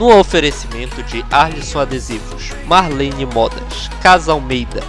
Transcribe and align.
No 0.00 0.18
oferecimento 0.18 1.02
de 1.02 1.22
Arlisson 1.30 1.80
Adesivos, 1.80 2.52
Marlene 2.66 3.26
Modas, 3.26 3.90
Casa 4.02 4.32
Almeida, 4.32 4.82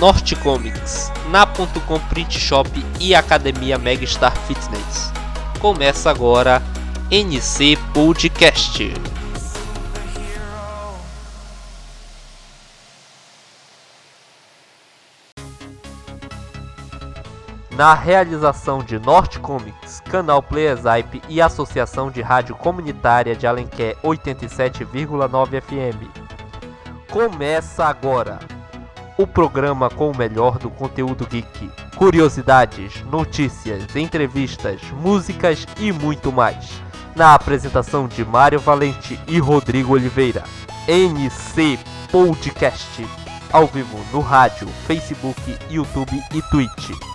Norte 0.00 0.34
Comics, 0.36 1.12
Na.com 1.30 2.00
Print 2.08 2.32
Shop 2.32 2.70
e 2.98 3.14
Academia 3.14 3.76
Megastar 3.76 4.34
Fitness. 4.46 5.12
Começa 5.60 6.08
agora 6.08 6.62
NC 7.10 7.76
Podcast. 7.92 8.90
Na 17.76 17.92
realização 17.92 18.78
de 18.78 19.00
Norte 19.00 19.40
Comics, 19.40 20.00
Canal 20.00 20.40
Playerzype 20.40 21.20
e 21.28 21.42
Associação 21.42 22.08
de 22.08 22.22
Rádio 22.22 22.54
Comunitária 22.54 23.34
de 23.34 23.48
Alenquer 23.48 23.96
87,9 24.00 25.60
FM. 25.60 26.08
Começa 27.10 27.84
agora 27.84 28.38
o 29.18 29.26
programa 29.26 29.90
com 29.90 30.12
o 30.12 30.16
melhor 30.16 30.56
do 30.56 30.70
conteúdo 30.70 31.26
geek, 31.26 31.68
curiosidades, 31.96 33.02
notícias, 33.10 33.96
entrevistas, 33.96 34.80
músicas 34.92 35.66
e 35.76 35.90
muito 35.90 36.30
mais. 36.30 36.80
Na 37.16 37.34
apresentação 37.34 38.06
de 38.06 38.24
Mário 38.24 38.60
Valente 38.60 39.18
e 39.26 39.40
Rodrigo 39.40 39.94
Oliveira. 39.94 40.44
NC 40.86 41.78
Podcast. 42.12 43.04
Ao 43.52 43.66
vivo 43.66 43.98
no 44.12 44.20
rádio, 44.20 44.68
Facebook, 44.86 45.58
YouTube 45.70 46.22
e 46.32 46.42
Twitch. 46.42 47.13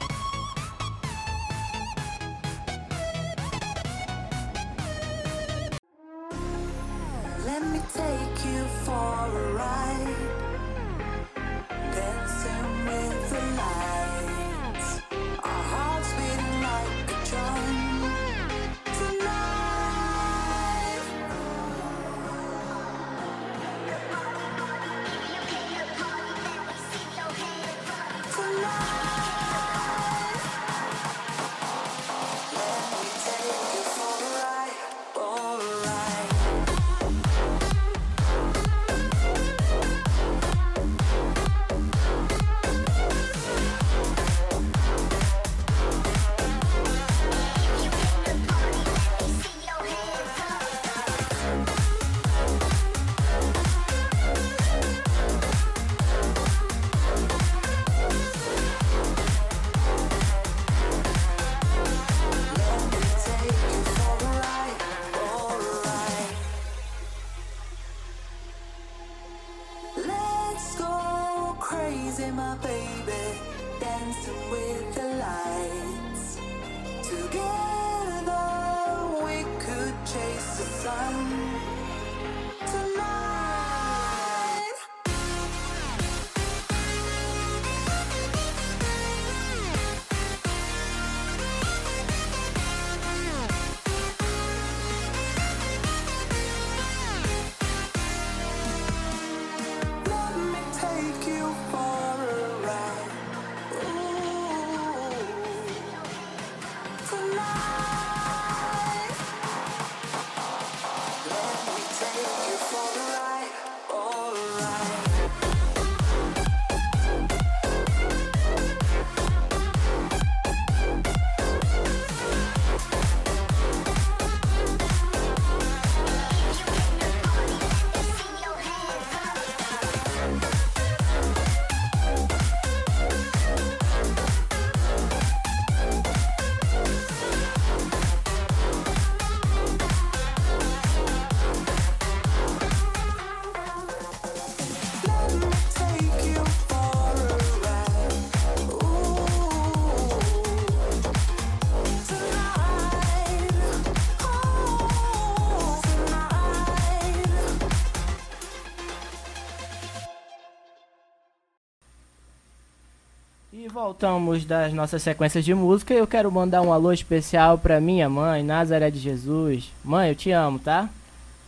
Voltamos 164.00 164.46
das 164.46 164.72
nossas 164.74 165.04
sequências 165.04 165.44
de 165.44 165.54
música. 165.54 165.94
Eu 165.94 166.08
quero 166.08 166.32
mandar 166.32 166.62
um 166.62 166.72
alô 166.72 166.94
especial 166.94 167.58
pra 167.58 167.82
minha 167.82 168.08
mãe, 168.10 168.42
Nazaré 168.42 168.90
de 168.90 168.98
Jesus. 168.98 169.74
Mãe, 169.84 170.08
eu 170.08 170.16
te 170.16 170.32
amo, 170.32 170.58
tá? 170.58 170.90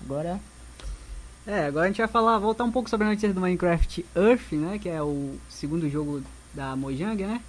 Agora. 0.04 0.38
É, 1.48 1.68
agora 1.68 1.86
a 1.86 1.88
gente 1.88 2.00
vai 2.00 2.10
falar, 2.10 2.38
voltar 2.40 2.66
um 2.66 2.72
pouco 2.72 2.90
sobre 2.90 3.08
a 3.08 3.10
notícia 3.10 3.34
do 3.34 3.40
Minecraft 3.40 4.06
Earth, 4.14 4.52
né? 4.52 4.78
Que 4.78 4.90
é 4.90 5.02
o 5.02 5.36
segundo 5.48 5.90
jogo 5.90 6.22
da 6.54 6.76
Mojang, 6.76 7.24
né? 7.24 7.40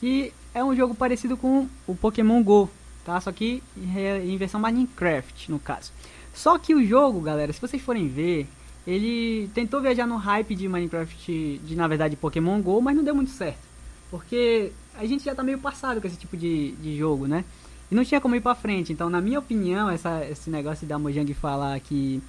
Que 0.00 0.32
é 0.54 0.64
um 0.64 0.74
jogo 0.74 0.94
parecido 0.94 1.36
com 1.36 1.68
o 1.86 1.94
Pokémon 1.94 2.42
GO, 2.42 2.70
tá? 3.04 3.20
Só 3.20 3.32
que 3.32 3.62
em 3.76 4.38
versão 4.38 4.58
Minecraft, 4.58 5.50
no 5.50 5.58
caso. 5.58 5.92
Só 6.32 6.58
que 6.58 6.74
o 6.74 6.82
jogo, 6.82 7.20
galera, 7.20 7.52
se 7.52 7.60
vocês 7.60 7.82
forem 7.82 8.08
ver, 8.08 8.48
ele 8.86 9.50
tentou 9.52 9.82
viajar 9.82 10.06
no 10.06 10.16
hype 10.16 10.54
de 10.54 10.66
Minecraft, 10.66 11.60
de 11.62 11.76
na 11.76 11.86
verdade 11.86 12.16
Pokémon 12.16 12.58
GO, 12.62 12.80
mas 12.80 12.96
não 12.96 13.04
deu 13.04 13.14
muito 13.14 13.32
certo. 13.32 13.65
Porque 14.10 14.72
a 14.94 15.04
gente 15.04 15.24
já 15.24 15.34
tá 15.34 15.42
meio 15.42 15.58
passado 15.58 16.00
com 16.00 16.06
esse 16.06 16.16
tipo 16.16 16.36
de, 16.36 16.72
de 16.72 16.96
jogo, 16.96 17.26
né? 17.26 17.44
E 17.90 17.94
não 17.94 18.04
tinha 18.04 18.20
como 18.20 18.34
ir 18.34 18.40
pra 18.40 18.54
frente. 18.54 18.92
Então, 18.92 19.08
na 19.08 19.20
minha 19.20 19.38
opinião, 19.38 19.88
essa, 19.90 20.24
esse 20.24 20.50
negócio 20.50 20.86
da 20.86 20.98
Mojang 20.98 21.32
falar 21.34 21.78
que 21.80 22.22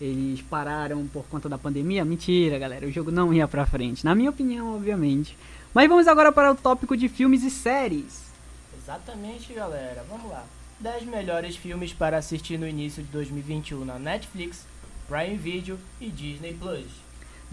eles 0.00 0.42
pararam 0.42 1.06
por 1.06 1.24
conta 1.26 1.48
da 1.48 1.56
pandemia, 1.56 2.04
mentira, 2.04 2.58
galera. 2.58 2.86
O 2.86 2.90
jogo 2.90 3.10
não 3.10 3.32
ia 3.32 3.46
pra 3.46 3.66
frente. 3.66 4.04
Na 4.04 4.14
minha 4.14 4.30
opinião, 4.30 4.74
obviamente. 4.74 5.36
Mas 5.72 5.88
vamos 5.88 6.06
agora 6.08 6.32
para 6.32 6.52
o 6.52 6.54
tópico 6.54 6.96
de 6.96 7.08
filmes 7.08 7.42
e 7.42 7.50
séries. 7.50 8.24
Exatamente, 8.76 9.52
galera. 9.52 10.04
Vamos 10.08 10.30
lá. 10.30 10.44
10 10.80 11.04
melhores 11.04 11.56
filmes 11.56 11.92
para 11.92 12.18
assistir 12.18 12.58
no 12.58 12.68
início 12.68 13.02
de 13.02 13.08
2021 13.10 13.84
na 13.84 13.98
Netflix, 13.98 14.66
Prime 15.08 15.36
Video 15.36 15.78
e 16.00 16.10
Disney 16.10 16.54
Plus. 16.54 17.03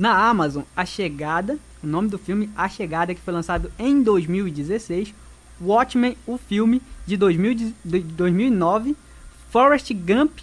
Na 0.02 0.18
Amazon, 0.30 0.64
A 0.76 0.84
Chegada, 0.84 1.60
o 1.84 1.86
nome 1.86 2.08
do 2.10 2.18
filme 2.18 2.50
A 2.56 2.68
Chegada, 2.68 3.14
que 3.14 3.22
foi 3.22 3.32
lançado 3.32 3.72
em 3.78 4.02
2016. 4.02 5.14
Watchmen, 5.62 6.18
o 6.26 6.40
filme 6.40 6.82
de 7.06 7.16
2000 7.16 7.54
de- 7.54 7.76
de 7.86 8.00
2009. 8.00 8.98
Forrest 9.52 9.94
Gump, 9.94 10.40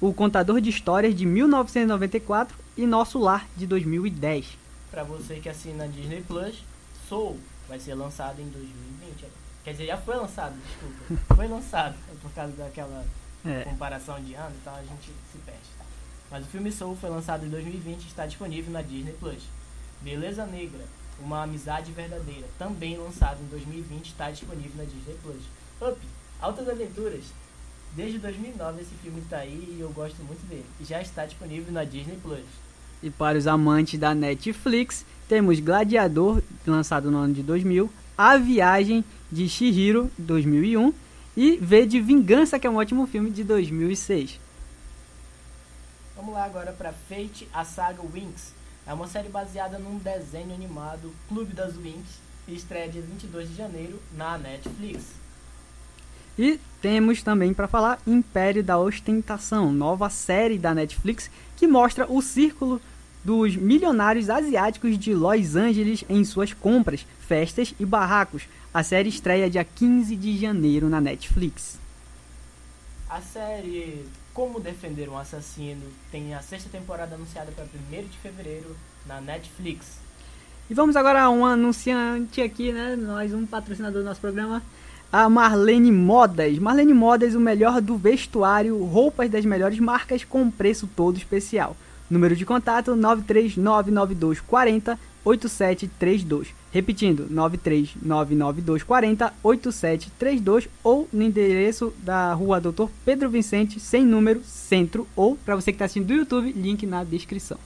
o 0.00 0.14
contador 0.14 0.58
de 0.58 0.70
histórias 0.70 1.14
de 1.14 1.26
1994. 1.26 2.56
E 2.78 2.86
Nosso 2.86 3.18
Lar, 3.18 3.46
de 3.54 3.66
2010. 3.66 4.46
Pra 4.90 5.04
você 5.04 5.34
que 5.34 5.50
assina 5.50 5.86
Disney 5.86 6.22
Plus, 6.26 6.64
Soul 7.06 7.38
vai 7.68 7.78
ser 7.78 7.92
lançado 7.94 8.40
em 8.40 8.48
2020. 8.48 9.26
Quer 9.64 9.72
dizer, 9.72 9.86
já 9.88 9.98
foi 9.98 10.16
lançado, 10.16 10.54
desculpa. 10.66 11.22
Foi 11.36 11.46
lançado, 11.46 11.94
é 12.10 12.14
por 12.22 12.30
causa 12.32 12.52
daquela 12.56 13.04
É. 13.44 13.64
comparação 13.64 14.18
de 14.22 14.32
ano, 14.34 14.54
então 14.62 14.74
a 14.74 14.80
gente 14.82 15.12
se 15.30 15.36
perde. 15.44 15.60
Mas 16.30 16.44
o 16.44 16.48
filme 16.48 16.72
Soul 16.72 16.96
foi 16.96 17.10
lançado 17.10 17.44
em 17.46 17.48
2020 17.48 18.02
e 18.02 18.06
está 18.06 18.26
disponível 18.26 18.72
na 18.72 18.82
Disney 18.82 19.14
Plus. 19.18 19.42
Beleza 20.00 20.46
Negra, 20.46 20.84
uma 21.20 21.42
amizade 21.42 21.92
verdadeira, 21.92 22.46
também 22.58 22.96
lançado 22.96 23.40
em 23.42 23.46
2020 23.46 24.06
está 24.06 24.30
disponível 24.30 24.72
na 24.76 24.84
Disney 24.84 25.16
Plus. 25.22 25.42
Up, 25.80 25.98
Altas 26.40 26.68
Aventuras. 26.68 27.24
Desde 27.96 28.18
2009 28.18 28.80
esse 28.80 28.94
filme 29.02 29.20
está 29.20 29.38
aí 29.38 29.76
e 29.76 29.80
eu 29.80 29.90
gosto 29.90 30.22
muito 30.24 30.44
dele. 30.48 30.66
E 30.80 30.84
já 30.84 31.00
está 31.00 31.24
disponível 31.24 31.72
na 31.72 31.84
Disney 31.84 32.18
Plus. 32.22 32.44
E 33.02 33.10
para 33.10 33.38
os 33.38 33.46
amantes 33.46 33.98
da 33.98 34.14
Netflix, 34.14 35.04
temos 35.28 35.60
Gladiador, 35.60 36.42
lançado 36.66 37.10
no 37.10 37.18
ano 37.18 37.34
de 37.34 37.42
2000, 37.42 37.90
A 38.16 38.36
Viagem 38.36 39.04
de 39.30 39.48
Shihiro, 39.48 40.10
2001, 40.18 40.92
e 41.36 41.56
V 41.56 41.86
de 41.86 42.00
Vingança, 42.00 42.58
que 42.58 42.66
é 42.66 42.70
um 42.70 42.76
ótimo 42.76 43.06
filme 43.06 43.30
de 43.30 43.44
2006. 43.44 44.40
Vamos 46.16 46.34
lá 46.34 46.44
agora 46.44 46.72
para 46.72 46.92
Fate, 46.92 47.48
a 47.52 47.64
saga 47.64 48.00
Winx. 48.02 48.54
É 48.86 48.92
uma 48.92 49.08
série 49.08 49.28
baseada 49.28 49.78
num 49.78 49.98
desenho 49.98 50.54
animado 50.54 51.12
Clube 51.28 51.52
das 51.52 51.76
Winx 51.76 52.04
e 52.46 52.54
estreia 52.54 52.88
dia 52.88 53.02
22 53.02 53.48
de 53.48 53.56
janeiro 53.56 54.00
na 54.12 54.38
Netflix. 54.38 55.06
E 56.38 56.60
temos 56.80 57.22
também 57.22 57.52
para 57.52 57.66
falar 57.66 58.00
Império 58.06 58.62
da 58.62 58.78
Ostentação, 58.78 59.72
nova 59.72 60.08
série 60.08 60.58
da 60.58 60.74
Netflix 60.74 61.30
que 61.56 61.66
mostra 61.66 62.10
o 62.10 62.22
círculo 62.22 62.80
dos 63.24 63.56
milionários 63.56 64.30
asiáticos 64.30 64.98
de 64.98 65.14
Los 65.14 65.56
Angeles 65.56 66.04
em 66.08 66.24
suas 66.24 66.52
compras, 66.52 67.06
festas 67.20 67.74
e 67.80 67.84
barracos. 67.86 68.42
A 68.72 68.82
série 68.82 69.08
estreia 69.08 69.50
dia 69.50 69.64
15 69.64 70.14
de 70.14 70.38
janeiro 70.38 70.88
na 70.88 71.00
Netflix. 71.00 71.78
A 73.08 73.20
série 73.20 74.04
Como 74.34 74.58
Defender 74.58 75.08
um 75.08 75.16
Assassino 75.16 75.86
tem 76.10 76.34
a 76.34 76.42
sexta 76.42 76.68
temporada 76.68 77.14
anunciada 77.14 77.52
para 77.52 77.64
1 77.64 77.68
de 78.08 78.18
fevereiro 78.18 78.76
na 79.06 79.20
Netflix. 79.20 80.00
E 80.68 80.74
vamos 80.74 80.96
agora 80.96 81.22
a 81.22 81.30
um 81.30 81.46
anunciante 81.46 82.42
aqui, 82.42 82.72
né? 82.72 82.96
Nós, 82.96 83.32
um 83.32 83.46
patrocinador 83.46 84.02
do 84.02 84.08
nosso 84.08 84.20
programa, 84.20 84.60
a 85.12 85.28
Marlene 85.28 85.92
Modas. 85.92 86.58
Marlene 86.58 86.92
Modas, 86.92 87.36
o 87.36 87.40
melhor 87.40 87.80
do 87.80 87.96
vestuário, 87.96 88.84
roupas 88.84 89.30
das 89.30 89.44
melhores 89.44 89.78
marcas 89.78 90.24
com 90.24 90.50
preço 90.50 90.88
todo 90.96 91.16
especial. 91.16 91.76
Número 92.10 92.34
de 92.34 92.44
contato 92.44 92.96
9399240 92.96 94.98
8732. 95.24 96.48
Repetindo, 96.72 97.26
9399240 97.30 99.32
8732 99.42 100.68
ou 100.82 101.08
no 101.12 101.22
endereço 101.22 101.94
da 101.98 102.32
Rua 102.34 102.60
Doutor 102.60 102.90
Pedro 103.04 103.30
Vicente, 103.30 103.78
sem 103.78 104.04
número, 104.04 104.42
centro 104.44 105.06
ou 105.14 105.36
para 105.36 105.54
você 105.54 105.70
que 105.72 105.76
está 105.76 105.84
assistindo 105.84 106.06
do 106.08 106.14
YouTube, 106.14 106.52
link 106.52 106.84
na 106.86 107.04
descrição. 107.04 107.58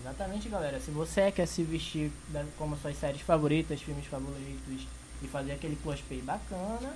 Exatamente, 0.00 0.48
galera. 0.48 0.80
Se 0.80 0.90
você 0.90 1.30
quer 1.32 1.46
se 1.46 1.62
vestir 1.62 2.10
da- 2.28 2.44
como 2.56 2.76
suas 2.76 2.96
séries 2.98 3.20
favoritas, 3.22 3.80
filmes 3.82 4.06
favoritos 4.06 4.86
e 5.22 5.26
fazer 5.28 5.52
aquele 5.52 5.76
cosplay 5.82 6.20
bacana, 6.20 6.92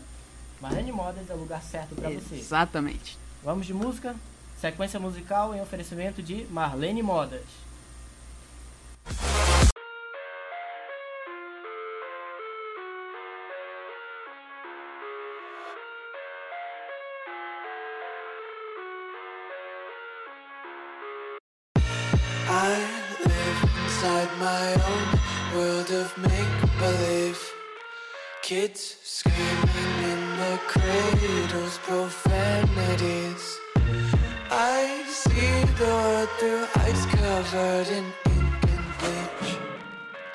Marlene 0.61 0.93
Modas 0.93 1.29
é 1.29 1.35
o 1.35 1.39
lugar 1.39 1.63
certo 1.63 1.95
para 1.95 2.09
você. 2.11 2.37
Exatamente. 2.37 3.19
Vamos 3.45 3.67
de 3.67 3.75
música? 3.75 4.15
Sequência 4.61 4.99
musical 4.99 5.55
em 5.55 5.61
oferecimento 5.61 6.23
de 6.23 6.47
Marlene 6.51 7.03
Modas. 7.03 7.43
Kids 28.47 28.97
screaming 29.03 29.99
in 30.05 30.37
the 30.39 30.61
cradles, 30.69 31.79
profanities. 31.79 33.59
I 34.53 35.03
see 35.09 35.65
the 35.75 35.85
world 35.85 36.29
through 36.39 36.67
eyes 36.77 37.07
covered 37.07 37.89
in 37.89 38.05
ink 38.05 38.63
and 38.71 38.87
bleach. 39.01 39.59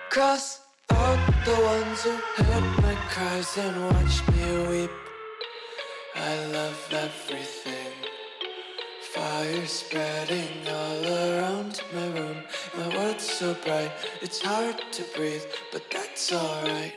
Cross 0.10 0.60
out 0.90 1.26
the 1.46 1.56
ones 1.56 2.04
who 2.04 2.44
heard 2.44 2.82
my 2.82 2.96
cries 3.12 3.58
and 3.58 3.82
watched 3.86 4.28
me 4.34 4.68
weep. 4.68 4.92
I 6.14 6.46
love 6.48 6.88
everything. 6.92 7.96
Fire 9.14 9.66
spreading 9.66 10.68
all 10.68 11.06
around 11.06 11.82
my 11.94 12.08
room. 12.20 12.44
My 12.78 12.90
world's 12.94 13.24
so 13.24 13.54
bright, 13.64 13.94
it's 14.22 14.42
hard 14.42 14.84
to 14.92 15.04
breathe, 15.16 15.46
but 15.72 15.90
that's 15.90 16.34
alright. 16.34 16.96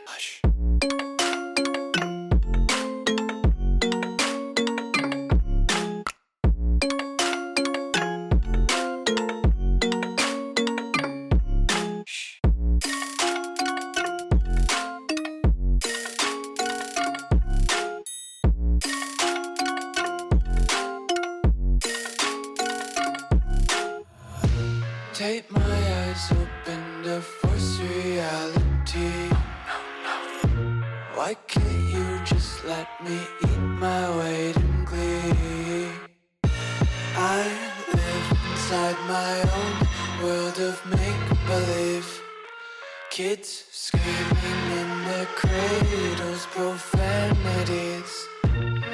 Kids 43.14 43.66
screaming 43.70 44.70
in 44.80 45.04
the 45.04 45.24
cradles, 45.36 46.46
profanities. 46.46 48.26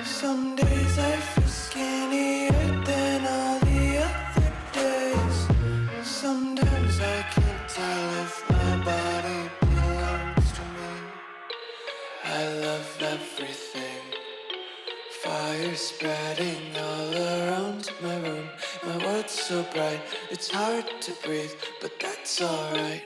Some 0.04 0.56
days 0.56 0.98
I 0.98 1.16
feel 1.16 1.48
skinnier 1.48 2.82
than 2.84 3.26
all 3.26 3.58
the 3.60 3.96
other 4.04 4.52
days. 4.74 6.06
Sometimes 6.06 7.00
I 7.00 7.22
can't 7.32 7.66
tell 7.66 8.10
if 8.20 8.44
my 8.50 8.84
body 8.84 9.50
belongs 9.60 10.52
to 10.52 10.64
me. 10.76 10.92
I 12.22 12.48
love 12.66 12.98
everything. 13.00 14.04
Fire 15.22 15.74
spreading 15.74 16.76
all 16.76 17.14
around 17.14 17.90
my 18.02 18.16
room. 18.28 18.50
My 18.84 18.98
world's 19.02 19.32
so 19.32 19.62
bright, 19.72 20.02
it's 20.30 20.50
hard 20.50 20.84
to 21.00 21.12
breathe, 21.24 21.54
but 21.80 21.98
that's 21.98 22.42
alright. 22.42 23.04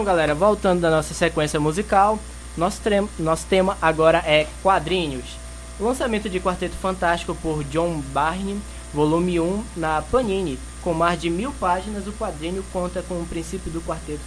Então, 0.00 0.14
galera, 0.14 0.34
voltando 0.34 0.80
da 0.80 0.90
nossa 0.90 1.12
sequência 1.12 1.60
musical, 1.60 2.18
nosso, 2.56 2.80
nosso 3.18 3.44
tema 3.44 3.76
agora 3.82 4.22
é 4.24 4.46
quadrinhos. 4.62 5.36
O 5.78 5.84
lançamento 5.84 6.26
de 6.26 6.40
Quarteto 6.40 6.74
Fantástico 6.74 7.34
por 7.34 7.62
John 7.64 8.00
Barney, 8.10 8.58
volume 8.94 9.38
1, 9.38 9.62
na 9.76 10.00
Panini. 10.00 10.58
Com 10.80 10.94
mais 10.94 11.20
de 11.20 11.28
mil 11.28 11.52
páginas, 11.52 12.06
o 12.06 12.12
quadrinho 12.12 12.64
conta 12.72 13.02
com 13.02 13.20
o 13.20 13.26
princípio 13.26 13.70
do 13.70 13.82
Quarteto 13.82 14.22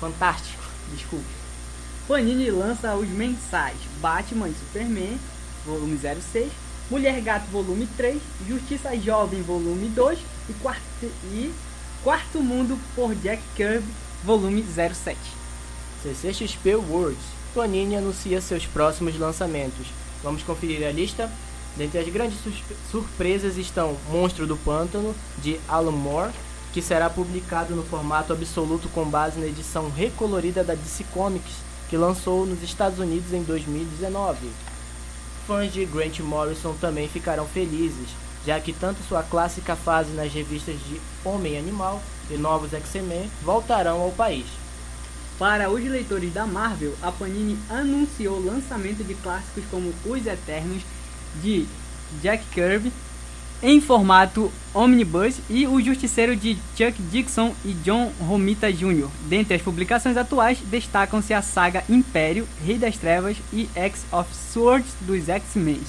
Fantástico. 0.00 0.62
Desculpe. 0.90 1.26
Panini 2.08 2.50
lança 2.50 2.94
os 2.94 3.08
mensais 3.10 3.76
Batman 4.00 4.48
e 4.48 4.54
Superman, 4.54 5.20
volume 5.66 5.98
06, 5.98 6.50
Mulher 6.90 7.20
Gato, 7.20 7.44
volume 7.52 7.86
3, 7.94 8.22
Justiça 8.48 8.96
Jovem, 8.96 9.42
volume 9.42 9.90
2 9.90 10.18
e 10.48 10.52
Quarto, 10.54 10.80
e 11.24 11.52
Quarto 12.02 12.40
Mundo 12.40 12.78
por 12.96 13.14
Jack 13.16 13.42
Kirby, 13.54 13.84
volume 14.24 14.62
07. 14.62 15.16
CCXP 16.02 16.76
Worlds. 16.76 17.40
Panini 17.54 17.96
anuncia 17.96 18.40
seus 18.40 18.64
próximos 18.66 19.18
lançamentos. 19.18 19.86
Vamos 20.22 20.42
conferir 20.42 20.86
a 20.86 20.92
lista? 20.92 21.30
Dentre 21.76 21.98
as 21.98 22.08
grandes 22.08 22.38
surpresas 22.90 23.56
estão 23.56 23.96
Monstro 24.10 24.46
do 24.46 24.56
Pântano, 24.56 25.14
de 25.38 25.58
Alan 25.68 25.92
Moore, 25.92 26.32
que 26.72 26.82
será 26.82 27.08
publicado 27.08 27.74
no 27.74 27.82
formato 27.82 28.32
absoluto 28.32 28.88
com 28.88 29.04
base 29.04 29.38
na 29.38 29.46
edição 29.46 29.90
recolorida 29.90 30.62
da 30.62 30.74
DC 30.74 31.04
Comics, 31.12 31.54
que 31.88 31.96
lançou 31.96 32.46
nos 32.46 32.62
Estados 32.62 32.98
Unidos 32.98 33.32
em 33.32 33.42
2019. 33.42 34.48
Fãs 35.46 35.72
de 35.72 35.84
Grant 35.84 36.20
Morrison 36.20 36.74
também 36.80 37.08
ficarão 37.08 37.46
felizes, 37.46 38.08
já 38.46 38.60
que 38.60 38.72
tanto 38.72 39.02
sua 39.08 39.22
clássica 39.22 39.74
fase 39.74 40.12
nas 40.12 40.32
revistas 40.32 40.76
de 40.86 41.00
Homem-Animal 41.24 42.00
e 42.30 42.36
Novos 42.36 42.72
X-Men 42.72 43.30
voltarão 43.42 44.00
ao 44.00 44.10
país. 44.12 44.46
Para 45.38 45.70
os 45.70 45.82
leitores 45.82 46.32
da 46.34 46.46
Marvel, 46.46 46.94
a 47.02 47.10
Panini 47.10 47.58
anunciou 47.68 48.36
o 48.36 48.44
lançamento 48.44 49.02
de 49.02 49.14
clássicos 49.14 49.64
como 49.70 49.94
Os 50.04 50.26
Eternos 50.26 50.82
de 51.42 51.66
Jack 52.20 52.44
Kirby 52.52 52.92
em 53.62 53.80
formato 53.80 54.50
omnibus 54.72 55.36
e 55.48 55.66
O 55.66 55.80
Justiceiro 55.80 56.34
de 56.34 56.56
Chuck 56.76 56.94
Dixon 57.10 57.54
e 57.64 57.72
John 57.72 58.10
Romita 58.20 58.72
Jr. 58.72 59.08
Dentre 59.26 59.54
as 59.54 59.62
publicações 59.62 60.16
atuais, 60.16 60.58
destacam-se 60.64 61.34
a 61.34 61.42
saga 61.42 61.84
Império, 61.88 62.48
Rei 62.64 62.78
das 62.78 62.96
Trevas 62.96 63.36
e 63.52 63.68
X 63.74 64.04
of 64.10 64.34
Swords 64.34 64.92
dos 65.02 65.28
X-Men. 65.28 65.80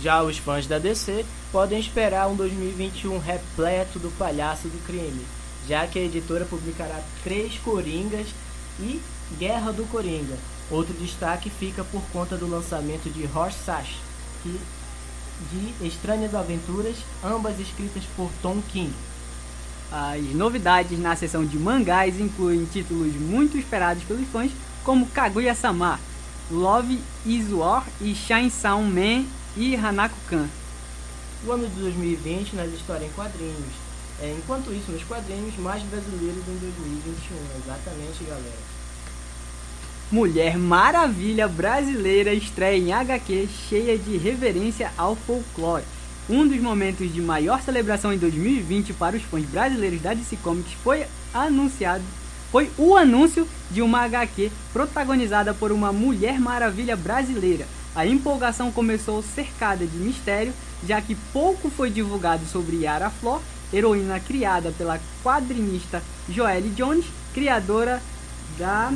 Já 0.00 0.22
os 0.22 0.38
fãs 0.38 0.66
da 0.66 0.78
DC 0.78 1.24
podem 1.52 1.78
esperar 1.78 2.28
um 2.28 2.36
2021 2.36 3.18
repleto 3.18 3.98
do 3.98 4.10
palhaço 4.10 4.68
do 4.68 4.84
crime, 4.84 5.24
já 5.68 5.86
que 5.86 5.98
a 5.98 6.02
editora 6.02 6.46
publicará 6.46 7.00
três 7.22 7.58
Coringas 7.58 8.28
e 8.80 9.00
Guerra 9.38 9.72
do 9.72 9.84
Coringa. 9.90 10.36
Outro 10.70 10.94
destaque 10.94 11.50
fica 11.50 11.84
por 11.84 12.02
conta 12.12 12.36
do 12.36 12.48
lançamento 12.48 13.10
de 13.10 13.26
Rorschach, 13.26 14.00
que 14.42 14.58
de 15.50 15.86
Estranhas 15.86 16.34
Aventuras, 16.34 16.96
ambas 17.22 17.60
escritas 17.60 18.02
por 18.16 18.30
Tom 18.42 18.60
King. 18.72 18.92
As 19.90 20.22
novidades 20.34 20.98
na 20.98 21.14
seção 21.16 21.44
de 21.44 21.58
mangás 21.58 22.18
incluem 22.18 22.64
títulos 22.66 23.14
muito 23.14 23.56
esperados 23.56 24.02
pelos 24.04 24.26
fãs, 24.28 24.50
como 24.84 25.06
Kaguya-sama, 25.06 26.00
Love 26.50 27.00
is 27.24 27.52
War 27.52 27.86
e 28.00 28.14
Shine 28.14 28.50
Sound 28.50 28.92
Man 28.92 29.26
e 29.56 29.76
Hanako-kan. 29.76 30.48
O 31.46 31.52
ano 31.52 31.68
de 31.68 31.80
2020 31.80 32.56
nas 32.56 32.72
histórias 32.72 33.10
em 33.10 33.12
quadrinhos. 33.12 33.87
É, 34.20 34.34
enquanto 34.36 34.72
isso, 34.72 34.90
nos 34.90 35.02
quadrinhos 35.04 35.56
mais 35.58 35.82
brasileiros 35.82 36.42
em 36.48 36.56
2021. 36.56 37.36
Exatamente, 37.62 38.24
galera. 38.24 38.78
Mulher 40.10 40.56
Maravilha 40.56 41.46
brasileira 41.46 42.32
estreia 42.32 42.78
em 42.78 42.92
HQ 42.92 43.48
cheia 43.68 43.98
de 43.98 44.16
reverência 44.16 44.90
ao 44.96 45.14
folclore. 45.14 45.84
Um 46.28 46.46
dos 46.46 46.60
momentos 46.60 47.12
de 47.12 47.20
maior 47.20 47.62
celebração 47.62 48.12
em 48.12 48.18
2020 48.18 48.92
para 48.94 49.16
os 49.16 49.22
fãs 49.22 49.44
brasileiros 49.44 50.00
da 50.00 50.14
DC 50.14 50.36
Comics 50.42 50.72
foi 50.82 51.06
anunciado 51.32 52.04
foi 52.50 52.70
o 52.78 52.96
anúncio 52.96 53.46
de 53.70 53.82
uma 53.82 54.00
HQ 54.04 54.50
protagonizada 54.72 55.52
por 55.52 55.70
uma 55.70 55.92
Mulher 55.92 56.40
Maravilha 56.40 56.96
brasileira. 56.96 57.66
A 57.94 58.06
empolgação 58.06 58.72
começou 58.72 59.22
cercada 59.22 59.86
de 59.86 59.96
mistério, 59.98 60.54
já 60.86 61.00
que 61.00 61.14
pouco 61.32 61.68
foi 61.68 61.90
divulgado 61.90 62.46
sobre 62.46 62.84
Yara 62.84 63.10
Flor, 63.10 63.42
heroína 63.72 64.18
criada 64.20 64.72
pela 64.76 65.00
quadrinista 65.22 66.02
Joelle 66.28 66.70
Jones, 66.70 67.04
criadora 67.34 68.02
da 68.58 68.92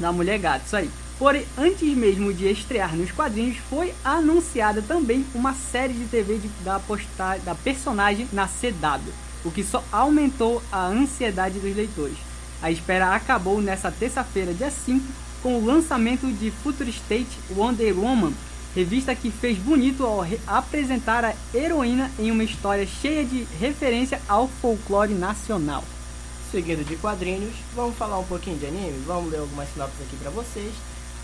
da 0.00 0.10
Mulher 0.12 0.38
Gato, 0.38 0.66
isso 0.66 0.76
aí. 0.76 0.90
Porém, 1.18 1.46
antes 1.56 1.96
mesmo 1.96 2.32
de 2.34 2.50
estrear 2.50 2.96
nos 2.96 3.12
quadrinhos, 3.12 3.56
foi 3.70 3.94
anunciada 4.04 4.82
também 4.82 5.24
uma 5.34 5.54
série 5.54 5.92
de 5.94 6.06
TV 6.06 6.38
de- 6.38 6.48
da, 6.64 6.80
posta, 6.80 7.38
da 7.44 7.54
personagem 7.54 8.26
na 8.32 8.48
CW, 8.48 9.12
o 9.44 9.50
que 9.50 9.62
só 9.62 9.84
aumentou 9.92 10.60
a 10.72 10.86
ansiedade 10.86 11.60
dos 11.60 11.76
leitores. 11.76 12.16
A 12.60 12.70
espera 12.70 13.14
acabou 13.14 13.60
nessa 13.60 13.92
terça-feira, 13.92 14.52
dia 14.54 14.70
5, 14.70 15.04
com 15.42 15.58
o 15.58 15.64
lançamento 15.64 16.26
de 16.32 16.50
Future 16.50 16.90
State 16.90 17.38
Wonder 17.50 17.96
Woman, 17.96 18.32
revista 18.74 19.14
que 19.14 19.30
fez 19.30 19.58
bonito 19.58 20.04
ao 20.04 20.20
re- 20.20 20.40
apresentar 20.46 21.24
a 21.24 21.34
heroína 21.54 22.10
em 22.18 22.30
uma 22.30 22.44
história 22.44 22.86
cheia 22.86 23.24
de 23.24 23.46
referência 23.60 24.20
ao 24.28 24.48
folclore 24.48 25.14
nacional. 25.14 25.84
Seguindo 26.50 26.84
de 26.86 26.96
quadrinhos, 26.96 27.54
vamos 27.74 27.96
falar 27.96 28.18
um 28.18 28.24
pouquinho 28.24 28.58
de 28.58 28.66
anime, 28.66 29.02
vamos 29.06 29.30
ler 29.30 29.38
algumas 29.38 29.68
sinopses 29.72 30.00
aqui 30.02 30.16
pra 30.16 30.30
vocês 30.30 30.72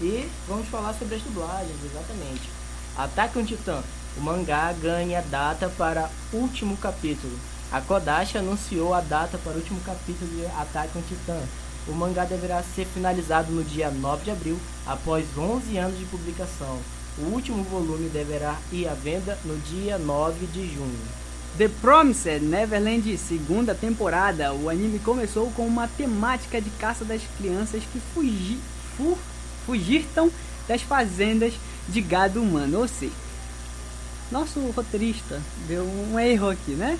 e 0.01 0.29
vamos 0.47 0.69
falar 0.69 0.95
sobre 0.95 1.17
as 1.17 1.23
dublagens, 1.23 1.77
exatamente. 1.85 2.49
Ataque 2.97 3.39
um 3.39 3.45
Titã, 3.45 3.83
o 4.17 4.21
mangá 4.21 4.73
ganha 4.73 5.23
data 5.23 5.69
para 5.77 6.11
último 6.33 6.77
capítulo. 6.77 7.39
A 7.71 7.81
Kodashi 7.83 8.39
anunciou 8.39 8.95
a 8.95 9.01
data 9.01 9.37
para 9.39 9.53
o 9.53 9.57
último 9.57 9.81
capítulo 9.81 10.31
de 10.31 10.47
Ataque 10.47 10.97
um 10.97 11.03
Titã. 11.03 11.39
O 11.87 11.93
mangá 11.93 12.25
deverá 12.25 12.63
ser 12.63 12.87
finalizado 12.87 13.53
no 13.53 13.63
dia 13.63 13.91
9 13.91 14.25
de 14.25 14.31
abril, 14.31 14.59
após 14.87 15.27
11 15.37 15.77
anos 15.77 15.99
de 15.99 16.05
publicação. 16.07 16.79
O 17.21 17.33
último 17.33 17.65
volume 17.65 18.09
deverá 18.09 18.57
ir 18.71 18.87
à 18.87 18.95
venda 18.95 19.37
no 19.45 19.57
dia 19.59 19.99
9 19.99 20.47
de 20.47 20.73
junho. 20.73 20.99
The 21.57 21.67
Promised 21.67 22.45
Neverland 22.45 23.19
segunda 23.19 23.75
temporada. 23.75 24.53
O 24.55 24.71
anime 24.71 25.01
começou 25.01 25.51
com 25.51 25.67
uma 25.67 25.89
temática 25.89 26.61
de 26.61 26.71
caça 26.71 27.05
das 27.05 27.21
crianças 27.37 27.83
que 27.93 28.01
fugi, 28.15 28.61
fu, 28.97 29.19
fugirtam 29.67 30.31
das 30.69 30.83
fazendas 30.83 31.53
de 31.89 32.01
gado 32.01 32.41
humano. 32.41 32.79
Ou 32.79 32.87
seja, 32.87 33.13
nosso 34.31 34.61
roteirista 34.71 35.43
deu 35.67 35.83
um 35.83 36.17
erro 36.21 36.51
aqui, 36.51 36.73
né? 36.73 36.97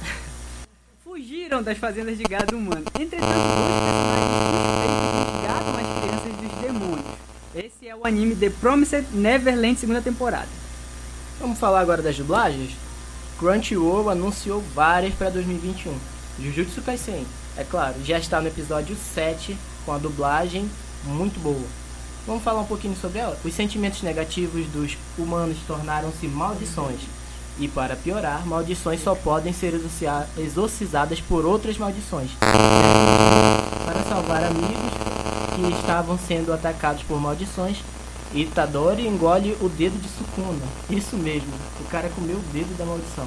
Fugiram 1.04 1.62
das 1.62 1.76
fazendas 1.76 2.16
de 2.16 2.24
gado 2.24 2.56
humano. 2.56 2.84
Entretanto, 2.98 3.26
dois 3.26 3.84
personagens 3.84 4.30
dos 4.30 4.80
demônios. 4.80 5.55
É 7.88 7.94
o 7.94 8.04
anime 8.04 8.34
The 8.34 8.50
Promised 8.50 9.06
Neverland 9.12 9.78
segunda 9.78 10.02
temporada. 10.02 10.48
Vamos 11.38 11.56
falar 11.56 11.78
agora 11.78 12.02
das 12.02 12.16
dublagens? 12.16 12.72
Crunchyroll 13.38 14.10
anunciou 14.10 14.60
várias 14.74 15.14
para 15.14 15.30
2021. 15.30 15.94
Jujutsu 16.40 16.82
Kaisen, 16.82 17.24
é 17.56 17.62
claro, 17.62 17.94
já 18.04 18.18
está 18.18 18.40
no 18.40 18.48
episódio 18.48 18.96
7 19.14 19.56
com 19.84 19.92
a 19.92 19.98
dublagem 19.98 20.68
muito 21.04 21.38
boa. 21.38 21.64
Vamos 22.26 22.42
falar 22.42 22.62
um 22.62 22.66
pouquinho 22.66 22.96
sobre 22.96 23.20
ela? 23.20 23.38
Os 23.44 23.54
sentimentos 23.54 24.02
negativos 24.02 24.66
dos 24.66 24.98
humanos 25.16 25.58
tornaram-se 25.64 26.26
maldições. 26.26 27.02
E 27.56 27.68
para 27.68 27.94
piorar, 27.94 28.44
maldições 28.44 29.00
só 29.00 29.14
podem 29.14 29.52
ser 29.52 29.80
exorcizadas 30.36 31.20
por 31.20 31.46
outras 31.46 31.78
maldições. 31.78 32.32
Para 32.40 34.02
salvar 34.02 34.42
amigos 34.42 35.15
que 35.56 35.74
estavam 35.74 36.18
sendo 36.18 36.52
atacados 36.52 37.02
por 37.02 37.18
maldições, 37.18 37.78
Itadori 38.34 39.06
engole 39.06 39.56
o 39.60 39.68
dedo 39.68 39.98
de 39.98 40.08
Sukuna. 40.08 40.66
Isso 40.90 41.16
mesmo, 41.16 41.52
o 41.80 41.84
cara 41.84 42.10
comeu 42.10 42.36
o 42.36 42.52
dedo 42.52 42.76
da 42.76 42.84
maldição. 42.84 43.26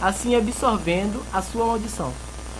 Assim 0.00 0.34
absorvendo 0.34 1.22
a 1.32 1.42
sua 1.42 1.66
maldição. 1.66 2.12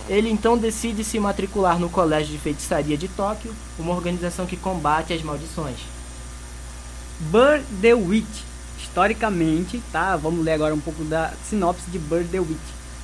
Ele 0.07 0.29
então 0.29 0.57
decide 0.57 1.03
se 1.03 1.19
matricular 1.19 1.79
no 1.79 1.89
Colégio 1.89 2.31
de 2.31 2.37
Feitiçaria 2.37 2.97
de 2.97 3.07
Tóquio, 3.07 3.53
uma 3.77 3.93
organização 3.93 4.45
que 4.45 4.57
combate 4.57 5.13
as 5.13 5.23
maldições. 5.23 5.77
Bird 7.19 7.65
the 7.81 7.93
Witch. 7.93 8.43
Historicamente, 8.77 9.81
tá? 9.91 10.15
Vamos 10.15 10.43
ler 10.43 10.53
agora 10.53 10.73
um 10.73 10.79
pouco 10.79 11.03
da 11.03 11.33
sinopse 11.47 11.89
de 11.89 11.99
Bird 11.99 12.29
the 12.29 12.39
Witch. 12.39 12.57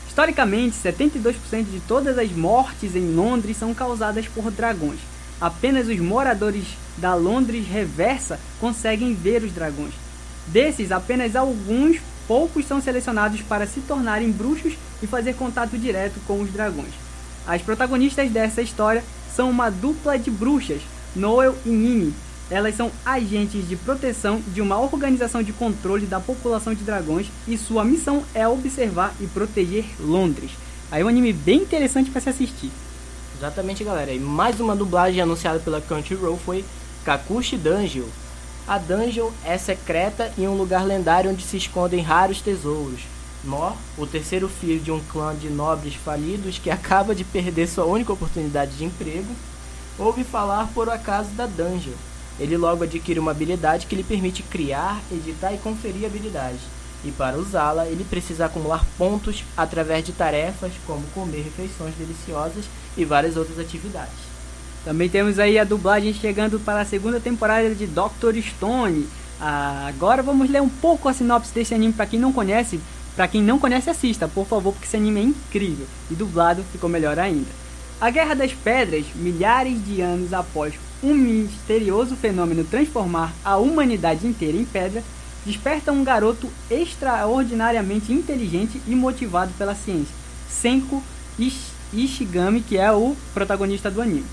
Historicamente, 0.08 0.76
72% 0.78 1.66
de 1.66 1.80
todas 1.82 2.18
as 2.18 2.32
mortes 2.32 2.96
em 2.96 3.14
Londres 3.14 3.58
são 3.58 3.74
causadas 3.74 4.28
por 4.28 4.50
dragões. 4.52 5.00
Apenas 5.40 5.88
os 5.88 6.00
moradores 6.00 6.66
da 6.98 7.14
Londres 7.14 7.68
Reversa 7.68 8.40
conseguem 8.60 9.14
ver 9.14 9.44
os 9.44 9.52
dragões. 9.52 9.94
Desses, 10.48 10.92
apenas 10.92 11.36
alguns 11.36 11.98
poucos 12.28 12.66
são 12.66 12.82
selecionados 12.82 13.42
para 13.42 13.68
se 13.68 13.82
tornarem 13.82 14.32
bruxos 14.32 14.74
e 15.02 15.08
fazer 15.08 15.34
contato 15.34 15.78
direto 15.78 16.20
com 16.26 16.42
os 16.42 16.52
dragões. 16.52 16.94
As 17.48 17.62
protagonistas 17.62 18.32
dessa 18.32 18.62
história 18.62 19.04
são 19.36 19.50
uma 19.50 19.70
dupla 19.70 20.18
de 20.18 20.32
bruxas, 20.32 20.82
Noel 21.16 21.56
e 21.66 21.70
Nini. 21.70 22.14
Elas 22.50 22.76
são 22.76 22.92
agentes 23.04 23.68
de 23.68 23.76
proteção 23.76 24.42
de 24.54 24.62
uma 24.62 24.80
organização 24.80 25.42
de 25.42 25.52
controle 25.52 26.06
da 26.06 26.20
população 26.20 26.74
de 26.74 26.84
dragões 26.84 27.28
e 27.48 27.58
sua 27.58 27.84
missão 27.84 28.24
é 28.34 28.48
observar 28.48 29.14
e 29.20 29.26
proteger 29.26 29.86
Londres. 30.00 30.52
Aí 30.92 31.02
é 31.02 31.06
um 31.06 31.08
anime 31.08 31.34
bem 31.34 31.62
interessante 31.62 32.12
para 32.12 32.22
se 32.22 32.30
assistir. 32.30 32.72
Exatamente, 33.38 33.84
galera. 33.84 34.14
E 34.14 34.20
mais 34.20 34.60
uma 34.62 34.76
dublagem 34.76 35.20
anunciada 35.20 35.60
pela 35.60 35.82
Crunchyroll 35.82 36.38
foi 36.38 36.64
Kakushi 37.04 37.58
Dungeon. 37.58 38.08
A 38.66 38.78
dungeon 38.78 39.30
é 39.44 39.58
secreta 39.58 40.32
em 40.38 40.48
um 40.48 40.56
lugar 40.56 40.86
lendário 40.86 41.30
onde 41.30 41.44
se 41.44 41.58
escondem 41.58 42.02
raros 42.02 42.40
tesouros. 42.40 43.02
Nor, 43.44 43.76
o 43.98 44.08
terceiro 44.08 44.48
filho 44.48 44.80
de 44.80 44.92
um 44.92 45.00
clã 45.12 45.36
de 45.36 45.50
nobres 45.50 45.96
falidos 45.96 46.58
que 46.58 46.70
acaba 46.72 47.14
de 47.14 47.24
perder 47.24 47.68
sua 47.68 47.86
única 47.86 48.14
oportunidade 48.14 48.78
de 48.78 48.86
emprego, 48.86 49.36
ouve 50.00 50.24
falar 50.24 50.70
por 50.74 50.90
acaso 50.90 51.30
da 51.32 51.46
dungeon. 51.46 51.94
Ele 52.40 52.58
logo 52.58 52.84
adquire 52.84 53.20
uma 53.20 53.32
habilidade 53.32 53.86
que 53.86 53.96
lhe 53.96 54.04
permite 54.04 54.44
criar, 54.44 55.02
editar 55.12 55.54
e 55.54 55.58
conferir 55.58 56.06
habilidades. 56.06 56.62
E 57.06 57.12
para 57.12 57.38
usá-la, 57.38 57.86
ele 57.86 58.04
precisa 58.04 58.48
acumular 58.48 58.84
pontos 58.98 59.44
através 59.56 60.04
de 60.04 60.12
tarefas 60.12 60.72
como 60.88 61.04
comer 61.14 61.44
refeições 61.44 61.94
deliciosas 61.96 62.66
e 62.98 63.06
várias 63.06 63.38
outras 63.38 63.60
atividades. 63.60 64.26
Também 64.84 65.08
temos 65.08 65.38
aí 65.38 65.60
a 65.60 65.64
dublagem 65.64 66.14
chegando 66.14 66.60
para 66.60 66.82
a 66.82 66.86
segunda 66.86 67.20
temporada 67.20 67.76
de 67.76 67.86
Doctor 67.86 68.36
Stone. 68.36 69.08
Ah, 69.40 69.86
agora 69.88 70.24
vamos 70.24 70.50
ler 70.50 70.62
um 70.62 70.70
pouco 70.70 71.08
a 71.08 71.14
sinopse 71.14 71.54
desse 71.54 71.76
anime 71.76 71.94
para 71.94 72.08
quem 72.08 72.20
não 72.20 72.34
conhece. 72.34 72.80
Para 73.16 73.28
quem 73.28 73.42
não 73.42 73.60
conhece, 73.60 73.90
assista, 73.90 74.28
por 74.28 74.46
favor, 74.46 74.74
porque 74.74 74.88
esse 74.88 74.98
anime 74.98 75.20
é 75.20 75.24
incrível. 75.24 75.86
E 76.10 76.16
dublado 76.16 76.64
ficou 76.72 76.90
melhor 76.90 77.18
ainda. 77.20 77.50
A 78.02 78.10
Guerra 78.10 78.34
das 78.34 78.52
Pedras, 78.52 79.06
milhares 79.16 79.84
de 79.86 80.02
anos 80.02 80.34
após 80.34 80.74
um 81.02 81.14
misterioso 81.14 82.16
fenômeno 82.16 82.64
transformar 82.64 83.34
a 83.44 83.58
humanidade 83.58 84.28
inteira 84.28 84.58
em 84.58 84.66
pedra, 84.66 85.04
desperta 85.46 85.92
um 85.92 86.04
garoto 86.04 86.50
extraordinariamente 86.70 88.12
inteligente 88.12 88.82
e 88.88 88.96
motivado 88.96 89.54
pela 89.58 89.76
ciência, 89.76 90.14
Senko 90.50 91.04
Ishigami, 91.94 92.62
que 92.62 92.78
é 92.78 92.92
o 92.92 93.16
protagonista 93.34 93.92
do 93.92 94.02
anime. 94.02 94.26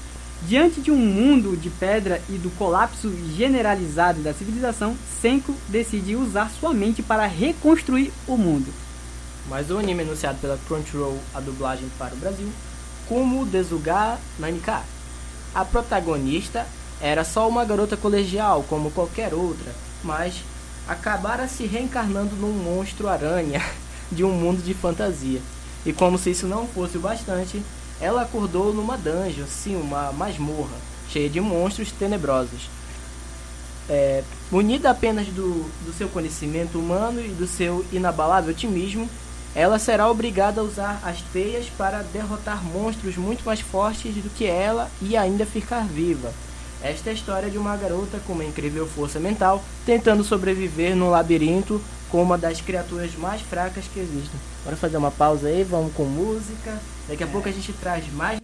Diante 0.47 0.81
de 0.81 0.91
um 0.91 0.97
mundo 0.97 1.57
de 1.57 1.71
pedra 1.71 2.21
e 2.29 2.33
do 2.33 2.51
colapso 2.57 3.13
generalizado 3.37 4.23
da 4.23 4.35
civilização, 4.35 4.97
Senko 5.21 5.55
decide 5.69 6.17
usar 6.17 6.51
sua 6.51 6.73
mente 6.75 7.03
para 7.03 7.27
reconstruir 7.27 8.13
o 8.27 8.37
mundo. 8.37 8.73
Mais 9.49 9.71
um 9.71 9.79
anime 9.79 10.03
anunciado 10.03 10.39
pela 10.41 10.59
Crunchyroll, 10.67 11.19
a 11.35 11.41
dublagem 11.41 11.89
para 11.99 12.15
o 12.15 12.17
Brasil, 12.17 12.49
Kumu 13.07 13.45
Desuga 13.45 14.19
Nanika. 14.39 14.83
A 15.55 15.65
protagonista 15.65 16.67
era 17.01 17.23
só 17.25 17.49
uma 17.49 17.65
garota 17.65 17.97
colegial, 17.97 18.65
como 18.69 18.91
qualquer 18.91 19.35
outra, 19.35 19.73
mas 20.03 20.43
acabara 20.89 21.49
se 21.49 21.65
reencarnando 21.65 22.37
num 22.37 22.53
monstro 22.53 23.09
aranha 23.09 23.63
de 24.11 24.25
um 24.25 24.33
mundo 24.33 24.63
de 24.63 24.75
fantasia. 24.75 25.41
E 25.85 25.93
como 25.93 26.19
se 26.19 26.31
isso 26.31 26.47
não 26.47 26.67
fosse 26.67 26.97
o 26.97 27.01
bastante, 27.01 27.63
ela 28.01 28.23
acordou 28.23 28.73
numa 28.73 28.97
dungeon, 28.97 29.47
sim, 29.47 29.77
uma 29.77 30.13
masmorra, 30.13 30.77
cheia 31.09 31.29
de 31.29 31.41
monstros 31.41 31.93
tenebrosos. 31.93 32.69
É, 33.89 34.23
munida 34.51 34.91
apenas 34.91 35.27
do, 35.27 35.69
do 35.85 35.93
seu 35.93 36.09
conhecimento 36.09 36.79
humano 36.79 37.21
e 37.21 37.29
do 37.29 37.47
seu 37.47 37.85
inabalável 37.93 38.51
otimismo, 38.51 39.09
ela 39.55 39.79
será 39.79 40.09
obrigada 40.11 40.61
a 40.61 40.65
usar 40.65 41.01
as 41.05 41.21
teias 41.33 41.67
para 41.77 42.03
derrotar 42.03 42.65
monstros 42.65 43.17
muito 43.17 43.45
mais 43.45 43.61
fortes 43.61 44.15
do 44.15 44.31
que 44.31 44.47
ela 44.47 44.91
e 45.01 45.17
ainda 45.17 45.45
ficar 45.45 45.85
viva. 45.87 46.33
Esta 46.83 47.11
é 47.11 47.13
a 47.13 47.15
história 47.15 47.49
de 47.49 47.57
uma 47.57 47.77
garota 47.77 48.19
com 48.27 48.33
uma 48.33 48.45
incrível 48.45 48.87
força 48.89 49.21
mental 49.21 49.63
tentando 49.87 50.25
sobreviver 50.25 50.97
num 50.97 51.11
labirinto 51.11 51.81
com 52.11 52.21
uma 52.21 52.37
das 52.37 52.61
criaturas 52.61 53.15
mais 53.15 53.41
fracas 53.41 53.85
que 53.87 54.01
existem. 54.01 54.39
Bora 54.65 54.77
fazer 54.77 54.97
uma 54.97 55.11
pausa 55.11 55.47
aí, 55.49 55.63
vamos 55.63 55.95
com 55.95 56.05
música. 56.05 56.79
Daqui 57.09 57.23
a 57.23 57.27
é. 57.27 57.31
pouco 57.31 57.49
a 57.49 57.53
gente 57.53 57.73
traz 57.73 58.13
mais 58.13 58.41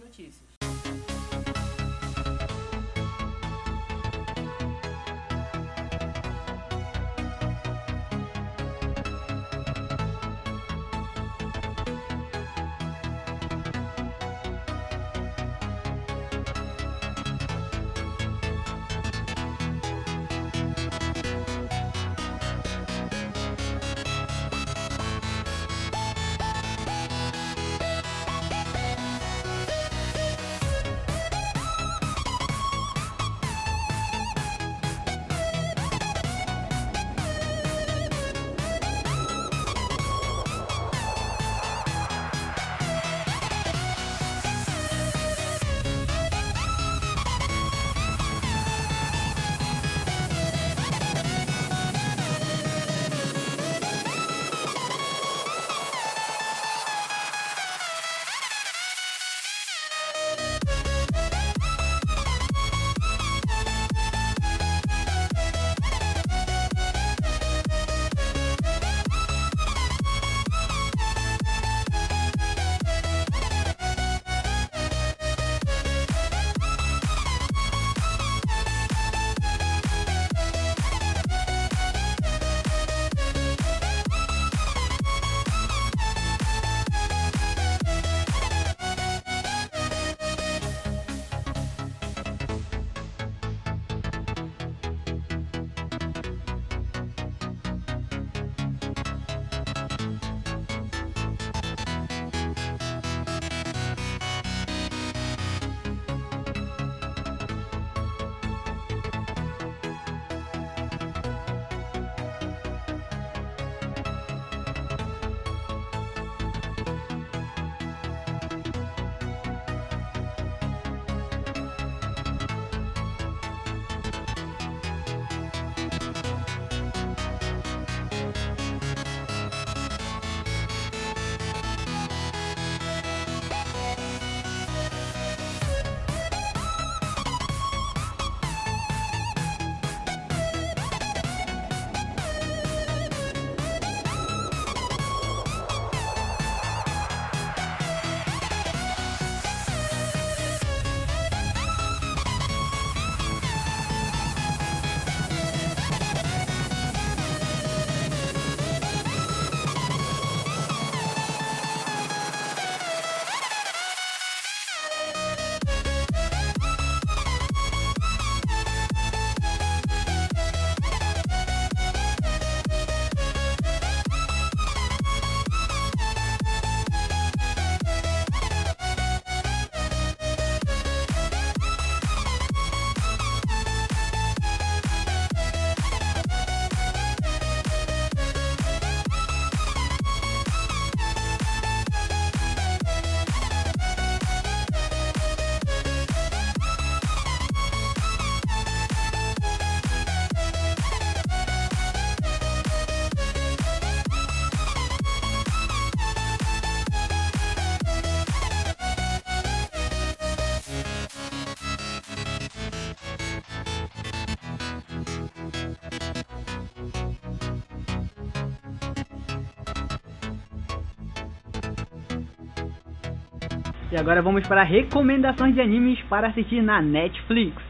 agora 223.99 224.21
vamos 224.21 224.47
para 224.47 224.63
recomendações 224.63 225.53
de 225.53 225.61
animes 225.61 226.01
para 226.03 226.29
assistir 226.29 226.61
na 226.61 226.81
Netflix. 226.81 227.61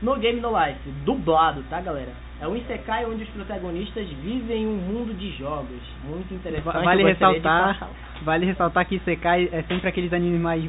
No 0.00 0.16
Game 0.16 0.40
No 0.40 0.50
Life, 0.50 0.80
dublado, 1.04 1.62
tá 1.68 1.80
galera? 1.80 2.12
É 2.40 2.46
um 2.46 2.56
Isekai 2.56 3.04
onde 3.06 3.22
os 3.22 3.28
protagonistas 3.30 4.06
vivem 4.08 4.64
em 4.64 4.66
um 4.66 4.76
mundo 4.76 5.14
de 5.16 5.30
jogos. 5.38 5.80
Muito 6.04 6.34
interessante. 6.34 6.84
Vale 6.84 7.02
ressaltar, 7.02 7.88
vale 8.22 8.46
ressaltar 8.46 8.86
que 8.86 8.96
Isekai 8.96 9.48
é 9.52 9.62
sempre 9.62 9.88
aqueles 9.88 10.12
animes 10.12 10.40
mais 10.40 10.62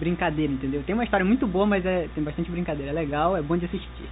brincadeira, 0.00 0.52
entendeu? 0.52 0.82
Tem 0.84 0.94
uma 0.94 1.04
história 1.04 1.24
muito 1.24 1.46
boa, 1.46 1.66
mas 1.66 1.84
é, 1.86 2.08
tem 2.14 2.24
bastante 2.24 2.50
brincadeira. 2.50 2.90
É 2.90 2.94
legal, 2.94 3.36
é 3.36 3.42
bom 3.42 3.56
de 3.56 3.66
assistir. 3.66 4.08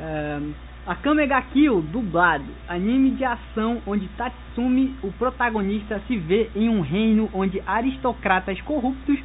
Ahn, 0.00 0.52
Akame 0.84 1.26
ga 1.26 1.40
Kill, 1.42 1.80
dublado. 1.80 2.44
Anime 2.68 3.10
de 3.12 3.24
ação 3.24 3.80
onde 3.86 4.08
Tatsumi, 4.08 4.96
o 5.02 5.12
protagonista, 5.12 6.00
se 6.08 6.16
vê 6.16 6.50
em 6.56 6.68
um 6.68 6.80
reino 6.80 7.30
onde 7.32 7.62
aristocratas 7.64 8.60
corruptos 8.62 9.18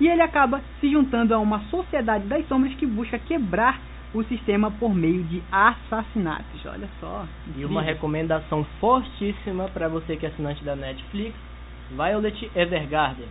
e 0.00 0.08
ele 0.08 0.22
acaba 0.22 0.62
se 0.80 0.90
juntando 0.90 1.34
a 1.34 1.38
uma 1.38 1.60
sociedade 1.70 2.26
das 2.26 2.46
sombras 2.48 2.74
que 2.74 2.86
busca 2.86 3.18
quebrar 3.18 3.80
o 4.14 4.22
sistema 4.24 4.70
por 4.70 4.94
meio 4.94 5.24
de 5.24 5.42
assassinatos. 5.52 6.64
Olha 6.64 6.88
só. 7.00 7.26
E 7.56 7.64
uma 7.64 7.82
recomendação 7.82 8.64
fortíssima 8.80 9.68
para 9.68 9.88
você 9.88 10.16
que 10.16 10.24
é 10.24 10.30
assinante 10.30 10.64
da 10.64 10.74
Netflix, 10.74 11.34
Violet 11.90 12.50
Evergarden. 12.54 13.26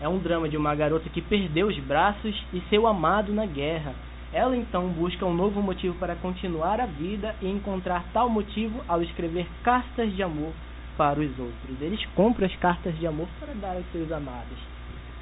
É 0.00 0.08
um 0.08 0.18
drama 0.18 0.48
de 0.48 0.56
uma 0.56 0.74
garota 0.74 1.08
que 1.08 1.22
perdeu 1.22 1.68
os 1.68 1.78
braços 1.78 2.44
e 2.52 2.60
seu 2.68 2.86
amado 2.86 3.32
na 3.32 3.46
guerra. 3.46 3.94
Ela 4.36 4.54
então 4.54 4.86
busca 4.90 5.24
um 5.24 5.32
novo 5.32 5.62
motivo 5.62 5.94
para 5.98 6.14
continuar 6.14 6.78
a 6.78 6.84
vida 6.84 7.34
e 7.40 7.48
encontrar 7.48 8.04
tal 8.12 8.28
motivo 8.28 8.84
ao 8.86 9.02
escrever 9.02 9.48
cartas 9.64 10.14
de 10.14 10.22
amor 10.22 10.52
para 10.94 11.18
os 11.20 11.38
outros. 11.38 11.80
Eles 11.80 12.04
compram 12.14 12.46
as 12.46 12.54
cartas 12.56 12.94
de 12.98 13.06
amor 13.06 13.26
para 13.40 13.54
dar 13.54 13.76
aos 13.76 13.90
seus 13.92 14.12
amados. 14.12 14.58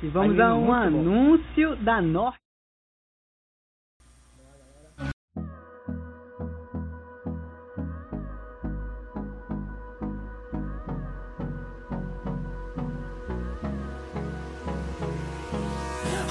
E 0.02 0.08
vamos 0.08 0.40
a 0.40 0.56
um 0.56 0.64
muito 0.64 0.66
bom. 0.66 0.74
anúncio 0.74 1.76
da 1.76 2.02
Norte. 2.02 2.38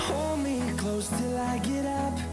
Hold 0.06 0.39
me 0.43 0.60
close 0.78 1.08
till 1.08 1.38
I 1.38 1.60
get 1.60 1.86
up. 1.86 2.33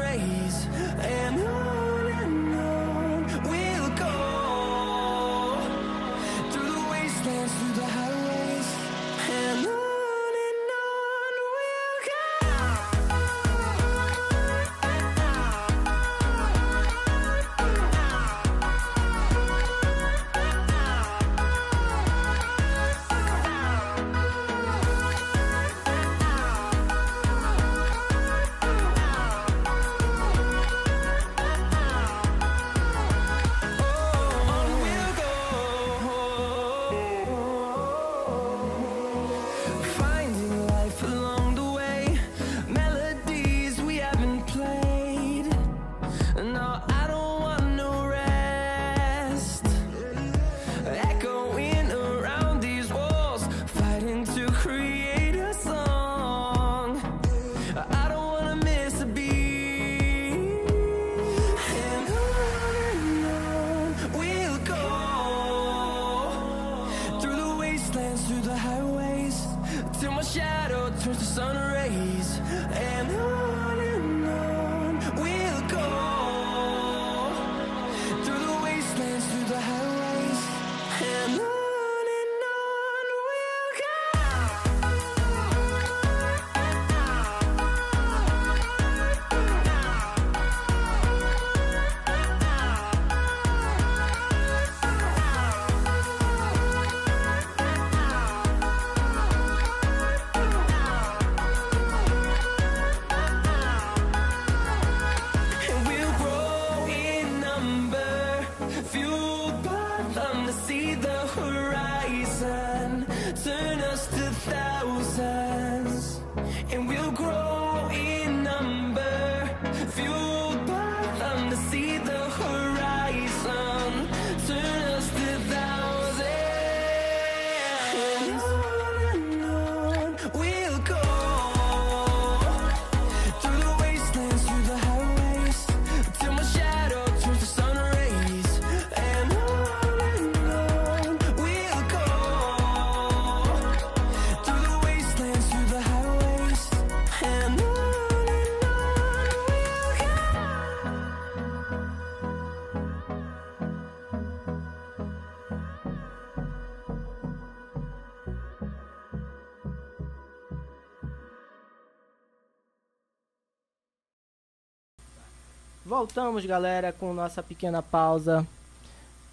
Voltamos, 166.05 166.43
galera, 166.47 166.91
com 166.91 167.13
nossa 167.13 167.43
pequena 167.43 167.79
pausa. 167.83 168.43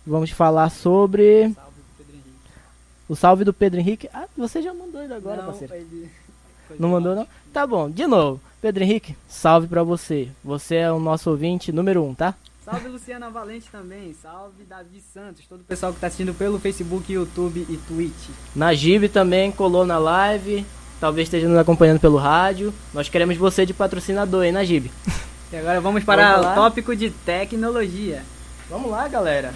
Vamos 0.07 0.29
falar 0.33 0.69
sobre 0.69 1.51
o 3.09 3.17
salve 3.17 3.43
do 3.43 3.55
Pedro 3.55 3.81
Henrique. 3.81 4.07
Ah, 4.13 4.27
você 4.37 4.61
já 4.61 4.75
mandou 4.75 5.03
ele 5.03 5.15
agora, 5.15 5.39
Não, 5.39 5.47
parceiro. 5.47 5.75
ele- 5.75 6.11
Não 6.79 6.91
mandou, 6.91 7.15
não? 7.17 7.27
Tá 7.55 7.67
bom, 7.67 7.91
de 7.91 8.07
novo. 8.07 8.39
Pedro 8.61 8.83
Henrique, 8.85 9.17
salve 9.27 9.67
pra 9.67 9.83
você. 9.83 10.29
Você 10.45 10.75
é 10.77 10.93
o 10.93 11.01
nosso 11.01 11.31
ouvinte 11.31 11.73
número 11.73 12.05
um, 12.05 12.15
tá? 12.15 12.35
Salve 12.63 12.87
Luciana 12.89 13.31
Valente 13.31 13.71
também, 13.73 14.15
salve 14.21 14.63
Davi 14.65 15.01
Santos, 15.15 15.47
todo 15.49 15.63
o 15.63 15.65
pessoal 15.65 15.95
que 15.95 15.99
tá 16.01 16.09
assistindo 16.09 16.35
pelo 16.35 16.59
Facebook, 16.61 17.11
YouTube 17.11 17.65
e 17.67 17.79
Twitch. 17.79 18.29
Najib 18.55 19.09
também 19.09 19.51
colou 19.51 19.87
na 19.87 19.97
live. 19.99 20.67
talvez 21.01 21.29
esteja 21.29 21.49
nos 21.49 21.57
acompanhando 21.57 21.99
pelo 21.99 22.19
rádio. 22.19 22.75
Nós 22.93 23.09
queremos 23.09 23.39
você 23.39 23.65
de 23.65 23.73
patrocinador 23.73 24.43
aí 24.43 24.53
na 24.53 24.63
Gib. 24.65 24.91
E 25.51 25.57
agora 25.57 25.81
vamos 25.81 26.05
para 26.05 26.37
Vamos 26.37 26.47
o 26.47 26.55
tópico 26.55 26.95
de 26.95 27.11
tecnologia. 27.11 28.23
Vamos 28.69 28.91
lá, 28.91 29.09
galera. 29.09 29.55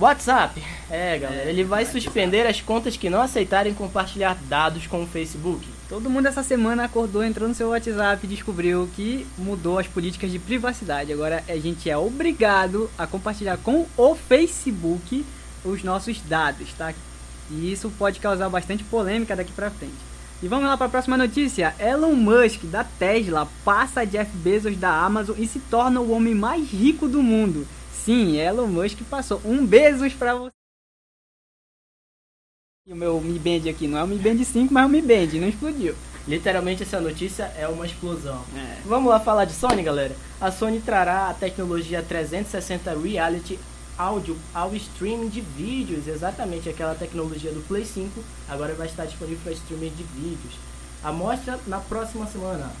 WhatsApp. 0.00 0.62
É, 0.90 1.18
galera, 1.18 1.50
ele 1.50 1.64
vai 1.64 1.84
suspender 1.84 2.46
as 2.46 2.62
contas 2.62 2.96
que 2.96 3.10
não 3.10 3.20
aceitarem 3.20 3.74
compartilhar 3.74 4.38
dados 4.48 4.86
com 4.86 5.02
o 5.02 5.06
Facebook. 5.06 5.68
Todo 5.86 6.08
mundo 6.08 6.26
essa 6.26 6.42
semana 6.42 6.84
acordou, 6.84 7.22
entrou 7.22 7.46
no 7.46 7.54
seu 7.54 7.68
WhatsApp 7.68 8.24
e 8.24 8.28
descobriu 8.28 8.88
que 8.96 9.26
mudou 9.36 9.78
as 9.78 9.86
políticas 9.86 10.32
de 10.32 10.38
privacidade. 10.38 11.12
Agora 11.12 11.44
a 11.46 11.56
gente 11.56 11.90
é 11.90 11.96
obrigado 11.96 12.90
a 12.96 13.06
compartilhar 13.06 13.58
com 13.58 13.86
o 13.96 14.14
Facebook 14.14 15.26
os 15.62 15.84
nossos 15.84 16.22
dados, 16.22 16.72
tá? 16.72 16.94
E 17.50 17.70
isso 17.70 17.92
pode 17.98 18.18
causar 18.18 18.48
bastante 18.48 18.82
polêmica 18.84 19.36
daqui 19.36 19.52
pra 19.52 19.70
frente. 19.70 20.11
E 20.42 20.48
vamos 20.48 20.66
lá 20.66 20.76
para 20.76 20.86
a 20.86 20.90
próxima 20.90 21.16
notícia. 21.16 21.72
Elon 21.78 22.16
Musk 22.16 22.64
da 22.64 22.82
Tesla 22.82 23.48
passa 23.64 24.04
Jeff 24.04 24.36
Bezos 24.38 24.76
da 24.76 24.92
Amazon 24.92 25.36
e 25.38 25.46
se 25.46 25.60
torna 25.60 26.00
o 26.00 26.10
homem 26.10 26.34
mais 26.34 26.68
rico 26.68 27.06
do 27.06 27.22
mundo. 27.22 27.64
Sim, 27.92 28.38
Elon 28.38 28.66
Musk 28.66 28.98
passou 29.08 29.40
um 29.44 29.64
Bezos 29.64 30.12
para 30.12 30.34
você. 30.34 30.50
E 32.84 32.92
o 32.92 32.96
meu 32.96 33.20
Mi 33.20 33.38
Band 33.38 33.70
aqui 33.70 33.86
não 33.86 33.96
é 33.96 34.02
o 34.02 34.08
Mi 34.08 34.18
Band 34.18 34.42
5, 34.42 34.74
mas 34.74 34.82
é 34.82 34.86
o 34.86 34.88
Mi 34.88 35.00
Band, 35.00 35.38
não 35.38 35.48
explodiu. 35.48 35.94
Literalmente 36.26 36.82
essa 36.82 37.00
notícia 37.00 37.44
é 37.56 37.68
uma 37.68 37.86
explosão. 37.86 38.44
É. 38.56 38.78
Vamos 38.84 39.10
lá 39.10 39.20
falar 39.20 39.44
de 39.44 39.52
Sony, 39.52 39.84
galera? 39.84 40.16
A 40.40 40.50
Sony 40.50 40.80
trará 40.80 41.28
a 41.28 41.34
tecnologia 41.34 42.02
360 42.02 42.98
Reality 42.98 43.60
Audio 44.02 44.36
ao 44.52 44.74
streaming 44.74 45.28
de 45.28 45.40
vídeos, 45.40 46.08
exatamente 46.08 46.68
aquela 46.68 46.92
tecnologia 46.92 47.52
do 47.52 47.60
Play 47.68 47.84
5, 47.84 48.20
agora 48.48 48.74
vai 48.74 48.88
estar 48.88 49.04
disponível 49.04 49.38
para 49.44 49.52
streaming 49.52 49.90
de 49.90 50.02
vídeos. 50.02 50.54
A 51.04 51.12
mostra 51.12 51.60
na 51.68 51.78
próxima 51.78 52.26
semana. 52.26 52.72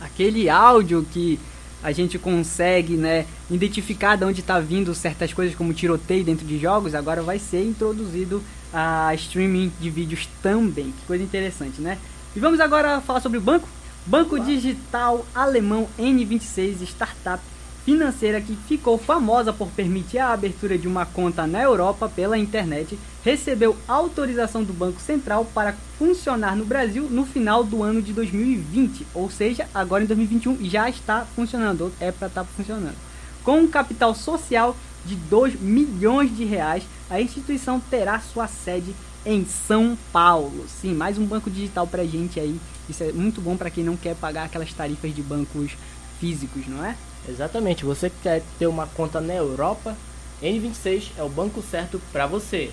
Aquele 0.00 0.50
áudio 0.50 1.06
que 1.12 1.38
a 1.80 1.92
gente 1.92 2.18
consegue, 2.18 2.96
né, 2.96 3.24
identificar 3.48 4.16
de 4.16 4.24
onde 4.24 4.40
está 4.40 4.58
vindo 4.58 4.92
certas 4.96 5.32
coisas 5.32 5.54
como 5.54 5.72
tiroteio 5.72 6.24
dentro 6.24 6.44
de 6.44 6.58
jogos, 6.58 6.96
agora 6.96 7.22
vai 7.22 7.38
ser 7.38 7.64
introduzido 7.64 8.42
a 8.72 9.14
streaming 9.14 9.72
de 9.80 9.90
vídeos 9.90 10.28
também. 10.42 10.86
Que 10.86 11.06
coisa 11.06 11.22
interessante, 11.22 11.80
né? 11.80 11.98
E 12.34 12.40
vamos 12.40 12.58
agora 12.58 13.00
falar 13.00 13.20
sobre 13.20 13.38
o 13.38 13.40
banco. 13.40 13.68
Banco 14.04 14.40
digital 14.40 15.24
alemão 15.32 15.88
N26 15.96 16.82
startup 16.82 17.40
financeira 17.86 18.40
que 18.40 18.56
ficou 18.66 18.98
famosa 18.98 19.52
por 19.52 19.68
permitir 19.68 20.18
a 20.18 20.32
abertura 20.32 20.76
de 20.76 20.88
uma 20.88 21.06
conta 21.06 21.46
na 21.46 21.62
Europa 21.62 22.08
pela 22.08 22.36
internet, 22.36 22.98
recebeu 23.24 23.76
autorização 23.86 24.64
do 24.64 24.72
Banco 24.72 25.00
Central 25.00 25.44
para 25.54 25.76
funcionar 25.96 26.56
no 26.56 26.64
Brasil 26.64 27.04
no 27.08 27.24
final 27.24 27.62
do 27.62 27.84
ano 27.84 28.02
de 28.02 28.12
2020, 28.12 29.06
ou 29.14 29.30
seja, 29.30 29.68
agora 29.72 30.02
em 30.02 30.06
2021 30.08 30.68
já 30.68 30.90
está 30.90 31.24
funcionando, 31.36 31.92
é 32.00 32.10
para 32.10 32.26
estar 32.26 32.42
funcionando. 32.42 32.96
Com 33.44 33.60
um 33.60 33.68
capital 33.68 34.16
social 34.16 34.76
de 35.04 35.14
2 35.14 35.60
milhões 35.60 36.36
de 36.36 36.44
reais, 36.44 36.82
a 37.08 37.20
instituição 37.20 37.78
terá 37.78 38.18
sua 38.18 38.48
sede 38.48 38.96
em 39.24 39.46
São 39.46 39.96
Paulo. 40.12 40.66
Sim, 40.68 40.92
mais 40.92 41.18
um 41.18 41.24
banco 41.24 41.48
digital 41.48 41.86
pra 41.86 42.04
gente 42.04 42.40
aí. 42.40 42.60
Isso 42.88 43.04
é 43.04 43.12
muito 43.12 43.40
bom 43.40 43.56
para 43.56 43.70
quem 43.70 43.84
não 43.84 43.96
quer 43.96 44.16
pagar 44.16 44.44
aquelas 44.44 44.72
tarifas 44.72 45.14
de 45.14 45.22
bancos 45.22 45.76
físicos, 46.20 46.66
não 46.66 46.84
é? 46.84 46.96
Exatamente, 47.28 47.84
você 47.84 48.08
que 48.08 48.16
quer 48.22 48.42
ter 48.58 48.66
uma 48.66 48.86
conta 48.86 49.20
na 49.20 49.34
Europa, 49.34 49.96
N26 50.42 51.10
é 51.18 51.22
o 51.22 51.28
banco 51.28 51.62
certo 51.62 52.00
para 52.12 52.26
você. 52.26 52.70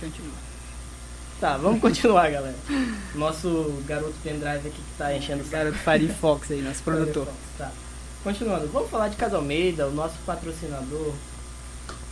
Continua. 0.00 0.52
Tá, 1.40 1.56
vamos 1.56 1.80
continuar, 1.80 2.30
galera. 2.30 2.56
Nosso 3.14 3.82
garoto 3.86 4.14
pendrive 4.22 4.68
aqui 4.68 4.70
que 4.70 4.98
tá 4.98 5.16
enchendo 5.16 5.42
o. 5.42 5.48
Garoto 5.48 5.78
Firefox 5.78 6.50
aí, 6.50 6.62
nosso 6.62 6.82
produtor. 6.82 7.26
Tá. 7.58 7.72
Continuando, 8.22 8.68
vamos 8.68 8.90
falar 8.90 9.08
de 9.08 9.16
Casa 9.16 9.36
Almeida, 9.36 9.88
o 9.88 9.90
nosso 9.90 10.14
patrocinador 10.24 11.12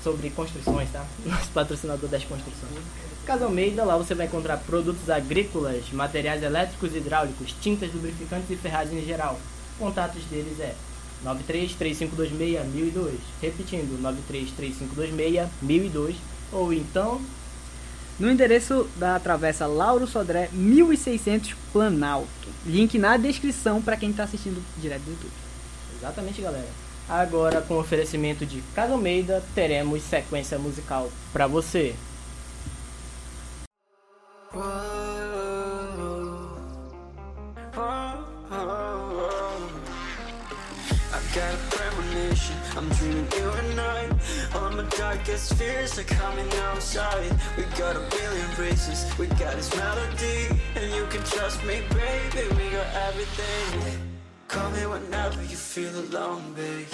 sobre 0.03 0.31
construções, 0.31 0.91
tá? 0.91 1.05
Nosso 1.27 1.49
patrocinador 1.51 2.09
das 2.09 2.25
construções. 2.25 2.73
Casa 3.27 3.45
Almeida, 3.45 3.85
lá 3.85 3.97
você 3.97 4.15
vai 4.15 4.27
encontrar 4.27 4.57
produtos 4.59 5.09
agrícolas, 5.11 5.85
materiais 5.93 6.43
elétricos 6.43 6.95
e 6.95 6.99
hidráulicos, 6.99 7.55
tintas, 7.61 7.93
lubrificantes 7.93 8.51
e 8.51 8.57
ferragens 8.57 9.03
em 9.03 9.07
geral. 9.07 9.39
Contatos 9.79 10.23
deles 10.25 10.59
é 10.59 10.75
933526-1002. 11.25 13.15
Repetindo, 13.41 13.99
933526-1002. 15.63 16.15
Ou 16.53 16.73
então, 16.73 17.21
No 18.19 18.31
endereço 18.31 18.87
da 18.97 19.19
Travessa 19.19 19.67
Lauro 19.67 20.07
Sodré 20.07 20.51
1600 20.53 21.55
Planalto. 21.73 22.29
Link 22.67 22.99
na 22.99 23.17
descrição 23.17 23.81
para 23.81 23.97
quem 23.97 24.13
tá 24.13 24.25
assistindo 24.25 24.63
direto 24.77 25.03
do 25.05 25.13
YouTube. 25.13 25.33
exatamente, 25.97 26.43
galera. 26.43 26.69
Agora, 27.11 27.61
com 27.61 27.77
oferecimento 27.77 28.47
de 28.47 28.63
Casa 28.73 28.93
Almeida, 28.93 29.43
teremos 29.53 30.01
sequência 30.01 30.57
musical 30.61 31.11
pra 31.33 31.49
você. 31.49 31.97
I'm 42.77 42.89
dreaming 42.91 43.27
you 43.37 43.51
and 43.51 43.81
All 44.55 44.71
my 44.71 44.85
darkest 44.97 45.55
fears 45.55 45.99
are 45.99 46.05
coming 46.05 46.49
outside. 46.71 47.31
We 47.57 47.65
got 47.77 47.97
a 47.97 48.07
billion 48.11 48.49
races, 48.57 49.05
we 49.19 49.27
got 49.27 49.57
this 49.57 49.75
melody 49.77 50.49
And 50.77 50.95
you 50.95 51.05
can 51.07 51.23
trust 51.25 51.63
me, 51.65 51.83
baby, 51.91 52.49
we 52.55 52.71
got 52.71 52.87
everything 53.09 54.10
Call 54.51 54.69
me 54.73 54.85
whenever 54.85 55.41
you 55.43 55.57
feel 55.57 55.97
alone, 55.97 56.43
babe. 56.55 56.89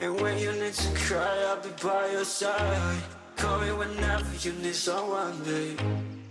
And 0.00 0.18
when 0.18 0.38
you 0.38 0.50
need 0.52 0.72
to 0.72 0.94
cry, 0.94 1.44
I'll 1.46 1.60
be 1.60 1.68
by 1.82 2.10
your 2.12 2.24
side. 2.24 3.02
Call 3.36 3.60
me 3.60 3.70
whenever 3.70 4.34
you 4.40 4.52
need 4.62 4.74
someone, 4.74 5.38
babe. 5.44 5.78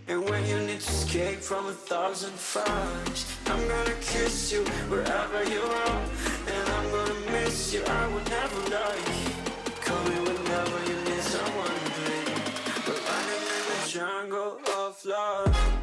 And 0.08 0.28
when 0.28 0.44
you 0.48 0.58
need 0.62 0.82
to 0.82 0.92
escape 0.92 1.40
from 1.42 1.68
a 1.68 1.72
thousand 1.72 2.34
fires 2.34 3.26
I'm 3.46 3.68
gonna 3.68 3.94
kiss 4.02 4.52
you 4.52 4.64
wherever 4.90 5.44
you 5.54 5.62
are. 5.62 6.02
And 6.54 6.70
I'm 6.78 6.90
gonna 6.90 7.32
miss 7.32 7.72
you, 7.72 7.84
I 7.86 8.08
will 8.08 8.26
never 8.38 8.62
lie. 8.74 9.06
Call 9.86 10.04
me 10.10 10.18
whenever 10.28 10.80
you 10.90 10.98
need 11.06 11.26
someone, 11.36 11.82
babe. 12.02 12.42
We're 12.88 13.02
running 13.06 13.44
in 13.54 13.64
the 13.70 13.88
jungle 13.88 14.60
of 14.80 15.06
love 15.06 15.75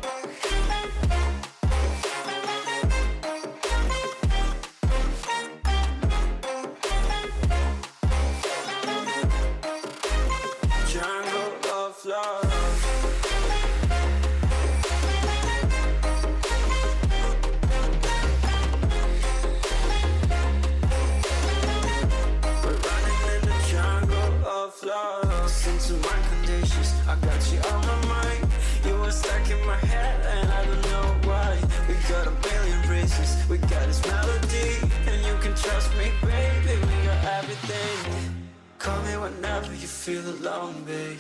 melody, 34.07 34.71
and 35.07 35.19
you 35.27 35.35
can 35.43 35.55
trust 35.55 35.91
me, 35.99 36.11
baby. 36.23 36.75
We 36.89 36.97
got 37.07 37.25
everything. 37.39 38.33
Call 38.79 39.01
me 39.03 39.17
whenever 39.17 39.73
you 39.73 39.87
feel 39.87 40.25
alone, 40.37 40.83
babe. 40.85 41.19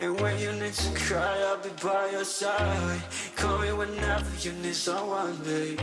And 0.00 0.20
when 0.20 0.38
you 0.38 0.52
need 0.52 0.72
to 0.72 0.90
cry, 0.98 1.36
I'll 1.46 1.62
be 1.62 1.70
by 1.82 2.10
your 2.10 2.24
side. 2.24 3.00
Call 3.36 3.58
me 3.58 3.72
whenever 3.72 4.30
you 4.40 4.52
need 4.62 4.74
someone, 4.74 5.36
babe. 5.44 5.80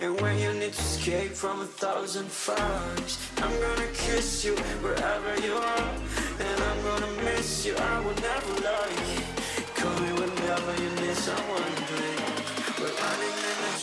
And 0.00 0.20
when 0.20 0.38
you 0.38 0.52
need 0.52 0.72
to 0.72 0.82
escape 0.82 1.32
from 1.32 1.60
a 1.60 1.66
thousand 1.66 2.28
fires, 2.28 3.18
I'm 3.38 3.54
gonna 3.60 3.88
kiss 3.92 4.44
you 4.44 4.54
wherever 4.82 5.32
you 5.46 5.54
are. 5.54 5.90
And 6.38 6.62
I'm 6.68 6.82
gonna 6.82 7.12
miss 7.24 7.66
you, 7.66 7.74
I 7.76 8.00
will 8.00 8.18
never 8.30 8.52
lie. 8.60 9.36
Call 9.74 9.96
me 10.00 10.12
whenever 10.20 10.72
you 10.82 10.90
need 11.00 11.16
someone, 11.16 11.85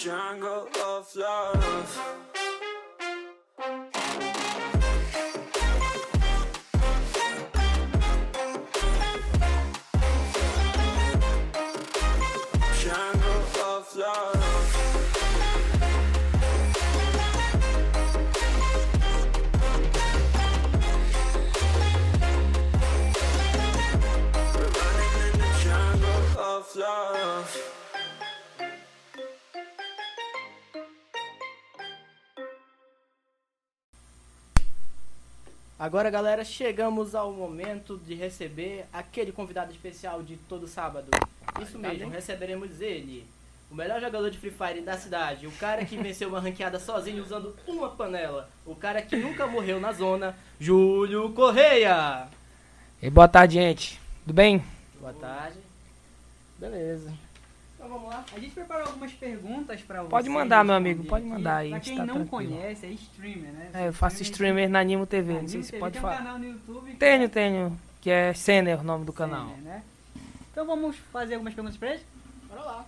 jungle 0.03 0.67
of 0.83 1.15
love. 1.15 2.23
Agora, 35.83 36.09
galera, 36.09 36.45
chegamos 36.45 37.13
ao 37.13 37.33
momento 37.33 37.97
de 37.97 38.13
receber 38.13 38.85
aquele 38.93 39.33
convidado 39.33 39.69
especial 39.69 40.23
de 40.23 40.37
todo 40.37 40.65
sábado. 40.65 41.07
Isso 41.61 41.77
mesmo, 41.77 42.09
receberemos 42.09 42.79
ele. 42.79 43.27
O 43.69 43.75
melhor 43.75 43.99
jogador 43.99 44.31
de 44.31 44.37
Free 44.37 44.49
Fire 44.49 44.79
da 44.79 44.97
cidade, 44.97 45.45
o 45.45 45.51
cara 45.51 45.83
que 45.83 45.97
venceu 45.97 46.29
uma 46.29 46.39
ranqueada 46.39 46.79
sozinho 46.79 47.21
usando 47.21 47.53
uma 47.67 47.89
panela, 47.89 48.49
o 48.65 48.73
cara 48.73 49.01
que 49.01 49.17
nunca 49.17 49.45
morreu 49.45 49.77
na 49.77 49.91
zona, 49.91 50.37
Júlio 50.57 51.33
Correia. 51.33 52.29
E 53.01 53.09
boa 53.09 53.27
tarde, 53.27 53.55
gente. 53.55 53.99
Tudo 54.23 54.35
bem? 54.35 54.63
Boa 55.01 55.11
tarde. 55.11 55.59
Beleza. 56.57 57.11
Então 57.83 57.97
vamos 57.97 58.13
lá. 58.13 58.23
A 58.33 58.39
gente 58.39 58.53
preparou 58.53 58.87
algumas 58.87 59.11
perguntas 59.11 59.81
pra 59.81 60.01
você. 60.03 60.09
Pode 60.09 60.29
mandar, 60.29 60.63
meu 60.63 60.75
amigo, 60.75 61.03
pode 61.03 61.25
mandar 61.25 61.57
aí, 61.57 61.69
Pra 61.71 61.79
quem 61.81 61.97
tá 61.97 62.05
não 62.05 62.15
tranquilo. 62.25 62.51
conhece, 62.51 62.85
é 62.85 62.89
streamer, 62.89 63.51
né? 63.51 63.69
É, 63.73 63.87
eu 63.89 63.93
faço 63.93 64.23
streamer 64.23 64.69
na 64.69 64.79
Animo 64.79 65.05
TV, 65.05 65.33
não 65.33 65.47
sei 65.47 65.63
se 65.63 65.77
pode 65.77 65.93
tem 65.93 66.01
falar. 66.01 66.13
um 66.13 66.17
canal 66.17 66.39
no 66.39 66.45
YouTube. 66.45 66.93
Tenho, 66.95 67.23
é 67.23 67.27
tenho. 67.27 67.77
Que 68.01 68.09
é 68.09 68.33
Senner 68.33 68.79
o 68.79 68.83
nome 68.83 69.03
do 69.05 69.11
canal. 69.11 69.47
Streamer, 69.47 69.63
né? 69.73 69.83
Então 70.51 70.65
vamos 70.65 70.95
fazer 71.11 71.33
algumas 71.33 71.53
perguntas 71.53 71.77
pra 71.77 71.91
ele? 71.93 72.03
Bora 72.49 72.61
lá. 72.61 72.85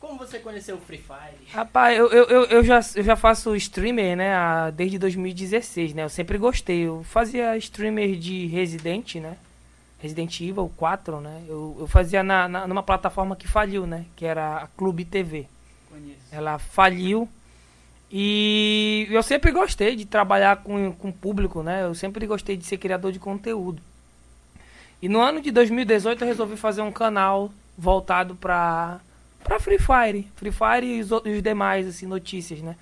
Como 0.00 0.16
você 0.16 0.38
conheceu 0.38 0.76
o 0.76 0.80
Free 0.80 0.98
Fire? 0.98 1.52
Rapaz, 1.52 1.98
eu, 1.98 2.08
eu, 2.10 2.24
eu, 2.26 2.44
eu 2.44 2.64
já, 2.64 2.80
eu 2.94 3.02
já 3.02 3.16
faço 3.16 3.54
streamer, 3.56 4.16
né, 4.16 4.32
desde 4.74 4.96
2016, 4.98 5.92
né? 5.92 6.04
Eu 6.04 6.08
sempre 6.08 6.38
gostei. 6.38 6.82
Eu 6.86 7.02
fazia 7.02 7.56
streamer 7.56 8.14
de 8.16 8.46
Resident, 8.46 9.16
né? 9.16 9.36
Resident 9.98 10.40
Evil 10.40 10.70
4, 10.76 11.20
né? 11.20 11.42
Eu, 11.48 11.76
eu 11.80 11.86
fazia 11.88 12.22
na, 12.22 12.46
na- 12.48 12.66
numa 12.66 12.82
plataforma 12.82 13.34
que 13.34 13.48
faliu, 13.48 13.86
né? 13.86 14.04
Que 14.16 14.24
era 14.24 14.58
a 14.58 14.66
Clube 14.68 15.04
TV. 15.04 15.46
Conheço. 15.90 16.18
Ela 16.30 16.58
faliu. 16.58 17.28
E 18.10 19.06
eu 19.10 19.22
sempre 19.22 19.50
gostei 19.52 19.94
de 19.94 20.06
trabalhar 20.06 20.58
com, 20.58 20.92
com 20.92 21.08
o 21.08 21.12
público, 21.12 21.62
né? 21.62 21.84
Eu 21.84 21.94
sempre 21.94 22.26
gostei 22.26 22.56
de 22.56 22.64
ser 22.64 22.78
criador 22.78 23.12
de 23.12 23.18
conteúdo. 23.18 23.82
E 25.02 25.08
no 25.08 25.20
ano 25.20 25.40
de 25.40 25.50
2018 25.50 26.22
eu 26.22 26.28
resolvi 26.28 26.56
fazer 26.56 26.80
um 26.82 26.90
canal 26.92 27.50
voltado 27.76 28.34
para 28.34 29.00
para 29.44 29.60
Free 29.60 29.78
Fire, 29.78 30.28
Free 30.36 30.50
Fire 30.50 30.84
e 30.86 31.00
os, 31.00 31.10
os 31.12 31.42
demais 31.42 31.86
assim 31.86 32.06
notícias, 32.06 32.60
né? 32.60 32.76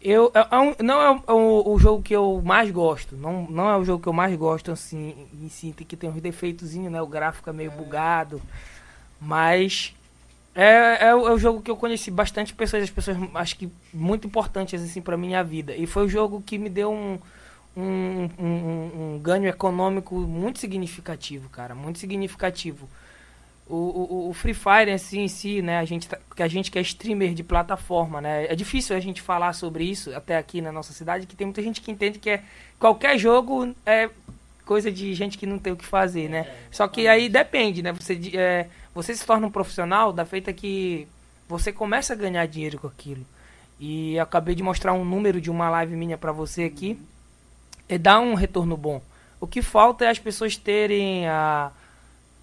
Eu 0.00 0.30
é- 0.34 0.46
é 0.54 0.58
um- 0.58 0.74
não 0.82 1.00
é 1.02 1.32
o, 1.32 1.72
o- 1.74 1.78
jogo 1.78 2.02
que 2.02 2.14
eu 2.14 2.40
mais 2.44 2.70
gosto, 2.70 3.16
não, 3.16 3.46
não 3.50 3.68
é 3.68 3.76
o 3.76 3.84
jogo 3.84 4.00
que 4.02 4.08
eu 4.08 4.12
mais 4.12 4.34
gosto 4.36 4.70
assim, 4.70 5.14
em 5.42 5.48
si, 5.48 5.72
tem 5.76 5.84
que 5.86 5.96
tem 5.96 6.08
uns 6.08 6.20
defeitozinhos, 6.20 6.92
né? 6.92 7.02
O 7.02 7.06
gráfico 7.06 7.50
é 7.50 7.52
meio 7.52 7.72
bugado, 7.72 8.40
mas 9.20 9.94
é, 10.54 11.08
é, 11.08 11.14
o, 11.14 11.28
é 11.28 11.32
o 11.32 11.38
jogo 11.38 11.62
que 11.62 11.70
eu 11.70 11.76
conheci 11.76 12.10
bastante 12.10 12.54
pessoas, 12.54 12.84
as 12.84 12.90
pessoas 12.90 13.16
acho 13.34 13.56
que 13.56 13.70
muito 13.92 14.26
importantes 14.26 14.82
assim 14.82 15.00
para 15.02 15.16
minha 15.16 15.42
vida. 15.44 15.74
E 15.76 15.86
foi 15.86 16.04
o 16.06 16.08
jogo 16.08 16.42
que 16.46 16.58
me 16.58 16.68
deu 16.70 16.92
um, 16.92 17.18
um, 17.76 18.30
um, 18.38 18.46
um- 18.46 19.14
um 19.16 19.18
ganho 19.20 19.48
econômico 19.48 20.16
muito 20.16 20.58
significativo, 20.60 21.48
cara, 21.50 21.74
muito 21.74 21.98
significativo. 21.98 22.88
O, 23.68 23.74
o, 23.74 24.28
o 24.30 24.32
Free 24.32 24.54
Fire 24.54 24.90
assim, 24.90 25.20
em 25.20 25.28
si, 25.28 25.60
né, 25.60 25.78
a 25.78 25.84
gente, 25.84 26.08
tá- 26.08 26.18
que 26.34 26.42
a 26.42 26.48
gente 26.48 26.70
que 26.70 26.78
é 26.78 26.82
streamer 26.82 27.34
de 27.34 27.42
plataforma, 27.42 28.18
né, 28.20 28.46
é 28.46 28.54
difícil 28.56 28.96
a 28.96 29.00
gente 29.00 29.20
falar 29.20 29.52
sobre 29.52 29.84
isso 29.84 30.14
até 30.16 30.38
aqui 30.38 30.62
na 30.62 30.72
nossa 30.72 30.94
cidade, 30.94 31.26
que 31.26 31.36
tem 31.36 31.46
muita 31.46 31.62
gente 31.62 31.82
que 31.82 31.90
entende 31.90 32.18
que 32.18 32.30
é 32.30 32.42
qualquer 32.78 33.18
jogo 33.18 33.74
é 33.84 34.08
coisa 34.64 34.92
de 34.92 35.14
gente 35.14 35.38
que 35.38 35.46
não 35.46 35.58
tem 35.58 35.72
o 35.72 35.76
que 35.76 35.84
fazer, 35.84 36.28
né? 36.28 36.46
Só 36.70 36.86
que 36.86 37.08
aí 37.08 37.28
depende, 37.28 37.82
né? 37.82 37.90
Você, 37.92 38.20
é, 38.34 38.66
você 38.94 39.14
se 39.14 39.24
torna 39.24 39.46
um 39.46 39.50
profissional 39.50 40.12
da 40.12 40.26
feita 40.26 40.52
que 40.52 41.08
você 41.48 41.72
começa 41.72 42.12
a 42.12 42.16
ganhar 42.16 42.46
dinheiro 42.46 42.78
com 42.78 42.86
aquilo. 42.86 43.24
E 43.80 44.18
acabei 44.18 44.54
de 44.54 44.62
mostrar 44.62 44.92
um 44.92 45.04
número 45.04 45.40
de 45.40 45.50
uma 45.50 45.70
live 45.70 45.96
minha 45.96 46.18
pra 46.18 46.32
você 46.32 46.64
aqui. 46.64 47.00
E 47.88 47.96
dá 47.96 48.20
um 48.20 48.34
retorno 48.34 48.76
bom. 48.76 49.00
O 49.40 49.46
que 49.46 49.62
falta 49.62 50.04
é 50.04 50.10
as 50.10 50.18
pessoas 50.18 50.56
terem 50.56 51.26
a. 51.26 51.72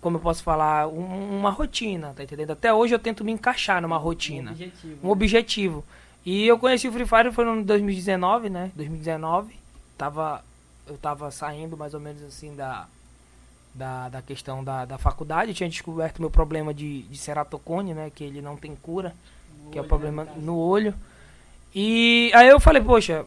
Como 0.05 0.17
eu 0.17 0.21
posso 0.21 0.43
falar? 0.43 0.87
um- 0.87 1.39
uma 1.39 1.49
rotina, 1.49 2.13
tá 2.15 2.21
entendendo? 2.23 2.51
Até 2.51 2.71
hoje 2.71 2.93
eu 2.93 2.99
tento 2.99 3.25
me 3.25 3.31
encaixar 3.31 3.81
numa 3.81 3.97
rotina 3.97 4.51
Um 4.51 4.53
objetivo. 4.53 5.07
um 5.07 5.09
objetivo. 5.09 5.83
E 6.23 6.45
eu 6.45 6.59
conheci 6.59 6.87
o 6.87 6.91
Free 6.91 7.07
Fire 7.07 7.31
foi 7.31 7.43
no 7.43 7.53
ano 7.53 7.61
de 7.61 7.67
2019, 7.67 8.47
né? 8.47 8.71
2019. 8.75 9.55
Tava, 9.97 10.45
eu 10.85 10.95
tava 10.99 11.31
saindo 11.31 11.75
mais 11.75 11.95
ou 11.95 11.99
menos 11.99 12.21
assim 12.21 12.55
da, 12.55 12.85
da, 13.73 14.09
da 14.09 14.21
questão 14.21 14.63
da, 14.63 14.85
da 14.85 14.99
faculdade. 14.99 15.49
Eu 15.49 15.55
tinha 15.55 15.67
descoberto 15.67 16.19
meu 16.21 16.29
problema 16.29 16.71
de, 16.71 17.01
de 17.01 17.17
ceratocone, 17.17 17.95
né? 17.95 18.11
Que 18.13 18.25
ele 18.25 18.43
não 18.43 18.55
tem 18.57 18.75
cura, 18.75 19.11
No 19.63 19.71
que 19.71 19.79
é 19.79 19.81
o 19.81 19.83
olho, 19.85 19.89
problema 19.89 20.23
né, 20.25 20.33
no 20.37 20.55
olho. 20.55 20.93
E 21.73 22.29
aí 22.35 22.47
eu 22.47 22.59
falei, 22.59 22.83
poxa, 22.83 23.25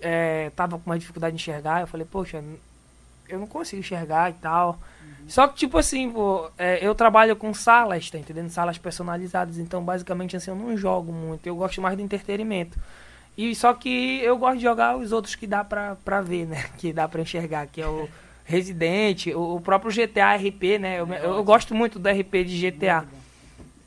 é, 0.00 0.50
tava 0.54 0.78
com 0.78 0.88
uma 0.88 0.98
dificuldade 0.98 1.34
de 1.36 1.42
enxergar. 1.42 1.80
Eu 1.80 1.88
falei, 1.88 2.06
poxa, 2.08 2.40
eu 3.28 3.38
não 3.38 3.46
consigo 3.46 3.80
enxergar 3.80 4.30
e 4.30 4.34
tal. 4.34 4.78
Só 5.28 5.46
que, 5.46 5.56
tipo 5.56 5.76
assim, 5.76 6.10
pô, 6.10 6.50
é, 6.56 6.84
eu 6.84 6.94
trabalho 6.94 7.36
com 7.36 7.52
salas, 7.52 8.10
tá 8.10 8.18
entendendo? 8.18 8.48
Salas 8.48 8.78
personalizadas. 8.78 9.58
Então, 9.58 9.82
basicamente, 9.84 10.34
assim, 10.36 10.50
eu 10.50 10.56
não 10.56 10.74
jogo 10.76 11.12
muito. 11.12 11.46
Eu 11.46 11.54
gosto 11.54 11.82
mais 11.82 11.96
do 11.96 12.02
entretenimento. 12.02 12.78
E 13.36 13.54
só 13.54 13.74
que 13.74 14.20
eu 14.22 14.36
gosto 14.38 14.56
de 14.56 14.62
jogar 14.62 14.96
os 14.96 15.12
outros 15.12 15.34
que 15.34 15.46
dá 15.46 15.62
pra, 15.62 15.96
pra 15.96 16.22
ver, 16.22 16.46
né? 16.46 16.64
Que 16.78 16.92
dá 16.92 17.06
pra 17.06 17.20
enxergar, 17.20 17.66
que 17.66 17.80
é 17.80 17.86
o 17.86 18.08
Resident, 18.44 19.26
o, 19.26 19.56
o 19.56 19.60
próprio 19.60 19.92
GTA 19.92 20.34
RP, 20.34 20.78
né? 20.80 20.98
Eu, 20.98 21.06
eu, 21.06 21.34
eu 21.36 21.44
gosto 21.44 21.74
muito 21.74 21.98
do 21.98 22.08
RP 22.08 22.44
de 22.44 22.70
GTA. 22.70 23.04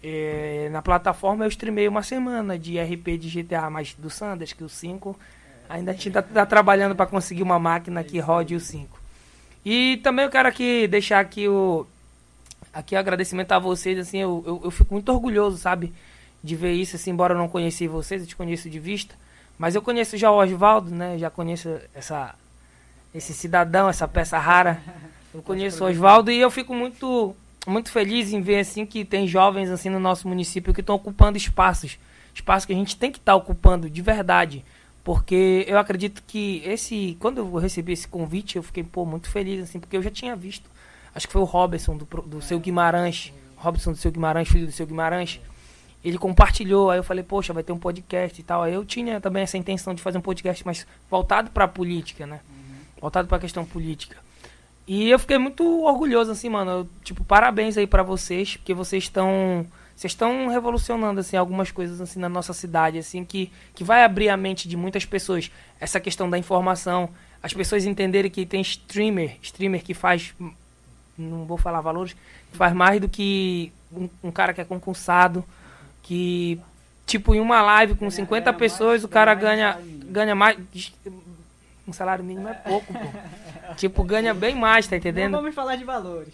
É, 0.04 0.70
na 0.72 0.82
plataforma 0.82 1.44
eu 1.44 1.50
streamei 1.50 1.88
uma 1.88 2.04
semana 2.04 2.58
de 2.58 2.80
RP 2.80 3.18
de 3.18 3.42
GTA, 3.42 3.70
mas 3.70 3.94
do 3.96 4.10
Sanders, 4.10 4.54
que 4.54 4.64
o 4.64 4.70
5 4.70 5.20
ainda 5.68 5.92
a 5.92 5.94
gente 5.94 6.12
tá, 6.12 6.22
tá 6.22 6.46
trabalhando 6.46 6.96
para 6.96 7.06
conseguir 7.06 7.44
uma 7.44 7.60
máquina 7.60 8.04
que 8.04 8.20
rode 8.20 8.56
o 8.56 8.60
5. 8.60 9.01
E 9.66 9.98
também 10.04 10.26
eu 10.26 10.32
quero 10.32 10.50
aqui 10.50 10.88
deixar 10.88 11.20
aqui 11.20 11.48
o 11.48 11.86
aqui 12.74 12.96
o 12.96 13.00
agradecimento 13.00 13.52
a 13.52 13.60
vocês, 13.60 14.00
assim, 14.00 14.20
eu, 14.20 14.44
eu, 14.48 14.62
eu 14.64 14.72
fico 14.72 14.94
muito 14.94 15.12
orgulhoso, 15.12 15.58
sabe, 15.58 15.94
de 16.42 16.56
ver 16.56 16.72
isso, 16.72 16.96
assim, 16.96 17.12
embora 17.12 17.34
eu 17.34 17.38
não 17.38 17.50
conheci 17.50 17.86
vocês, 17.88 18.22
eu 18.22 18.28
te 18.28 18.36
conheço 18.36 18.70
de 18.70 18.80
vista, 18.80 19.14
mas 19.60 19.76
eu 19.76 19.82
conheço 19.82 20.16
já 20.18 20.32
o 20.32 20.38
Oswaldo, 20.38 20.90
né, 20.90 21.18
já 21.18 21.30
conheço 21.30 21.70
essa 21.94 22.34
esse 23.14 23.34
cidadão, 23.34 23.90
essa 23.90 24.08
peça 24.08 24.38
rara. 24.38 24.82
Eu 25.34 25.42
conheço 25.42 25.84
o 25.84 25.88
Oswaldo 25.88 26.32
e 26.32 26.40
eu 26.40 26.50
fico 26.50 26.74
muito 26.74 27.36
muito 27.68 27.92
feliz 27.92 28.34
em 28.34 28.42
ver 28.42 28.60
assim 28.60 28.86
que 28.86 29.06
tem 29.06 29.28
jovens 29.28 29.70
assim 29.70 29.90
no 29.90 30.00
nosso 30.00 30.28
município 30.28 30.74
que 30.74 30.82
estão 30.82 30.96
ocupando 30.96 31.38
espaços, 31.38 31.98
espaços 32.34 32.66
que 32.66 32.74
a 32.74 32.76
gente 32.76 32.96
tem 32.98 33.12
que 33.12 33.20
estar 33.20 33.36
ocupando 33.36 33.90
de 33.90 34.02
verdade, 34.02 34.64
porque 35.04 35.66
eu 35.68 35.78
acredito 35.78 36.24
que 36.26 36.62
esse 36.66 37.18
quando 37.20 37.40
eu 37.40 37.56
recebi 37.56 37.94
esse 37.94 38.08
convite 38.08 38.56
eu 38.56 38.64
fiquei 38.64 38.84
pô 38.84 39.06
muito 39.06 39.30
feliz 39.30 39.64
assim, 39.64 39.80
porque 39.80 39.98
eu 39.98 40.02
já 40.04 40.12
tinha 40.12 40.36
visto, 40.36 40.70
acho 41.14 41.28
que 41.28 41.34
foi 41.34 41.42
o 41.42 41.46
Robson 41.46 41.98
do, 41.98 42.06
do 42.06 42.42
seu 42.42 42.60
Guimarães, 42.60 43.34
Robson 43.56 43.92
do 43.92 43.98
seu 43.98 44.12
Guimarães, 44.12 44.48
filho 44.48 44.66
do 44.66 44.72
seu 44.72 44.86
Guimarães, 44.86 45.40
ele 46.04 46.18
compartilhou, 46.18 46.90
aí 46.90 46.98
eu 46.98 47.04
falei, 47.04 47.24
poxa, 47.24 47.54
vai 47.54 47.64
ter 47.64 47.72
um 47.72 47.78
podcast 47.78 48.40
e 48.40 48.44
tal. 48.44 48.64
Aí 48.64 48.74
eu 48.74 48.84
tinha 48.84 49.22
também 49.22 49.44
essa 49.44 49.58
intenção 49.58 49.94
de 49.94 50.02
fazer 50.02 50.18
um 50.18 50.22
podcast 50.22 50.66
mais 50.66 50.88
voltado 51.10 51.52
para 51.52 51.66
a 51.66 51.68
política, 51.68 52.26
né? 52.26 52.40
Voltado 53.00 53.28
para 53.28 53.38
a 53.38 53.40
questão 53.40 53.64
política. 53.64 54.18
E 54.88 55.10
eu 55.10 55.20
fiquei 55.20 55.38
muito 55.38 55.64
orgulhoso, 55.84 56.32
assim, 56.32 56.50
mano. 56.50 56.72
Eu, 56.72 56.90
tipo, 57.04 57.24
parabéns 57.24 57.78
aí 57.78 57.86
pra 57.86 58.02
vocês, 58.02 58.58
porque 58.58 58.74
vocês 58.74 59.04
estão. 59.04 59.66
Vocês 59.96 60.12
estão 60.12 60.48
revolucionando, 60.48 61.20
assim, 61.20 61.38
algumas 61.38 61.72
coisas, 61.72 62.02
assim, 62.02 62.20
na 62.20 62.30
nossa 62.30 62.54
cidade, 62.54 62.98
assim, 62.98 63.24
que, 63.24 63.52
que 63.76 63.84
vai 63.84 64.04
abrir 64.04 64.30
a 64.30 64.38
mente 64.38 64.68
de 64.68 64.76
muitas 64.76 65.06
pessoas. 65.06 65.52
Essa 65.80 66.00
questão 66.00 66.30
da 66.30 66.38
informação, 66.38 67.10
as 67.42 67.54
pessoas 67.54 67.86
entenderem 67.86 68.32
que 68.32 68.46
tem 68.46 68.62
streamer, 68.62 69.38
streamer 69.42 69.84
que 69.84 69.94
faz. 69.94 70.34
Não 71.18 71.46
vou 71.46 71.58
falar 71.58 71.82
valores, 71.82 72.16
que 72.52 72.58
faz 72.58 72.74
mais 72.74 73.00
do 73.00 73.08
que 73.08 73.72
um, 73.92 74.10
um 74.24 74.32
cara 74.32 74.54
que 74.54 74.62
é 74.62 74.66
concursado, 74.66 75.44
que, 76.02 76.60
tipo, 77.06 77.36
em 77.36 77.40
uma 77.40 77.62
live 77.62 77.96
com 77.96 78.10
50 78.10 78.46
ganha 78.46 78.58
pessoas, 78.58 79.04
o 79.04 79.08
cara 79.08 79.34
ganha 79.36 79.74
mais 79.74 80.02
ganha, 80.12 80.36
mais. 80.36 80.58
Um 81.88 81.94
salário 81.94 82.24
mínimo 82.24 82.48
é 82.48 82.54
pouco, 82.54 82.94
pô. 82.94 83.10
tipo, 83.76 84.04
ganha 84.04 84.34
bem 84.34 84.56
mais, 84.56 84.86
tá 84.86 84.92
Não 84.92 85.00
entendendo? 85.00 85.32
vamos 85.32 85.56
falar 85.56 85.76
de 85.76 85.84
valores. 85.84 86.34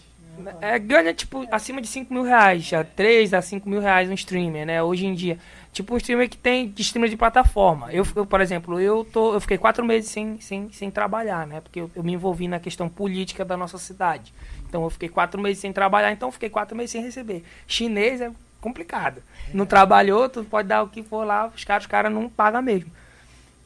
É, 0.61 0.77
ganha, 0.79 1.13
tipo, 1.13 1.47
acima 1.51 1.81
de 1.81 1.87
5 1.87 2.13
mil 2.13 2.23
reais, 2.23 2.63
já 2.63 2.83
3 2.83 3.33
a 3.33 3.41
5 3.41 3.69
mil 3.69 3.81
reais 3.81 4.09
um 4.09 4.13
streamer, 4.13 4.65
né? 4.65 4.81
Hoje 4.81 5.05
em 5.05 5.13
dia. 5.13 5.37
Tipo, 5.71 5.93
um 5.93 5.97
streamer 5.97 6.29
que 6.29 6.37
tem 6.37 6.69
de 6.69 6.81
streamer 6.81 7.09
de 7.09 7.17
plataforma. 7.17 7.91
Eu, 7.91 8.05
eu, 8.15 8.25
por 8.25 8.41
exemplo, 8.41 8.79
eu, 8.79 9.05
tô, 9.05 9.33
eu 9.33 9.39
fiquei 9.39 9.57
quatro 9.57 9.85
meses 9.85 10.09
sem, 10.09 10.39
sem, 10.39 10.71
sem 10.71 10.89
trabalhar, 10.89 11.45
né? 11.45 11.61
Porque 11.61 11.81
eu, 11.81 11.91
eu 11.95 12.03
me 12.03 12.13
envolvi 12.13 12.47
na 12.47 12.59
questão 12.59 12.89
política 12.89 13.45
da 13.45 13.55
nossa 13.55 13.77
cidade. 13.77 14.33
Então 14.67 14.83
eu 14.83 14.89
fiquei 14.89 15.09
quatro 15.09 15.39
meses 15.39 15.59
sem 15.59 15.71
trabalhar, 15.71 16.11
então 16.11 16.29
eu 16.29 16.31
fiquei 16.31 16.49
quatro 16.49 16.75
meses 16.75 16.91
sem 16.91 17.01
receber. 17.01 17.43
Chinês 17.67 18.21
é 18.21 18.31
complicado. 18.59 19.21
Não 19.53 19.65
trabalhou, 19.65 20.27
tu 20.27 20.43
pode 20.43 20.67
dar 20.67 20.81
o 20.83 20.89
que 20.89 21.03
for 21.03 21.23
lá, 21.23 21.47
os 21.55 21.63
caras, 21.63 21.83
os 21.83 21.87
caras 21.87 22.11
não 22.11 22.29
pagam 22.29 22.61
mesmo. 22.61 22.91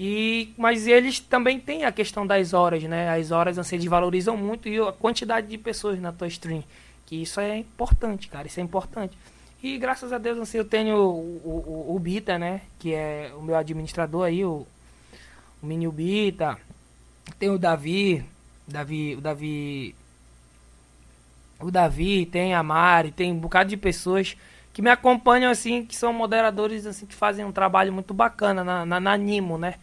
E, 0.03 0.53
mas 0.57 0.87
eles 0.87 1.19
também 1.19 1.59
têm 1.59 1.85
a 1.85 1.91
questão 1.91 2.25
das 2.25 2.53
horas, 2.53 2.81
né? 2.83 3.09
As 3.09 3.29
horas 3.29 3.59
assim, 3.59 3.75
eles 3.75 3.85
valorizam 3.87 4.35
muito 4.35 4.67
e 4.67 4.79
a 4.79 4.91
quantidade 4.91 5.47
de 5.47 5.57
pessoas 5.59 5.99
na 5.99 6.11
tua 6.11 6.27
stream. 6.27 6.63
Que 7.05 7.21
isso 7.21 7.39
é 7.39 7.57
importante, 7.57 8.27
cara. 8.27 8.47
Isso 8.47 8.59
é 8.59 8.63
importante. 8.63 9.15
E 9.61 9.77
graças 9.77 10.11
a 10.11 10.17
Deus 10.17 10.39
assim, 10.39 10.57
eu 10.57 10.65
tenho 10.65 10.95
o, 10.97 11.41
o, 11.45 11.95
o- 11.95 11.99
Bita, 11.99 12.39
né? 12.39 12.61
Que 12.79 12.93
é 12.95 13.31
o 13.37 13.43
meu 13.43 13.55
administrador 13.55 14.25
aí, 14.25 14.43
o, 14.43 14.65
o 15.61 15.65
Mini 15.67 15.87
Bita. 15.89 16.57
tem 17.39 17.49
o 17.49 17.59
Davi, 17.59 18.25
Davi, 18.67 19.15
o 19.15 19.21
Davi, 19.21 19.95
o 21.59 21.69
Davi, 21.71 22.25
tem 22.25 22.53
a 22.55 22.63
Mari, 22.63 23.11
tem 23.11 23.31
um 23.31 23.37
bocado 23.37 23.69
de 23.69 23.77
pessoas 23.77 24.35
que 24.73 24.81
me 24.81 24.89
acompanham 24.89 25.51
assim, 25.51 25.85
que 25.85 25.95
são 25.95 26.11
moderadores 26.13 26.85
assim 26.85 27.05
que 27.05 27.13
fazem 27.13 27.45
um 27.45 27.51
trabalho 27.51 27.93
muito 27.93 28.13
bacana 28.13 28.63
na, 28.63 28.85
na, 28.85 28.99
na 28.99 29.17
Nimo, 29.17 29.57
né? 29.57 29.75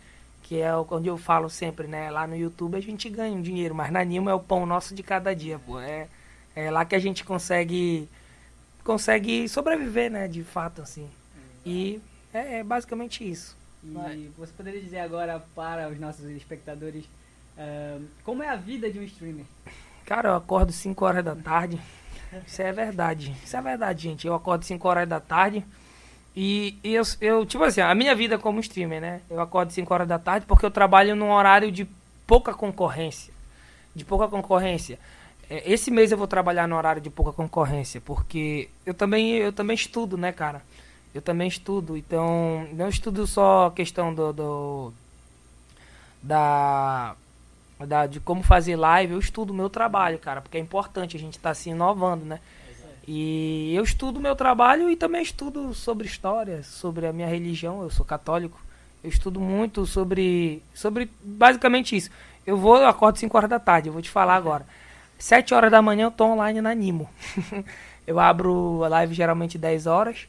Que 0.49 0.61
é 0.61 0.75
onde 0.75 1.09
eu 1.09 1.19
falo 1.19 1.51
sempre, 1.51 1.87
né? 1.87 2.11
Lá 2.11 2.27
no 2.27 2.35
YouTube 2.35 2.77
a 2.77 2.81
gente 2.81 3.09
ganha 3.11 3.37
um 3.37 3.43
dinheiro, 3.43 3.75
mas 3.75 3.93
na 3.93 4.03
Nimo 4.03 4.31
é 4.31 4.35
o 4.35 4.41
pão 4.41 4.65
nosso 4.65 4.95
de 4.95 5.03
cada 5.03 5.35
dia, 5.35 5.59
pô. 5.59 5.79
É, 5.79 6.09
é 6.57 6.71
lá 6.71 6.85
que 6.85 6.95
a 6.95 6.99
gente 6.99 7.23
consegue 7.23 8.09
consegue 8.83 9.47
sobreviver, 9.49 10.11
né? 10.11 10.27
De 10.27 10.43
fato, 10.43 10.81
assim. 10.81 11.09
E 11.67 12.01
é, 12.33 12.61
é 12.61 12.65
basicamente 12.65 13.29
isso. 13.29 13.55
E 13.85 14.31
você 14.39 14.53
poderia 14.57 14.81
dizer 14.81 15.01
agora 15.01 15.39
para 15.55 15.89
os 15.89 16.01
nossos 16.01 16.25
espectadores 16.31 17.05
ah, 17.59 17.99
como 18.23 18.43
é 18.43 18.49
a 18.49 18.57
vida 18.57 18.91
de 18.91 19.01
um 19.01 19.03
streamer? 19.03 19.45
Cara, 20.07 20.31
eu 20.31 20.37
acordo 20.37 20.73
5 20.73 21.05
horas 21.05 21.25
da 21.25 21.35
tarde. 21.35 21.79
Isso 22.47 22.63
é 22.63 22.73
verdade. 22.73 23.37
Isso 23.45 23.57
é 23.57 23.61
verdade, 23.61 24.03
gente. 24.03 24.27
Eu 24.27 24.35
acordo 24.35 24.65
5 24.65 24.89
horas 24.89 25.09
da 25.09 25.21
tarde. 25.21 25.65
E, 26.41 26.79
e 26.85 26.95
eu, 26.95 27.03
eu, 27.21 27.45
tipo 27.45 27.65
assim, 27.65 27.81
a 27.81 27.93
minha 27.97 28.15
vida 28.15 28.39
como 28.39 28.61
streamer, 28.61 29.01
né? 29.01 29.21
Eu 29.29 29.41
acordo 29.41 29.73
5 29.73 29.93
horas 29.93 30.07
da 30.07 30.21
tarde 30.21 30.47
porque 30.47 30.65
eu 30.65 30.71
trabalho 30.71 31.17
num 31.17 31.33
horário 31.33 31.73
de 31.73 31.85
pouca 32.29 32.55
concorrência. 32.55 33.35
De 33.93 34.05
pouca 34.05 34.29
concorrência. 34.29 35.01
É, 35.51 35.69
Esse 35.69 35.91
mês 35.91 36.13
eu 36.13 36.17
vou 36.17 36.29
trabalhar 36.29 36.69
no 36.69 36.77
horário 36.77 37.03
de 37.03 37.11
pouca 37.11 37.33
concorrência, 37.33 38.01
porque 38.01 38.69
eu 38.87 38.95
também, 38.95 39.33
eu 39.33 39.53
também 39.53 39.75
estudo, 39.75 40.17
né, 40.17 40.31
cara? 40.31 40.63
Eu 41.13 41.21
também 41.21 41.49
estudo, 41.49 41.97
então 41.97 42.69
não 42.73 42.89
estudo 42.89 43.27
só 43.27 43.67
a 43.67 43.73
questão 43.73 44.15
do, 44.15 44.33
do 44.33 44.93
da, 46.23 47.17
da 47.81 48.07
de 48.07 48.21
como 48.21 48.45
fazer 48.45 48.77
live, 48.77 49.15
eu 49.15 49.19
estudo 49.19 49.51
o 49.51 49.57
meu 49.57 49.69
trabalho, 49.69 50.21
cara, 50.21 50.41
porque 50.41 50.57
é 50.57 50.61
importante 50.61 51.17
a 51.17 51.21
gente 51.21 51.35
estar 51.37 51.53
se 51.55 51.71
inovando, 51.71 52.25
né? 52.25 52.39
E 53.11 53.75
eu 53.75 53.83
estudo 53.83 54.21
meu 54.21 54.37
trabalho 54.37 54.91
e 54.91 54.95
também 54.95 55.23
estudo 55.23 55.73
sobre 55.73 56.07
história, 56.07 56.63
sobre 56.63 57.07
a 57.07 57.13
minha 57.13 57.27
religião, 57.27 57.83
eu 57.83 57.89
sou 57.89 58.05
católico. 58.05 58.61
Eu 59.03 59.09
estudo 59.09 59.41
muito 59.41 59.87
sobre 59.87 60.63
sobre 60.75 61.11
basicamente 61.23 61.97
isso. 61.97 62.11
Eu 62.47 62.59
vou, 62.59 62.77
eu 62.77 62.87
acordo 62.87 63.19
5 63.19 63.35
horas 63.35 63.49
da 63.49 63.59
tarde, 63.59 63.89
eu 63.89 63.95
vou 63.95 64.03
te 64.03 64.11
falar 64.11 64.35
agora. 64.35 64.67
7 65.19 65.55
horas 65.55 65.71
da 65.71 65.81
manhã 65.81 66.05
eu 66.05 66.11
tô 66.11 66.27
online 66.27 66.61
na 66.61 66.75
Nimo. 66.75 67.09
eu 68.07 68.21
abro 68.21 68.85
a 68.85 68.89
live 68.89 69.15
geralmente 69.15 69.57
10 69.57 69.87
horas 69.87 70.29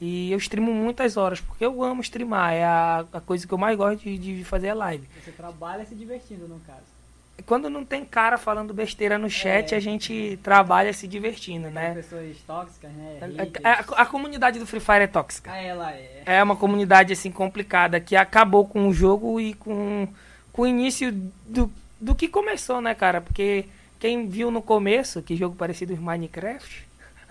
e 0.00 0.30
eu 0.30 0.38
streamo 0.38 0.72
muitas 0.72 1.16
horas, 1.16 1.40
porque 1.40 1.64
eu 1.66 1.82
amo 1.82 2.00
streamar, 2.00 2.52
é 2.52 2.64
a, 2.64 3.04
a 3.12 3.20
coisa 3.20 3.44
que 3.44 3.52
eu 3.52 3.58
mais 3.58 3.76
gosto 3.76 4.04
de, 4.04 4.16
de 4.16 4.44
fazer 4.44 4.68
a 4.68 4.74
live. 4.74 5.04
Você 5.20 5.32
trabalha 5.32 5.84
se 5.84 5.96
divertindo, 5.96 6.46
no 6.46 6.60
caso. 6.60 6.99
Quando 7.46 7.68
não 7.70 7.84
tem 7.84 8.04
cara 8.04 8.36
falando 8.38 8.72
besteira 8.74 9.16
no 9.18 9.28
chat, 9.30 9.72
É. 9.74 9.76
a 9.76 9.80
gente 9.80 10.38
trabalha 10.42 10.92
se 10.92 11.06
divertindo, 11.08 11.64
Tem 11.64 11.72
né? 11.74 11.94
pessoas 11.94 12.36
tóxicas, 12.46 12.90
né? 12.92 13.18
A, 13.20 13.42
haters. 13.42 13.64
a- 13.64 14.02
a 14.02 14.06
comunidade 14.06 14.58
do 14.58 14.66
Free 14.66 14.80
Fire 14.80 15.02
é 15.02 15.06
tóxica. 15.06 15.50
Ah, 15.52 15.58
ela 15.58 15.92
é. 15.92 16.22
É 16.26 16.42
uma 16.42 16.56
comunidade 16.56 17.12
assim 17.12 17.30
complicada 17.30 18.00
que 18.00 18.16
acabou 18.16 18.66
com 18.66 18.88
o 18.88 18.92
jogo 18.92 19.40
e 19.40 19.54
com, 19.54 20.06
com 20.52 20.62
o 20.62 20.66
início 20.66 21.12
do, 21.46 21.70
do 22.00 22.14
que 22.14 22.28
começou, 22.28 22.80
né, 22.80 22.94
cara? 22.94 23.20
Porque 23.20 23.66
quem 23.98 24.26
viu 24.28 24.50
no 24.50 24.62
começo, 24.62 25.22
que 25.22 25.36
jogo 25.36 25.54
parecido 25.56 25.94
com 25.96 26.02
Minecraft, 26.02 26.88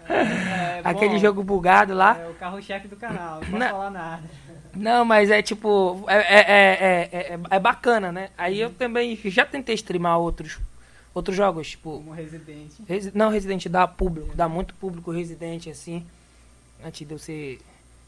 É, 0.08 0.82
aquele 0.86 1.16
bom, 1.16 1.20
jogo 1.20 1.44
bugado 1.44 1.94
lá. 1.94 2.18
É 2.20 2.28
o 2.30 2.34
carro-chefe 2.34 2.88
do 2.88 2.96
canal, 2.96 3.42
não 3.42 3.60
posso 3.60 3.70
falar 3.72 3.90
nada. 3.92 4.24
Não, 4.76 5.04
mas 5.06 5.30
é 5.32 5.42
tipo. 5.42 6.04
É, 6.08 6.16
é, 6.16 6.40
é, 6.40 7.10
é, 7.12 7.34
é- 7.34 7.40
é 7.56 7.60
bacana, 7.60 8.12
né? 8.12 8.30
Aí 8.38 8.60
eu 8.60 8.70
também 8.72 9.16
já 9.26 9.46
tentei 9.46 9.76
streamar 9.76 10.18
outros, 10.20 10.58
outros 11.14 11.36
jogos, 11.36 11.72
tipo. 11.72 11.92
Como 11.98 12.12
Resident. 12.12 12.72
Resi- 12.88 13.12
Não, 13.16 13.30
Resident 13.30 13.66
dá 13.68 13.88
público, 13.88 14.36
dá 14.36 14.48
muito 14.48 14.74
público 14.76 15.12
Resident, 15.12 15.68
assim, 15.68 16.06
antes 16.84 17.08
de 17.08 17.14
eu 17.14 17.20
ser 17.20 17.60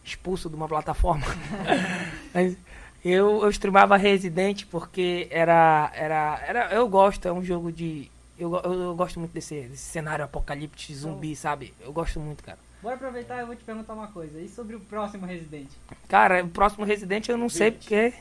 expulso 0.03 0.49
de 0.49 0.55
uma 0.55 0.67
plataforma. 0.67 1.25
Mas 2.33 2.55
eu, 3.03 3.41
eu 3.43 3.49
streamava 3.49 3.97
Resident 3.97 4.65
porque 4.69 5.27
era, 5.31 5.91
era, 5.95 6.43
era. 6.47 6.73
Eu 6.73 6.87
gosto, 6.87 7.27
é 7.27 7.31
um 7.33 7.43
jogo 7.43 7.71
de. 7.71 8.09
Eu, 8.37 8.55
eu, 8.63 8.73
eu 8.73 8.95
gosto 8.95 9.19
muito 9.19 9.33
desse, 9.33 9.61
desse 9.61 9.83
cenário 9.83 10.25
apocalíptico 10.25 10.93
zumbi, 10.97 11.35
sabe? 11.35 11.73
Eu 11.81 11.91
gosto 11.93 12.19
muito, 12.19 12.43
cara. 12.43 12.57
Bora 12.81 12.95
aproveitar 12.95 13.37
e 13.37 13.41
eu 13.41 13.47
vou 13.47 13.55
te 13.55 13.63
perguntar 13.63 13.93
uma 13.93 14.07
coisa. 14.07 14.39
E 14.39 14.47
sobre 14.49 14.75
o 14.75 14.79
próximo 14.79 15.25
Resident? 15.25 15.67
Cara, 16.07 16.43
o 16.43 16.49
próximo 16.49 16.83
Resident 16.85 17.27
eu 17.29 17.37
não 17.37 17.47
sei 17.49 17.69
Vinte. 17.71 17.79
porque. 17.79 18.13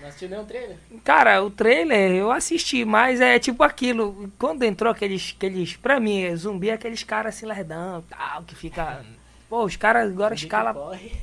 Não 0.00 0.08
assistiu 0.08 0.28
nenhum 0.28 0.44
trailer? 0.44 0.76
Cara, 1.02 1.42
o 1.42 1.50
trailer 1.50 2.10
eu 2.12 2.30
assisti, 2.30 2.84
mas 2.84 3.20
é 3.20 3.38
tipo 3.38 3.62
aquilo. 3.62 4.30
Quando 4.38 4.62
entrou 4.64 4.92
aqueles. 4.92 5.34
aqueles 5.36 5.74
pra 5.76 5.98
mim, 5.98 6.34
zumbi 6.36 6.68
é 6.68 6.74
aqueles 6.74 7.02
caras 7.02 7.34
assim 7.34 7.46
lerdão 7.46 8.04
tal, 8.08 8.42
que 8.42 8.54
fica. 8.54 9.02
Pô, 9.48 9.64
os 9.64 9.76
caras 9.76 10.10
agora 10.10 10.34
escala. 10.34 10.74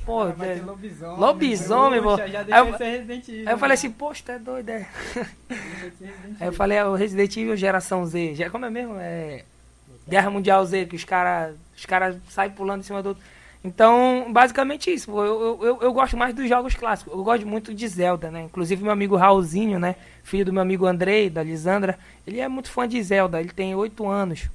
Pô, 0.05 0.25
vai 0.31 0.47
ter 0.55 0.57
é- 0.59 0.61
lobisomem. 0.63 1.19
lobisomem, 1.19 2.01
bruxa, 2.01 2.23
pô. 2.23 2.27
Já 2.31 2.39
Aí 2.39 2.45
deixou 2.45 2.65
eu- 2.65 2.71
de 2.71 2.77
ser 2.77 2.85
Resident 2.85 3.27
Evil. 3.27 3.47
Aí 3.47 3.53
eu 3.53 3.57
falei 3.59 3.69
né? 3.69 3.73
assim, 3.73 3.91
poxa, 3.91 4.31
é 4.31 4.39
doido, 4.39 4.69
é. 4.69 4.87
Aí 6.39 6.47
eu 6.47 6.53
falei, 6.53 6.77
é 6.77 6.85
o 6.85 6.95
Resident 6.95 7.35
Evil 7.37 7.55
geração 7.57 8.05
Z. 8.05 8.33
Já, 8.35 8.49
como 8.49 8.65
é 8.65 8.69
mesmo? 8.69 8.95
É. 8.97 9.43
Guerra 10.07 10.29
Mundial 10.29 10.65
Z, 10.65 10.85
que 10.85 10.95
os 10.95 11.03
caras 11.03 11.55
os 11.75 11.85
cara 11.85 12.19
saem 12.29 12.51
pulando 12.51 12.81
em 12.81 12.83
cima 12.83 13.01
do 13.01 13.09
outro. 13.09 13.23
Então, 13.63 14.27
basicamente 14.31 14.91
isso. 14.91 15.09
eu, 15.11 15.59
eu, 15.61 15.81
eu 15.81 15.93
gosto 15.93 16.17
mais 16.17 16.35
dos 16.35 16.49
jogos 16.49 16.75
clássicos. 16.75 17.13
Eu 17.13 17.23
gosto 17.23 17.47
muito 17.47 17.73
de 17.73 17.87
Zelda, 17.87 18.29
né? 18.29 18.43
Inclusive 18.43 18.83
meu 18.83 18.91
amigo 18.91 19.15
Raulzinho, 19.15 19.79
né? 19.79 19.95
Filho 20.21 20.45
do 20.45 20.53
meu 20.53 20.61
amigo 20.61 20.85
Andrei, 20.85 21.29
da 21.29 21.41
Lisandra. 21.41 21.97
Ele 22.27 22.41
é 22.41 22.47
muito 22.49 22.69
fã 22.69 22.85
de 22.87 23.01
Zelda. 23.01 23.39
Ele 23.39 23.51
tem 23.51 23.73
oito 23.73 24.05
anos. 24.05 24.49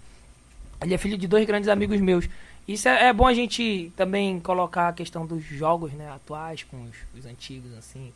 Ele 0.83 0.93
é 0.95 0.99
filho 0.99 1.17
de 1.17 1.27
dois 1.27 1.47
grandes 1.47 1.71
amigos 1.71 2.01
meus. 2.01 2.29
Isso 2.67 2.87
é, 2.87 3.07
é 3.07 3.13
bom 3.15 3.27
a 3.27 3.33
gente 3.33 3.91
também 3.97 4.39
colocar 4.41 4.89
a 4.89 4.93
questão 4.93 5.25
dos 5.25 5.43
jogos, 5.43 5.91
né? 5.93 6.11
Atuais 6.11 6.63
com 6.65 6.77
os, 6.85 7.19
os 7.19 7.25
antigos, 7.25 7.73
assim. 7.79 8.13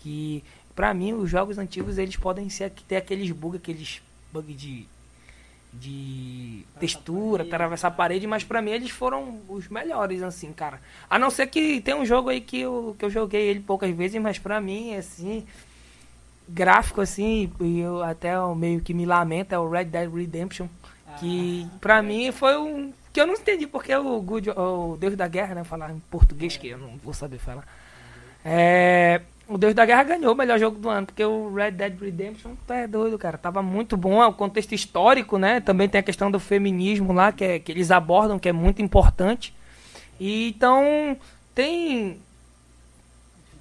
Que, 0.00 0.42
pra 0.74 0.94
mim, 0.94 1.12
os 1.12 1.28
jogos 1.28 1.58
antigos, 1.58 1.98
eles 1.98 2.16
podem 2.16 2.48
ser, 2.48 2.70
ter 2.88 2.96
aqueles 2.96 3.30
bugs, 3.30 3.60
aqueles 3.60 4.00
bugs 4.32 4.58
de 4.58 4.86
de 5.72 6.64
textura, 6.80 7.44
atravessar 7.44 7.88
a 7.88 7.92
parede, 7.92 8.26
mas 8.26 8.42
pra 8.42 8.60
mim 8.60 8.72
eles 8.72 8.90
foram 8.90 9.40
os 9.48 9.68
melhores, 9.68 10.22
assim, 10.22 10.52
cara. 10.52 10.80
A 11.08 11.18
não 11.18 11.30
ser 11.30 11.46
que 11.46 11.80
tem 11.80 11.94
um 11.94 12.04
jogo 12.04 12.28
aí 12.28 12.40
que 12.40 12.60
eu, 12.60 12.96
que 12.98 13.04
eu 13.04 13.10
joguei 13.10 13.48
ele 13.48 13.60
poucas 13.60 13.94
vezes, 13.94 14.20
mas 14.20 14.38
pra 14.38 14.60
mim, 14.60 14.94
assim, 14.94 15.46
gráfico, 16.48 17.00
assim, 17.00 17.52
e 17.60 17.80
eu 17.80 18.02
até 18.02 18.34
eu 18.34 18.54
meio 18.54 18.80
que 18.80 18.92
me 18.92 19.06
lamento, 19.06 19.54
é 19.54 19.58
o 19.58 19.68
Red 19.70 19.84
Dead 19.84 20.12
Redemption, 20.12 20.66
que 21.18 21.66
Ah, 21.66 21.78
pra 21.80 22.02
mim 22.02 22.32
foi 22.32 22.56
um... 22.58 22.92
que 23.12 23.20
eu 23.20 23.26
não 23.26 23.34
entendi 23.34 23.66
porque 23.66 23.94
o, 23.94 24.20
Good, 24.20 24.50
o 24.50 24.96
Deus 24.98 25.16
da 25.16 25.28
Guerra, 25.28 25.54
né, 25.54 25.64
falar 25.64 25.92
em 25.92 26.00
português, 26.10 26.56
que 26.56 26.68
eu 26.68 26.78
não 26.78 26.96
vou 26.96 27.14
saber 27.14 27.38
falar. 27.38 27.64
É, 28.44 29.20
o 29.50 29.58
Deus 29.58 29.74
da 29.74 29.84
Guerra 29.84 30.04
ganhou 30.04 30.32
o 30.32 30.36
melhor 30.36 30.58
jogo 30.58 30.78
do 30.78 30.88
ano, 30.88 31.06
porque 31.06 31.24
o 31.24 31.52
Red 31.52 31.72
Dead 31.72 32.00
Redemption 32.00 32.52
tá 32.66 32.76
é 32.76 32.86
doido, 32.86 33.18
cara. 33.18 33.36
Tava 33.36 33.60
muito 33.60 33.96
bom, 33.96 34.22
é 34.22 34.26
o 34.26 34.32
contexto 34.32 34.72
histórico, 34.72 35.38
né? 35.38 35.60
Também 35.60 35.88
tem 35.88 35.98
a 35.98 36.02
questão 36.04 36.30
do 36.30 36.38
feminismo 36.38 37.12
lá, 37.12 37.32
que, 37.32 37.44
é, 37.44 37.58
que 37.58 37.72
eles 37.72 37.90
abordam, 37.90 38.38
que 38.38 38.48
é 38.48 38.52
muito 38.52 38.80
importante. 38.80 39.52
E 40.20 40.48
então, 40.50 41.16
tem. 41.54 42.20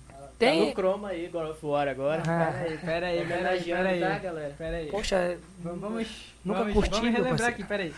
Tá 0.09 0.27
Tem. 0.37 0.67
no 0.67 0.71
Chroma 0.71 1.09
aí, 1.09 1.27
God 1.27 1.49
of 1.49 1.65
War 1.65 1.87
agora. 1.87 2.21
Ah. 2.25 2.51
Pera 2.53 2.65
aí, 2.65 2.77
pera 2.77 2.77
aí, 2.77 2.77
pera 2.77 3.07
aí, 3.07 3.21
Homenageando, 3.23 3.83
pera 3.83 3.89
aí. 3.89 3.99
tá, 3.99 4.19
galera? 4.19 4.55
Pera 4.57 4.77
aí. 4.77 4.87
Poxa, 4.87 5.37
Vamos, 5.59 5.81
vamos, 5.81 6.07
Nunca 6.45 6.59
vamos, 6.59 6.73
curti, 6.75 6.91
vamos 6.91 7.05
relembrar 7.11 7.29
parceiro. 7.31 7.53
aqui, 7.55 7.63
peraí. 7.65 7.93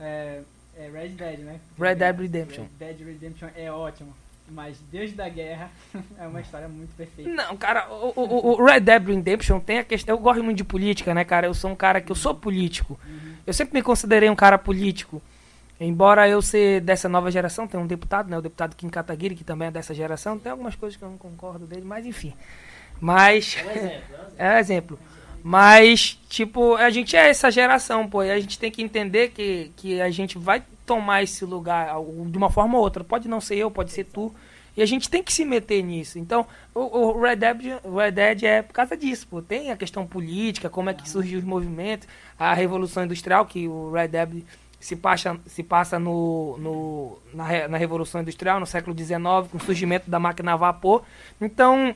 É, 0.00 0.40
é 0.76 0.90
Red 0.90 1.10
Dead, 1.10 1.38
né? 1.40 1.60
Red 1.78 1.94
Dead 1.94 2.18
Redemption. 2.18 2.64
Red 2.80 2.86
Dead 2.94 3.06
Redemption 3.06 3.48
é 3.54 3.70
ótimo. 3.70 4.12
Mas 4.50 4.76
Deus 4.92 5.12
da 5.12 5.28
Guerra 5.28 5.70
é 6.18 6.26
uma 6.26 6.40
história 6.40 6.68
muito 6.68 6.94
perfeita. 6.96 7.30
Não, 7.30 7.56
cara, 7.56 7.88
o, 7.90 8.12
o- 8.14 8.60
o 8.60 8.64
Red 8.64 8.80
Dead 8.80 9.02
Redemption 9.06 9.58
tem 9.58 9.78
a 9.78 9.84
questão. 9.84 10.14
Eu 10.14 10.20
gosto 10.20 10.44
muito 10.44 10.58
de 10.58 10.64
política, 10.64 11.14
né, 11.14 11.24
cara? 11.24 11.46
Eu 11.46 11.54
sou 11.54 11.70
um 11.70 11.74
cara 11.76 12.00
que 12.00 12.12
eu 12.12 12.16
sou 12.16 12.34
político. 12.34 12.98
Eu 13.46 13.52
sempre 13.54 13.74
me 13.74 13.82
considerei 13.82 14.28
um 14.28 14.36
cara 14.36 14.58
político. 14.58 15.22
Embora 15.80 16.28
eu 16.28 16.40
ser 16.40 16.80
dessa 16.82 17.08
nova 17.08 17.30
geração, 17.30 17.66
tem 17.66 17.80
um 17.80 17.86
deputado, 17.86 18.28
né? 18.30 18.38
O 18.38 18.42
deputado 18.42 18.76
Kim 18.76 18.88
Kataguiri, 18.88 19.34
que 19.34 19.42
também 19.44 19.68
é 19.68 19.70
dessa 19.70 19.92
geração. 19.94 20.38
Tem 20.38 20.52
algumas 20.52 20.76
coisas 20.76 20.96
que 20.96 21.02
eu 21.02 21.10
não 21.10 21.18
concordo 21.18 21.66
dele, 21.66 21.82
mas 21.84 22.06
enfim. 22.06 22.32
Mas. 23.00 23.56
É 23.58 23.64
um 23.64 23.70
exemplo. 23.70 23.78
é 23.78 23.88
um 23.88 23.88
exemplo. 23.88 24.28
É 24.38 24.54
um 24.54 24.58
exemplo. 24.58 24.98
Mas, 25.46 26.18
tipo, 26.28 26.74
a 26.76 26.88
gente 26.90 27.14
é 27.16 27.28
essa 27.28 27.50
geração, 27.50 28.08
pô. 28.08 28.22
E 28.22 28.30
a 28.30 28.40
gente 28.40 28.58
tem 28.58 28.70
que 28.70 28.82
entender 28.82 29.28
que, 29.28 29.70
que 29.76 30.00
a 30.00 30.10
gente 30.10 30.38
vai 30.38 30.62
tomar 30.86 31.22
esse 31.22 31.44
lugar 31.44 31.94
de 32.26 32.38
uma 32.38 32.50
forma 32.50 32.76
ou 32.76 32.82
outra. 32.82 33.02
Pode 33.02 33.28
não 33.28 33.40
ser 33.40 33.56
eu, 33.56 33.70
pode 33.70 33.92
ser 33.92 34.04
tu. 34.04 34.34
E 34.76 34.82
a 34.82 34.86
gente 34.86 35.08
tem 35.08 35.22
que 35.22 35.32
se 35.32 35.44
meter 35.44 35.82
nisso. 35.82 36.18
Então, 36.18 36.46
o, 36.74 37.20
Red, 37.20 37.36
Dead, 37.36 37.62
Red 37.84 38.10
Dead 38.10 38.42
é 38.42 38.62
por 38.62 38.72
causa 38.72 38.96
disso, 38.96 39.26
pô. 39.28 39.40
Tem 39.40 39.70
a 39.70 39.76
questão 39.76 40.06
política, 40.06 40.68
como 40.68 40.90
é 40.90 40.94
que 40.94 41.08
surgiu 41.08 41.38
os 41.38 41.44
movimentos, 41.44 42.08
a 42.38 42.52
Revolução 42.52 43.04
Industrial, 43.04 43.46
que 43.46 43.68
o 43.68 43.92
Red 43.92 44.08
Dead 44.08 44.42
se 44.80 44.96
passa, 44.96 45.38
se 45.46 45.62
passa 45.62 45.98
no, 45.98 46.58
no, 46.58 47.18
na, 47.32 47.68
na 47.68 47.78
Revolução 47.78 48.20
Industrial, 48.20 48.58
no 48.58 48.66
século 48.66 48.96
XIX, 48.96 49.18
com 49.50 49.56
o 49.56 49.60
surgimento 49.60 50.10
da 50.10 50.18
máquina 50.18 50.54
a 50.54 50.56
vapor. 50.56 51.02
Então, 51.40 51.94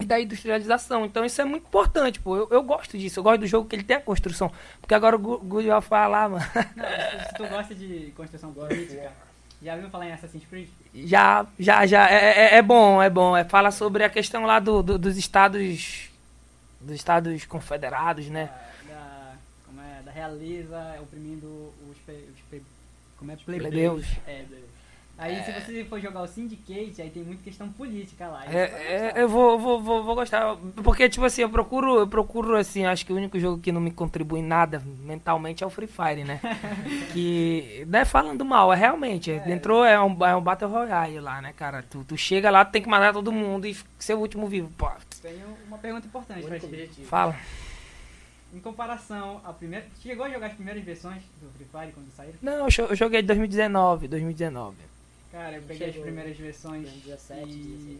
e 0.00 0.04
da 0.04 0.20
industrialização. 0.20 1.04
Então 1.04 1.24
isso 1.24 1.40
é 1.40 1.44
muito 1.44 1.66
importante, 1.66 2.18
pô. 2.20 2.36
Eu, 2.36 2.48
eu 2.50 2.62
gosto 2.62 2.98
disso, 2.98 3.18
eu 3.20 3.22
gosto 3.22 3.40
do 3.40 3.46
jogo 3.46 3.68
que 3.68 3.76
ele 3.76 3.84
tem 3.84 3.96
a 3.96 4.00
construção. 4.00 4.50
Porque 4.80 4.94
agora 4.94 5.16
o 5.16 5.18
Good 5.18 5.68
vai 5.68 5.80
falar, 5.80 6.28
mano. 6.28 6.44
Não, 6.76 7.20
se, 7.20 7.28
se 7.28 7.34
tu 7.34 7.46
gosta 7.46 7.74
de 7.74 8.12
construção 8.16 8.52
política, 8.52 9.12
já 9.62 9.76
viu 9.76 9.88
falar 9.90 10.06
em 10.08 10.12
Assassin's 10.12 10.44
Creed? 10.50 10.68
Já, 10.94 11.46
já, 11.58 11.86
já. 11.86 12.10
É, 12.10 12.54
é, 12.54 12.54
é 12.56 12.62
bom, 12.62 13.00
é 13.02 13.08
bom. 13.10 13.36
É, 13.36 13.44
fala 13.44 13.70
sobre 13.70 14.02
a 14.04 14.10
questão 14.10 14.44
lá 14.44 14.58
do, 14.58 14.82
do- 14.82 14.98
dos 14.98 15.16
estados. 15.16 16.10
Dos 16.80 16.96
estados 16.96 17.44
confederados, 17.46 18.26
né? 18.28 18.50
Da, 18.86 18.94
da- 18.94 19.32
como 19.66 19.80
é, 19.80 20.02
da 20.02 20.10
realeza 20.10 20.96
oprimindo 21.00 21.46
os, 21.90 21.96
pe, 22.04 22.12
os 22.12 22.40
pe, 22.50 22.62
como 23.18 23.30
é, 23.30 23.36
plebeus. 23.36 23.70
plebeus. 23.70 24.06
É, 24.26 24.42
plebeus. 24.42 24.73
Aí 25.16 25.42
se 25.44 25.52
você 25.52 25.84
for 25.84 26.00
jogar 26.00 26.22
o 26.22 26.26
Syndicate, 26.26 27.00
aí 27.00 27.08
tem 27.08 27.22
muita 27.22 27.42
questão 27.44 27.68
política 27.68 28.26
lá. 28.26 28.44
É, 28.46 28.58
é, 28.58 29.22
eu 29.22 29.28
vou, 29.28 29.56
vou, 29.58 29.80
vou, 29.80 30.02
vou 30.02 30.14
gostar. 30.16 30.56
Porque, 30.82 31.08
tipo 31.08 31.24
assim, 31.24 31.42
eu 31.42 31.48
procuro, 31.48 32.00
eu 32.00 32.06
procuro, 32.08 32.56
assim, 32.56 32.84
acho 32.84 33.06
que 33.06 33.12
o 33.12 33.16
único 33.16 33.38
jogo 33.38 33.60
que 33.62 33.70
não 33.70 33.80
me 33.80 33.92
contribui 33.92 34.42
nada 34.42 34.82
mentalmente 35.04 35.62
é 35.62 35.66
o 35.66 35.70
Free 35.70 35.86
Fire, 35.86 36.24
né? 36.24 36.40
que, 37.12 37.84
não 37.88 38.00
é 38.00 38.04
falando 38.04 38.44
mal, 38.44 38.72
é 38.72 38.76
realmente. 38.76 39.30
Entrou, 39.46 39.84
é 39.84 40.00
um, 40.02 40.24
é 40.26 40.34
um 40.34 40.40
Battle 40.40 40.68
Royale 40.70 41.20
lá, 41.20 41.40
né, 41.40 41.52
cara? 41.56 41.84
Tu, 41.88 42.02
tu 42.04 42.16
chega 42.16 42.50
lá, 42.50 42.64
tu 42.64 42.72
tem 42.72 42.82
que 42.82 42.88
matar 42.88 43.12
todo 43.12 43.30
mundo 43.30 43.66
e 43.68 43.76
ser 43.98 44.14
o 44.14 44.18
último 44.18 44.48
vivo. 44.48 44.68
Pô, 44.76 44.90
Tenho 45.22 45.46
uma 45.68 45.78
pergunta 45.78 46.06
importante 46.06 46.44
pra 46.44 46.58
ti. 46.58 46.66
objetivo. 46.66 47.06
fala. 47.06 47.36
Em 48.52 48.58
comparação 48.60 49.40
à 49.44 49.52
primeira. 49.52 49.84
Chegou 50.00 50.26
a 50.26 50.30
jogar 50.30 50.46
as 50.48 50.52
primeiras 50.54 50.82
versões 50.84 51.22
do 51.40 51.48
Free 51.50 51.66
Fire 51.70 51.92
quando 51.92 52.12
saíram? 52.16 52.34
Não, 52.42 52.64
eu 52.64 52.68
jo- 52.68 52.82
eu 52.90 52.94
joguei 52.96 53.22
2019, 53.22 54.06
2019. 54.08 54.76
Cara, 55.34 55.56
eu 55.56 55.62
peguei 55.62 55.88
as 55.88 55.92
Chegou 55.92 56.04
primeiras 56.04 56.36
versões 56.36 56.82
2017, 56.84 57.50
e 57.50 57.56
16. 57.56 57.98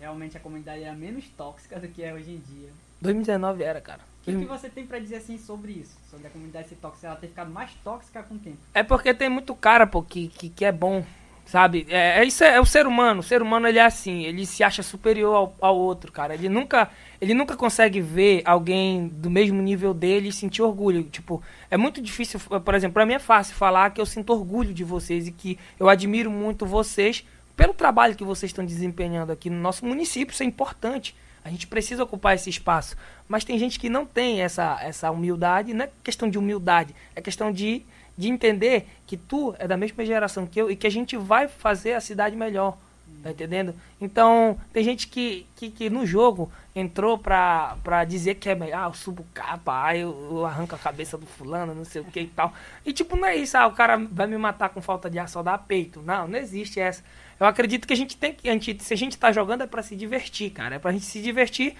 realmente 0.00 0.36
a 0.38 0.40
comunidade 0.40 0.82
era 0.82 0.94
menos 0.94 1.28
tóxica 1.36 1.78
do 1.78 1.86
que 1.88 2.02
é 2.02 2.14
hoje 2.14 2.30
em 2.30 2.38
dia. 2.38 2.70
2019 3.02 3.62
era, 3.62 3.82
cara. 3.82 4.00
O 4.22 4.24
que, 4.24 4.32
que 4.32 4.44
você 4.46 4.70
tem 4.70 4.86
pra 4.86 4.98
dizer 4.98 5.16
assim 5.16 5.36
sobre 5.36 5.72
isso? 5.72 5.94
Sobre 6.10 6.26
a 6.26 6.30
comunidade 6.30 6.70
ser 6.70 6.76
tóxica? 6.76 7.08
Ela 7.08 7.16
ter 7.16 7.28
ficado 7.28 7.50
mais 7.50 7.70
tóxica 7.84 8.22
com 8.22 8.36
o 8.36 8.38
tempo. 8.38 8.56
É 8.72 8.82
porque 8.82 9.12
tem 9.12 9.28
muito 9.28 9.54
cara, 9.54 9.86
pô, 9.86 10.02
que, 10.02 10.28
que, 10.28 10.48
que 10.48 10.64
é 10.64 10.72
bom, 10.72 11.04
sabe? 11.44 11.86
É, 11.88 12.20
é 12.20 12.24
isso 12.24 12.42
é, 12.42 12.54
é 12.56 12.60
o 12.60 12.66
ser 12.66 12.86
humano. 12.86 13.20
O 13.20 13.22
ser 13.22 13.42
humano, 13.42 13.66
ele 13.66 13.78
é 13.78 13.84
assim, 13.84 14.24
ele 14.24 14.46
se 14.46 14.62
acha 14.62 14.82
superior 14.82 15.34
ao, 15.34 15.56
ao 15.60 15.76
outro, 15.76 16.10
cara. 16.10 16.34
Ele 16.34 16.48
nunca, 16.48 16.90
ele 17.20 17.34
nunca 17.34 17.56
consegue 17.56 18.00
ver 18.00 18.42
alguém 18.44 19.08
do 19.08 19.30
mesmo 19.30 19.60
nível 19.60 19.92
dele 19.92 20.28
e 20.28 20.32
sentir 20.32 20.62
orgulho. 20.62 21.04
Tipo, 21.04 21.42
é 21.70 21.76
muito 21.76 22.00
difícil, 22.00 22.40
por 22.40 22.74
exemplo, 22.74 22.94
pra 22.94 23.06
mim 23.06 23.14
é 23.14 23.18
fácil 23.18 23.54
falar 23.54 23.90
que 23.90 24.00
eu 24.00 24.06
sinto 24.06 24.32
orgulho 24.32 24.72
de 24.72 24.84
vocês 24.84 25.28
e 25.28 25.32
que 25.32 25.58
eu 25.78 25.88
admiro 25.88 26.30
muito 26.30 26.66
vocês 26.66 27.24
pelo 27.56 27.72
trabalho 27.72 28.16
que 28.16 28.24
vocês 28.24 28.50
estão 28.50 28.64
desempenhando 28.64 29.30
aqui 29.30 29.48
no 29.48 29.60
nosso 29.60 29.84
município. 29.86 30.32
Isso 30.32 30.42
é 30.42 30.46
importante. 30.46 31.14
A 31.44 31.50
gente 31.50 31.66
precisa 31.66 32.02
ocupar 32.02 32.34
esse 32.34 32.48
espaço. 32.48 32.96
Mas 33.28 33.44
tem 33.44 33.58
gente 33.58 33.78
que 33.78 33.90
não 33.90 34.06
tem 34.06 34.40
essa, 34.40 34.78
essa 34.80 35.10
humildade. 35.10 35.74
Não 35.74 35.84
é 35.84 35.90
questão 36.02 36.28
de 36.28 36.38
humildade, 36.38 36.94
é 37.14 37.20
questão 37.20 37.52
de, 37.52 37.84
de 38.16 38.28
entender 38.28 38.86
que 39.06 39.16
tu 39.16 39.54
é 39.58 39.66
da 39.66 39.76
mesma 39.76 40.04
geração 40.04 40.46
que 40.46 40.60
eu 40.60 40.70
e 40.70 40.76
que 40.76 40.86
a 40.86 40.90
gente 40.90 41.16
vai 41.16 41.48
fazer 41.48 41.94
a 41.94 42.00
cidade 42.00 42.36
melhor. 42.36 42.76
Tá 43.22 43.30
entendendo? 43.30 43.74
Então, 44.00 44.58
tem 44.72 44.84
gente 44.84 45.08
que, 45.08 45.46
que, 45.56 45.70
que 45.70 45.88
no 45.88 46.04
jogo 46.06 46.52
entrou 46.76 47.16
pra, 47.16 47.76
pra 47.82 48.04
dizer 48.04 48.34
que 48.34 48.50
é 48.50 48.54
melhor, 48.54 48.84
ah, 48.84 48.88
eu 48.88 48.94
subo 48.94 49.24
capa, 49.32 49.86
ah, 49.86 49.96
eu, 49.96 50.10
eu 50.30 50.44
arranco 50.44 50.74
a 50.74 50.78
cabeça 50.78 51.16
do 51.16 51.24
fulano, 51.24 51.74
não 51.74 51.86
sei 51.86 52.02
o 52.02 52.04
que 52.04 52.20
e 52.20 52.26
tal. 52.26 52.52
E 52.84 52.92
tipo, 52.92 53.16
não 53.16 53.26
é 53.26 53.34
isso, 53.36 53.56
ah, 53.56 53.66
o 53.66 53.72
cara 53.72 53.96
vai 53.96 54.26
me 54.26 54.36
matar 54.36 54.68
com 54.68 54.82
falta 54.82 55.08
de 55.08 55.18
ar, 55.18 55.28
só 55.28 55.42
dá 55.42 55.56
peito. 55.56 56.02
Não, 56.02 56.28
não 56.28 56.38
existe 56.38 56.78
essa. 56.80 57.02
Eu 57.40 57.46
acredito 57.46 57.86
que 57.86 57.94
a 57.94 57.96
gente 57.96 58.14
tem 58.16 58.34
que, 58.34 58.48
a 58.48 58.52
gente, 58.52 58.82
se 58.82 58.92
a 58.92 58.96
gente 58.96 59.16
tá 59.16 59.32
jogando 59.32 59.62
é 59.62 59.66
pra 59.66 59.82
se 59.82 59.96
divertir, 59.96 60.50
cara. 60.50 60.74
É 60.74 60.78
pra 60.78 60.92
gente 60.92 61.04
se 61.06 61.22
divertir. 61.22 61.74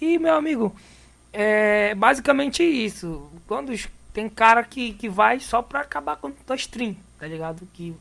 E, 0.00 0.18
meu 0.18 0.34
amigo, 0.34 0.74
é 1.32 1.94
basicamente 1.94 2.62
isso. 2.62 3.30
Quando 3.46 3.70
os- 3.70 3.88
tem 4.12 4.28
cara 4.28 4.62
que, 4.62 4.92
que 4.94 5.08
vai 5.08 5.40
só 5.40 5.62
pra 5.62 5.80
acabar 5.80 6.16
com 6.16 6.32
a 6.48 6.54
stream, 6.54 6.96
tá 7.18 7.26
ligado? 7.26 7.66
Que 7.72 7.94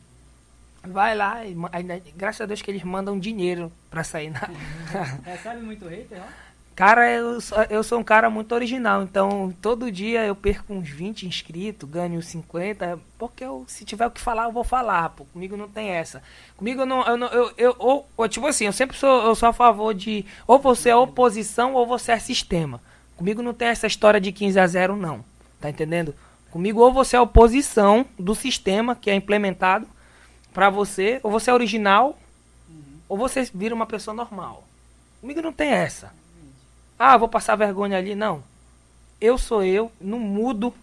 vai 0.84 1.16
lá 1.16 1.46
e 1.46 1.56
graças 2.16 2.42
a 2.42 2.46
Deus 2.46 2.62
que 2.62 2.72
eles 2.72 2.84
mandam 2.84 3.20
dinheiro 3.20 3.72
pra 3.90 4.04
sair 4.04 4.30
na. 4.30 4.50
Recebe 5.24 5.62
muito 5.62 5.88
hater, 5.88 6.22
ó. 6.22 6.50
Cara, 6.80 7.12
eu 7.12 7.42
sou, 7.42 7.58
eu 7.70 7.84
sou 7.84 8.00
um 8.00 8.04
cara 8.06 8.30
muito 8.30 8.56
original, 8.56 9.04
então 9.04 9.54
todo 9.62 9.92
dia 9.92 10.26
eu 10.26 10.34
perco 10.34 10.74
uns 10.74 10.88
20 10.88 11.28
inscritos, 11.28 11.90
ganho 11.90 12.22
50, 12.22 12.98
porque 13.18 13.44
eu, 13.44 13.66
se 13.68 13.84
tiver 13.84 14.08
o 14.08 14.12
que 14.12 14.22
falar, 14.22 14.46
eu 14.46 14.54
vou 14.54 14.64
falar, 14.64 15.10
pô. 15.10 15.26
Comigo 15.26 15.58
não 15.58 15.68
tem 15.68 15.90
essa. 15.90 16.24
Comigo 16.56 16.84
eu 16.84 16.86
não. 16.86 17.06
Eu, 17.06 17.18
não, 17.18 17.28
eu, 17.28 17.52
eu 17.58 17.76
ou, 17.78 18.08
ou, 18.16 18.30
tipo 18.30 18.48
assim, 18.48 18.64
eu 18.64 18.72
sempre 18.72 18.96
sou, 18.96 19.26
eu 19.26 19.36
sou 19.36 19.50
a 19.50 19.54
favor 19.54 19.94
de 19.94 20.26
ou 20.48 20.58
você 20.58 20.88
é 20.88 20.96
oposição 20.96 21.74
ou 21.74 21.86
você 21.86 22.14
é 22.14 22.20
sistema. 22.20 22.82
Comigo 23.18 23.42
não 23.42 23.54
tem 23.54 23.68
essa 23.68 23.86
história 23.86 24.22
de 24.22 24.32
15 24.32 24.58
a 24.58 24.66
0, 24.66 24.96
não. 24.96 25.26
Tá 25.60 25.70
entendendo? 25.70 26.14
Comigo 26.52 26.80
ou 26.82 26.92
você 26.92 27.16
é 27.16 27.22
oposição 27.22 28.06
do 28.18 28.34
sistema 28.34 28.96
que 28.96 29.10
é 29.10 29.16
implementado 29.16 29.86
pra 30.54 30.70
você, 30.70 31.20
ou 31.22 31.30
você 31.32 31.52
é 31.52 31.54
original, 31.54 32.18
ou 33.08 33.18
você 33.18 33.44
vira 33.54 33.76
uma 33.76 33.86
pessoa 33.86 34.16
normal. 34.16 34.64
Comigo 35.22 35.42
não 35.42 35.52
tem 35.54 35.70
essa. 35.70 36.12
Ah, 36.98 37.18
vou 37.18 37.28
passar 37.28 37.56
vergonha 37.56 37.98
ali. 37.98 38.16
Não. 38.16 38.44
Eu 39.22 39.38
sou 39.38 39.64
eu, 39.64 39.92
não 40.00 40.20
mudo 40.20 40.74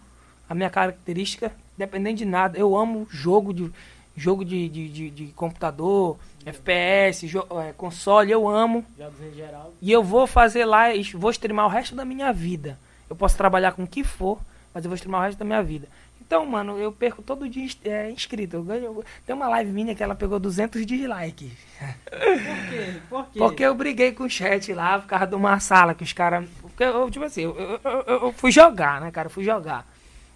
a 0.48 0.54
minha 0.54 0.70
característica, 0.70 1.52
dependendo 1.76 2.18
de 2.18 2.24
nada. 2.24 2.58
Eu 2.58 2.76
amo 2.76 3.06
jogo 3.10 3.52
de 3.52 3.70
jogo 4.16 4.44
de, 4.46 4.66
de, 4.68 4.88
de, 4.88 5.10
de 5.10 5.26
computador, 5.32 6.16
FPS, 6.46 7.26
jo- 7.28 7.46
é, 7.62 7.72
console, 7.72 8.30
eu 8.30 8.48
amo. 8.48 8.82
Jogos 8.96 9.20
em 9.20 9.34
geral. 9.34 9.74
E 9.82 9.92
eu 9.92 10.02
vou 10.02 10.26
fazer 10.26 10.64
lá, 10.64 10.84
vou 11.14 11.30
streamar 11.30 11.66
o 11.66 11.68
resto 11.70 11.94
da 11.94 12.04
minha 12.04 12.32
vida. 12.32 12.78
Eu 13.10 13.16
posso 13.16 13.36
trabalhar 13.36 13.72
com 13.72 13.82
o 13.82 13.86
que 13.86 14.02
for, 14.02 14.38
mas 14.76 14.84
eu 14.84 14.90
vou 14.90 14.94
streamar 14.94 15.22
o 15.22 15.24
resto 15.24 15.38
da 15.38 15.44
minha 15.46 15.62
vida. 15.62 15.88
Então, 16.20 16.44
mano, 16.44 16.76
eu 16.78 16.92
perco 16.92 17.22
todo 17.22 17.48
dia 17.48 17.66
é, 17.84 18.10
inscrito. 18.10 18.56
Eu 18.56 18.62
ganho, 18.62 19.02
tem 19.24 19.34
uma 19.34 19.48
live 19.48 19.70
minha 19.72 19.94
que 19.94 20.02
ela 20.02 20.14
pegou 20.14 20.38
200 20.38 20.84
dislikes. 20.84 21.52
Por 21.78 22.68
quê? 22.68 23.00
Por 23.08 23.26
quê? 23.28 23.38
Porque 23.38 23.62
eu 23.62 23.74
briguei 23.74 24.12
com 24.12 24.24
o 24.24 24.28
chat 24.28 24.70
lá 24.74 24.98
por 24.98 25.06
causa 25.06 25.26
de 25.26 25.34
uma 25.34 25.58
sala 25.60 25.94
que 25.94 26.04
os 26.04 26.12
caras. 26.12 26.46
Porque 26.60 26.84
eu, 26.84 27.10
tipo 27.10 27.24
assim, 27.24 27.40
eu, 27.42 27.56
eu, 27.56 27.80
eu- 27.84 28.22
eu 28.24 28.32
fui 28.32 28.50
jogar, 28.52 29.00
né, 29.00 29.10
cara? 29.10 29.26
Eu 29.28 29.30
fui 29.30 29.44
jogar. 29.44 29.86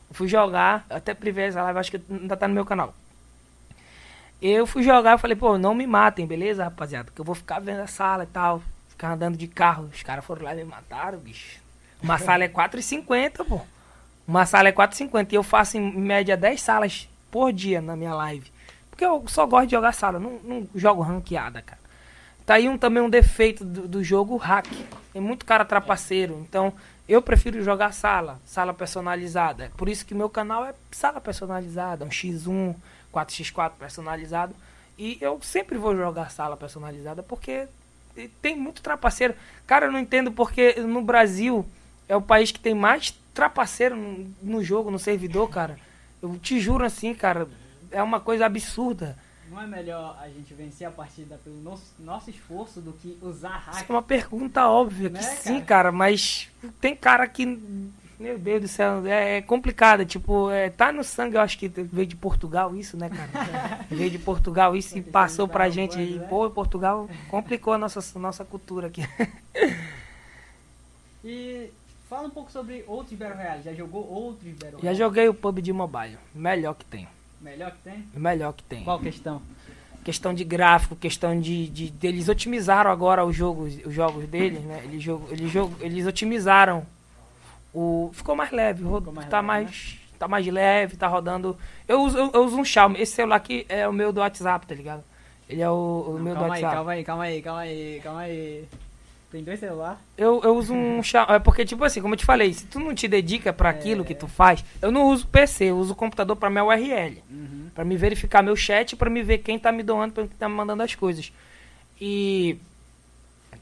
Eu 0.09 0.15
fui 0.15 0.27
jogar, 0.27 0.87
até 0.89 1.13
privei 1.13 1.45
essa 1.47 1.63
live, 1.63 1.79
acho 1.79 1.91
que 1.91 2.01
ainda 2.11 2.35
tá 2.37 2.49
no 2.49 2.55
meu 2.55 2.65
canal. 2.65 2.95
Eu 4.41 4.67
fui 4.67 4.83
jogar, 4.83 5.13
eu 5.13 5.19
falei, 5.19 5.37
pô, 5.37 5.59
não 5.59 5.75
me 5.75 5.87
matem, 5.87 6.27
beleza, 6.27 6.65
rapaziada? 6.65 7.11
Que 7.15 7.21
eu 7.21 7.25
vou 7.25 7.35
ficar 7.35 7.59
vendo 7.61 7.81
a 7.81 7.87
sala 7.87 8.25
e 8.25 8.27
tal. 8.27 8.63
Ficar 8.89 9.13
andando 9.13 9.37
de 9.37 9.47
carro. 9.47 9.91
Os 9.93 10.03
caras 10.03 10.25
foram 10.25 10.45
lá 10.45 10.55
e 10.55 10.57
me 10.59 10.65
mataram, 10.65 11.19
bicho. 11.19 11.61
Uma 12.03 12.17
sala 12.19 12.45
é 12.45 12.49
4,50, 12.49 13.45
pô. 13.45 13.61
Uma 14.27 14.47
sala 14.47 14.69
é 14.69 14.73
4,50 14.73 15.33
e 15.33 15.35
eu 15.35 15.43
faço 15.43 15.77
em 15.77 15.93
média 15.99 16.37
10 16.37 16.61
salas 16.61 17.09
por 17.31 17.53
dia 17.53 17.81
na 17.81 17.97
minha 17.97 18.15
live. 18.15 18.51
Porque 18.91 19.05
eu 19.05 19.25
só 19.27 19.47
gosto 19.47 19.67
de 19.67 19.73
jogar 19.73 19.93
sala, 19.93 20.19
não, 20.19 20.39
não 20.45 20.69
jogo 20.75 21.03
ranqueada, 21.03 21.63
cara. 21.63 21.81
Tá 22.45 22.55
aí 22.55 22.69
um, 22.69 22.77
também 22.77 23.03
um 23.03 23.11
defeito 23.11 23.65
do, 23.65 23.87
do 23.87 24.05
jogo, 24.05 24.37
hack. 24.37 24.67
Tem 25.13 25.23
muito 25.23 25.45
cara 25.45 25.65
trapaceiro, 25.65 26.39
então 26.41 26.73
eu 27.09 27.21
prefiro 27.21 27.63
jogar 27.63 27.93
sala, 27.93 28.41
sala 28.45 28.73
personalizada. 28.73 29.65
É 29.65 29.69
Por 29.77 29.89
isso 29.89 30.07
que 30.07 30.15
meu 30.15 30.29
canal 30.29 30.65
é 30.65 30.75
sala 30.93 31.21
personalizada, 31.21 32.05
um 32.05 32.09
X1, 32.09 32.75
4x4 33.13 33.73
personalizado. 33.79 34.55
E 34.99 35.19
eu 35.21 35.41
sempre 35.43 35.79
vou 35.79 35.97
jogar 35.97 36.31
sala 36.31 36.57
personalizada 36.57 37.23
porque 37.23 37.67
tem 38.43 38.57
muito 38.57 38.83
trapaceiro. 38.83 39.35
Cara, 39.67 39.87
eu 39.87 39.93
não 39.93 39.99
entendo 39.99 40.31
porque 40.31 40.75
no 40.81 41.03
Brasil 41.03 41.67
é 42.11 42.17
o 42.17 42.21
país 42.23 42.51
que 42.51 42.59
tem 42.61 42.75
mais 42.75 43.15
trapaceiro 43.33 43.97
no, 43.97 44.35
no 44.43 44.65
jogo, 44.65 44.91
no 44.91 44.99
servidor, 44.99 45.49
cara. 45.49 45.79
Eu 46.21 46.37
te 46.39 46.59
juro 46.61 46.85
assim, 46.85 47.15
cara, 47.15 47.49
é 47.91 48.03
uma 48.03 48.19
coisa 48.21 48.45
absurda. 48.47 49.17
Não 49.51 49.61
é 49.61 49.67
melhor 49.67 50.17
a 50.21 50.29
gente 50.29 50.53
vencer 50.55 50.87
a 50.87 50.91
partida 50.91 51.41
pelo 51.43 51.57
nosso, 51.63 51.85
nosso 51.99 52.31
esforço 52.31 52.81
do 52.81 52.93
que 52.93 53.17
usar 53.23 53.59
Isso 53.71 53.79
hack? 53.81 53.91
é 53.91 53.93
uma 53.93 54.03
pergunta 54.03 54.69
óbvia, 54.69 55.09
que 55.09 55.15
Né, 55.17 55.23
sim, 55.23 55.55
cara? 55.55 55.65
cara, 55.67 55.93
mas 55.93 56.49
tem 56.81 56.95
cara 56.95 57.27
que. 57.27 57.47
Meu 58.19 58.39
Deus 58.39 58.61
do 58.61 58.69
céu, 58.69 59.07
é, 59.07 59.39
é 59.39 59.43
complicado. 59.43 60.05
Tipo, 60.05 60.51
é, 60.51 60.69
tá 60.69 60.93
no 60.93 61.03
sangue, 61.03 61.37
eu 61.37 61.41
acho 61.41 61.57
que 61.59 61.69
veio 61.69 62.07
de 62.07 62.15
Portugal 62.15 62.77
isso, 62.77 62.97
né, 62.97 63.09
cara? 63.09 63.87
veio 63.91 64.11
de 64.11 64.19
Portugal 64.19 64.77
isso 64.77 64.99
e 64.99 65.01
Porque 65.01 65.11
passou 65.11 65.47
você 65.47 65.53
pra 65.53 65.71
gente. 65.71 65.97
roubando, 65.97 66.17
E, 66.17 66.19
né? 66.19 66.27
pô, 66.29 66.51
Portugal 66.51 67.09
complicou 67.29 67.73
a 67.73 67.79
nossa, 67.79 68.19
nossa 68.19 68.45
cultura 68.45 68.89
aqui. 68.89 69.03
E 71.25 71.71
fala 72.11 72.27
um 72.27 72.31
pouco 72.31 72.51
sobre 72.51 72.85
outros 72.87 73.17
Battle 73.19 73.37
Royale. 73.39 73.63
Já 73.63 73.73
jogou 73.73 74.07
outros 74.07 74.53
Battle 74.53 74.73
Já 74.73 74.79
Royale? 74.79 74.99
joguei 74.99 75.29
o 75.29 75.35
PUBG 75.35 75.73
Mobile. 75.73 76.19
Melhor 76.35 76.75
que 76.75 76.85
tem. 76.85 77.09
Melhor 77.41 77.71
que 77.71 77.79
tem? 77.79 78.05
Melhor 78.13 78.53
que 78.53 78.63
tem. 78.65 78.85
Qual 78.85 78.99
questão? 79.01 79.41
questão 80.05 80.33
de 80.33 80.45
gráfico, 80.45 80.97
questão 80.97 81.39
de, 81.39 81.69
de, 81.69 81.91
de- 81.91 82.07
eles 82.07 82.29
otimizaram 82.29 82.91
agora 82.91 83.23
os 83.25 83.37
jogos, 83.37 83.75
os 83.85 83.93
jogos 83.95 84.27
deles, 84.27 84.63
né? 84.63 84.81
Eles, 84.85 85.03
jogo, 85.03 85.29
eles, 85.31 85.51
jogo, 85.53 85.77
eles 85.81 86.07
otimizaram 86.07 86.87
o 87.73 88.11
ficou 88.15 88.35
mais 88.35 88.51
leve, 88.51 88.83
Ficou 88.83 89.13
mais 89.13 89.29
tá 89.29 89.37
leve, 89.39 89.47
mais 89.47 89.99
tá 90.19 90.27
mais 90.29 90.47
leve, 90.47 90.97
tá 90.97 91.07
rodando. 91.07 91.57
Eu 91.87 92.03
uso, 92.03 92.17
eu, 92.19 92.31
eu 92.33 92.45
uso 92.45 92.57
um 92.59 92.65
Xiaomi, 92.65 92.99
esse 93.01 93.13
celular 93.13 93.37
aqui 93.37 93.67
é 93.69 93.87
o 93.87 93.93
meu 93.93 94.11
do 94.13 94.21
WhatsApp, 94.21 94.67
tá 94.67 94.75
ligado? 94.75 95.05
Ele 95.49 95.61
é 95.61 95.71
o, 95.71 96.05
o 96.09 96.13
Não, 96.15 96.23
meu 96.25 96.35
do 96.35 96.45
aí, 96.45 96.51
WhatsApp. 96.51 96.75
calma 96.75 96.93
aí, 96.93 97.05
calma 97.05 97.23
aí, 97.25 97.43
calma 97.43 97.61
aí, 97.61 98.01
calma 98.03 98.21
aí. 98.21 98.65
Tem 99.31 99.45
dois 99.45 99.61
celulares? 99.61 99.99
Eu, 100.19 100.41
eu 100.43 100.57
uso 100.57 100.75
um 100.75 101.01
Xiaomi. 101.05 101.35
É 101.35 101.39
porque, 101.39 101.65
tipo 101.65 101.85
assim, 101.85 102.01
como 102.03 102.15
eu 102.15 102.19
te 102.19 102.25
falei, 102.25 102.53
se 102.53 102.67
tu 102.67 102.81
não 102.81 102.95
te 102.95 103.07
dedica 103.07 103.53
pra 103.53 103.71
aquilo 103.71 104.05
que 104.05 104.15
tu 104.15 104.27
faz, 104.27 104.65
eu 104.83 104.91
não 104.91 105.07
uso 105.07 105.27
PC, 105.29 105.67
eu 105.67 105.79
uso 105.79 105.93
o 105.93 105.97
computador 105.97 106.35
pra 106.37 106.51
minha 106.51 106.65
URL. 106.65 107.23
Uhum. 107.31 107.71
Pra 107.75 107.85
me 107.85 107.97
verificar 107.97 108.43
meu 108.43 108.57
chat, 108.57 108.97
pra 108.97 109.09
me 109.09 109.23
ver 109.23 109.39
quem 109.39 109.59
tá 109.59 109.71
me 109.71 109.83
doando, 109.85 110.13
pra 110.15 110.27
quem 110.27 110.37
tá 110.37 110.49
me 110.49 110.55
mandando 110.57 110.83
as 110.83 110.95
coisas. 110.95 111.33
E. 112.01 112.57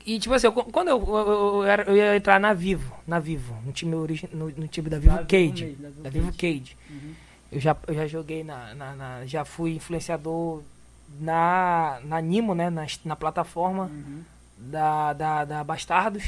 E, 0.07 0.19
tipo 0.19 0.35
assim, 0.35 0.47
eu- 0.47 0.53
quando 0.53 0.89
eu, 0.89 0.99
eu, 1.07 1.65
eu, 1.67 1.85
eu 1.89 1.97
ia 1.97 2.17
entrar 2.17 2.41
na 2.41 2.55
Vivo, 2.55 2.95
na 3.07 3.19
Vivo, 3.19 3.55
no 3.67 3.73
time, 3.73 3.95
origi 3.95 4.27
no, 4.33 4.47
no 4.51 4.67
time 4.69 4.89
da 4.89 4.99
Vivo 4.99 5.15
Da 5.17 5.23
Vivo 5.23 5.29
Cage. 5.53 5.77
mesmo, 5.79 6.03
da 6.03 6.09
Vivo 6.09 6.31
Vivo. 6.31 6.39
Cage. 6.39 6.77
Uhum. 6.89 7.13
Eu 7.53 7.61
já, 7.61 7.77
eu 7.87 7.95
já 7.95 8.07
joguei 8.07 8.43
na, 8.43 8.75
na, 8.75 8.95
na- 8.95 9.27
Já 9.27 9.45
fui 9.45 9.75
influenciador 9.75 10.63
na, 11.21 11.99
na 12.05 12.21
Nimo, 12.23 12.55
né? 12.55 12.71
Na, 12.71 12.87
na 13.05 13.17
plataforma 13.17 13.85
Uhum. 13.85 14.23
Da, 14.59 15.13
da, 15.13 15.45
da 15.45 15.65
Bastardos. 15.65 16.25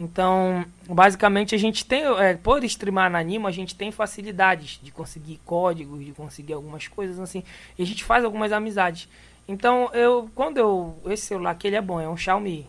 Então, 0.00 0.64
basicamente, 0.88 1.54
a 1.54 1.58
gente 1.58 1.84
tem, 1.84 2.04
é, 2.20 2.34
por 2.34 2.62
streamar 2.64 3.10
na 3.10 3.18
Animo, 3.18 3.48
a 3.48 3.50
gente 3.50 3.74
tem 3.74 3.90
facilidades 3.90 4.78
de 4.82 4.92
conseguir 4.92 5.40
códigos, 5.44 6.04
de 6.04 6.12
conseguir 6.12 6.52
algumas 6.52 6.86
coisas 6.86 7.18
assim. 7.18 7.42
E 7.76 7.82
a 7.82 7.86
gente 7.86 8.04
faz 8.04 8.24
algumas 8.24 8.52
amizades. 8.52 9.08
Então, 9.48 9.90
eu, 9.92 10.30
quando 10.36 10.58
eu, 10.58 10.96
esse 11.06 11.26
celular 11.26 11.50
aqui, 11.50 11.66
ele 11.66 11.76
é 11.76 11.80
bom, 11.80 12.00
é 12.00 12.08
um 12.08 12.16
Xiaomi. 12.16 12.66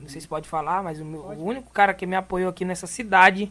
Não 0.00 0.08
sei 0.08 0.20
se 0.20 0.28
pode 0.28 0.48
falar, 0.48 0.82
mas 0.82 1.00
o, 1.00 1.04
meu- 1.04 1.20
o 1.22 1.44
único 1.44 1.70
cara 1.72 1.92
que 1.92 2.06
me 2.06 2.14
apoiou 2.14 2.48
aqui 2.50 2.64
nessa 2.64 2.86
cidade, 2.86 3.50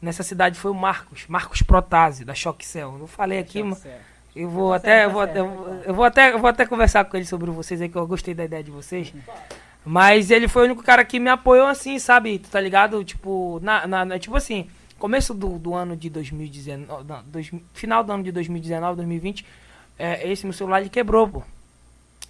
nessa 0.00 0.22
cidade 0.22 0.58
foi 0.58 0.70
o 0.70 0.74
Marcos, 0.74 1.24
Marcos 1.26 1.60
Protásio, 1.62 2.24
da 2.24 2.34
Shockcell. 2.34 2.98
Eu 3.00 3.06
falei 3.08 3.38
aqui, 3.40 3.60
Tá 3.60 3.64
ma- 3.64 3.76
certo. 3.76 4.00
eu 4.36 4.48
vou 4.48 4.70
Tá 4.70 4.76
até, 4.76 5.04
eu 5.04 5.08
tá 5.08 5.12
vou, 5.12 5.26
vai 5.26 5.34
falar. 5.34 5.82
eu 5.86 5.94
vou 5.94 6.04
até, 6.04 6.32
eu 6.32 6.38
vou 6.38 6.48
até 6.50 6.66
conversar 6.66 7.04
com 7.04 7.16
ele 7.16 7.26
sobre 7.26 7.50
vocês 7.50 7.80
aí, 7.82 7.88
que 7.88 7.96
eu 7.96 8.06
gostei 8.06 8.32
da 8.32 8.44
ideia 8.44 8.62
de 8.62 8.70
vocês. 8.70 9.12
Mas 9.84 10.30
ele 10.30 10.48
foi 10.48 10.62
o 10.62 10.64
único 10.66 10.82
cara 10.82 11.04
que 11.04 11.18
me 11.18 11.28
apoiou 11.30 11.66
assim, 11.66 11.98
sabe? 11.98 12.38
Tu 12.38 12.48
tá 12.48 12.60
ligado? 12.60 13.04
Tipo, 13.04 13.60
na, 13.62 13.86
na, 13.86 14.04
na- 14.04 14.18
tipo 14.18 14.34
assim, 14.36 14.66
começo 14.98 15.34
do, 15.34 15.58
do 15.58 15.74
ano 15.74 15.94
de 15.96 16.08
2019, 16.08 17.04
não, 17.06 17.22
dois, 17.26 17.50
final 17.74 18.02
do 18.02 18.10
ano 18.12 18.22
de 18.24 18.32
2019, 18.32 18.96
2020, 18.96 19.44
é, 19.98 20.30
esse 20.30 20.44
meu 20.46 20.52
celular 20.54 20.80
ele 20.80 20.88
quebrou, 20.90 21.28
pô. 21.28 21.42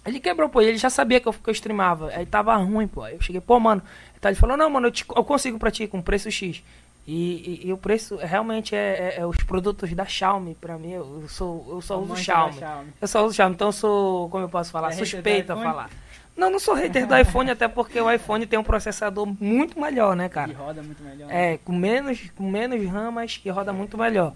Ele 0.05 0.19
quebrou, 0.19 0.49
pô, 0.49 0.61
ele 0.61 0.77
já 0.77 0.89
sabia 0.89 1.19
que 1.19 1.27
eu, 1.27 1.33
que 1.33 1.49
eu 1.49 1.51
streamava. 1.53 2.09
Aí 2.09 2.25
tava 2.25 2.55
ruim, 2.57 2.87
pô. 2.87 3.01
Aí 3.01 3.15
eu 3.15 3.21
cheguei, 3.21 3.41
pô, 3.41 3.59
mano. 3.59 3.81
Então 4.17 4.29
ele 4.29 4.39
falou, 4.39 4.55
não, 4.57 4.69
mano, 4.69 4.87
eu, 4.87 4.91
te- 4.91 5.05
eu 5.15 5.23
consigo 5.23 5.57
pra 5.57 5.71
ti 5.71 5.87
com 5.87 6.01
preço 6.01 6.29
X. 6.29 6.61
E, 7.07 7.61
e- 7.63 7.67
e 7.67 7.73
o 7.73 7.77
preço 7.77 8.15
realmente 8.17 8.75
é, 8.75 9.15
é- 9.17 9.21
é 9.21 9.25
os 9.25 9.37
produtos 9.37 9.91
da 9.93 10.05
Xiaomi, 10.05 10.55
pra 10.55 10.77
mim. 10.77 10.91
Eu, 10.91 11.23
sou, 11.27 11.65
eu 11.69 11.81
só 11.81 11.97
uso 11.99 12.15
Xiaomi. 12.17 12.53
Xiaomi. 12.59 12.89
Eu 13.01 13.07
só 13.07 13.25
uso 13.25 13.33
Xiaomi, 13.35 13.55
então 13.55 13.67
eu 13.69 13.71
sou, 13.71 14.29
como 14.29 14.43
eu 14.43 14.49
posso 14.49 14.71
falar, 14.71 14.89
É 14.89 14.91
suspeito 15.05 15.53
a 15.53 15.55
falar. 15.71 15.89
Não, 16.35 16.49
não 16.51 16.59
sou 16.59 16.73
hater 16.73 17.07
do 17.07 17.17
iPhone, 17.17 17.49
até 17.49 17.67
porque 17.67 17.99
o 17.99 18.11
iPhone 18.11 18.45
tem 18.45 18.59
um 18.59 18.63
processador 18.63 19.25
muito 19.39 19.79
melhor, 19.79 20.15
né, 20.15 20.27
cara? 20.27 20.53
roda 20.53 20.83
muito 20.83 21.01
melhor. 21.01 21.27
né? 21.29 21.53
É, 21.53 21.57
com 21.59 21.71
menos, 21.73 22.29
com 22.35 22.49
menos 22.49 22.85
RAM, 22.89 23.11
mas 23.11 23.37
que 23.37 23.49
roda 23.49 23.71
muito 23.71 23.97
melhor. 23.97 24.33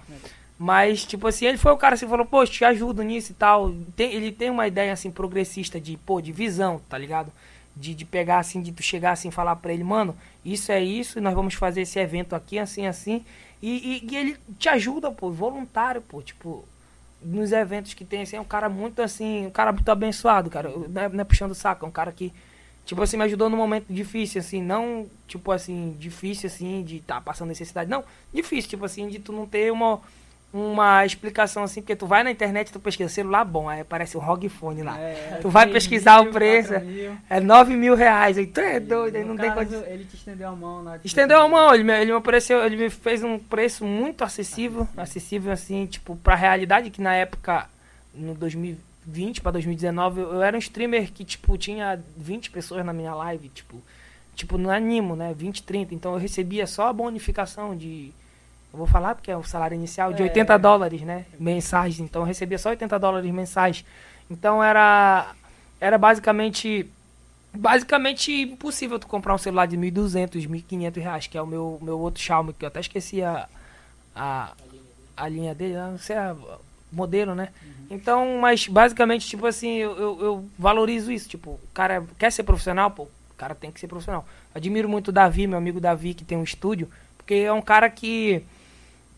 Mas, 0.57 1.05
tipo 1.05 1.27
assim, 1.27 1.45
ele 1.45 1.57
foi 1.57 1.71
o 1.71 1.77
cara 1.77 1.95
assim, 1.95 2.07
falou, 2.07 2.25
pô, 2.25 2.45
te 2.45 2.63
ajudo 2.65 3.01
nisso 3.01 3.31
e 3.31 3.35
tal. 3.35 3.73
Tem- 3.95 4.13
ele 4.13 4.31
tem 4.31 4.49
uma 4.49 4.67
ideia, 4.67 4.91
assim, 4.91 5.09
progressista 5.11 5.79
de, 5.79 5.95
pô, 5.97 6.19
de 6.21 6.31
visão, 6.31 6.81
tá 6.89 6.97
ligado? 6.97 7.31
De, 7.75 7.93
de 7.95 8.03
pegar, 8.05 8.39
assim, 8.39 8.61
de 8.61 8.71
tu 8.73 8.83
chegar 8.83 9.11
assim 9.11 9.29
e 9.29 9.31
falar 9.31 9.55
pra 9.55 9.71
ele, 9.71 9.83
mano, 9.85 10.15
isso 10.43 10.69
é 10.71 10.81
isso, 10.81 11.17
e 11.17 11.21
nós 11.21 11.33
vamos 11.33 11.53
fazer 11.53 11.81
esse 11.81 11.97
evento 11.99 12.35
aqui, 12.35 12.59
assim, 12.59 12.87
assim. 12.87 13.23
E, 13.61 14.01
e, 14.05 14.07
e 14.13 14.17
ele 14.17 14.37
te 14.57 14.67
ajuda, 14.67 15.09
pô, 15.11 15.31
voluntário, 15.31 16.01
pô, 16.01 16.21
tipo, 16.21 16.65
nos 17.21 17.51
eventos 17.51 17.93
que 17.93 18.05
tem, 18.05 18.21
assim, 18.21 18.37
é 18.37 18.41
um 18.41 18.45
cara 18.45 18.69
muito, 18.69 19.01
assim, 19.01 19.47
um 19.47 19.51
cara 19.51 19.71
muito 19.71 19.89
abençoado, 19.89 20.49
cara. 20.49 20.69
Não 20.69 21.01
é, 21.01 21.09
não 21.09 21.21
é 21.21 21.23
puxando 21.23 21.51
o 21.51 21.55
saco, 21.55 21.85
é 21.85 21.87
um 21.87 21.91
cara 21.91 22.11
que, 22.11 22.33
tipo 22.85 23.01
assim, 23.01 23.17
me 23.17 23.23
ajudou 23.23 23.49
num 23.49 23.57
momento 23.57 23.85
difícil, 23.89 24.39
assim, 24.39 24.61
não, 24.61 25.07
tipo 25.27 25.51
assim, 25.51 25.95
difícil, 25.99 26.47
assim, 26.47 26.83
de 26.83 26.97
estar 26.97 27.21
passando 27.21 27.49
necessidade, 27.49 27.89
não, 27.89 28.03
difícil, 28.33 28.69
tipo 28.69 28.85
assim, 28.85 29.07
de 29.07 29.19
tu 29.19 29.31
não 29.31 29.45
ter 29.45 29.71
uma, 29.71 29.99
uma 30.51 31.05
explicação, 31.05 31.63
assim, 31.63 31.81
porque 31.81 31.95
tu 31.95 32.07
vai 32.07 32.23
na 32.23 32.31
internet, 32.31 32.71
tu 32.71 32.79
pesquisa 32.79 33.09
celular 33.09 33.45
bom, 33.45 33.69
aí 33.69 33.81
aparece 33.81 34.17
o 34.17 34.19
ROG 34.19 34.49
Phone 34.49 34.81
lá. 34.81 34.99
É, 34.99 35.37
tu 35.41 35.49
vai 35.49 35.65
3 35.65 35.73
pesquisar 35.73 36.21
mil, 36.21 36.31
o 36.31 36.33
preço, 36.33 36.69
4 36.69 36.87
mil. 36.87 37.17
é 37.29 37.39
9 37.39 37.75
mil 37.75 37.95
reais, 37.95 38.37
aí 38.37 38.47
tu 38.47 38.59
é 38.59 38.79
doido, 38.79 39.15
aí 39.15 39.23
não 39.23 39.37
tem 39.37 39.51
condição. 39.51 39.83
Ele 39.85 40.05
te 40.05 40.15
estendeu 40.15 40.49
a 40.49 40.55
mão 40.55 40.81
na 40.81 40.99
Estendeu 41.03 41.39
a 41.39 41.47
mão, 41.47 41.73
ele 41.73 41.83
me, 41.83 41.93
ele 41.93 42.11
me 42.11 42.17
ofereceu, 42.17 42.65
ele 42.65 42.77
me 42.77 42.89
fez 42.89 43.23
um 43.23 43.37
preço 43.37 43.85
muito 43.85 44.23
acessível, 44.23 44.87
acessível 44.97 45.51
assim, 45.51 45.85
tipo, 45.85 46.15
pra 46.15 46.33
realidade 46.33 46.89
que 46.89 47.01
na 47.01 47.13
época, 47.13 47.69
no 48.13 48.33
2020 48.33 49.41
pra 49.41 49.51
2019, 49.51 50.21
eu, 50.21 50.33
eu 50.33 50.41
era 50.41 50.55
um 50.55 50.59
streamer 50.59 51.11
que, 51.11 51.23
tipo, 51.23 51.57
tinha 51.59 51.99
20 52.17 52.49
pessoas 52.49 52.83
na 52.83 52.91
minha 52.91 53.13
live, 53.13 53.49
tipo, 53.49 53.79
tipo, 54.35 54.57
no 54.57 54.71
animo, 54.71 55.15
né, 55.15 55.31
20, 55.37 55.61
30, 55.61 55.93
então 55.93 56.13
eu 56.13 56.17
recebia 56.17 56.65
só 56.65 56.87
a 56.87 56.93
bonificação 56.93 57.75
de, 57.75 58.11
eu 58.71 58.77
vou 58.77 58.87
falar 58.87 59.15
porque 59.15 59.31
é 59.31 59.37
o 59.37 59.43
salário 59.43 59.75
inicial, 59.75 60.13
de 60.13 60.21
É. 60.21 60.25
80 60.25 60.57
dólares, 60.57 61.01
né, 61.01 61.25
mensais, 61.39 61.99
então 61.99 62.21
eu 62.21 62.25
recebia 62.25 62.57
só 62.57 62.69
80 62.69 62.97
dólares 62.99 63.31
mensais, 63.31 63.83
então 64.29 64.63
era, 64.63 65.33
era 65.79 65.97
basicamente 65.97 66.89
basicamente 67.51 68.31
impossível 68.31 68.99
tu 68.99 69.07
comprar 69.07 69.33
um 69.33 69.39
celular 69.39 69.65
de 69.65 69.75
1.200, 69.75 70.47
1.500 70.47 71.01
reais, 71.01 71.27
que 71.27 71.35
é 71.35 71.41
o 71.41 71.47
meu, 71.47 71.79
meu 71.81 71.99
outro 71.99 72.21
Xiaomi, 72.21 72.53
que 72.53 72.63
eu 72.63 72.67
até 72.67 72.79
esqueci 72.79 73.23
a, 73.23 73.49
a, 74.15 74.53
a 75.17 75.27
linha 75.27 75.55
dele, 75.55 75.75
não 75.75 75.97
sei 75.97 76.15
a 76.15 76.35
o 76.91 76.95
modelo, 76.95 77.35
né? 77.35 77.49
Então, 77.89 78.39
mas 78.39 78.67
basicamente, 78.67 79.27
tipo 79.27 79.45
assim, 79.45 79.75
eu, 79.75 79.97
eu, 79.97 80.21
eu 80.21 80.45
valorizo 80.57 81.11
isso, 81.11 81.29
tipo, 81.29 81.51
o 81.51 81.69
cara 81.73 82.03
quer 82.17 82.31
ser 82.31 82.43
profissional, 82.43 82.91
pô, 82.91 83.03
o 83.03 83.35
cara 83.37 83.55
tem 83.55 83.71
que 83.71 83.79
ser 83.79 83.87
profissional. 83.87 84.25
Admiro 84.53 84.89
muito 84.89 85.09
o 85.09 85.11
Davi, 85.11 85.47
meu 85.47 85.57
amigo 85.57 85.79
Davi, 85.79 86.13
que 86.13 86.23
tem 86.23 86.37
um 86.37 86.43
estúdio, 86.43 86.89
porque 87.17 87.35
é 87.35 87.53
um 87.53 87.61
cara 87.61 87.89
que 87.89 88.43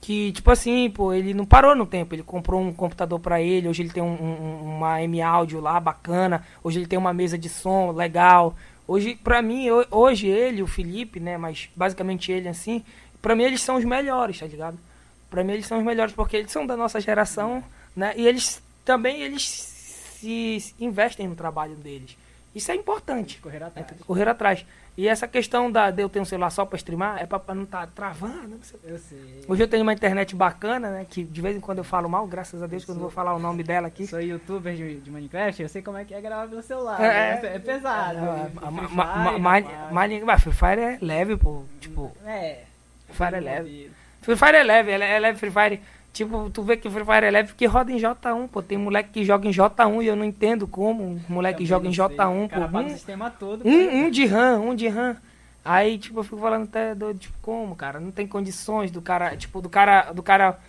que, 0.02 0.32
tipo 0.32 0.49
assim, 0.49 0.89
pô, 0.89 1.14
ele 1.14 1.32
não 1.34 1.45
parou 1.45 1.76
no 1.76 1.86
tempo. 1.86 2.16
Ele 2.16 2.24
comprou 2.24 2.60
um 2.60 2.74
computador 2.74 3.20
pra 3.20 3.39
ele, 3.41 3.68
hoje 3.70 3.84
ele 3.84 3.91
tem 3.91 4.02
um- 4.02 4.08
um- 4.22 4.76
uma 4.78 5.02
M 5.04 5.22
áudio 5.22 5.62
lá 5.62 5.80
bacana, 5.80 6.43
hoje 6.64 6.80
ele 6.80 6.88
tem 6.88 6.97
uma 6.97 7.14
mesa 7.14 7.38
de 7.38 7.47
som 7.47 7.91
legal. 7.91 8.56
Hoje, 8.88 9.16
pra 9.16 9.41
mim, 9.41 9.70
ho- 9.70 9.86
hoje 9.91 10.28
ele, 10.28 10.64
o 10.64 10.68
Felipe, 10.68 11.20
né, 11.20 11.38
mas 11.38 11.70
basicamente 11.76 12.32
ele 12.32 12.49
assim, 12.49 12.84
pra 13.22 13.36
mim 13.36 13.43
eles 13.43 13.62
são 13.62 13.76
os 13.76 13.86
melhores, 13.86 14.39
tá 14.39 14.47
ligado? 14.47 14.78
Pra 15.30 15.43
mim 15.43 15.54
eles 15.54 15.68
são 15.68 15.78
os 15.78 15.84
melhores 15.86 16.14
porque 16.14 16.36
eles 16.38 16.52
são 16.52 16.66
da 16.66 16.76
nossa 16.76 16.99
geração, 16.99 17.64
né? 17.95 18.14
E 18.18 18.28
eles 18.28 18.62
também 18.84 19.22
eles 19.22 19.43
se 19.43 20.60
se 20.60 20.76
investem 20.80 21.28
no 21.28 21.36
trabalho 21.36 21.76
deles. 21.76 22.18
Isso 22.54 22.70
é 22.72 22.76
importante. 22.76 23.39
Correr 23.39 23.64
atrás. 23.64 23.88
Correr 24.06 24.28
atrás. 24.28 24.66
E 24.97 25.07
essa 25.07 25.25
questão 25.27 25.71
da, 25.71 25.89
de 25.89 26.01
eu 26.01 26.09
ter 26.09 26.19
um 26.19 26.25
celular 26.25 26.49
só 26.49 26.65
pra 26.65 26.75
streamar 26.75 27.21
é 27.21 27.25
pra, 27.25 27.39
pra 27.39 27.55
não 27.55 27.63
estar 27.63 27.87
travando. 27.87 28.49
Não 28.49 28.61
sei. 28.61 28.79
Eu 28.83 28.97
sei. 28.99 29.41
Hoje 29.47 29.63
eu 29.63 29.67
tenho 29.67 29.83
uma 29.83 29.93
internet 29.93 30.35
bacana, 30.35 30.89
né? 30.89 31.05
Que 31.09 31.23
de 31.23 31.41
vez 31.41 31.55
em 31.55 31.61
quando 31.61 31.77
eu 31.77 31.83
falo 31.83 32.09
mal, 32.09 32.27
graças 32.27 32.61
a 32.61 32.67
Deus 32.67 32.83
que 32.83 32.91
eu 32.91 32.95
não 32.95 33.01
vou 33.01 33.09
falar 33.09 33.33
o 33.33 33.39
nome 33.39 33.63
dela 33.63 33.87
aqui. 33.87 34.05
Sou 34.05 34.19
youtuber 34.21 34.75
de, 34.75 34.99
de 34.99 35.09
Minecraft, 35.09 35.61
eu 35.61 35.69
sei 35.69 35.81
como 35.81 35.97
é 35.97 36.03
que 36.03 36.13
é 36.13 36.19
gravar 36.19 36.47
pelo 36.47 36.61
celular. 36.61 37.01
É, 37.01 37.41
né? 37.41 37.55
É, 37.55 37.59
pesado. 37.59 38.17
Ah, 38.61 39.37
mas 39.39 40.41
Free 40.41 40.53
Fire 40.53 40.81
é 40.81 40.97
leve, 41.01 41.37
pô. 41.37 41.63
Tipo, 41.79 42.11
É. 42.25 42.63
Free 43.07 43.15
Fire 43.15 43.35
é 43.35 43.39
leve. 43.39 43.91
Free 44.21 44.35
Fire 44.35 44.55
é 44.57 44.63
leve, 44.63 44.91
ela 44.91 45.05
é 45.05 45.19
leve 45.19 45.39
Free 45.39 45.51
Fire. 45.51 45.81
Tipo, 46.14 46.49
tu 46.49 46.62
vê 46.62 46.76
que 46.76 46.89
Free 46.89 47.05
Fire 47.05 47.26
é 47.26 47.32
leve 47.32 47.49
porque 47.49 47.66
roda 47.66 47.91
em 47.91 47.97
J1, 47.97 48.47
pô. 48.49 48.62
Tem 48.62 48.78
moleque 48.78 49.09
que 49.12 49.24
joga 49.24 49.47
em 49.47 49.51
J1 49.51 50.03
e 50.03 50.07
eu 50.07 50.16
não 50.16 50.26
entendo 50.26 50.68
como 50.68 51.03
um 51.03 51.20
moleque 51.30 51.66
joga 51.66 51.86
em 51.88 51.95
não 51.95 52.07
sei. 52.07 52.18
J1, 52.18 52.45
O 52.45 52.49
cara 52.49 52.68
pô. 52.68 52.78
o 52.78 52.82
Um, 52.82 52.89
sistema 52.89 53.30
todo. 53.30 53.68
um, 53.68 54.05
um 54.05 54.09
de 54.09 54.26
RAM, 54.26 54.59
um 54.59 54.76
de 54.76 54.88
RAM. 54.89 55.16
Aí, 55.64 55.97
tipo, 55.97 56.20
eu 56.20 56.24
fico 56.24 56.38
falando 56.38 56.64
até 56.64 56.93
doido, 56.95 57.20
tipo, 57.20 57.38
como, 57.41 57.76
cara? 57.76 57.99
Não 57.99 58.12
tem 58.12 58.28
condições 58.28 58.91
do 58.91 59.01
cara, 59.01 59.38
tipo, 59.38 59.62
do 59.62 59.70
cara, 59.70 60.12
do 60.12 60.22
cara... 60.24 60.59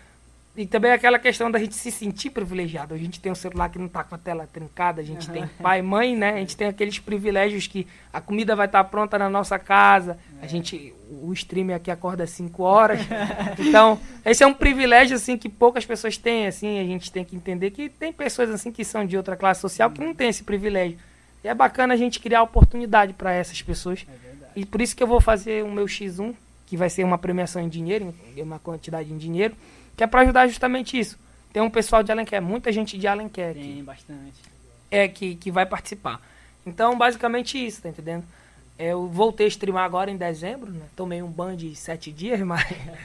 E 0.55 0.67
também 0.67 0.93
aquela 0.93 1.19
questão 1.19 1.51
da 1.51 1.59
gente 1.59 1.75
se 1.75 1.91
sentir 1.91 2.29
privilegiado. 2.29 2.93
A 2.93 2.99
gente 2.99 3.19
tem 3.19 3.33
um 3.33 3.35
celular 3.35 3.71
que 3.71 3.79
não 3.79 3.89
tá 3.89 4.05
com 4.05 4.15
a 4.15 4.19
tela 4.19 4.47
trincada, 4.47 5.01
a 5.01 5.05
gente 5.05 5.31
tem 5.31 5.47
pai 5.47 5.79
e 5.79 5.83
mãe, 5.83 6.15
né? 6.15 6.35
A 6.35 6.37
gente 6.37 6.55
tem 6.55 6.69
aqueles 6.69 6.99
privilégios 6.99 7.67
que 7.67 7.87
a 8.13 8.21
comida 8.21 8.55
vai 8.55 8.67
estar 8.67 8.85
pronta 8.85 9.19
na 9.19 9.31
nossa 9.31 9.59
casa. 9.59 10.19
A 10.43 10.47
gente, 10.47 10.93
o 11.11 11.33
streamer 11.33 11.77
aqui 11.77 11.91
acorda 11.91 12.25
às 12.25 12.31
5 12.31 12.63
horas. 12.63 13.01
Então, 13.59 13.99
esse 14.25 14.43
é 14.43 14.47
um 14.47 14.53
privilégio, 14.53 15.17
assim, 15.17 15.39
que 15.39 15.49
poucas 15.49 15.87
pessoas 15.87 16.19
têm, 16.19 16.47
assim. 16.47 16.79
A 16.79 16.85
gente 16.85 17.11
tem 17.11 17.25
que 17.25 17.35
entender 17.35 17.71
que 17.71 17.89
tem 17.89 18.13
pessoas, 18.13 18.51
assim, 18.51 18.71
que 18.71 18.85
são 18.85 19.07
de 19.07 19.17
outra 19.17 19.37
classe 19.37 19.61
social 19.61 19.91
que 19.91 20.01
não 20.01 20.15
tem 20.15 20.29
esse 20.29 20.45
privilégio. 20.45 20.99
E 21.43 21.49
é 21.49 21.55
bacana 21.55 21.95
a 21.95 21.97
gente 21.97 22.21
criar 22.21 22.43
oportunidade 22.43 23.15
para 23.15 23.33
essas 23.33 23.63
pessoas. 23.63 24.07
É. 24.07 24.33
E 24.55 24.67
por 24.67 24.83
isso 24.83 24.95
que 24.95 25.03
eu 25.03 25.07
vou 25.07 25.21
fazer 25.21 25.65
o 25.65 25.71
meu 25.71 25.87
X1, 25.87 26.35
que 26.67 26.77
vai 26.77 26.91
ser 26.91 27.05
uma 27.05 27.19
premiação 27.19 27.63
em 27.63 27.69
dinheiro, 27.69 28.15
uma 28.37 28.59
quantidade 28.59 29.13
em 29.13 29.17
dinheiro, 29.17 29.55
que 29.97 30.05
é 30.05 30.07
para 30.07 30.23
ajudar 30.23 30.47
justamente 30.47 30.99
isso. 30.99 31.19
Tem 31.53 31.63
um 31.63 31.71
pessoal 31.71 32.03
de 32.03 32.11
Alenquer, 32.11 32.41
muita 32.41 32.73
gente 32.73 32.97
de 32.97 33.07
Alenquer 33.07 33.55
Tem 33.55 33.85
bastante. 33.85 34.41
é, 34.91 35.07
que, 35.07 35.35
que 35.37 35.51
vai 35.51 35.67
participar. 35.67 36.21
Então, 36.65 36.97
basicamente 36.97 37.65
isso, 37.65 37.83
tá 37.83 37.89
entendendo? 37.89 38.25
Eu 38.79 39.07
voltei 39.07 39.47
a 39.47 39.49
streamar 39.49 39.85
agora 39.85 40.11
em 40.11 40.17
dezembro, 40.17 40.71
né? 40.71 40.87
Tomei 40.97 41.23
um 41.23 41.31
ban 41.31 41.55
de 41.55 41.75
sete 41.77 42.11
dias, 42.11 42.41
mas... 42.47 42.65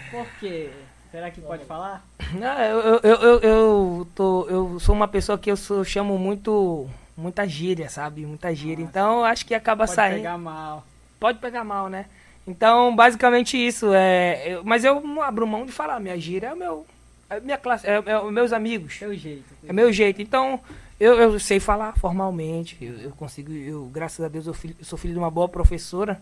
Por 0.10 0.26
quê? 0.40 0.70
Será 1.12 1.30
que 1.32 1.42
pode 1.42 1.66
falar? 1.66 2.06
Não, 2.34 2.60
eu, 2.60 2.80
eu, 2.80 3.00
eu, 3.04 3.40
eu, 3.40 4.08
tô, 4.16 4.48
eu 4.48 4.80
sou 4.80 4.96
uma 4.96 5.08
pessoa 5.08 5.38
que 5.38 5.52
eu, 5.52 5.58
sou, 5.58 5.78
eu 5.78 5.86
chamo 5.86 6.18
muito... 6.18 6.88
Muita 7.16 7.48
gíria, 7.48 7.90
sabe? 7.90 8.28
Muita 8.28 8.54
gíria. 8.54 8.78
Nossa. 8.86 8.90
Então, 8.92 9.26
acho 9.26 9.44
que 9.46 9.56
acaba 9.56 9.86
Pode 9.86 9.96
saindo... 9.96 10.18
pegar 10.18 10.38
mal. 10.38 10.86
pode 11.20 11.40
pegar 11.40 11.64
mal, 11.64 11.90
né? 11.90 12.06
Então, 12.48 12.96
basicamente 12.96 13.58
isso. 13.58 13.94
É, 13.94 14.54
eu- 14.54 14.64
mas 14.64 14.84
eu 14.86 15.02
não 15.02 15.22
abro 15.22 15.46
mão 15.46 15.66
de 15.66 15.72
falar. 15.72 16.00
Minha 16.00 16.18
gíria 16.18 16.48
é 16.48 16.54
o 16.54 16.58
meu. 16.58 16.86
É 17.30 17.40
minha 17.42 17.58
classe, 17.58 17.86
é, 17.86 18.02
é 18.06 18.20
os 18.20 18.32
meus 18.32 18.54
amigos. 18.54 18.98
Seu 18.98 19.14
jeito. 19.14 19.44
É 19.68 19.74
meu 19.74 19.92
jeito. 19.92 20.22
Então, 20.22 20.60
eu, 21.00 21.16
eu 21.20 21.40
sei 21.40 21.60
falar 21.60 21.94
formalmente. 21.98 22.78
Eu, 22.82 22.94
eu 23.02 23.12
consigo. 23.12 23.52
Eu, 23.52 23.86
graças 23.94 24.24
a 24.24 24.30
Deus, 24.30 24.48
eu, 24.48 24.54
filho- 24.54 24.76
eu 24.80 24.86
sou 24.86 24.98
filho 24.98 25.14
de 25.14 25.20
uma 25.20 25.30
boa 25.30 25.50
professora. 25.50 26.20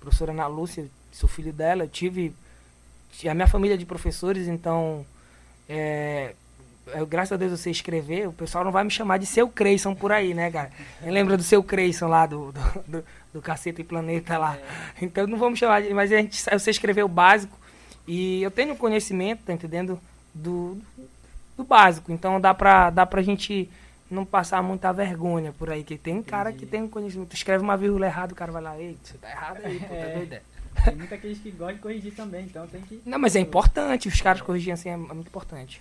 Professora 0.00 0.32
Ana 0.32 0.46
Lúcia, 0.48 0.86
sou 1.12 1.28
filho 1.28 1.52
dela. 1.52 1.84
Eu 1.84 1.88
tive. 1.88 2.34
A 3.28 3.34
minha 3.34 3.46
família 3.46 3.74
é 3.74 3.78
de 3.78 3.86
professores, 3.86 4.48
então. 4.48 5.04
É, 5.68 6.32
eu, 6.94 7.06
graças 7.06 7.32
a 7.32 7.36
Deus 7.36 7.52
eu 7.52 7.56
sei 7.58 7.70
escrever. 7.70 8.26
O 8.28 8.32
pessoal 8.32 8.64
não 8.64 8.72
vai 8.72 8.82
me 8.82 8.90
chamar 8.90 9.18
de 9.18 9.26
seu 9.26 9.48
Creyson 9.48 9.94
por 9.94 10.10
aí, 10.10 10.34
né, 10.34 10.50
cara? 10.50 10.70
Lembra 11.02 11.36
do 11.36 11.42
seu 11.44 11.62
Creyson 11.62 12.08
lá 12.08 12.26
do, 12.26 12.50
do, 12.50 12.60
do, 12.88 13.04
do 13.32 13.40
Caceta 13.40 13.80
e 13.80 13.84
Planeta 13.84 14.36
lá. 14.38 14.58
Então 15.00 15.26
não 15.26 15.38
vamos 15.38 15.58
chamar 15.58 15.82
de. 15.82 15.92
Mas 15.94 16.12
a 16.12 16.16
gente, 16.16 16.42
eu 16.50 16.58
sei 16.58 16.70
escrever 16.70 17.04
o 17.04 17.08
básico. 17.08 17.58
E 18.06 18.42
eu 18.42 18.50
tenho 18.50 18.74
conhecimento, 18.76 19.44
tá 19.44 19.52
entendendo? 19.52 20.00
Do, 20.34 20.78
do 21.56 21.64
básico. 21.64 22.10
Então 22.12 22.40
dá 22.40 22.52
pra, 22.54 22.90
dá 22.90 23.06
pra 23.06 23.22
gente 23.22 23.70
não 24.10 24.24
passar 24.24 24.62
muita 24.62 24.92
vergonha 24.92 25.52
por 25.52 25.70
aí. 25.70 25.84
Que 25.84 25.96
tem 25.96 26.20
cara 26.22 26.52
que 26.52 26.66
tem 26.66 26.88
conhecimento. 26.88 27.28
Tu 27.30 27.36
escreve 27.36 27.62
uma 27.62 27.76
vírgula 27.76 28.06
errada, 28.06 28.32
o 28.32 28.36
cara 28.36 28.50
vai 28.50 28.62
lá, 28.62 28.78
ei, 28.78 28.96
você 29.02 29.16
tá 29.18 29.30
errado 29.30 29.60
aí, 29.64 29.78
pô, 29.78 29.86
tá 29.88 29.94
É. 29.94 30.14
doido? 30.16 30.32
é?" 30.32 30.42
Tem 30.84 30.94
muita 30.94 31.14
aqueles 31.16 31.38
que 31.38 31.50
gostam 31.50 31.74
de 31.74 31.80
corrigir 31.82 32.14
também, 32.14 32.44
então 32.44 32.66
tem 32.66 32.80
que. 32.82 33.02
Não, 33.04 33.18
mas 33.18 33.34
é 33.36 33.40
importante, 33.40 34.06
os 34.08 34.20
caras 34.20 34.40
corrigirem 34.40 34.72
assim 34.74 34.88
é, 34.88 34.92
é 34.92 34.96
muito 34.96 35.26
importante. 35.26 35.80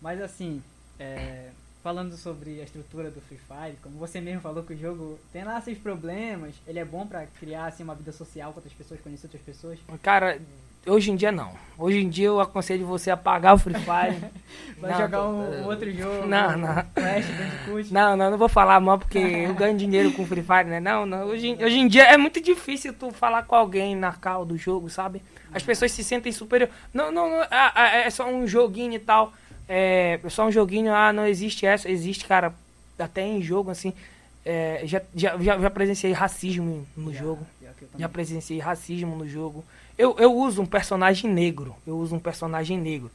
Mas 0.00 0.20
assim, 0.20 0.62
é, 1.00 1.48
falando 1.86 2.16
sobre 2.16 2.60
a 2.60 2.64
estrutura 2.64 3.12
do 3.12 3.20
Free 3.20 3.38
Fire, 3.38 3.76
como 3.80 3.96
você 3.96 4.20
mesmo 4.20 4.40
falou 4.40 4.64
que 4.64 4.74
o 4.74 4.76
jogo 4.76 5.20
tem 5.32 5.44
lá 5.44 5.60
seus 5.60 5.78
problemas, 5.78 6.56
ele 6.66 6.80
é 6.80 6.84
bom 6.84 7.06
pra 7.06 7.24
criar 7.38 7.66
assim 7.66 7.84
uma 7.84 7.94
vida 7.94 8.10
social 8.10 8.50
com 8.50 8.58
outras 8.58 8.72
pessoas, 8.72 9.00
conhecer 9.00 9.26
outras 9.26 9.40
pessoas. 9.42 9.78
Cara, 10.02 10.36
hoje 10.84 11.12
em 11.12 11.14
dia 11.14 11.30
não. 11.30 11.52
Hoje 11.78 11.98
em 11.98 12.08
dia 12.08 12.26
eu 12.26 12.40
aconselho 12.40 12.84
você 12.84 13.08
a 13.08 13.16
pagar 13.16 13.54
o 13.54 13.58
Free 13.58 13.74
Fire. 13.74 14.18
Vai 14.80 14.90
Não, 14.90 14.98
jogar 14.98 15.28
um, 15.28 15.62
um 15.62 15.66
outro 15.66 15.88
jogo. 15.92 16.26
Não, 16.26 16.58
não. 16.58 16.74
Bandicoot. 16.74 17.94
Não, 17.94 18.16
não, 18.16 18.30
não 18.32 18.38
vou 18.38 18.48
falar 18.48 18.80
mal 18.80 18.98
porque 18.98 19.18
eu 19.18 19.54
ganho 19.54 19.78
dinheiro 19.78 20.10
com 20.10 20.26
Free 20.26 20.42
Fire, 20.42 20.64
né? 20.64 20.80
Não, 20.80 21.06
não. 21.06 21.26
Hoje, 21.26 21.50
em- 21.50 21.64
hoje 21.64 21.78
em 21.78 21.86
dia 21.86 22.02
é 22.02 22.16
muito 22.16 22.40
difícil 22.40 22.94
tu 22.94 23.12
falar 23.12 23.44
com 23.44 23.54
alguém 23.54 23.94
na 23.94 24.12
cal 24.12 24.44
do 24.44 24.58
jogo, 24.58 24.90
sabe? 24.90 25.22
As 25.54 25.62
pessoas 25.62 25.92
se 25.92 26.02
sentem 26.02 26.32
superior. 26.32 26.68
Não, 26.92 27.12
não, 27.12 27.30
não 27.30 27.46
ah, 27.48 27.90
é 28.04 28.10
só 28.10 28.28
um 28.28 28.44
joguinho 28.44 28.94
e 28.94 28.98
tal. 28.98 29.32
É, 29.68 30.20
é 30.22 30.28
só 30.30 30.46
um 30.46 30.52
joguinho, 30.52 30.92
ah, 30.94 31.12
não 31.12 31.26
existe 31.26 31.66
essa. 31.66 31.88
Existe, 31.90 32.24
cara, 32.26 32.54
até 32.98 33.22
em 33.22 33.42
jogo, 33.42 33.70
assim. 33.70 33.92
é, 34.44 34.82
já, 34.84 35.02
já, 35.14 35.36
já, 35.38 35.70
presenciei 35.70 36.12
racismo 36.12 36.86
no 36.96 37.12
Já, 37.12 37.18
jogo. 37.20 37.46
Já 37.98 38.08
presenciei 38.08 38.58
racismo 38.60 39.16
no 39.16 39.28
jogo. 39.28 39.64
Eu, 39.98 40.14
eu 40.18 40.32
uso 40.34 40.62
um 40.62 40.66
personagem 40.66 41.30
negro. 41.30 41.74
Eu 41.86 41.96
uso 41.98 42.14
um 42.14 42.20
personagem 42.20 42.78
negro. 42.78 43.10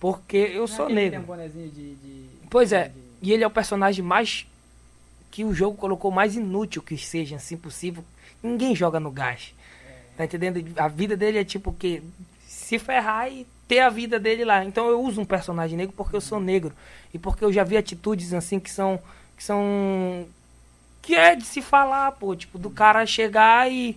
Porque 0.00 0.36
eu 0.36 0.58
Não 0.58 0.64
é 0.64 0.66
sou 0.68 0.86
que 0.86 0.94
negro. 0.94 1.10
Tem 1.12 1.20
um 1.20 1.22
bonezinho 1.36 1.70
de, 1.70 1.94
de- 1.94 2.28
Pois 2.50 2.72
é. 2.72 2.88
de- 2.88 2.94
E 3.22 3.32
ele 3.32 3.44
é 3.44 3.46
o 3.46 3.50
personagem 3.50 4.04
mais. 4.04 4.46
que 5.30 5.44
o 5.44 5.52
jogo 5.54 5.76
colocou 5.76 6.10
mais 6.10 6.34
inútil 6.36 6.82
que 6.82 6.96
seja, 6.96 7.36
assim, 7.36 7.56
possível. 7.56 8.02
Ninguém 8.42 8.74
joga 8.74 8.98
no 8.98 9.10
gás. 9.10 9.54
Tá 10.16 10.24
entendendo? 10.24 10.64
A 10.76 10.88
vida 10.88 11.16
dele 11.16 11.38
é 11.38 11.44
tipo 11.44 11.72
que 11.72 12.02
se 12.46 12.78
ferrar 12.78 13.30
e 13.30 13.46
ter 13.68 13.80
a 13.80 13.90
vida 13.90 14.18
dele 14.18 14.44
lá. 14.44 14.64
Então 14.64 14.88
eu 14.88 15.00
uso 15.02 15.20
um 15.20 15.24
personagem 15.24 15.76
negro 15.76 15.94
porque 15.96 16.16
eu 16.16 16.20
sou 16.20 16.40
negro. 16.40 16.72
E 17.12 17.18
porque 17.18 17.44
eu 17.44 17.52
já 17.52 17.62
vi 17.62 17.76
atitudes 17.76 18.32
assim 18.32 18.58
que 18.58 18.70
são. 18.70 18.98
que 19.36 19.44
são. 19.44 20.26
que 21.02 21.14
é 21.14 21.36
de 21.36 21.44
se 21.44 21.60
falar, 21.62 22.12
pô. 22.12 22.34
Tipo, 22.34 22.58
do 22.58 22.70
cara 22.70 23.04
chegar 23.06 23.70
e. 23.70 23.96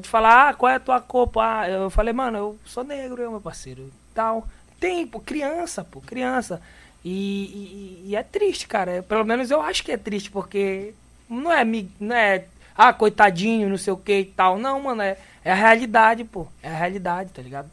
de 0.00 0.08
falar, 0.08 0.48
ah, 0.48 0.54
qual 0.54 0.72
é 0.72 0.76
a 0.76 0.80
tua 0.80 1.00
cor? 1.00 1.30
Ah, 1.36 1.68
eu 1.68 1.90
falei, 1.90 2.12
mano, 2.14 2.38
eu 2.38 2.58
sou 2.64 2.82
negro, 2.82 3.22
eu, 3.22 3.30
meu 3.30 3.40
parceiro. 3.40 3.92
Tal. 4.14 4.48
Tem, 4.80 5.06
pô, 5.06 5.20
criança, 5.20 5.84
pô, 5.84 6.00
criança. 6.00 6.60
E, 7.04 7.10
e- 7.10 8.02
e 8.10 8.16
é 8.16 8.22
triste, 8.22 8.66
cara. 8.66 8.90
É, 8.92 9.02
Pelo 9.02 9.24
menos 9.24 9.50
eu 9.50 9.60
acho 9.60 9.82
que 9.84 9.92
é 9.92 9.96
triste, 9.96 10.30
porque 10.30 10.94
não 11.28 11.52
é, 11.52 11.64
não 12.00 12.14
é 12.16 12.44
ah, 12.76 12.92
coitadinho, 12.92 13.68
não 13.68 13.76
sei 13.76 13.92
o 13.92 13.96
que 13.96 14.20
e 14.20 14.24
tal. 14.24 14.58
Não, 14.58 14.80
mano, 14.80 15.02
é, 15.02 15.16
é 15.44 15.52
a 15.52 15.54
realidade, 15.54 16.24
pô. 16.24 16.46
É 16.62 16.68
a 16.68 16.76
realidade, 16.76 17.30
tá 17.32 17.42
ligado? 17.42 17.70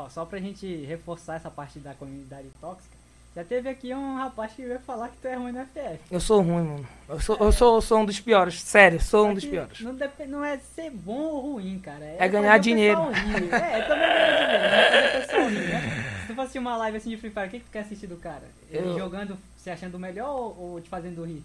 Ó, 0.00 0.08
só 0.08 0.24
pra 0.24 0.38
gente 0.38 0.66
reforçar 0.86 1.36
essa 1.36 1.50
parte 1.50 1.78
da 1.78 1.92
comunidade 1.92 2.48
tóxica, 2.60 2.96
já 3.36 3.44
teve 3.44 3.68
aqui 3.68 3.94
um 3.94 4.16
rapaz 4.16 4.52
que 4.52 4.62
veio 4.62 4.80
falar 4.80 5.08
que 5.08 5.16
tu 5.18 5.28
é 5.28 5.34
ruim 5.34 5.52
no 5.52 5.64
FF. 5.64 6.00
Eu 6.10 6.18
sou 6.20 6.40
ruim, 6.40 6.64
mano. 6.64 6.88
Eu 7.08 7.20
sou, 7.20 7.36
eu 7.36 7.52
sou, 7.52 7.74
eu 7.76 7.82
sou 7.82 7.98
um 7.98 8.04
dos 8.04 8.18
piores, 8.18 8.60
sério, 8.62 9.00
sou 9.00 9.28
um 9.28 9.34
dos 9.34 9.44
piores. 9.44 9.80
Não, 9.80 9.94
não 10.28 10.44
é 10.44 10.58
ser 10.58 10.90
bom 10.90 11.20
ou 11.20 11.52
ruim, 11.52 11.78
cara. 11.78 12.04
É 12.18 12.26
ganhar 12.26 12.56
fazer 12.56 12.58
o 12.58 12.62
dinheiro. 12.62 13.10
rir. 13.10 13.54
É, 13.54 13.82
também 13.82 14.08
ganhar 14.08 14.90
dinheiro. 14.90 15.32
É 15.32 15.48
rir, 15.48 15.68
né? 15.68 16.04
Se 16.22 16.26
tu 16.28 16.34
fosse 16.34 16.58
uma 16.58 16.76
live 16.78 16.96
assim 16.96 17.10
de 17.10 17.16
Free 17.18 17.30
Fire, 17.30 17.46
o 17.46 17.50
que, 17.50 17.58
que 17.60 17.64
tu 17.66 17.70
quer 17.70 17.80
assistir 17.80 18.06
do 18.06 18.16
cara? 18.16 18.44
Ele 18.70 18.88
Eu- 18.88 18.98
jogando, 18.98 19.38
se 19.58 19.70
achando 19.70 19.98
melhor 19.98 20.30
ou, 20.34 20.72
ou 20.72 20.80
te 20.80 20.88
fazendo 20.88 21.24
rir? 21.24 21.44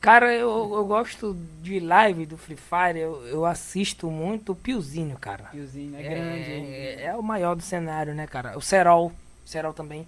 Cara, 0.00 0.32
eu, 0.32 0.74
eu 0.74 0.84
gosto 0.84 1.36
de 1.62 1.80
live 1.80 2.26
do 2.26 2.36
Free 2.36 2.56
Fire, 2.56 2.98
eu, 2.98 3.26
eu 3.26 3.44
assisto 3.44 4.10
muito 4.10 4.52
o 4.52 4.54
Piozinho, 4.56 5.16
cara. 5.18 5.44
Piozinho, 5.44 5.96
é 5.96 6.02
grande. 6.02 6.50
É, 6.50 7.04
é 7.06 7.16
o 7.16 7.22
maior 7.22 7.54
do 7.54 7.62
cenário, 7.62 8.14
né, 8.14 8.26
cara? 8.26 8.56
O 8.56 8.60
Serol. 8.60 9.12
O 9.44 9.48
Serol 9.48 9.72
também. 9.72 10.06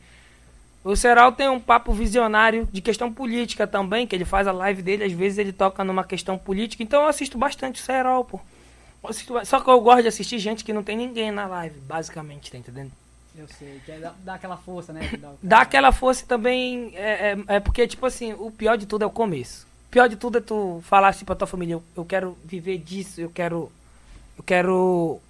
O 0.84 0.94
Serol 0.94 1.32
tem 1.32 1.48
um 1.48 1.58
papo 1.58 1.92
visionário 1.92 2.68
de 2.70 2.80
questão 2.80 3.12
política 3.12 3.66
também, 3.66 4.06
que 4.06 4.14
ele 4.14 4.24
faz 4.24 4.46
a 4.46 4.52
live 4.52 4.82
dele, 4.82 5.04
às 5.04 5.12
vezes 5.12 5.38
ele 5.38 5.52
toca 5.52 5.82
numa 5.82 6.04
questão 6.04 6.38
política. 6.38 6.82
Então 6.82 7.02
eu 7.02 7.08
assisto 7.08 7.36
bastante 7.36 7.80
o 7.80 7.84
Serol, 7.84 8.24
pô. 8.24 8.40
Assisto 9.02 9.34
só 9.44 9.60
que 9.60 9.70
eu 9.70 9.80
gosto 9.80 10.02
de 10.02 10.08
assistir 10.08 10.38
gente 10.38 10.64
que 10.64 10.72
não 10.72 10.82
tem 10.82 10.96
ninguém 10.96 11.30
na 11.30 11.46
live, 11.46 11.78
basicamente, 11.80 12.50
tá 12.50 12.58
entendendo? 12.58 12.92
Eu 13.36 13.46
sei, 13.48 13.80
que 13.84 13.92
é 13.92 13.98
dar, 13.98 14.16
dar 14.24 14.34
aquela 14.34 14.56
força, 14.56 14.92
né? 14.92 15.10
dá 15.18 15.32
Dá 15.42 15.60
aquela 15.60 15.92
força 15.92 16.24
também. 16.26 16.92
É, 16.94 17.32
é, 17.32 17.56
é 17.56 17.60
porque, 17.60 17.86
tipo 17.86 18.06
assim, 18.06 18.32
o 18.32 18.50
pior 18.50 18.76
de 18.76 18.86
tudo 18.86 19.02
é 19.02 19.06
o 19.06 19.10
começo. 19.10 19.66
O 19.88 19.90
pior 19.90 20.08
de 20.08 20.16
tudo 20.16 20.38
é 20.38 20.40
tu 20.40 20.80
falar 20.84 21.08
assim 21.08 21.24
pra 21.24 21.34
tua 21.34 21.46
família, 21.46 21.74
eu, 21.74 21.82
eu 21.96 22.04
quero 22.04 22.36
viver 22.44 22.78
disso, 22.78 23.20
eu 23.20 23.30
quero. 23.30 23.70
Eu 24.38 24.44
quero. 24.44 25.20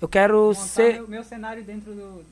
Eu 0.00 0.08
quero 0.08 0.48
Montar 0.48 0.60
ser. 0.60 0.92
meu, 0.94 1.08
meu 1.08 1.24
cenário 1.24 1.64
dentro 1.64 1.92
do. 1.92 2.24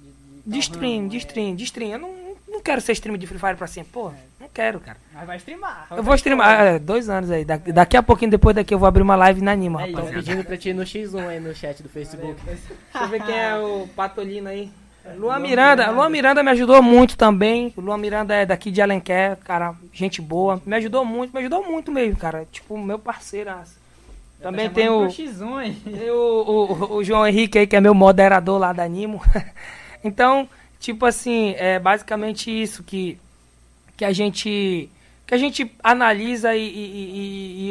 De, 0.00 0.10
de, 0.44 0.50
De 0.50 0.58
stream, 0.58 1.06
de 1.08 1.16
é. 1.16 1.18
stream, 1.20 1.54
de 1.54 1.64
stream. 1.64 1.90
Eu 1.92 1.98
não, 1.98 2.31
não 2.52 2.60
quero 2.60 2.80
ser 2.80 2.92
stream 2.92 3.16
de 3.16 3.26
Free 3.26 3.38
Fire 3.38 3.56
pra 3.56 3.66
sempre. 3.66 3.90
Pô, 3.92 4.12
não 4.40 4.48
quero, 4.52 4.78
cara. 4.80 4.98
Mas 5.12 5.26
vai 5.26 5.36
streamar. 5.38 5.86
Eu 5.90 6.02
vou 6.02 6.14
streamar. 6.14 6.60
É, 6.60 6.78
dois 6.78 7.08
anos 7.08 7.30
aí. 7.30 7.44
Da- 7.44 7.56
Daqui 7.56 7.96
a 7.96 8.02
pouquinho, 8.02 8.30
depois 8.30 8.54
daqui, 8.54 8.72
eu 8.74 8.78
vou 8.78 8.86
abrir 8.86 9.02
uma 9.02 9.16
live 9.16 9.40
na 9.40 9.52
Anima, 9.52 9.80
É 9.80 9.84
isso. 9.84 9.90
Estão 9.90 10.04
rapaziada. 10.04 10.26
pedindo 10.26 10.46
pra 10.46 10.56
ti 10.56 10.68
ir 10.70 10.74
no 10.74 10.82
X1 10.82 11.28
aí 11.28 11.40
no 11.40 11.54
chat 11.54 11.82
do 11.82 11.88
Facebook. 11.88 12.36
Deixa 12.44 12.60
eu 13.00 13.08
ver 13.08 13.22
quem 13.24 13.38
é 13.38 13.56
o 13.56 13.88
Patolino 13.96 14.48
aí. 14.48 14.70
Luan 15.04 15.16
Luan 15.16 15.38
Miranda. 15.40 15.90
Luan 15.90 16.08
Miranda 16.08 16.42
me 16.44 16.50
ajudou 16.52 16.80
muito 16.80 17.16
também. 17.16 17.72
O 17.76 17.80
Luan 17.80 17.98
Miranda 17.98 18.34
é 18.34 18.46
daqui 18.46 18.70
de 18.70 18.80
Alenquer, 18.80 19.36
cara, 19.38 19.74
gente 19.92 20.20
boa. 20.22 20.62
Me 20.64 20.76
ajudou 20.76 21.04
muito, 21.04 21.32
me 21.34 21.40
ajudou 21.40 21.64
muito 21.64 21.90
mesmo, 21.90 22.16
cara. 22.16 22.46
Tipo, 22.52 22.78
meu 22.78 22.98
parceiraço. 23.00 23.80
Também 24.40 24.68
Tá 24.68 24.74
tem 24.74 24.88
o, 24.88 25.08
chamando 25.10 25.14
pro 25.36 25.46
X1, 25.46 25.64
hein? 25.64 25.82
tem 25.84 26.10
o, 26.10 26.14
o, 26.16 26.96
o 26.96 27.04
João 27.04 27.26
Henrique 27.26 27.58
aí, 27.58 27.66
que 27.66 27.74
é 27.76 27.80
meu 27.80 27.94
moderador 27.94 28.58
lá 28.60 28.72
da 28.72 28.82
Animo. 28.84 29.20
então, 30.04 30.48
tipo 30.82 31.06
assim, 31.06 31.54
é 31.56 31.78
basicamente 31.78 32.50
isso 32.50 32.82
que, 32.82 33.16
que 33.96 34.04
a 34.04 34.12
gente 34.12 34.90
que 35.26 35.34
a 35.34 35.38
gente 35.38 35.72
analisa 35.82 36.54
e, 36.54 36.60
e- 36.68 37.10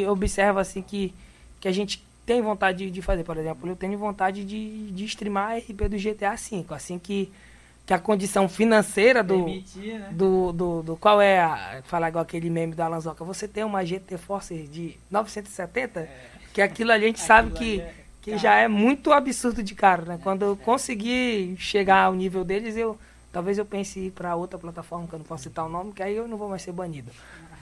e 0.02 0.06
observa 0.06 0.60
assim 0.62 0.82
que, 0.82 1.14
que 1.60 1.68
a 1.68 1.72
gente 1.72 2.02
tem 2.26 2.40
vontade 2.42 2.78
de, 2.86 2.90
de 2.90 3.02
fazer. 3.02 3.22
Por 3.22 3.36
exemplo, 3.36 3.68
eu 3.68 3.76
tenho 3.76 3.96
vontade 3.98 4.44
de, 4.44 4.90
de 4.90 5.04
streamar 5.04 5.58
RP 5.58 5.88
do 5.88 5.96
GTA 5.98 6.34
V, 6.34 6.64
assim 6.70 6.98
que, 6.98 7.30
que 7.86 7.92
a 7.94 7.98
condição 7.98 8.48
financeira 8.48 9.22
do, 9.22 9.44
Permitir, 9.44 9.98
né? 9.98 10.08
do, 10.12 10.52
do, 10.52 10.82
do 10.82 10.96
qual 10.96 11.20
é 11.20 11.40
a, 11.40 11.82
falar 11.84 12.08
igual 12.08 12.22
aquele 12.22 12.48
meme 12.50 12.74
da 12.74 12.88
Lanzoca, 12.88 13.24
você 13.24 13.46
tem 13.46 13.62
uma 13.62 13.84
GT 13.84 14.16
Force 14.18 14.54
de 14.68 14.96
970, 15.10 16.08
que 16.54 16.62
aquilo 16.62 16.90
a 16.92 16.98
gente 16.98 17.20
sabe 17.20 17.50
É. 17.50 17.52
Aquilo 17.52 17.58
que, 17.58 17.80
ali 17.80 17.90
é- 17.90 18.01
que 18.22 18.38
já 18.38 18.54
é 18.54 18.68
muito 18.68 19.12
absurdo 19.12 19.62
de 19.62 19.74
cara, 19.74 20.04
né? 20.04 20.20
Quando 20.22 20.42
eu 20.42 20.56
conseguir 20.56 21.56
chegar 21.58 22.04
ao 22.04 22.14
nível 22.14 22.44
deles, 22.44 22.76
eu 22.76 22.96
talvez 23.32 23.58
eu 23.58 23.64
pense 23.64 23.98
em 23.98 24.04
ir 24.04 24.10
para 24.12 24.36
outra 24.36 24.58
plataforma 24.58 25.08
que 25.08 25.14
eu 25.14 25.18
não 25.18 25.26
posso 25.26 25.44
citar 25.44 25.66
o 25.66 25.68
nome, 25.68 25.92
que 25.92 26.02
aí 26.02 26.16
eu 26.16 26.28
não 26.28 26.36
vou 26.36 26.48
mais 26.48 26.62
ser 26.62 26.72
banido. 26.72 27.10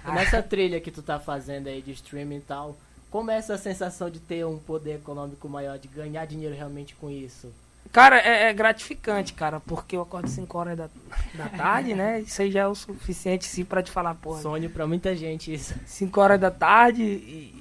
E 0.07 0.11
nessa 0.13 0.43
trilha 0.43 0.81
que 0.81 0.91
tu 0.91 1.03
tá 1.03 1.19
fazendo 1.19 1.69
aí 1.69 1.81
de 1.81 1.93
streaming 1.93 2.37
e 2.37 2.41
tal, 2.41 2.77
como 3.11 3.31
é 3.31 3.37
essa 3.37 3.57
sensação 3.57 4.11
de 4.11 4.21
ter 4.21 4.45
um 4.47 4.59
poder 4.59 4.97
econômico 4.97 5.49
maior, 5.49 5.79
de 5.79 5.89
ganhar 5.89 6.27
dinheiro 6.27 6.55
realmente 6.55 6.95
com 6.95 7.11
isso? 7.11 7.51
Cara, 7.93 8.19
é, 8.19 8.51
é 8.51 8.53
gratificante, 8.53 9.33
cara, 9.33 9.59
porque 9.61 9.97
eu 9.97 10.03
acordo 10.03 10.29
5 10.29 10.59
horas 10.59 10.77
da, 10.77 10.89
da 11.35 11.49
tarde, 11.49 11.95
né? 11.95 12.21
Isso 12.25 12.41
aí 12.41 12.51
já 12.51 12.61
é 12.61 12.67
o 12.67 12.75
suficiente 12.75 13.47
sim 13.47 13.65
pra 13.65 13.83
te 13.83 13.91
falar, 13.91 14.15
porra. 14.15 14.43
Sonho 14.43 14.71
pra 14.71 14.87
muita 14.87 15.17
gente 15.17 15.53
isso. 15.53 15.75
5 15.87 16.21
horas 16.21 16.39
da 16.39 16.51
tarde 16.51 17.03
e 17.03 17.60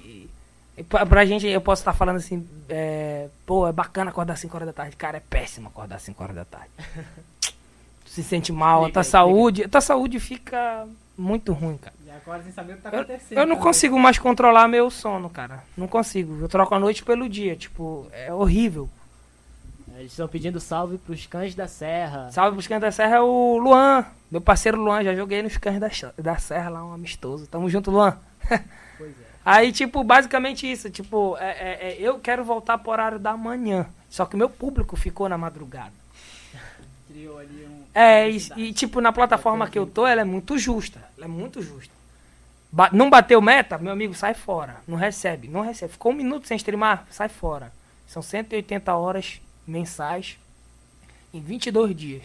pra, 0.84 1.06
pra 1.06 1.26
gente, 1.26 1.46
eu 1.48 1.62
posso 1.62 1.82
estar 1.82 1.94
falando 1.94 2.18
assim, 2.18 2.48
é, 2.70 3.28
pô, 3.46 3.68
é 3.68 3.72
bacana 3.72 4.10
acordar 4.12 4.38
5 4.38 4.56
horas 4.56 4.68
da 4.68 4.74
tarde. 4.74 4.96
Cara, 4.96 5.18
é 5.18 5.22
péssimo 5.30 5.68
acordar 5.70 6.00
5 6.00 6.22
horas 6.24 6.36
da 6.36 6.46
tarde. 6.46 6.70
Tu 7.42 8.10
se 8.10 8.24
sente 8.24 8.52
mal, 8.52 8.84
a 8.84 8.88
Explica 8.88 8.94
tua 8.94 9.02
aí, 9.02 9.06
saúde, 9.12 9.64
a 9.64 9.70
tua 9.70 9.82
saúde 9.82 10.20
fica 10.20 10.88
muito 11.18 11.52
ruim, 11.54 11.78
cara. 11.78 11.96
E 12.06 12.12
agora 12.12 12.42
sem 12.44 12.52
saber 12.52 12.74
o 12.74 12.76
que 12.78 12.82
tá 12.84 12.90
Eu, 12.90 13.02
acontecendo. 13.02 13.38
eu 13.38 13.46
não 13.46 13.56
também. 13.56 13.64
consigo 13.64 14.00
mais 14.00 14.18
controlar 14.20 14.68
meu 14.68 14.90
sono, 14.90 15.30
cara. 15.30 15.64
Não 15.78 15.88
consigo. 15.88 16.38
Eu 16.42 16.48
troco 16.48 16.74
a 16.76 16.80
noite 16.80 17.04
pelo 17.04 17.28
dia. 17.30 17.56
Tipo, 17.56 18.08
é 18.12 18.34
horrível. 18.34 18.90
Eles 19.98 20.12
estão 20.14 20.30
pedindo 20.30 20.62
salve 20.62 20.98
pros 20.98 21.26
cães 21.26 21.54
da 21.56 21.68
serra. 21.68 22.32
Salve 22.32 22.54
pros 22.56 22.68
cães 22.68 22.80
da 22.80 22.90
serra 22.90 23.18
é 23.18 23.22
o 23.22 23.58
Luan. 23.58 24.06
Meu 24.32 24.40
parceiro 24.40 24.82
Luan. 24.82 25.04
Já 25.04 25.14
joguei 25.14 25.44
nos 25.44 25.58
cães 25.58 25.78
da, 25.80 25.90
da 26.18 26.38
serra 26.38 26.70
lá, 26.70 26.86
um 26.86 26.94
amistoso. 26.94 27.46
Tamo 27.48 27.70
junto, 27.70 27.92
Luan. 27.92 28.18
Aí, 29.46 29.72
tipo, 29.72 30.04
basicamente 30.04 30.70
isso. 30.70 30.90
Tipo, 30.90 31.38
é, 31.40 31.50
é- 31.50 31.90
é, 31.92 31.98
eu 32.00 32.20
quero 32.20 32.44
voltar 32.44 32.78
pro 32.78 32.92
horário 32.92 33.20
da 33.20 33.36
manhã. 33.38 33.88
Só 34.10 34.26
que 34.26 34.36
o 34.36 34.38
meu 34.38 34.50
público 34.50 34.96
ficou 34.96 35.30
na 35.30 35.38
madrugada. 35.38 35.94
Criou 37.08 37.40
ali 37.40 37.66
um. 37.68 37.84
É, 37.94 38.30
e, 38.30 38.38
e, 38.58 38.74
tipo, 38.74 39.02
na 39.02 39.12
plataforma 39.12 39.68
que 39.70 39.80
eu 39.80 39.86
tô, 39.88 40.06
ela 40.06 40.22
é 40.22 40.26
muito 40.26 40.58
justa. 40.58 41.00
Ela 41.18 41.26
é 41.26 41.30
muito 41.30 41.62
justa. 41.62 41.94
Ba- 42.72 42.90
não 42.94 43.10
bateu 43.10 43.42
meta, 43.42 43.78
meu 43.80 43.92
amigo, 43.94 44.14
sai 44.14 44.34
fora. 44.36 44.78
Não 44.88 44.96
recebe, 44.98 45.48
não 45.48 45.62
recebe. 45.62 45.94
Ficou 45.94 46.12
um 46.12 46.16
minuto 46.16 46.48
sem 46.48 46.56
streamar, 46.58 47.08
sai 47.10 47.28
fora. 47.30 47.72
São 48.08 48.22
180 48.22 48.94
horas 48.96 49.42
mensais 49.66 50.38
em 51.34 51.42
22 51.42 51.96
dias. 51.96 52.24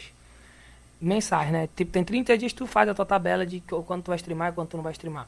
Mensais, 1.01 1.51
né? 1.51 1.69
Tipo, 1.75 1.93
tem 1.93 2.05
30 2.05 2.37
dias 2.37 2.53
que 2.53 2.59
tu 2.59 2.67
faz 2.67 2.89
a 2.89 2.95
tua 2.95 3.07
tabela 3.07 3.45
de 3.47 3.61
qu- 3.61 3.83
quando 3.83 4.03
tu 4.05 4.09
vai 4.09 4.17
streamar 4.17 4.51
e 4.53 4.55
quando 4.55 4.69
tu 4.69 4.77
não 4.77 4.85
vai 4.85 4.93
streamar. 4.93 5.27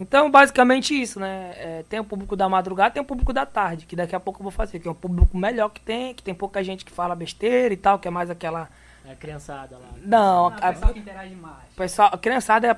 Então, 0.00 0.30
basicamente 0.30 1.00
isso, 1.00 1.18
né? 1.18 1.52
É, 1.56 1.84
tem 1.88 1.98
o 1.98 2.04
público 2.04 2.36
da 2.36 2.48
madrugada, 2.48 2.92
tem 2.92 3.02
o 3.02 3.06
público 3.06 3.32
da 3.32 3.44
tarde, 3.44 3.86
que 3.86 3.96
daqui 3.96 4.14
a 4.14 4.20
pouco 4.20 4.40
eu 4.40 4.44
vou 4.44 4.52
fazer, 4.52 4.78
que 4.78 4.86
é 4.86 4.90
um 4.90 4.94
público 4.94 5.36
melhor 5.36 5.68
que 5.70 5.80
tem, 5.80 6.14
que 6.14 6.22
tem 6.22 6.34
pouca 6.34 6.62
gente 6.62 6.84
que 6.84 6.92
fala 6.92 7.14
besteira 7.14 7.74
e 7.74 7.76
tal, 7.76 7.98
que 7.98 8.06
é 8.06 8.10
mais 8.10 8.30
aquela. 8.30 8.68
É 9.04 9.12
a 9.12 9.16
criançada 9.16 9.76
lá. 9.76 9.88
Não, 10.02 10.48
Ah, 10.48 10.56
a, 10.60 10.70
o 10.70 10.72
pessoal 10.74 10.92
que 10.92 10.98
interage 11.00 11.34
mais. 11.34 11.67
Pessoal, 11.78 12.10
a 12.12 12.18
criançada 12.18 12.66
é 12.66 12.70
a, 12.70 12.76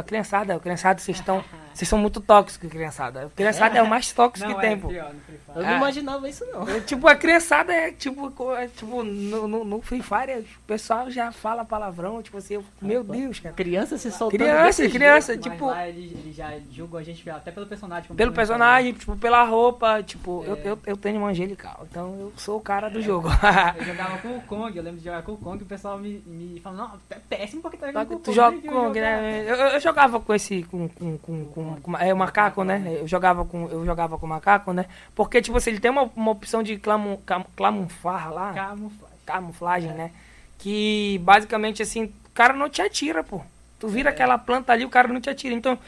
a 0.00 0.02
criançada, 0.02 0.54
a 0.54 0.60
criançada, 0.60 1.00
vocês 1.00 1.16
estão. 1.18 1.42
Vocês 1.76 1.90
são 1.90 1.98
muito 1.98 2.22
tóxicos, 2.22 2.70
criançada. 2.70 3.26
A 3.26 3.28
criançada 3.28 3.76
é 3.76 3.82
o 3.82 3.86
mais 3.86 4.10
tóxico 4.10 4.48
Não, 4.48 4.58
que 4.58 4.64
é, 4.64 4.68
tem, 4.70 4.78
pô. 4.80 4.88
pior, 4.88 5.12
no 5.12 5.20
Free 5.20 5.36
Fire. 5.36 5.56
Eu 5.58 5.62
não 5.62 5.68
Ah. 5.68 5.76
imaginava 5.76 6.26
isso, 6.26 6.42
não. 6.50 6.66
É, 6.70 6.80
tipo, 6.80 7.06
a 7.06 7.14
criançada 7.14 7.70
é 7.70 7.92
tipo, 7.92 8.32
é, 8.54 8.66
tipo 8.68 9.02
no, 9.04 9.46
no, 9.46 9.62
no 9.62 9.82
Free 9.82 10.00
Fire, 10.02 10.38
o 10.40 10.66
pessoal 10.66 11.10
já 11.10 11.30
fala 11.32 11.66
palavrão, 11.66 12.22
tipo 12.22 12.38
assim, 12.38 12.54
eu- 12.54 12.64
meu 12.80 13.04
Deus, 13.04 13.40
cara. 13.40 13.54
Criança 13.54 13.98
se 13.98 14.10
soltando. 14.10 14.38
Criança, 14.40 14.88
criança, 14.88 15.32
Mas 15.34 15.42
tipo, 15.42 15.66
lá 15.66 15.86
eles, 15.86 16.12
eles 16.12 16.34
já 16.34 16.50
julgam 16.72 16.98
a 16.98 17.02
gente 17.02 17.28
até 17.28 17.50
pelo 17.52 17.66
personagem. 17.66 18.08
como 18.08 18.16
pelo 18.16 18.32
tu 18.32 18.36
personagem, 18.36 18.92
tipo, 18.94 19.14
pela 19.14 19.44
roupa, 19.44 20.02
tipo, 20.02 20.44
eu, 20.46 20.54
É. 20.56 20.60
eu, 20.70 20.78
eu 20.86 20.96
tenho 20.96 21.18
uma 21.18 21.28
angelical, 21.28 21.86
então 21.90 22.16
eu 22.18 22.32
sou 22.38 22.56
o 22.56 22.60
cara 22.62 22.88
do 22.88 23.02
jogo. 23.02 23.28
falou. 23.28 23.74
Eu 23.76 23.84
jogava 23.84 24.16
com 24.16 24.28
o 24.34 24.40
Kong, 24.40 24.74
eu 24.74 24.82
lembro 24.82 24.98
de 24.98 25.04
jogar 25.04 25.20
com 25.22 25.32
o 25.32 25.36
Kong 25.36 25.58
e 25.58 25.62
o 25.62 25.66
pessoal 25.68 25.98
me, 25.98 26.22
me 26.26 26.58
falou, 26.60 26.78
não, 26.78 26.92
é 27.10 27.18
péssimo 27.28 27.60
porque 27.60 27.76
tá 27.76 27.88
jogando 27.88 28.08
com 28.08 28.14
o 28.14 28.18
Tu 28.26 28.32
joga 28.34 28.60
com 28.60 28.66
eu 28.66 28.72
Kong, 28.72 28.98
jogar." 28.98 29.00
né? 29.22 29.44
Eu, 29.46 29.54
eu- 29.54 29.68
eu 29.68 29.80
jogava 29.80 30.20
com 30.20 30.34
esse. 30.34 30.62
Com, 30.64 30.88
com, 30.88 31.18
com, 31.18 31.44
com, 31.46 31.80
com- 31.80 31.96
é 31.98 32.12
o 32.12 32.16
macaco, 32.16 32.62
né? 32.64 32.98
Eu 33.00 33.08
jogava 33.08 33.44
com. 33.44 33.68
Eu 33.68 33.84
jogava 33.84 34.18
com 34.18 34.26
o 34.26 34.28
macaco, 34.28 34.72
né? 34.72 34.86
Porque, 35.14 35.40
tipo 35.42 35.56
assim, 35.56 35.70
ele 35.70 35.80
tem 35.80 35.90
uma, 35.90 36.10
uma 36.14 36.30
opção 36.32 36.62
de 36.62 36.76
clamu, 36.76 37.18
cam, 37.24 37.44
camuflar 37.56 38.32
lá. 38.32 38.52
Camuflagem. 38.52 39.16
Camuflagem, 39.24 39.92
né? 39.92 40.10
Que 40.58 41.18
basicamente 41.24 41.82
assim, 41.82 42.04
o 42.04 42.12
cara 42.34 42.52
não 42.54 42.68
te 42.68 42.80
atira, 42.82 43.22
pô. 43.24 43.40
Tu 43.78 43.88
vira 43.88 44.10
aquela 44.10 44.38
planta 44.38 44.72
ali, 44.72 44.84
o 44.84 44.88
cara 44.90 45.08
não 45.08 45.20
te 45.20 45.28
atira. 45.28 45.54
Então, 45.54 45.78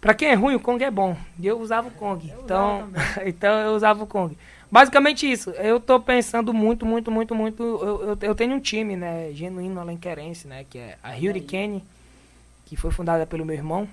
pra 0.00 0.14
quem 0.14 0.28
é 0.28 0.34
ruim, 0.34 0.54
o 0.54 0.60
Kong 0.60 0.82
é 0.84 0.90
bom. 0.90 1.16
E 1.38 1.46
eu 1.46 1.58
usava 1.60 1.88
o 1.88 1.90
Kong. 1.92 2.32
Então, 2.44 2.88
então 3.24 3.50
eu 3.60 3.72
usava 3.74 4.02
o 4.02 4.06
Kong. 4.06 4.36
Basicamente 4.70 5.30
isso. 5.30 5.50
Eu 5.50 5.80
tô 5.80 5.98
pensando 5.98 6.54
muito, 6.54 6.86
muito, 6.86 7.10
muito, 7.10 7.34
muito. 7.34 7.62
Eu, 7.62 8.02
eu, 8.10 8.18
eu 8.20 8.34
tenho 8.34 8.54
um 8.54 8.60
time, 8.60 8.96
né? 8.96 9.32
Genuíno 9.32 9.80
alenquerense, 9.80 10.46
né? 10.46 10.64
Que 10.68 10.78
é 10.78 10.98
a 11.02 11.10
Hurricane, 11.10 11.82
que 12.66 12.76
foi 12.76 12.90
fundada 12.90 13.26
pelo 13.26 13.44
meu 13.44 13.56
irmão. 13.56 13.88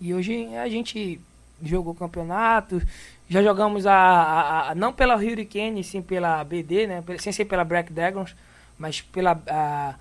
E 0.00 0.14
hoje 0.14 0.54
a 0.56 0.68
gente 0.68 1.20
jogou 1.62 1.94
campeonato. 1.94 2.82
Já 3.28 3.42
jogamos 3.42 3.86
a, 3.86 3.94
a- 3.94 4.70
a- 4.70 4.74
não 4.74 4.92
pela 4.92 5.16
Hurricane, 5.16 5.84
sim 5.84 6.02
pela 6.02 6.42
BD, 6.44 6.86
né? 6.86 7.04
Sem 7.18 7.32
ser 7.32 7.46
pela 7.46 7.64
Black 7.64 7.92
Dragons, 7.92 8.34
mas 8.78 9.00
pela 9.00 9.40
a, 9.48 9.94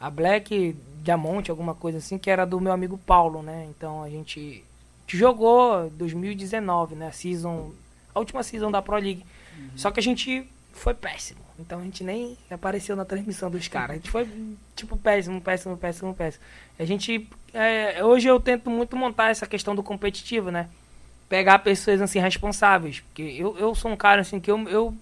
a 0.00 0.10
Black 0.10 0.76
Diamond, 1.02 1.50
alguma 1.50 1.74
coisa 1.74 1.98
assim, 1.98 2.18
que 2.18 2.30
era 2.30 2.46
do 2.46 2.60
meu 2.60 2.72
amigo 2.72 2.98
Paulo, 2.98 3.42
né? 3.42 3.66
Então 3.70 4.02
a 4.02 4.10
gente 4.10 4.64
jogou 5.08 5.90
2019, 5.90 6.94
né? 6.94 7.10
Season, 7.12 7.70
a 8.14 8.18
última 8.18 8.42
season 8.42 8.70
da 8.70 8.82
Pro 8.82 8.96
League. 8.96 9.24
Só 9.76 9.90
que 9.90 10.00
a 10.00 10.02
gente 10.02 10.46
foi 10.72 10.94
péssimo. 10.94 11.40
Então 11.58 11.78
a 11.80 11.82
gente 11.84 12.02
nem 12.02 12.36
apareceu 12.50 12.96
na 12.96 13.04
transmissão 13.04 13.50
dos 13.50 13.68
caras. 13.68 13.90
A 13.90 13.94
gente 13.94 14.10
foi, 14.10 14.28
tipo, 14.74 14.96
péssimo, 14.96 15.40
péssimo, 15.40 15.76
péssimo, 15.76 16.14
péssimo. 16.14 16.42
A 16.78 16.84
gente. 16.84 17.28
é, 17.52 18.04
hoje 18.04 18.26
eu 18.28 18.40
tento 18.40 18.68
muito 18.70 18.96
montar 18.96 19.30
essa 19.30 19.46
questão 19.46 19.74
do 19.74 19.82
competitivo, 19.82 20.50
né? 20.50 20.68
Pegar 21.28 21.60
pessoas 21.60 22.00
assim 22.02 22.18
responsáveis. 22.18 23.00
Porque 23.00 23.22
eu, 23.22 23.56
eu 23.58 23.74
sou 23.74 23.90
um 23.90 23.96
cara 23.96 24.20
assim 24.20 24.40
que 24.40 24.50
eu, 24.50 24.68
eu, 24.68 24.94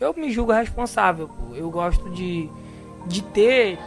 eu 0.00 0.12
me 0.14 0.30
julgo 0.32 0.52
responsável. 0.52 1.28
pô. 1.28 1.54
Eu 1.54 1.70
gosto 1.70 2.10
de, 2.10 2.48
de 3.06 3.22
ter. 3.22 3.78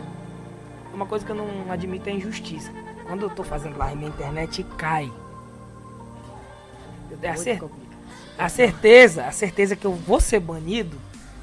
Uma 0.93 1.05
coisa 1.05 1.25
que 1.25 1.31
eu 1.31 1.35
não 1.35 1.69
admito 1.71 2.09
é 2.09 2.13
injustiça. 2.13 2.71
Quando 3.05 3.23
eu 3.23 3.29
tô 3.29 3.43
fazendo 3.43 3.77
live 3.77 4.01
na 4.01 4.07
internet 4.07 4.63
cai. 4.77 5.11
Eu 7.11 7.17
tenho 7.17 7.33
a 7.33 7.35
Muito 7.35 7.43
cer- 7.43 7.59
complicado. 7.59 7.86
A 8.38 8.49
certeza, 8.49 9.25
a 9.25 9.31
certeza 9.31 9.75
que 9.75 9.85
eu 9.85 9.93
vou 9.93 10.19
ser 10.21 10.39
banido 10.39 10.97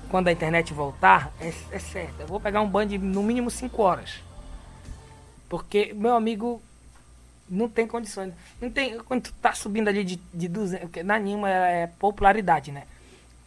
quando 0.08 0.28
a 0.28 0.32
internet 0.32 0.72
voltar 0.72 1.32
é, 1.40 1.52
é 1.72 1.78
certa. 1.78 2.22
Eu 2.22 2.26
vou 2.26 2.38
pegar 2.38 2.60
um 2.60 2.68
ban 2.68 2.86
de 2.86 2.98
no 2.98 3.22
mínimo 3.22 3.50
5 3.50 3.82
horas. 3.82 4.22
Porque, 5.48 5.92
meu 5.92 6.14
amigo, 6.14 6.62
não 7.48 7.68
tem 7.68 7.86
condições. 7.86 8.32
Não 8.60 8.70
tem, 8.70 8.98
quando 9.00 9.24
tu 9.24 9.32
tá 9.34 9.52
subindo 9.52 9.88
ali 9.88 10.04
de, 10.04 10.20
de 10.32 10.48
200, 10.48 10.84
porque 10.86 11.02
na 11.02 11.16
Anima 11.16 11.50
é, 11.50 11.82
é 11.82 11.86
popularidade, 11.86 12.70
né? 12.70 12.84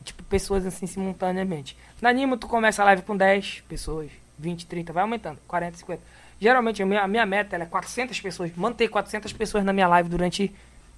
Tipo, 0.04 0.24
pessoas 0.24 0.66
assim 0.66 0.86
simultaneamente. 0.86 1.78
Na 2.02 2.10
Anima 2.10 2.38
tu 2.38 2.48
começa 2.48 2.82
a 2.82 2.86
live 2.86 3.02
com 3.02 3.16
10 3.16 3.64
pessoas, 3.68 4.12
20, 4.38 4.68
30, 4.68 4.93
vai 4.93 5.04
aumentando, 5.04 5.39
40, 5.48 5.78
50. 5.78 6.02
Geralmente 6.39 6.84
a 6.84 6.86
minha, 6.86 7.02
a 7.02 7.08
minha 7.08 7.26
meta 7.26 7.56
é 7.56 7.66
400 7.66 8.20
pessoas, 8.22 8.52
manter 8.56 8.88
400 8.88 9.34
pessoas 9.34 9.64
na 9.64 9.74
minha 9.74 9.88
live 9.88 10.10
durante 10.10 10.54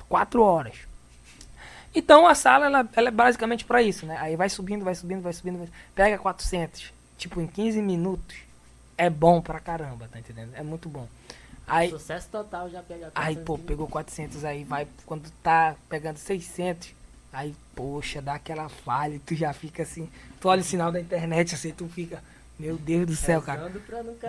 4 0.09 0.41
horas. 0.41 0.88
Então 1.93 2.27
a 2.27 2.35
sala 2.35 2.67
ela, 2.67 2.89
ela 2.95 3.07
é 3.07 3.11
basicamente 3.11 3.65
para 3.65 3.81
isso, 3.81 4.05
né? 4.05 4.17
Aí 4.19 4.35
vai 4.35 4.49
subindo, 4.49 4.83
vai 4.83 4.95
subindo, 4.95 5.21
vai 5.21 5.33
subindo, 5.33 5.57
vai... 5.57 5.69
pega 5.95 6.17
400, 6.17 6.93
tipo 7.17 7.41
em 7.41 7.47
15 7.47 7.81
minutos. 7.81 8.37
É 8.97 9.09
bom 9.09 9.41
pra 9.41 9.59
caramba, 9.59 10.07
tá 10.11 10.19
entendendo? 10.19 10.51
É 10.53 10.61
muito 10.61 10.89
bom. 10.89 11.07
Aí 11.65 11.89
Sucesso 11.89 12.27
total 12.29 12.69
já 12.69 12.81
pega 12.81 13.11
Aí, 13.15 13.35
400 13.35 13.43
pô, 13.45 13.57
mil. 13.57 13.65
pegou 13.65 13.87
400 13.87 14.43
aí, 14.43 14.63
vai, 14.63 14.87
quando 15.05 15.29
tá 15.43 15.75
pegando 15.87 16.17
600, 16.17 16.89
aí, 17.31 17.55
poxa, 17.75 18.21
dá 18.21 18.33
aquela 18.33 18.67
falha 18.67 19.15
e 19.15 19.19
tu 19.19 19.35
já 19.35 19.53
fica 19.53 19.83
assim, 19.83 20.09
tu 20.41 20.49
olha 20.49 20.61
o 20.61 20.63
sinal 20.63 20.91
da 20.91 20.99
internet 20.99 21.53
assim, 21.53 21.71
tu 21.71 21.87
fica, 21.87 22.23
meu 22.57 22.75
Deus 22.75 23.05
do 23.05 23.15
céu, 23.15 23.41
cara, 23.41 23.71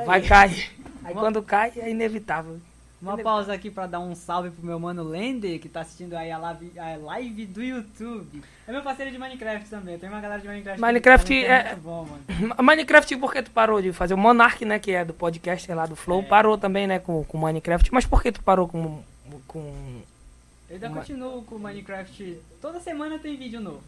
vai 0.05 0.21
cair. 0.21 0.71
Aí 1.03 1.15
quando 1.15 1.43
cai, 1.43 1.73
é 1.77 1.91
inevitável. 1.91 2.61
Uma 3.03 3.17
pausa 3.17 3.53
aqui 3.55 3.71
pra 3.71 3.87
dar 3.87 3.99
um 4.01 4.15
salve 4.15 4.51
pro 4.51 4.65
meu 4.65 4.79
mano 4.79 5.03
Lender, 5.03 5.59
que 5.59 5.69
tá 5.71 5.81
assistindo 5.81 6.15
aí 6.15 6.31
a 6.31 6.37
live, 6.37 6.79
a 6.79 6.97
live 6.97 7.47
do 7.47 7.63
YouTube. 7.63 8.43
É 8.69 8.73
meu 8.73 8.83
parceiro 8.83 9.11
de 9.11 9.17
Minecraft 9.19 9.71
também, 9.71 9.99
tem 9.99 10.09
uma 10.09 10.21
galera 10.21 10.41
de 10.41 10.47
Minecraft. 10.47 10.81
Minecraft 10.81 11.27
que 11.27 11.45
é- 11.45 11.65
muito 11.73 11.81
bom, 11.83 12.05
mano. 12.07 12.55
Ma- 12.57 12.63
Minecraft, 12.63 13.17
por 13.17 13.33
que 13.33 13.43
tu 13.43 13.51
parou 13.53 13.81
de 13.81 13.93
fazer? 13.93 14.13
O 14.15 14.19
Monark, 14.19 14.65
né, 14.67 14.79
que 14.79 14.93
é 14.93 15.05
do 15.05 15.15
podcast 15.15 15.73
lá 15.73 15.87
do 15.87 15.97
Flow, 15.97 16.23
parou 16.23 16.59
também, 16.59 16.87
né, 16.87 16.99
com, 16.99 17.25
com 17.25 17.39
Minecraft. 17.39 17.93
Mas 17.93 18.05
por 18.05 18.23
que 18.23 18.31
tu 18.33 18.43
parou 18.43 18.69
com... 18.69 19.03
com... 19.47 20.03
Eu 20.69 20.75
ainda 20.75 20.91
continuo 20.91 21.43
com 21.43 21.55
o 21.57 21.59
Minecraft, 21.59 22.39
toda 22.61 22.79
semana 22.81 23.19
tem 23.19 23.37
vídeo 23.37 23.61
novo. 23.61 23.83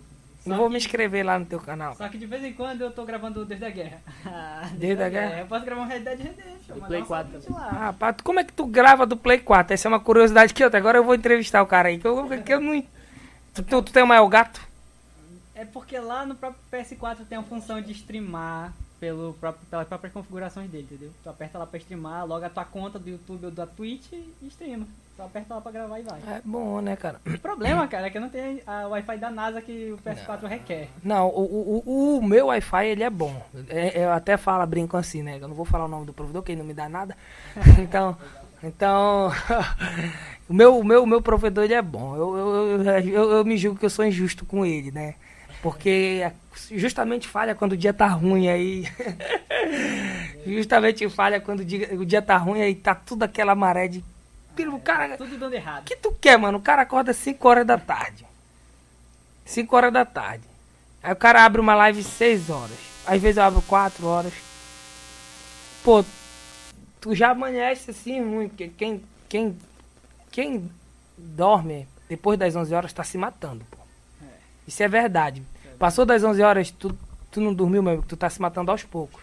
Não 0.45 0.57
vou 0.57 0.69
me 0.69 0.77
inscrever 0.77 1.25
lá 1.25 1.39
no 1.39 1.47
teu 1.47 1.61
canal. 1.61 1.95
Só 1.95 2.09
que 2.09 2.19
de 2.19 2.27
vez 2.27 2.43
em 2.45 2.53
quando 2.53 2.81
eu 2.81 2.91
tô 2.91 3.05
gravando 3.05 3.45
Desde 3.45 3.65
a 3.65 3.71
Guerra. 3.71 4.01
Desde 4.75 5.03
a 5.03 5.09
Guerra? 5.09 5.41
Eu 5.41 5.47
posso 5.47 5.65
gravar 5.65 5.83
um 5.83 5.87
Red 5.87 6.01
Dead 6.01 6.19
Redemption. 6.19 6.75
Mandar 6.75 6.87
Play 6.89 7.03
um 7.03 7.07
4 7.07 7.43
salve 7.43 7.53
lá. 7.53 7.89
Ah, 7.89 7.93
pá, 7.93 8.13
como 8.13 8.41
é 8.41 8.45
que 8.45 8.53
tu 8.53 8.67
grava 8.67 9.07
do 9.07 9.17
Play 9.17 9.39
4? 9.39 9.75
Essa 9.75 9.87
é 9.87 9.91
uma 9.91 10.01
curiosidade 10.01 10.53
que 10.53 10.65
eu. 10.65 10.71
Agora 10.73 10.99
eu 10.99 11.05
vou 11.05 11.15
entrevistar 11.15 11.63
o 11.63 11.67
cara 11.67 11.89
aí, 11.89 11.99
que 11.99 12.07
eu, 12.07 12.43
que 12.43 12.53
eu 12.53 12.61
não... 12.61 12.83
Tu, 13.55 13.63
tu, 13.63 13.83
tu 13.83 13.93
tem 13.93 14.03
uma 14.03 14.17
Elgato? 14.17 14.61
É 15.55 15.65
porque 15.65 15.99
lá 15.99 16.27
no 16.27 16.35
próprio 16.35 16.61
PS4 16.73 17.19
tem 17.29 17.39
a 17.39 17.43
função 17.43 17.81
de 17.81 17.93
streamar 17.93 18.73
pelo 18.99 19.35
próprio, 19.35 19.67
pelas 19.67 19.87
próprias 19.87 20.13
configurações 20.13 20.71
dele, 20.71 20.87
entendeu? 20.91 21.13
Tu 21.23 21.29
aperta 21.29 21.59
lá 21.59 21.67
pra 21.67 21.79
streamar, 21.79 22.27
loga 22.27 22.47
a 22.47 22.51
tua 22.51 22.65
conta 22.65 22.99
do 22.99 23.11
YouTube 23.11 23.47
ou 23.47 23.51
da 23.51 23.67
Twitch 23.67 24.13
e 24.13 24.47
streama. 24.47 24.87
Tu 25.17 25.23
aperta 25.23 25.55
lá 25.55 25.61
pra 25.61 25.71
gravar 25.73 25.99
e 25.99 26.03
vai. 26.03 26.21
É 26.27 26.41
bom, 26.43 26.81
né, 26.81 26.97
cara? 26.97 27.21
O 27.27 27.39
problema, 27.39 27.87
cara, 27.87 28.07
é 28.07 28.11
que 28.11 28.19
não 28.19 28.31
tem 28.31 28.63
a 28.67 28.87
Wi-Fi 28.89 29.19
da 29.19 29.31
NASA 29.31 29.61
que 29.61 29.93
o 29.93 29.99
PS4 29.99 30.47
requer. 30.49 30.89
Não, 31.05 31.29
o, 31.29 31.83
o, 31.85 32.17
o- 32.19 32.23
meu 32.27 32.47
Wi-Fi 32.47 32.87
ele 32.87 33.03
é 33.03 33.11
bom. 33.11 33.35
É- 33.69 34.05
eu 34.05 34.11
até 34.13 34.39
falo, 34.39 34.67
brinco 34.67 34.97
assim, 34.97 35.23
né? 35.23 35.37
Eu 35.41 35.49
não 35.49 35.55
vou 35.55 35.67
falar 35.67 35.85
o 35.85 35.89
nome 35.89 36.07
do 36.07 36.15
provedor, 36.15 36.43
que 36.43 36.53
ele 36.53 36.61
não 36.61 36.67
me 36.67 36.75
dá 36.75 36.89
nada. 36.89 37.17
Então, 37.79 38.17
então 38.63 39.31
o 40.49 40.55
meu, 40.55 40.79
o 40.79 40.85
meu, 40.85 41.03
o 41.03 41.07
meu 41.07 41.21
provedor 41.21 41.65
ele 41.65 41.75
é 41.75 41.83
bom. 41.83 42.17
Eu, 42.17 42.37
eu, 42.37 42.83
eu, 42.83 43.09
eu, 43.09 43.31
eu 43.33 43.45
me 43.45 43.57
julgo 43.59 43.79
que 43.79 43.85
eu 43.85 43.91
sou 43.91 44.05
injusto 44.07 44.47
com 44.47 44.65
ele, 44.65 44.91
né? 44.91 45.15
Porque 45.63 46.27
justamente 46.71 47.29
falha 47.29 47.55
quando 47.55 47.73
o 47.73 47.77
dia 47.77 47.93
tá 47.93 48.07
ruim 48.09 48.49
aí. 48.49 48.85
Justamente 50.47 51.09
falha 51.09 51.41
quando 51.41 51.61
o 51.61 51.65
dia, 51.65 51.89
o 51.95 52.05
dia 52.05 52.21
tá 52.21 52.37
ruim, 52.37 52.61
aí 52.61 52.75
tá 52.75 52.95
tudo 52.95 53.23
aquela 53.23 53.55
maré 53.55 53.87
de. 53.89 54.05
O 54.73 54.81
cara. 54.81 55.17
Tudo 55.17 55.39
dando 55.39 55.55
errado. 55.55 55.83
O 55.83 55.85
que 55.85 55.97
tu 55.97 56.13
quer, 56.21 56.39
mano? 56.39 56.59
O 56.59 56.63
cara 56.63 56.83
acorda 56.83 57.13
5 57.13 57.49
horas 57.49 57.67
da 57.67 57.79
tarde. 57.79 58.27
5 59.45 59.77
horas 59.77 59.93
da 59.93 60.05
tarde. 60.05 60.45
Aí 61.03 61.13
o 61.13 61.17
cara 61.17 61.45
abre 61.45 61.61
uma 61.61 61.75
live 61.75 62.03
6 62.03 62.51
horas. 62.51 62.79
Às 63.07 63.21
vezes 63.21 63.37
eu 63.37 63.43
abro 63.43 63.63
4 63.63 64.07
horas. 64.07 64.33
Pô, 65.83 66.05
tu 67.01 67.15
já 67.15 67.31
amanhece 67.31 67.91
assim 67.91 68.21
ruim, 68.21 68.49
porque 68.49 68.69
quem, 68.69 69.03
quem, 69.29 69.59
quem 70.31 70.71
dorme 71.19 71.89
depois 72.09 72.39
das 72.39 72.55
11 72.55 72.75
horas 72.75 72.93
tá 72.93 73.03
se 73.03 73.19
matando, 73.19 73.65
pô. 73.71 73.79
Isso 74.67 74.83
é 74.83 74.89
verdade. 74.89 75.43
Passou 75.79 76.07
das 76.07 76.23
11 76.23 76.43
horas, 76.43 76.71
tu, 76.71 76.97
tu 77.31 77.41
não 77.41 77.53
dormiu, 77.53 77.83
meu 77.83 77.95
amigo, 77.95 78.07
tu 78.07 78.17
tá 78.17 78.31
se 78.31 78.41
matando 78.41 78.71
aos 78.71 78.85
poucos. 78.85 79.21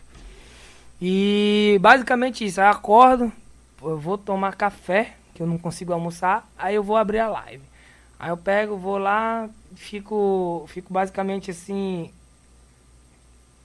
E 1.01 1.77
basicamente 1.79 2.45
isso, 2.45 2.59
eu 2.59 2.67
acordo, 2.67 3.31
eu 3.81 3.97
vou 3.97 4.17
tomar 4.17 4.55
café, 4.55 5.15
que 5.39 5.43
eu 5.43 5.47
não 5.47 5.57
consigo 5.57 5.93
almoçar, 5.93 6.45
aí 6.57 6.75
eu 6.75 6.83
vou 6.83 6.97
abrir 6.97 7.19
a 7.19 7.29
live. 7.29 7.63
Aí 8.19 8.29
eu 8.29 8.35
pego, 8.35 8.75
vou 8.75 8.97
lá, 8.97 9.49
fico, 9.73 10.65
fico 10.67 10.91
basicamente 10.91 11.49
assim, 11.49 12.11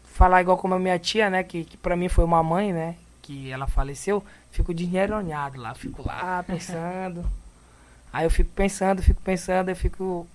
falar 0.05 0.41
igual 0.41 0.57
como 0.57 0.75
a 0.75 0.79
minha 0.79 0.97
tia, 1.01 1.29
né, 1.29 1.43
que, 1.43 1.64
que 1.64 1.77
pra 1.77 1.97
mim 1.97 2.09
foi 2.09 2.25
uma 2.25 2.45
mãe, 2.45 2.72
né, 2.72 2.95
que 3.20 3.51
ela 3.51 3.66
faleceu, 3.66 4.25
fico 4.53 4.72
dinheironhado 4.72 5.61
lá, 5.61 5.75
fico 5.75 6.07
lá 6.07 6.45
pensando. 6.47 7.29
Aí 8.12 8.25
eu 8.25 8.31
fico 8.31 8.51
pensando, 8.51 9.03
fico 9.03 9.20
pensando, 9.20 9.70
eu 9.70 9.75
fico, 9.75 10.29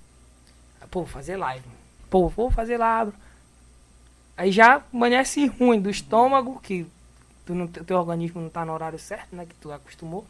pô, 0.92 1.06
fazer 1.06 1.38
live. 1.38 1.64
Pô, 2.10 2.28
vou 2.28 2.52
fazer 2.52 2.78
live. 2.78 3.14
Aí 4.36 4.52
já 4.52 4.84
amanhece 4.94 5.48
ruim 5.48 5.80
do 5.80 5.90
estômago, 5.90 6.60
que 6.60 6.86
tu 7.46 7.56
não, 7.56 7.66
teu 7.66 7.98
organismo 7.98 8.42
não 8.42 8.50
tá 8.50 8.66
no 8.66 8.74
horário 8.74 9.00
certo, 9.00 9.34
né, 9.34 9.46
que 9.46 9.56
tu 9.56 9.72
acostumou. 9.72 10.28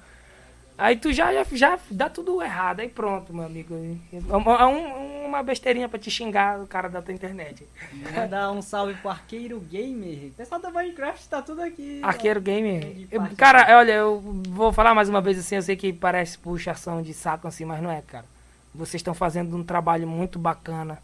Aí 0.79 0.95
tu 0.95 1.11
já, 1.11 1.33
já, 1.33 1.45
já 1.51 1.79
dá 1.91 2.09
tudo 2.09 2.41
errado, 2.41 2.79
aí 2.79 2.87
pronto, 2.87 3.33
meu 3.33 3.45
amigo. 3.45 3.75
É 4.13 4.35
uma, 4.35 4.65
um- 4.67 5.25
uma 5.25 5.43
besteirinha 5.43 5.87
pra 5.89 5.99
te 5.99 6.09
xingar 6.09 6.59
o 6.59 6.65
cara 6.67 6.87
da 6.89 7.01
tua 7.01 7.13
internet. 7.13 7.67
Mandar 8.15 8.51
um 8.51 8.61
salve 8.61 8.93
pro 8.95 9.09
Arqueiro 9.09 9.59
Gamer. 9.59 10.27
O 10.29 10.31
pessoal 10.31 10.59
da 10.61 10.71
Minecraft 10.71 11.27
tá 11.27 11.41
tudo 11.41 11.61
aqui. 11.61 11.99
Arqueiro 12.01 12.41
Gamer. 12.41 13.07
Eu- 13.11 13.21
cara, 13.37 13.77
olha, 13.77 13.91
eu 13.91 14.19
vou 14.47 14.71
falar 14.71 14.95
mais 14.95 15.09
uma 15.09 15.21
vez 15.21 15.37
assim, 15.37 15.55
eu 15.55 15.61
sei 15.61 15.75
que 15.75 15.91
parece 15.93 16.37
puxação 16.37 17.01
de 17.01 17.13
saco 17.13 17.47
assim, 17.47 17.65
mas 17.65 17.81
não 17.81 17.91
é, 17.91 18.01
cara. 18.01 18.25
Vocês 18.73 18.95
estão 19.01 19.13
fazendo 19.13 19.55
um 19.57 19.63
trabalho 19.63 20.07
muito 20.07 20.39
bacana. 20.39 20.97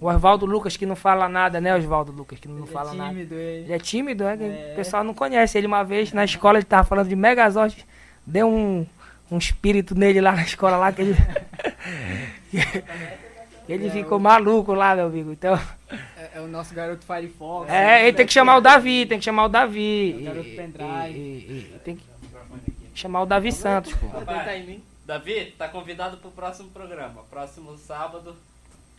O 0.00 0.06
Oswaldo 0.06 0.46
Lucas 0.46 0.76
que 0.76 0.86
não 0.86 0.96
fala 0.96 1.28
nada, 1.28 1.60
né, 1.60 1.76
Oswaldo 1.76 2.10
Lucas 2.10 2.40
que 2.40 2.48
não 2.48 2.58
Ele 2.64 2.66
fala 2.66 2.92
é 2.92 2.94
nada. 2.96 3.10
tímido, 3.10 3.34
ele. 3.34 3.64
Ele 3.64 3.72
é 3.72 3.78
tímido, 3.78 4.24
é? 4.24 4.34
É. 4.34 4.70
O 4.72 4.76
pessoal 4.76 5.04
não 5.04 5.14
conhece. 5.14 5.56
Ele 5.58 5.66
uma 5.68 5.84
vez 5.84 6.12
na 6.12 6.24
escola 6.24 6.58
ele 6.58 6.64
tava 6.64 6.82
falando 6.88 7.08
de 7.08 7.14
Megazord, 7.14 7.86
deu 8.26 8.48
um, 8.48 8.84
um 9.34 9.38
espírito 9.38 9.94
nele 9.94 10.20
lá 10.20 10.32
na 10.32 10.42
escola 10.42 10.76
lá 10.76 10.92
que 10.92 11.02
ele. 11.02 11.16
ele 13.68 13.90
ficou 13.90 14.18
maluco 14.18 14.74
lá, 14.74 14.94
meu 14.94 15.06
amigo. 15.06 15.32
Então, 15.32 15.54
É, 16.16 16.30
é 16.34 16.40
o 16.40 16.46
nosso 16.48 16.74
garoto 16.74 17.04
Firefox. 17.04 17.68
é, 17.68 17.72
né? 17.72 18.02
ele 18.08 18.16
tem 18.16 18.26
que 18.26 18.32
chamar 18.32 18.56
o 18.56 18.60
Davi, 18.60 19.06
tem 19.06 19.18
que 19.18 19.24
chamar 19.24 19.44
o 19.44 19.48
Davi. 19.48 20.12
É 20.12 20.16
o 20.16 20.24
garoto 20.24 20.48
E- 20.48 20.56
pendrive. 20.56 21.18
e- 21.18 21.20
e- 21.20 21.72
e 21.76 21.78
tem 21.84 21.96
que 21.96 22.02
chamar 22.94 23.22
o 23.22 23.26
Davi 23.26 23.52
Santos, 23.52 23.92
pô. 23.94 24.06
Davi, 25.04 25.54
tá 25.58 25.68
convidado 25.68 26.16
pro 26.18 26.30
próximo 26.30 26.70
programa. 26.70 27.22
Próximo 27.30 27.76
sábado. 27.78 28.36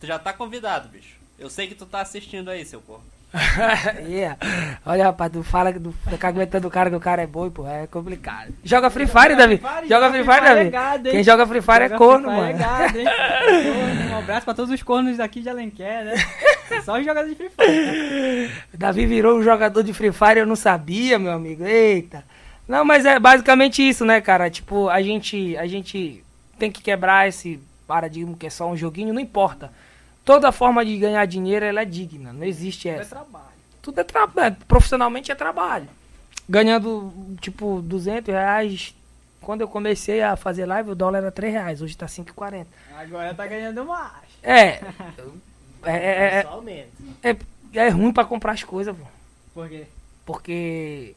Tu 0.00 0.06
já 0.06 0.18
tá 0.18 0.32
convidado, 0.32 0.88
bicho. 0.88 1.16
Eu 1.38 1.48
sei 1.48 1.66
que 1.66 1.74
tu 1.74 1.86
tá 1.86 2.00
assistindo 2.00 2.50
aí, 2.50 2.64
seu 2.64 2.80
corpo. 2.80 3.04
Yeah. 4.06 4.38
Olha, 4.86 5.04
rapaz, 5.04 5.32
tu 5.32 5.42
fala 5.42 5.72
que 5.72 5.80
tu 5.80 5.92
fica 6.08 6.28
aguentando 6.28 6.68
o 6.68 6.70
cara 6.70 6.90
que 6.90 6.96
o 6.96 7.00
cara 7.00 7.22
é 7.22 7.26
boi, 7.26 7.50
pô, 7.50 7.66
é 7.66 7.86
complicado. 7.86 8.54
Joga 8.62 8.90
Free 8.90 9.06
Fire, 9.06 9.34
Davi. 9.34 9.60
Joga 9.88 10.10
Free 10.10 10.24
Fire, 10.24 10.46
é 10.46 10.70
Davi. 10.70 11.10
Quem 11.10 11.24
joga 11.24 11.46
Free 11.46 11.60
Fire 11.60 11.82
é 11.84 11.88
corno, 11.90 12.28
Free 12.28 12.40
Fire 12.40 12.52
mano. 12.52 12.62
É 12.62 12.78
gado, 12.78 12.98
hein? 12.98 13.06
Corno, 14.04 14.14
um 14.14 14.18
abraço 14.18 14.44
pra 14.44 14.54
todos 14.54 14.70
os 14.70 14.82
cornos 14.82 15.16
daqui 15.16 15.40
de 15.40 15.48
Alenquer, 15.48 16.04
né? 16.04 16.14
Só 16.84 16.98
os 16.98 17.04
jogadores 17.04 17.30
de 17.30 17.36
Free 17.36 17.50
Fire. 17.50 18.50
Davi 18.72 19.06
virou 19.06 19.38
um 19.38 19.42
jogador 19.42 19.82
de 19.82 19.92
Free 19.92 20.12
Fire, 20.12 20.40
eu 20.40 20.46
não 20.46 20.56
sabia, 20.56 21.18
meu 21.18 21.32
amigo. 21.32 21.64
Eita. 21.64 22.24
Não, 22.68 22.84
mas 22.84 23.04
é 23.04 23.18
basicamente 23.18 23.86
isso, 23.86 24.04
né, 24.04 24.20
cara? 24.20 24.48
Tipo, 24.48 24.88
a 24.88 25.02
gente, 25.02 25.56
a 25.56 25.66
gente 25.66 26.24
tem 26.58 26.70
que 26.70 26.82
quebrar 26.82 27.28
esse 27.28 27.60
paradigma 27.86 28.36
que 28.38 28.46
é 28.46 28.50
só 28.50 28.68
um 28.68 28.76
joguinho, 28.76 29.12
não 29.12 29.20
importa. 29.20 29.70
Toda 30.24 30.50
forma 30.52 30.84
de 30.84 30.96
ganhar 30.96 31.24
dinheiro, 31.26 31.64
ela 31.64 31.82
é 31.82 31.84
digna. 31.84 32.32
Não 32.32 32.44
existe 32.44 32.88
É 32.88 32.92
essa. 32.98 33.10
trabalho. 33.16 33.44
Tudo 33.82 34.00
é 34.00 34.04
trabalho. 34.04 34.56
Profissionalmente 34.66 35.30
é 35.30 35.34
trabalho. 35.34 35.88
Ganhando, 36.48 37.12
tipo, 37.40 37.80
200 37.82 38.32
reais. 38.32 38.94
Quando 39.40 39.60
eu 39.60 39.68
comecei 39.68 40.22
a 40.22 40.36
fazer 40.36 40.64
live, 40.64 40.90
o 40.90 40.94
dólar 40.94 41.18
era 41.18 41.30
3 41.32 41.52
reais. 41.52 41.82
Hoje 41.82 41.96
tá 41.96 42.06
5,40. 42.06 42.66
Agora 42.96 43.34
tá 43.34 43.46
ganhando 43.46 43.84
mais. 43.84 44.12
É. 44.42 44.80
É, 45.86 46.38
é, 46.40 46.42
aumenta. 46.46 46.88
é, 47.22 47.30
é, 47.30 47.36
é 47.74 47.88
ruim 47.90 48.10
pra 48.10 48.24
comprar 48.24 48.52
as 48.52 48.64
coisas, 48.64 48.96
pô. 48.96 49.04
Por 49.52 49.68
quê? 49.68 49.84
porque 50.24 51.14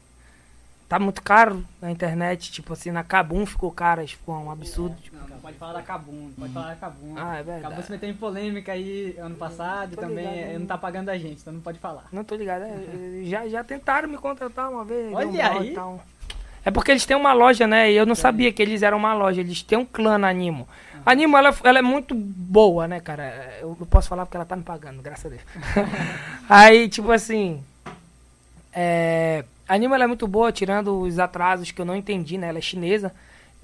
tá 0.86 0.98
muito 0.98 1.22
caro 1.22 1.64
na 1.80 1.90
internet, 1.90 2.52
tipo 2.52 2.74
assim, 2.74 2.90
na 2.90 3.02
Kabum 3.02 3.46
ficou 3.46 3.72
caro, 3.72 4.06
ficou 4.06 4.34
um 4.36 4.50
absurdo. 4.50 4.94
tipo, 5.00 5.16
Não, 5.16 5.17
não 5.17 5.17
pode 5.48 5.58
falar 5.58 5.72
da 5.72 5.82
Kabum, 5.82 6.30
pode 6.38 6.52
falar 6.52 6.68
da 6.68 6.76
Kabum. 6.76 7.14
Ah, 7.16 7.36
é 7.36 7.42
verdade. 7.42 7.62
Kabum 7.62 7.82
se 7.82 7.90
meteu 7.90 8.10
em 8.10 8.14
polêmica 8.14 8.72
aí 8.72 9.16
ano 9.18 9.34
passado 9.36 9.94
e 9.94 9.96
também 9.96 10.26
ligado, 10.26 10.58
não 10.58 10.66
tá 10.66 10.76
pagando 10.76 11.08
a 11.08 11.16
gente, 11.16 11.40
então 11.40 11.52
não 11.52 11.60
pode 11.60 11.78
falar. 11.78 12.04
Não 12.12 12.22
tô 12.22 12.34
ligado, 12.34 12.62
é, 12.62 13.24
já, 13.24 13.48
já 13.48 13.64
tentaram 13.64 14.08
me 14.08 14.18
contratar 14.18 14.70
uma 14.70 14.84
vez. 14.84 15.12
Olha 15.12 15.28
um 15.28 15.58
aí. 15.58 15.74
tal. 15.74 16.04
É 16.64 16.70
porque 16.70 16.90
eles 16.90 17.06
têm 17.06 17.16
uma 17.16 17.32
loja, 17.32 17.66
né? 17.66 17.90
E 17.90 17.96
eu 17.96 18.04
não 18.04 18.14
sabia 18.14 18.52
que 18.52 18.60
eles 18.60 18.82
eram 18.82 18.98
uma 18.98 19.14
loja. 19.14 19.40
Eles 19.40 19.62
têm 19.62 19.78
um 19.78 19.86
clã 19.86 20.18
na 20.18 20.28
Animo. 20.28 20.68
A 21.06 21.12
Animo, 21.12 21.34
ela, 21.36 21.54
ela 21.64 21.78
é 21.78 21.82
muito 21.82 22.14
boa, 22.14 22.86
né, 22.86 23.00
cara? 23.00 23.56
Eu 23.60 23.74
não 23.78 23.86
posso 23.86 24.08
falar 24.08 24.26
porque 24.26 24.36
ela 24.36 24.44
tá 24.44 24.54
me 24.54 24.64
pagando, 24.64 25.00
graças 25.00 25.26
a 25.26 25.28
Deus. 25.30 25.42
Aí, 26.48 26.88
tipo 26.88 27.10
assim... 27.10 27.62
É, 28.74 29.44
a 29.66 29.74
Animo, 29.74 29.94
ela 29.94 30.04
é 30.04 30.06
muito 30.06 30.28
boa, 30.28 30.52
tirando 30.52 31.00
os 31.00 31.18
atrasos 31.18 31.70
que 31.70 31.80
eu 31.80 31.86
não 31.86 31.96
entendi, 31.96 32.36
né? 32.36 32.48
Ela 32.48 32.58
é 32.58 32.62
chinesa. 32.62 33.14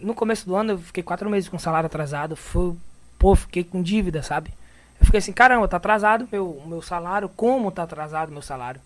No 0.05 0.14
começo 0.14 0.44
do 0.46 0.55
ano, 0.55 0.72
eu 0.72 0.78
fiquei 0.78 1.02
quatro 1.02 1.30
meses 1.30 1.48
com 1.48 1.59
salário 1.59 1.86
atrasado. 1.86 2.36
Foi, 2.36 2.74
pô, 3.18 3.34
fiquei 3.34 3.64
com 3.64 3.82
dívida, 3.82 4.22
sabe? 4.22 4.52
Eu 5.00 5.07
fiquei 5.07 5.18
assim, 5.18 5.32
caramba, 5.32 5.66
tá 5.66 5.78
atrasado 5.78 6.28
meu, 6.30 6.62
meu 6.66 6.82
salário. 6.82 7.28
Como 7.30 7.72
tá 7.72 7.84
atrasado 7.84 8.30
meu 8.30 8.42
salário? 8.42 8.80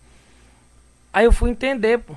Aí 1.11 1.25
eu 1.25 1.31
fui 1.33 1.49
entender, 1.49 1.99
pô, 1.99 2.15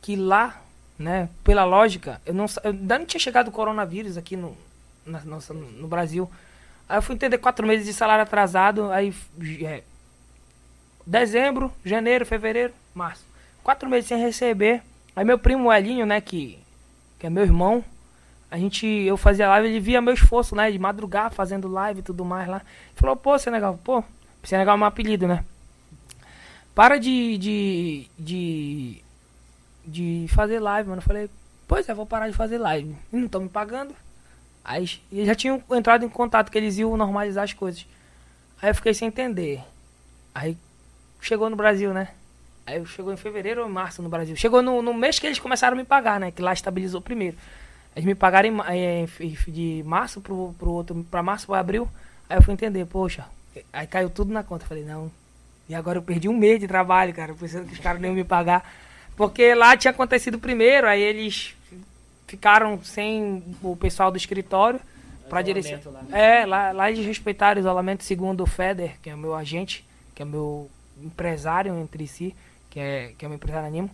que 0.00 0.16
lá, 0.16 0.60
né, 0.98 1.28
pela 1.44 1.64
lógica, 1.64 2.20
eu 2.26 2.34
não, 2.34 2.46
eu 2.64 2.70
ainda 2.72 2.98
não 2.98 3.06
tinha 3.06 3.20
chegado 3.20 3.48
o 3.48 3.52
coronavírus 3.52 4.16
aqui 4.16 4.36
no, 4.36 4.56
na, 5.06 5.20
nossa, 5.20 5.54
no 5.54 5.86
Brasil. 5.86 6.28
Aí 6.88 6.98
eu 6.98 7.02
fui 7.02 7.14
entender 7.14 7.38
quatro 7.38 7.66
meses 7.66 7.86
de 7.86 7.92
salário 7.92 8.24
atrasado, 8.24 8.90
aí 8.90 9.14
é, 9.62 9.84
dezembro, 11.06 11.72
janeiro, 11.84 12.26
fevereiro, 12.26 12.74
março. 12.92 13.24
Quatro 13.62 13.88
meses 13.88 14.08
sem 14.08 14.18
receber. 14.18 14.82
Aí 15.14 15.24
meu 15.24 15.38
primo 15.38 15.72
Elinho, 15.72 16.04
né, 16.04 16.20
que, 16.20 16.58
que 17.22 17.26
é 17.28 17.30
meu 17.30 17.44
irmão, 17.44 17.84
a 18.50 18.58
gente, 18.58 18.84
eu 18.84 19.16
fazia 19.16 19.46
live, 19.46 19.68
ele 19.68 19.78
via 19.78 20.02
meu 20.02 20.12
esforço, 20.12 20.56
né, 20.56 20.72
de 20.72 20.78
madrugar, 20.78 21.30
fazendo 21.30 21.68
live 21.68 22.00
e 22.00 22.02
tudo 22.02 22.24
mais 22.24 22.48
lá. 22.48 22.62
Falou, 22.96 23.14
pô, 23.14 23.38
Senegal, 23.38 23.78
pô, 23.84 24.02
Senegal 24.42 24.76
é 24.76 24.80
um 24.80 24.84
apelido, 24.84 25.28
né? 25.28 25.44
Para 26.74 26.98
de, 26.98 27.38
de, 27.38 28.10
de, 28.18 29.02
de 29.86 30.26
fazer 30.30 30.58
live, 30.58 30.88
mano. 30.88 31.00
Eu 31.00 31.06
falei, 31.06 31.30
pois 31.68 31.88
é, 31.88 31.94
vou 31.94 32.04
parar 32.04 32.28
de 32.28 32.34
fazer 32.34 32.58
live. 32.58 32.96
E 33.12 33.16
não 33.16 33.26
estão 33.26 33.42
me 33.42 33.48
pagando. 33.48 33.94
Aí 34.64 35.00
eles 35.12 35.26
já 35.28 35.36
tinham 35.36 35.62
entrado 35.70 36.04
em 36.04 36.08
contato 36.08 36.50
que 36.50 36.58
eles 36.58 36.76
iam 36.76 36.96
normalizar 36.96 37.44
as 37.44 37.52
coisas. 37.52 37.86
Aí 38.60 38.70
eu 38.70 38.74
fiquei 38.74 38.94
sem 38.94 39.06
entender. 39.06 39.62
Aí 40.34 40.58
chegou 41.20 41.48
no 41.48 41.54
Brasil, 41.54 41.94
né? 41.94 42.08
Aí 42.66 42.84
chegou 42.86 43.12
em 43.12 43.16
fevereiro 43.16 43.62
ou 43.62 43.68
março 43.68 44.02
no 44.02 44.08
Brasil. 44.08 44.36
Chegou 44.36 44.62
no, 44.62 44.80
no 44.82 44.94
mês 44.94 45.18
que 45.18 45.26
eles 45.26 45.38
começaram 45.38 45.76
a 45.76 45.80
me 45.80 45.84
pagar, 45.84 46.20
né? 46.20 46.30
Que 46.30 46.40
lá 46.40 46.52
estabilizou 46.52 47.00
primeiro. 47.00 47.36
Eles 47.94 48.06
me 48.06 48.14
pagaram 48.14 48.48
em, 48.48 49.04
eh, 49.04 49.06
de 49.48 49.82
março 49.84 50.20
pro, 50.20 50.54
pro 50.58 50.70
outro, 50.70 51.06
pra 51.10 51.22
março 51.22 51.46
pra 51.46 51.58
abril. 51.58 51.88
Aí 52.28 52.38
eu 52.38 52.42
fui 52.42 52.54
entender, 52.54 52.86
poxa. 52.86 53.26
Aí 53.72 53.86
caiu 53.86 54.08
tudo 54.08 54.32
na 54.32 54.42
conta. 54.42 54.64
Eu 54.64 54.68
falei, 54.68 54.84
não. 54.84 55.10
E 55.68 55.74
agora 55.74 55.98
eu 55.98 56.02
perdi 56.02 56.28
um 56.28 56.36
mês 56.36 56.60
de 56.60 56.66
trabalho, 56.66 57.12
cara, 57.12 57.34
pensando 57.34 57.66
que 57.66 57.74
os 57.74 57.80
caras 57.80 58.00
não 58.00 58.08
iam 58.08 58.14
me 58.14 58.24
pagar. 58.24 58.70
Porque 59.16 59.54
lá 59.54 59.76
tinha 59.76 59.90
acontecido 59.90 60.38
primeiro, 60.38 60.86
aí 60.86 61.02
eles 61.02 61.54
ficaram 62.26 62.82
sem 62.82 63.42
o 63.62 63.76
pessoal 63.76 64.10
do 64.10 64.16
escritório 64.16 64.80
para 65.28 65.42
direção. 65.42 65.78
Isolamento 65.78 66.10
lá. 66.10 66.18
É, 66.18 66.46
lá, 66.46 66.72
lá 66.72 66.90
eles 66.90 67.04
respeitaram 67.04 67.58
o 67.58 67.60
isolamento 67.60 68.04
segundo 68.04 68.42
o 68.42 68.46
Feder, 68.46 68.96
que 69.02 69.10
é 69.10 69.14
o 69.14 69.18
meu 69.18 69.34
agente, 69.34 69.84
que 70.14 70.22
é 70.22 70.24
o 70.24 70.28
meu 70.28 70.70
empresário 71.02 71.76
entre 71.78 72.06
si, 72.06 72.34
que 72.72 72.80
é, 72.80 73.12
que 73.18 73.24
é 73.24 73.28
o 73.28 73.30
meu 73.30 73.36
empresário 73.36 73.68
animo. 73.68 73.90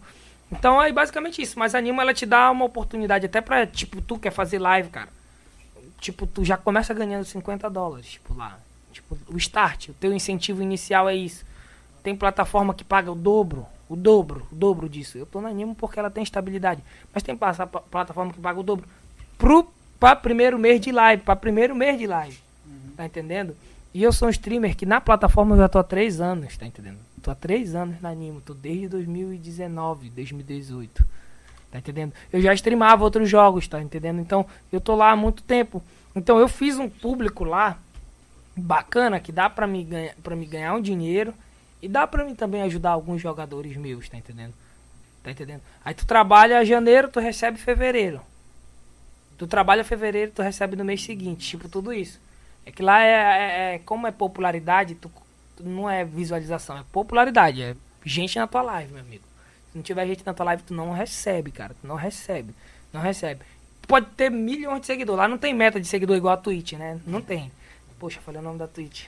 Então 0.53 0.81
é 0.81 0.91
basicamente 0.93 1.43
isso, 1.43 1.59
mas 1.59 1.75
a 1.75 1.79
Animo 1.79 2.01
ela 2.01 2.15
te 2.15 2.25
dá 2.25 2.51
uma 2.51 2.65
oportunidade 2.65 3.27
até 3.27 3.41
pra, 3.41 3.67
tipo, 3.67 4.01
tu 4.01 4.19
quer 4.19 4.31
fazer 4.31 4.59
live, 4.59 4.89
cara. 4.89 5.09
Tipo, 6.01 6.27
tu 6.27 6.45
já 6.45 6.57
começa 6.57 6.95
ganhando 6.95 7.25
50 7.25 7.69
dólares, 7.69 8.07
tipo, 8.07 8.33
lá. 8.35 8.59
Tipo, 8.93 9.19
o 9.29 9.37
start, 9.37 9.89
o 9.89 9.95
teu 9.95 10.15
incentivo 10.15 10.63
inicial 10.63 11.09
é 11.09 11.15
isso. 11.15 11.45
Tem 12.03 12.17
plataforma 12.17 12.73
que 12.73 12.85
paga 12.85 13.11
o 13.11 13.17
dobro. 13.17 13.67
O 13.89 13.97
dobro, 13.97 14.47
o 14.53 14.55
dobro 14.55 14.89
disso. 14.89 15.19
Eu 15.19 15.27
tô 15.27 15.41
na 15.41 15.49
Animo 15.49 15.75
porque 15.75 15.99
ela 15.99 16.11
tem 16.11 16.23
estabilidade. 16.23 16.83
Mas 17.13 17.23
tem 17.23 17.37
plataforma 17.37 18.33
que 18.33 18.41
paga 18.41 18.61
o 18.61 18.63
dobro. 18.63 18.89
Pro, 19.37 19.67
pra 19.99 20.15
primeiro 20.15 20.59
mês 20.59 20.81
de 20.81 20.93
live, 20.93 21.23
pra 21.23 21.35
primeiro 21.35 21.75
mês 21.75 21.99
de 21.99 22.07
live. 22.07 22.39
Tá 22.97 23.05
entendendo? 23.05 23.57
E 23.93 24.03
eu 24.03 24.13
sou 24.13 24.29
um 24.29 24.31
streamer 24.31 24.77
que 24.77 24.87
na 24.87 25.01
plataforma 25.01 25.55
eu 25.55 25.61
já 25.61 25.69
tô 25.69 25.79
há 25.79 25.85
três 25.85 26.21
anos, 26.21 26.57
tá 26.57 26.67
entendendo? 26.67 27.08
Tô 27.23 27.31
há 27.31 27.35
três 27.35 27.75
anos 27.75 28.01
na 28.01 28.11
Animo, 28.11 28.41
tô 28.41 28.55
desde 28.55 28.89
2019, 28.89 30.11
2018. 30.11 31.05
Tá 31.71 31.79
entendendo? 31.79 32.13
Eu 32.33 32.41
já 32.41 32.55
streamava 32.55 33.05
outros 33.05 33.29
jogos, 33.29 33.69
tá 33.69 33.81
entendendo? 33.81 34.21
Então, 34.21 34.47
eu 34.73 34.81
tô 34.81 34.95
lá 34.95 35.11
há 35.11 35.17
muito 35.17 35.43
tempo. 35.43 35.83
Então, 36.15 36.39
eu 36.39 36.49
fiz 36.49 36.79
um 36.79 36.89
público 36.89 37.45
lá 37.45 37.79
bacana 38.57 39.21
que 39.21 39.31
dá 39.31 39.49
pra 39.51 39.67
me 39.67 39.85
ganhar, 39.85 40.15
para 40.23 40.35
me 40.35 40.47
ganhar 40.47 40.75
um 40.75 40.81
dinheiro 40.81 41.35
e 41.81 41.89
dá 41.89 42.07
pra 42.07 42.25
mim 42.25 42.35
também 42.35 42.63
ajudar 42.63 42.91
alguns 42.91 43.21
jogadores 43.21 43.77
meus, 43.77 44.09
tá 44.09 44.17
entendendo? 44.17 44.55
Tá 45.23 45.31
entendendo? 45.31 45.61
Aí 45.85 45.95
tu 45.95 46.07
trabalha 46.07 46.65
janeiro, 46.65 47.09
tu 47.09 47.21
recebe 47.21 47.59
fevereiro. 47.59 48.21
Tu 49.37 49.47
trabalha 49.47 49.85
fevereiro, 49.85 50.33
tu 50.35 50.43
recebe 50.43 50.75
no 50.75 50.85
mês 50.85 51.03
seguinte, 51.05 51.47
tipo 51.51 51.69
tudo 51.69 51.93
isso. 51.93 52.19
É 52.67 52.73
que 52.73 52.83
lá 52.83 53.03
é, 53.03 53.11
é- 53.11 53.75
é- 53.75 53.79
como 53.81 54.07
é 54.07 54.11
popularidade, 54.11 54.95
tu 54.95 55.11
não 55.63 55.89
é 55.89 56.05
visualização, 56.05 56.79
é 56.79 56.85
popularidade, 56.93 57.63
é 57.63 57.77
gente 58.05 58.39
na 58.39 58.47
tua 58.47 58.63
live, 58.63 58.93
meu 58.93 59.03
amigo. 59.03 59.25
Se 59.73 59.77
não 59.77 59.83
tiver 59.83 60.07
gente 60.07 60.25
na 60.25 60.33
tua 60.35 60.47
live, 60.47 60.63
tu 60.63 60.75
não 60.75 60.93
recebe, 60.93 61.51
cara. 61.51 61.75
Tu 61.81 61.87
não 61.87 61.97
recebe. 61.97 62.55
Não 62.93 63.01
recebe. 63.01 63.43
Pode 63.87 64.07
ter 64.17 64.31
milhões 64.31 64.81
de 64.81 64.87
seguidores. 64.87 65.19
Lá 65.19 65.29
não 65.29 65.39
tem 65.39 65.53
meta 65.55 65.81
de 65.81 65.87
seguidor 65.87 66.17
igual 66.17 66.35
a 66.35 66.37
Twitch, 66.39 66.73
né? 66.75 66.99
Não 67.07 67.21
tem. 67.21 67.51
Poxa, 67.99 68.21
falei 68.21 68.41
o 68.41 68.45
nome 68.45 68.59
da 68.59 68.69
Twitch. 68.69 69.07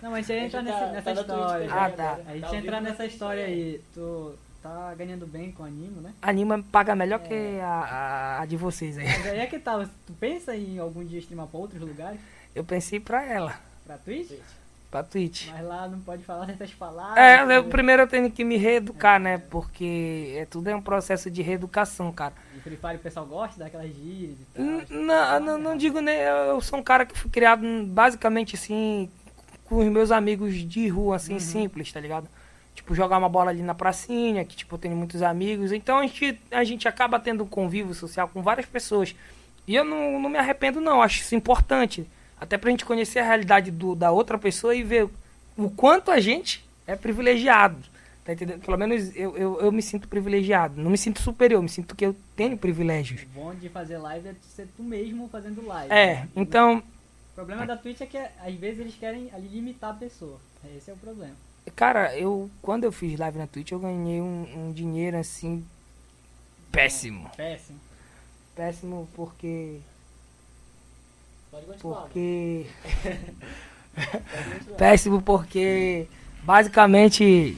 Não, 0.00 0.10
mas 0.12 0.24
você 0.26 0.38
entra 0.38 0.58
Tá- 0.58 0.62
nessa, 0.62 0.78
tá 0.80 0.92
nessa 0.92 1.14
na 1.14 1.24
Twitch, 1.24 1.38
história. 1.40 1.68
Ah, 1.74 1.90
tá. 1.90 2.12
A 2.12 2.16
Tá 2.16 2.32
gente 2.34 2.44
ao 2.44 2.54
entrar 2.54 2.80
nessa 2.80 3.04
história 3.06 3.44
Twitch, 3.44 3.56
aí. 3.58 3.80
Tu 3.94 4.34
tá 4.62 4.94
ganhando 4.96 5.26
bem 5.26 5.50
com 5.50 5.64
animo, 5.64 6.00
né? 6.00 6.12
A 6.22 6.30
Anima 6.30 6.62
paga 6.70 6.94
melhor 6.94 7.18
que 7.20 7.34
a, 7.60 7.66
a, 7.66 8.40
a 8.42 8.46
de 8.46 8.56
vocês 8.56 8.96
aí. 8.96 9.06
Mas 9.06 9.26
aí 9.26 9.38
é 9.40 9.46
que 9.46 9.58
tá. 9.58 9.86
Tu 10.06 10.12
pensa 10.14 10.54
em 10.56 10.78
algum 10.78 11.04
dia 11.04 11.18
streamar 11.18 11.46
pra 11.48 11.58
outros 11.58 11.80
lugares? 11.80 12.20
Eu 12.54 12.64
pensei 12.64 13.00
pra 13.00 13.24
ela, 13.24 13.58
Pra 13.86 13.98
Twitch? 13.98 14.30
Pra 14.90 15.02
Twitch. 15.02 15.48
Mas 15.52 15.66
lá 15.66 15.86
não 15.88 16.00
pode 16.00 16.22
falar 16.24 16.46
certas 16.46 16.70
palavras. 16.72 17.18
É, 17.18 17.56
eu, 17.56 17.64
primeiro 17.64 18.02
eu 18.02 18.06
tenho 18.06 18.30
que 18.30 18.42
me 18.44 18.56
reeducar, 18.56 19.20
né? 19.20 19.38
Porque 19.50 20.32
é, 20.36 20.44
tudo 20.46 20.68
é 20.68 20.74
um 20.76 20.80
processo 20.82 21.30
de 21.30 21.42
reeducação, 21.42 22.10
cara. 22.12 22.32
E 22.56 22.60
Free 22.60 22.76
Fire 22.76 22.96
o 22.96 22.98
pessoal 22.98 23.26
gosta 23.26 23.58
daquelas 23.58 23.94
gírias 23.94 24.36
e 24.40 24.46
tal. 24.54 24.64
N- 24.64 24.86
Não, 24.90 25.40
não, 25.40 25.58
não 25.58 25.76
digo 25.76 26.00
nem. 26.00 26.16
Eu 26.18 26.60
sou 26.60 26.78
um 26.78 26.82
cara 26.82 27.04
que 27.04 27.18
fui 27.18 27.30
criado 27.30 27.62
basicamente 27.86 28.54
assim, 28.56 29.10
com 29.64 29.76
os 29.78 29.86
meus 29.86 30.10
amigos 30.10 30.54
de 30.54 30.88
rua, 30.88 31.16
assim, 31.16 31.38
simples, 31.38 31.92
tá 31.92 32.00
ligado? 32.00 32.28
Tipo, 32.74 32.94
jogar 32.94 33.18
uma 33.18 33.28
bola 33.28 33.50
ali 33.50 33.60
na 33.60 33.74
pracinha, 33.74 34.44
que 34.44 34.56
tipo, 34.56 34.74
eu 34.76 34.78
tenho 34.78 34.96
muitos 34.96 35.20
amigos. 35.20 35.72
Então 35.72 35.98
a 35.98 36.02
gente, 36.02 36.40
a 36.50 36.64
gente 36.64 36.88
acaba 36.88 37.18
tendo 37.20 37.44
um 37.44 37.48
convívio 37.48 37.92
social 37.92 38.28
com 38.28 38.40
várias 38.40 38.66
pessoas. 38.66 39.14
E 39.66 39.74
eu 39.74 39.84
não, 39.84 40.18
não 40.18 40.30
me 40.30 40.38
arrependo, 40.38 40.80
não. 40.80 41.02
Acho 41.02 41.20
isso 41.20 41.34
importante. 41.34 42.08
Até 42.40 42.56
pra 42.56 42.70
gente 42.70 42.84
conhecer 42.84 43.18
a 43.18 43.24
realidade 43.24 43.70
do, 43.70 43.94
da 43.94 44.10
outra 44.10 44.38
pessoa 44.38 44.74
e 44.74 44.82
ver 44.82 45.08
o 45.56 45.70
quanto 45.70 46.10
a 46.10 46.20
gente 46.20 46.64
é 46.86 46.94
privilegiado. 46.96 47.78
Tá 48.24 48.32
entendendo? 48.34 48.60
Pelo 48.60 48.76
menos 48.76 49.16
eu, 49.16 49.36
eu, 49.36 49.60
eu 49.60 49.72
me 49.72 49.80
sinto 49.80 50.06
privilegiado. 50.06 50.80
Não 50.80 50.90
me 50.90 50.98
sinto 50.98 51.20
superior, 51.22 51.62
me 51.62 51.68
sinto 51.68 51.96
que 51.96 52.04
eu 52.04 52.14
tenho 52.36 52.58
privilégios. 52.58 53.22
O 53.22 53.26
bom 53.28 53.54
de 53.54 53.68
fazer 53.70 53.96
live 53.98 54.28
é 54.28 54.34
ser 54.54 54.68
tu 54.76 54.82
mesmo 54.82 55.28
fazendo 55.28 55.66
live. 55.66 55.92
É, 55.92 56.26
então, 56.36 56.82
O 57.32 57.34
problema 57.34 57.64
da 57.66 57.76
Twitch 57.76 58.02
é 58.02 58.06
que 58.06 58.18
às 58.18 58.54
vezes 58.54 58.80
eles 58.80 58.94
querem 58.94 59.30
ali 59.32 59.48
limitar 59.48 59.90
a 59.90 59.94
pessoa. 59.94 60.38
Esse 60.76 60.90
é 60.90 60.94
o 60.94 60.96
problema. 60.98 61.34
Cara, 61.74 62.16
eu 62.18 62.50
quando 62.60 62.84
eu 62.84 62.92
fiz 62.92 63.18
live 63.18 63.38
na 63.38 63.46
Twitch 63.46 63.72
eu 63.72 63.78
ganhei 63.78 64.20
um, 64.20 64.46
um 64.68 64.72
dinheiro 64.72 65.16
assim 65.16 65.64
péssimo. 66.70 67.30
Péssimo. 67.36 67.78
Péssimo 68.54 69.08
porque 69.14 69.80
Pode 71.50 71.66
continuar. 71.66 72.00
porque 72.02 72.66
Pode 72.82 74.48
continuar. 74.54 74.76
péssimo 74.78 75.22
porque 75.22 76.06
basicamente 76.42 77.56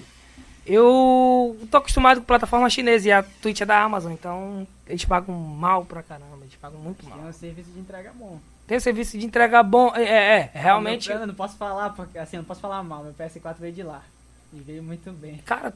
eu 0.67 1.59
tô 1.71 1.79
acostumado 1.79 2.21
com 2.21 2.27
plataforma 2.27 2.71
chinesa 2.71 3.09
e 3.09 3.13
a 3.13 3.23
Twitch 3.23 3.61
é 3.61 3.67
da 3.67 3.83
Amazon, 3.83 4.13
então 4.13 4.67
eles 4.87 5.05
pagam 5.05 5.35
mal 5.35 5.85
pra 5.85 6.03
caramba, 6.03 6.39
eles 6.43 6.55
pagam 6.55 6.79
muito 6.79 7.05
Tem 7.05 7.09
mal. 7.09 7.27
um 7.29 7.33
serviço 7.33 7.71
de 7.71 7.81
entrega 7.81 8.13
bom. 8.15 8.39
Tem 8.67 8.79
serviço 8.79 9.19
de 9.19 9.27
entrega 9.27 9.63
bom, 9.65 9.93
é, 9.97 10.03
é, 10.03 10.51
é, 10.55 10.59
realmente. 10.59 11.11
Eu 11.11 11.27
não 11.27 11.35
posso 11.35 11.57
falar, 11.57 11.91
porque 11.91 12.17
assim, 12.17 12.37
eu 12.37 12.43
não 12.43 12.47
posso 12.47 12.61
falar 12.61 12.83
mal. 12.85 13.03
Meu 13.03 13.13
PS4 13.13 13.57
veio 13.59 13.73
de 13.73 13.83
lá. 13.83 14.03
E 14.53 14.61
veio 14.61 14.81
muito 14.81 15.11
bem. 15.11 15.39
Cara, 15.39 15.75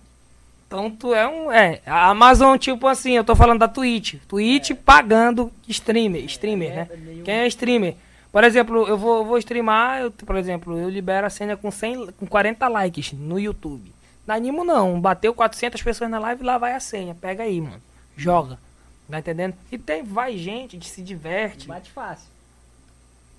então 0.74 0.90
tu 0.90 1.14
é 1.14 1.26
um. 1.28 1.51
É, 1.52 1.80
a 1.86 2.09
Amazon, 2.10 2.56
tipo 2.59 2.86
assim, 2.86 3.12
eu 3.12 3.24
tô 3.24 3.34
falando 3.36 3.60
da 3.60 3.68
Twitch. 3.68 4.14
Twitch 4.28 4.72
pagando 4.72 5.51
streamer, 5.68 6.24
streamer, 6.24 6.70
É, 6.70 6.74
né? 6.74 6.88
é 6.90 7.22
Quem 7.24 7.34
é 7.34 7.46
streamer? 7.46 7.96
Por 8.32 8.42
exemplo, 8.42 8.86
eu 8.88 8.98
vou, 8.98 9.24
vou 9.24 9.38
streamar, 9.38 10.01
eu, 10.02 10.10
por 10.10 10.34
exemplo, 10.36 10.76
eu 10.76 10.88
libero 10.88 11.24
a 11.26 11.30
cena 11.30 11.56
com, 11.56 11.70
100, 11.70 12.12
com 12.12 12.26
40 12.26 12.66
likes 12.66 13.12
no 13.12 13.38
YouTube. 13.38 13.92
Na 14.26 14.34
Animo 14.34 14.64
não, 14.64 15.01
bateu 15.01 15.32
400 15.32 15.80
pessoas 15.82 16.10
na 16.10 16.18
live, 16.18 16.42
lá 16.42 16.59
vai 16.59 16.72
a 16.72 16.80
senha. 16.80 17.14
Pega 17.14 17.44
aí, 17.44 17.60
mano. 17.60 17.80
Joga. 18.16 18.59
Tá 19.09 19.18
entendendo? 19.18 19.55
E 19.70 19.76
tem, 19.78 20.02
vai 20.02 20.36
gente, 20.36 20.82
se 20.88 21.02
diverte. 21.02 21.68
Bate 21.68 21.90
fácil. 21.92 22.26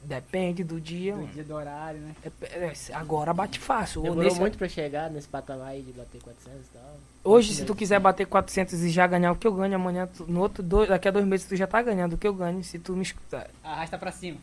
Depende 0.03 0.63
do 0.63 0.79
dia, 0.79 1.15
Do 1.15 1.25
dia 1.25 1.43
do 1.43 1.55
horário, 1.55 1.99
né? 1.99 2.15
É- 2.23 2.57
é, 2.67 2.73
agora 2.93 3.33
bate 3.33 3.57
fácil. 3.59 4.01
Ou 4.01 4.03
Demorou 4.03 4.23
nesse- 4.25 4.39
muito 4.39 4.57
pra 4.57 4.69
chegar 4.69 5.09
nesse 5.09 5.27
patamar 5.27 5.69
aí 5.69 5.81
de 5.81 5.91
bater 5.91 6.21
400 6.21 6.67
e 6.67 6.69
tal. 6.71 6.97
Hoje, 7.25 7.55
se 7.55 7.65
tu 7.65 7.73
quiser 7.75 7.99
bater 7.99 8.25
400 8.27 8.81
e 8.83 8.89
já 8.89 9.07
ganhar 9.07 9.31
o 9.31 9.35
que 9.35 9.47
eu 9.47 9.51
ganho 9.53 9.75
amanhã, 9.75 10.07
tu- 10.07 10.25
no 10.27 10.39
outro 10.41 10.61
dois, 10.61 10.87
daqui 10.87 11.07
a 11.07 11.11
dois 11.11 11.25
meses 11.25 11.47
tu 11.47 11.55
já 11.55 11.65
tá 11.65 11.81
ganhando 11.81 12.13
o 12.13 12.17
que 12.17 12.27
eu 12.27 12.33
ganho 12.33 12.63
se 12.63 12.77
tu 12.77 12.93
me 12.93 13.01
escutar. 13.01 13.47
Arrasta 13.63 13.97
pra 13.97 14.11
cima. 14.11 14.37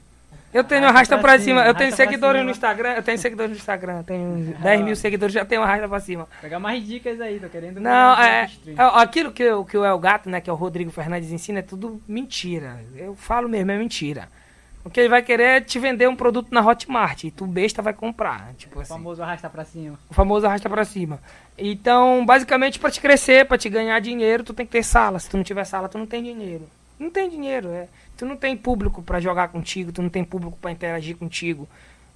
Eu 0.53 0.65
tenho 0.65 0.83
Arrasta 0.83 1.15
arrasta 1.15 1.19
pra 1.19 1.23
pra 1.35 1.39
cima, 1.39 1.61
cima, 1.61 1.67
eu 1.71 1.75
tenho 1.75 1.95
seguidores 1.97 2.39
cima. 2.41 2.45
no 2.45 2.51
Instagram, 2.51 2.91
eu 2.95 3.03
tenho 3.03 3.19
seguidores 3.19 3.51
no 3.53 3.57
Instagram, 3.57 4.03
tenho 4.03 4.55
10 4.61 4.81
mil 4.83 4.97
seguidores, 4.97 5.33
já 5.35 5.45
tenho 5.47 5.63
arrasta 5.63 5.89
pra 5.89 6.01
cima. 6.01 6.29
Pegar 6.43 6.59
mais 6.59 6.85
dicas 6.87 7.21
aí, 7.21 7.39
tô 7.41 7.49
querendo. 7.49 7.81
Não, 7.81 8.21
é, 8.21 8.51
é, 8.67 9.01
aquilo 9.01 9.31
que, 9.33 9.49
o- 9.51 9.65
que 9.65 9.79
o 9.79 9.85
El 9.85 9.99
Gato, 9.99 10.29
né, 10.29 10.41
que 10.43 10.51
é 10.51 10.53
o 10.53 10.57
Rodrigo 10.57 10.91
Fernandes 10.91 11.31
ensina, 11.33 11.61
é 11.61 11.63
tudo 11.63 12.03
mentira. 12.07 12.81
Eu 12.97 13.15
falo 13.15 13.49
mesmo, 13.49 13.71
é 13.71 13.79
mentira. 13.79 14.29
O 14.85 14.91
que 14.91 14.99
ele 14.99 15.09
vai 15.09 15.23
querer 15.23 15.43
é 15.45 15.61
te 15.61 15.79
vender 15.79 16.09
um 16.09 16.17
produto 16.17 16.49
na 16.53 16.61
Hotmart 16.61 17.25
e 17.25 17.31
tu 17.31 17.47
besta 17.47 17.81
vai 17.81 17.93
comprar, 17.93 18.53
tipo 18.55 18.79
O 18.79 18.83
assim. 18.83 18.89
famoso 18.93 19.23
arrasta 19.23 19.49
pra 19.49 19.65
cima. 19.65 19.97
O 20.11 20.15
famoso 20.15 20.45
arrasta 20.47 20.69
pra 20.69 20.85
cima. 20.85 21.21
Então, 21.57 22.27
basicamente, 22.27 22.79
pra 22.81 22.91
te 22.91 23.01
crescer, 23.01 23.47
pra 23.47 23.57
te 23.57 23.69
ganhar 23.69 24.01
dinheiro, 24.01 24.43
tu 24.43 24.53
tem 24.53 24.67
que 24.67 24.73
ter 24.73 24.83
sala. 24.83 25.19
Se 25.21 25.29
tu 25.31 25.37
não 25.37 25.45
tiver 25.45 25.65
sala, 25.65 25.89
tu 25.89 25.99
não 25.99 26.07
tem 26.07 26.23
dinheiro. 26.23 26.69
Não 26.99 27.11
tem 27.11 27.29
dinheiro, 27.31 27.69
é. 27.69 27.87
Tu 28.17 28.27
não 28.27 28.37
tem 28.37 28.57
público 28.57 29.03
pra 29.03 29.21
jogar 29.21 29.49
contigo, 29.49 29.93
tu 29.93 30.03
não 30.03 30.09
tem 30.11 30.25
público 30.25 30.59
pra 30.61 30.73
interagir 30.73 31.17
contigo. 31.17 31.69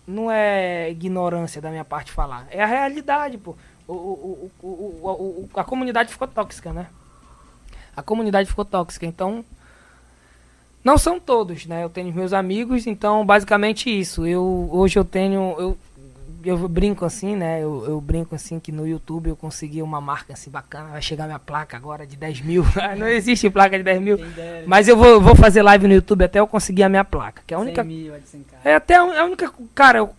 Não 0.07 0.31
é 0.31 0.91
ignorância 0.91 1.61
da 1.63 1.71
minha 1.71 1.85
parte 1.85 2.11
falar. 2.13 2.47
É 2.51 2.63
a 2.63 2.67
realidade, 2.67 3.39
pô. 3.39 3.55
O, 3.87 3.93
o, 3.93 4.51
o, 4.63 4.67
o, 4.67 4.71
o- 4.71 5.49
o- 5.55 5.61
a 5.61 5.63
comunidade 5.65 6.11
ficou 6.13 6.27
tóxica, 6.27 6.73
né? 6.73 6.87
A 7.97 8.03
comunidade 8.03 8.49
ficou 8.49 8.65
tóxica, 8.65 9.07
então. 9.07 9.45
Não 10.87 10.97
são 10.97 11.19
todos, 11.19 11.67
né? 11.67 11.83
Eu 11.83 11.91
tenho 11.91 12.15
meus 12.15 12.33
amigos, 12.33 12.87
então 12.87 13.27
basicamente 13.27 13.91
isso. 13.91 14.25
Eu 14.25 14.69
hoje 14.71 14.97
eu 14.97 15.05
tenho 15.05 15.57
eu 15.59 15.77
eu 16.45 16.69
brinco 16.69 17.05
assim, 17.05 17.35
né? 17.35 17.61
Eu, 17.61 17.85
eu 17.89 18.01
brinco 18.01 18.33
assim 18.37 18.61
que 18.61 18.71
no 18.71 18.87
YouTube 18.87 19.29
eu 19.31 19.35
consegui 19.35 19.83
uma 19.83 20.01
marca 20.01 20.33
assim 20.35 20.49
bacana. 20.49 20.91
Vai 20.91 21.03
chegar 21.03 21.25
minha 21.27 21.41
placa 21.41 21.77
agora 21.77 22.07
de 22.07 22.17
10 22.17 22.41
mil. 22.43 22.65
Não 22.97 23.09
existe 23.09 23.51
placa 23.51 23.77
de 23.77 23.83
10 23.83 24.01
mil. 24.01 24.17
Mas 24.65 24.87
eu 24.87 24.97
vou, 24.97 25.21
vou 25.21 25.35
fazer 25.35 25.61
live 25.61 25.89
no 25.89 25.95
YouTube 25.95 26.23
até 26.23 26.39
eu 26.39 26.47
conseguir 26.47 26.85
a 26.85 26.89
minha 26.89 27.05
placa. 27.05 27.43
Que 27.45 27.53
é 27.53 27.57
a 27.57 27.59
100 27.59 27.67
única. 27.67 27.83
mil, 27.83 28.15
é 28.15 28.19
de 28.19 28.27
100k. 28.27 28.45
É 28.65 28.75
até 28.77 28.95
a 28.95 29.01
a 29.03 29.25
única. 29.25 29.53
Cara, 29.75 29.99
eu- 29.99 30.15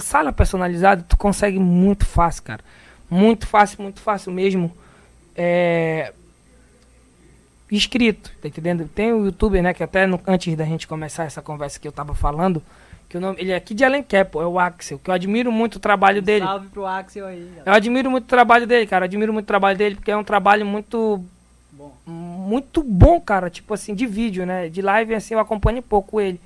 sala 0.00 0.32
personalizada 0.32 1.04
tu 1.06 1.18
consegue 1.18 1.58
muito 1.58 2.06
fácil, 2.06 2.42
cara. 2.42 2.60
Muito 3.10 3.46
fácil, 3.46 3.82
muito 3.82 4.00
fácil 4.00 4.32
mesmo. 4.32 4.72
É. 5.36 6.14
Inscrito, 7.70 8.30
tá 8.40 8.46
entendendo? 8.48 8.88
Tem 8.94 9.12
o 9.12 9.24
youtuber, 9.26 9.62
né? 9.62 9.74
Que 9.74 9.82
até 9.82 10.06
no- 10.06 10.20
antes 10.26 10.54
da 10.56 10.64
gente 10.64 10.86
começar 10.86 11.24
essa 11.24 11.42
conversa 11.42 11.80
que 11.80 11.88
eu 11.88 11.92
tava 11.92 12.14
falando. 12.14 12.62
Que 13.08 13.16
o 13.16 13.20
nome, 13.20 13.40
ele 13.40 13.52
é 13.52 13.56
aqui 13.56 13.74
de 13.74 13.84
Alenquer, 13.84 14.24
pô, 14.26 14.42
é 14.42 14.46
o 14.46 14.58
Axel. 14.58 14.98
Que 14.98 15.10
eu 15.10 15.14
admiro 15.14 15.50
muito 15.52 15.76
o 15.76 15.80
trabalho 15.80 16.20
dele. 16.22 16.44
Salve 16.44 16.68
pro 16.68 16.86
Axel 16.86 17.26
aí. 17.26 17.40
Eu 17.40 17.48
galera. 17.64 17.76
admiro 17.76 18.10
muito 18.10 18.24
o 18.24 18.28
trabalho 18.28 18.66
dele, 18.66 18.86
cara. 18.86 19.04
Eu 19.04 19.06
admiro 19.06 19.32
muito 19.32 19.44
o 19.44 19.46
trabalho 19.48 19.76
dele, 19.78 19.94
porque 19.96 20.10
é 20.10 20.16
um 20.16 20.24
trabalho 20.24 20.64
muito 20.66 21.24
Bom. 21.72 21.92
muito 22.06 22.82
bom, 22.82 23.20
cara, 23.20 23.48
tipo 23.50 23.74
assim, 23.74 23.94
de 23.94 24.06
vídeo, 24.06 24.44
né? 24.46 24.68
De 24.68 24.82
live, 24.82 25.14
assim, 25.14 25.34
eu 25.34 25.40
acompanho 25.40 25.82
pouco 25.82 26.20
ele. 26.20 26.40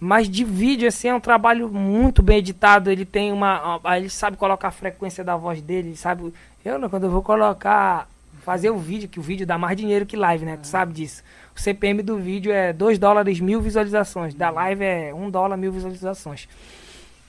Mas 0.00 0.28
de 0.28 0.44
vídeo, 0.44 0.88
assim, 0.88 1.08
é 1.08 1.14
um 1.14 1.20
trabalho 1.20 1.68
muito 1.68 2.22
bem 2.22 2.38
editado. 2.38 2.90
Ele 2.90 3.04
tem 3.04 3.32
uma. 3.32 3.80
Ele 3.96 4.08
sabe 4.10 4.36
colocar 4.36 4.68
a 4.68 4.72
frequência 4.72 5.22
da 5.24 5.36
voz 5.36 5.62
dele, 5.62 5.88
ele 5.90 5.96
sabe. 5.96 6.32
Eu 6.64 6.90
quando 6.90 7.04
eu 7.04 7.10
vou 7.10 7.22
colocar. 7.22 8.08
Fazer 8.44 8.70
o 8.70 8.76
vídeo, 8.76 9.08
que 9.08 9.18
o 9.18 9.22
vídeo 9.22 9.46
dá 9.46 9.56
mais 9.56 9.76
dinheiro 9.76 10.04
que 10.04 10.16
live, 10.16 10.44
né? 10.44 10.58
Tu 10.58 10.66
sabe 10.66 10.92
disso. 10.92 11.22
O 11.56 11.60
CPM 11.60 12.02
do 12.02 12.18
vídeo 12.18 12.52
é 12.52 12.72
2 12.72 12.98
dólares 12.98 13.40
mil 13.40 13.60
visualizações. 13.60 14.34
Da 14.34 14.50
live 14.50 14.84
é 14.84 15.14
1 15.14 15.30
dólar 15.30 15.56
mil 15.56 15.72
visualizações. 15.72 16.46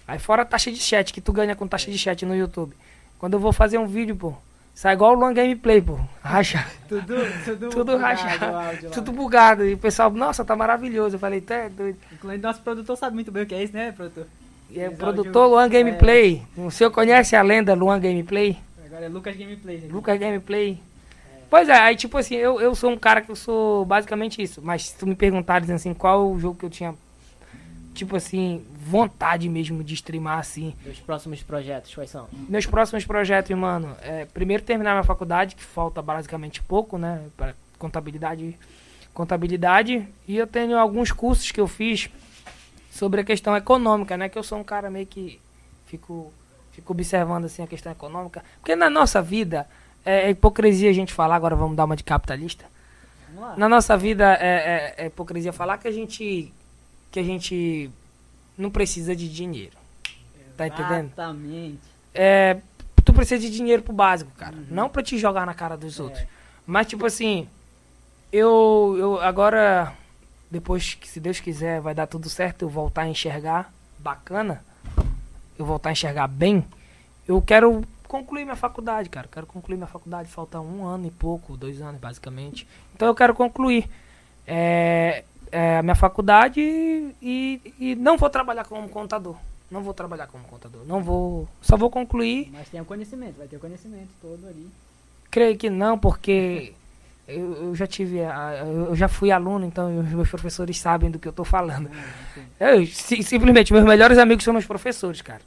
Aí 0.07 0.19
fora 0.19 0.41
a 0.41 0.45
taxa 0.45 0.71
de 0.71 0.77
chat, 0.77 1.13
que 1.13 1.21
tu 1.21 1.31
ganha 1.31 1.55
com 1.55 1.67
taxa 1.67 1.89
de 1.89 1.97
chat 1.97 2.25
no 2.25 2.35
YouTube. 2.35 2.75
Quando 3.17 3.35
eu 3.35 3.39
vou 3.39 3.53
fazer 3.53 3.77
um 3.77 3.87
vídeo, 3.87 4.15
pô, 4.15 4.33
Sai 4.75 4.93
igual 4.93 5.13
o 5.13 5.15
Luan 5.15 5.33
Gameplay, 5.33 5.81
pô. 5.81 5.97
Racha. 6.21 6.67
Tudo, 6.89 7.15
tudo, 7.45 7.69
Tudo 7.69 7.97
lá. 7.97 8.13
Tudo 8.93 9.13
bugado. 9.13 9.63
E 9.63 9.73
o 9.73 9.77
pessoal, 9.77 10.11
nossa, 10.11 10.43
tá 10.43 10.53
maravilhoso. 10.53 11.15
Eu 11.15 11.19
falei, 11.19 11.39
tá 11.39 11.55
é 11.55 11.69
doido. 11.69 11.97
Inclusive, 12.11 12.43
nosso 12.43 12.61
produtor 12.61 12.97
sabe 12.97 13.15
muito 13.15 13.31
bem 13.31 13.43
o 13.43 13.45
que 13.45 13.55
é 13.55 13.63
isso, 13.63 13.73
né, 13.73 13.93
produtor? 13.93 14.27
E 14.69 14.81
é 14.81 14.89
produtor 14.89 15.47
Luan 15.47 15.69
Gameplay. 15.69 16.43
O 16.57 16.69
senhor 16.69 16.91
conhece 16.91 17.37
a 17.37 17.41
lenda 17.41 17.73
Luan 17.73 18.01
Gameplay? 18.01 18.57
Agora 18.85 19.05
é 19.05 19.07
Lucas 19.07 19.37
Gameplay. 19.37 19.79
gente. 19.79 19.93
Lucas 19.93 20.19
Gameplay. 20.19 20.81
Pois 21.56 21.69
é, 21.69 21.80
aí 21.80 21.95
tipo 21.95 22.18
assim, 22.18 22.36
eu, 22.36 22.60
eu 22.60 22.76
sou 22.76 22.91
um 22.91 22.98
cara 22.98 23.22
que 23.22 23.32
eu 23.32 23.36
sou 23.36 23.86
basicamente 23.86 24.41
isso. 24.41 24.61
Mas 24.61 24.90
se 24.90 24.98
tu 24.98 25.07
me 25.07 25.15
perguntares 25.15 25.69
assim, 25.69 25.94
qual 25.94 26.30
o 26.30 26.38
jogo 26.38 26.60
que 26.60 26.65
eu 26.65 26.69
tinha, 26.69 26.94
tipo 27.94 28.14
assim, 28.18 28.61
vontade 28.77 29.48
mesmo 29.48 29.82
de 29.82 29.94
streamar 29.94 30.40
assim. 30.40 30.76
Os 30.86 30.99
próximos 30.99 31.41
projetos, 31.41 31.95
quais 31.95 32.10
são? 32.10 32.27
Meus 32.49 32.65
próximos 32.65 33.06
projetos, 33.06 33.57
mano, 33.57 33.95
é 34.02 34.26
primeiro 34.26 34.64
terminar 34.64 34.91
minha 34.91 35.06
faculdade, 35.06 35.56
que 35.56 35.64
falta 35.64 36.02
basicamente 36.02 36.61
pouco, 36.61 36.98
né? 36.98 37.23
Para 37.38 37.56
contabilidade. 37.80 38.60
Contabilidade. 39.14 40.06
E 40.27 40.36
eu 40.36 40.45
tenho 40.45 40.77
alguns 40.77 41.14
cursos 41.14 41.53
que 41.53 41.61
eu 41.61 41.69
fiz 41.69 42.10
sobre 42.91 43.22
a 43.22 43.23
questão 43.23 43.56
econômica, 43.56 44.18
né? 44.18 44.27
Que 44.27 44.38
eu 44.38 44.44
sou 44.44 44.60
um 44.60 44.64
cara 44.65 44.91
meio 44.91 45.06
que 45.06 45.40
fico, 45.86 46.34
fico 46.73 46.91
observando 46.91 47.45
assim 47.45 47.64
a 47.64 47.68
questão 47.68 47.94
econômica. 47.94 48.44
Porque 48.60 48.76
na 48.76 48.90
nossa 48.90 49.22
vida, 49.22 49.65
é, 50.06 50.27
é 50.27 50.30
hipocrisia 50.30 50.90
a 50.90 50.94
gente 50.94 51.14
falar, 51.14 51.36
agora 51.36 51.56
vamos 51.56 51.76
dar 51.76 51.86
uma 51.86 51.95
de 51.95 52.03
capitalista. 52.03 52.65
Na 53.57 53.68
nossa 53.68 53.98
vida 53.98 54.34
é, 54.40 54.94
é- 54.98 55.03
é 55.03 55.06
hipocrisia 55.07 55.52
falar 55.52 55.77
que 55.77 55.88
a 55.88 55.91
gente 55.91 56.53
que 57.11 57.19
a 57.19 57.23
gente 57.23 57.90
não 58.57 58.69
precisa 58.69 59.15
de 59.15 59.27
dinheiro. 59.30 59.76
Tá 60.57 60.68
entendendo? 60.68 61.06
Exatamente. 61.07 61.80
É, 62.14 62.57
tu 63.03 63.11
precisa 63.14 63.41
de 63.41 63.49
dinheiro 63.49 63.84
pro 63.84 63.94
básico, 63.94 64.32
cara. 64.38 64.56
Não 64.69 64.88
pra 64.90 65.03
te 65.03 65.18
jogar 65.18 65.45
na 65.45 65.53
cara 65.53 65.76
dos 65.77 65.99
outros. 65.99 66.23
Mas 66.65 66.88
tipo 66.88 67.06
assim, 67.06 67.48
eu 68.32 68.95
eu 68.98 69.22
agora 69.22 69.94
depois 70.49 70.94
que 70.94 71.07
se 71.07 71.19
Deus 71.19 71.40
quiser 71.40 71.82
vai 71.82 71.94
dar 71.94 72.07
tudo 72.07 72.30
certo, 72.30 72.61
eu 72.64 72.69
voltar 72.69 73.02
a 73.03 73.07
enxergar 73.10 73.73
bacana, 73.99 74.64
eu 75.57 75.65
voltar 75.65 75.90
a 75.90 75.91
enxergar 75.91 76.27
bem, 76.27 76.65
eu 77.27 77.41
quero 77.41 77.84
concluir 78.17 78.43
minha 78.45 78.55
faculdade, 78.55 79.09
cara. 79.09 79.27
Quero 79.31 79.45
concluir 79.45 79.77
minha 79.77 79.87
faculdade, 79.87 80.29
falta 80.29 80.59
um 80.59 80.85
ano 80.85 81.07
e 81.07 81.11
pouco, 81.11 81.55
dois 81.57 81.81
anos 81.81 81.99
basicamente. 81.99 82.67
Então 82.93 83.07
eu 83.07 83.15
quero 83.15 83.33
concluir 83.33 83.89
é, 84.47 85.23
é, 85.51 85.77
a 85.79 85.83
minha 85.83 85.95
faculdade 85.95 86.59
e, 86.61 87.61
e 87.79 87.95
não 87.95 88.17
vou 88.17 88.29
trabalhar 88.29 88.65
como 88.65 88.87
contador. 88.89 89.35
Não 89.69 89.81
vou 89.81 89.93
trabalhar 89.93 90.27
como 90.27 90.43
contador. 90.45 90.81
Não 90.85 91.01
vou. 91.03 91.47
Só 91.61 91.75
vou 91.75 91.89
concluir. 91.89 92.49
Mas 92.53 92.69
tem 92.69 92.79
o 92.79 92.85
conhecimento, 92.85 93.37
vai 93.37 93.47
ter 93.47 93.57
o 93.57 93.59
conhecimento 93.59 94.09
todo 94.21 94.45
ali. 94.47 94.67
Creio 95.31 95.57
que 95.57 95.69
não, 95.69 95.97
porque 95.97 96.73
eu, 97.27 97.53
eu 97.69 97.75
já 97.75 97.87
tive. 97.87 98.23
a- 98.23 98.63
Eu 98.65 98.95
já 98.95 99.07
fui 99.07 99.31
aluno, 99.31 99.65
então 99.65 99.99
os 99.99 100.09
meus 100.09 100.29
professores 100.29 100.79
sabem 100.79 101.09
do 101.09 101.17
que 101.19 101.27
eu 101.27 101.33
tô 101.33 101.43
falando. 101.43 101.89
Eu, 102.59 102.85
si- 102.85 103.23
simplesmente, 103.23 103.73
meus 103.73 103.85
melhores 103.85 104.17
amigos 104.19 104.43
são 104.43 104.53
meus 104.53 104.65
professores, 104.67 105.21
cara. 105.21 105.41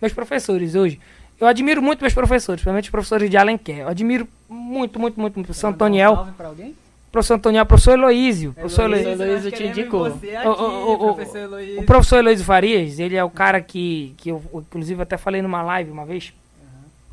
Meus 0.00 0.12
professores 0.12 0.74
hoje. 0.74 1.00
Eu 1.40 1.46
admiro 1.46 1.82
muito 1.82 2.00
meus 2.00 2.14
professores, 2.14 2.60
principalmente 2.60 2.84
os 2.84 2.90
professores 2.90 3.28
de 3.28 3.36
Alenquer. 3.36 3.78
Eu 3.78 3.88
admiro 3.88 4.28
muito, 4.48 4.98
muito, 4.98 5.20
muito, 5.20 5.34
muito. 5.34 5.46
Professor 5.46 5.68
um 5.68 5.70
Antoniel. 5.70 6.14
salve 6.14 6.32
pra 6.32 6.48
alguém? 6.48 6.76
Professor 7.10 7.34
Antoniel, 7.34 7.66
professor 7.66 7.92
Heloísio. 7.92 8.52
Professor 8.54 8.84
Heloísio. 8.84 9.10
Heloísio. 9.10 9.26
Heloísio 9.26 9.50
nós 9.50 9.58
te 9.58 9.66
indicou. 9.66 10.10
você 10.10 10.36
Ô, 10.38 10.50
ô, 10.50 10.52
ô, 10.52 11.10
ô, 11.10 11.14
professor 11.14 11.38
Heloísio. 11.38 11.80
O 11.80 11.84
professor 11.84 12.18
Heloísio 12.18 12.44
Farias, 12.44 12.98
ele 12.98 13.16
é 13.16 13.24
o 13.24 13.30
cara 13.30 13.60
que, 13.60 14.14
que 14.16 14.30
eu, 14.30 14.42
inclusive, 14.54 15.02
até 15.02 15.16
falei 15.16 15.42
numa 15.42 15.62
live 15.62 15.90
uma 15.90 16.06
vez. 16.06 16.32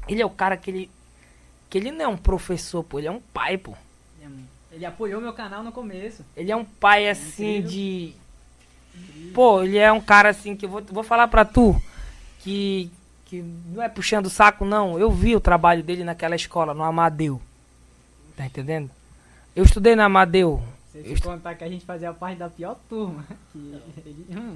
Ele 0.08 0.22
é 0.22 0.26
o 0.26 0.30
cara 0.30 0.56
que 0.56 0.72
ele. 0.72 0.92
Que 1.70 1.78
ele 1.78 1.92
não 1.92 2.06
é 2.06 2.08
um 2.08 2.18
professor, 2.18 2.84
pô, 2.84 2.98
ele 2.98 3.08
é 3.08 3.12
um 3.12 3.22
pai, 3.34 3.58
pô. 3.58 3.74
Ele 4.72 4.86
apoiou 4.86 5.20
meu 5.20 5.34
canal 5.34 5.64
no 5.64 5.72
começo. 5.72 6.24
Ele 6.38 6.52
é 6.52 6.56
um 6.56 6.64
pai 6.64 7.10
assim 7.10 7.58
Incrível. 7.58 7.70
de. 7.70 8.14
Pô, 9.34 9.62
ele 9.64 9.78
é 9.78 9.92
um 9.92 10.00
cara 10.00 10.30
assim 10.30 10.56
que 10.56 10.66
eu 10.66 10.70
vou, 10.70 10.82
vou 10.90 11.04
falar 11.04 11.28
pra 11.28 11.44
tu 11.44 11.76
que, 12.40 12.90
que 13.30 13.42
não 13.74 13.82
é 13.84 13.88
puxando 13.90 14.26
o 14.26 14.30
saco, 14.30 14.66
não. 14.66 14.98
Eu 15.00 15.12
vi 15.12 15.36
o 15.36 15.40
trabalho 15.40 15.84
dele 15.84 16.04
naquela 16.04 16.36
escola, 16.36 16.74
no 16.74 16.84
Amadeu. 16.84 17.40
Tá 18.36 18.46
entendendo? 18.46 18.90
Eu 19.56 19.64
estudei 19.64 19.96
na 19.96 20.06
Amadeu. 20.06 20.62
Você 20.92 21.00
Eu 21.00 21.04
te 21.04 21.14
estu- 21.14 21.28
contar 21.28 21.54
que 21.56 21.64
a 21.64 21.70
gente 21.70 21.86
fazia 21.86 22.12
parte 22.14 22.38
da 22.40 22.50
pior 22.50 22.76
turma. 22.90 23.24
Ele, 24.06 24.26
hum, 24.32 24.56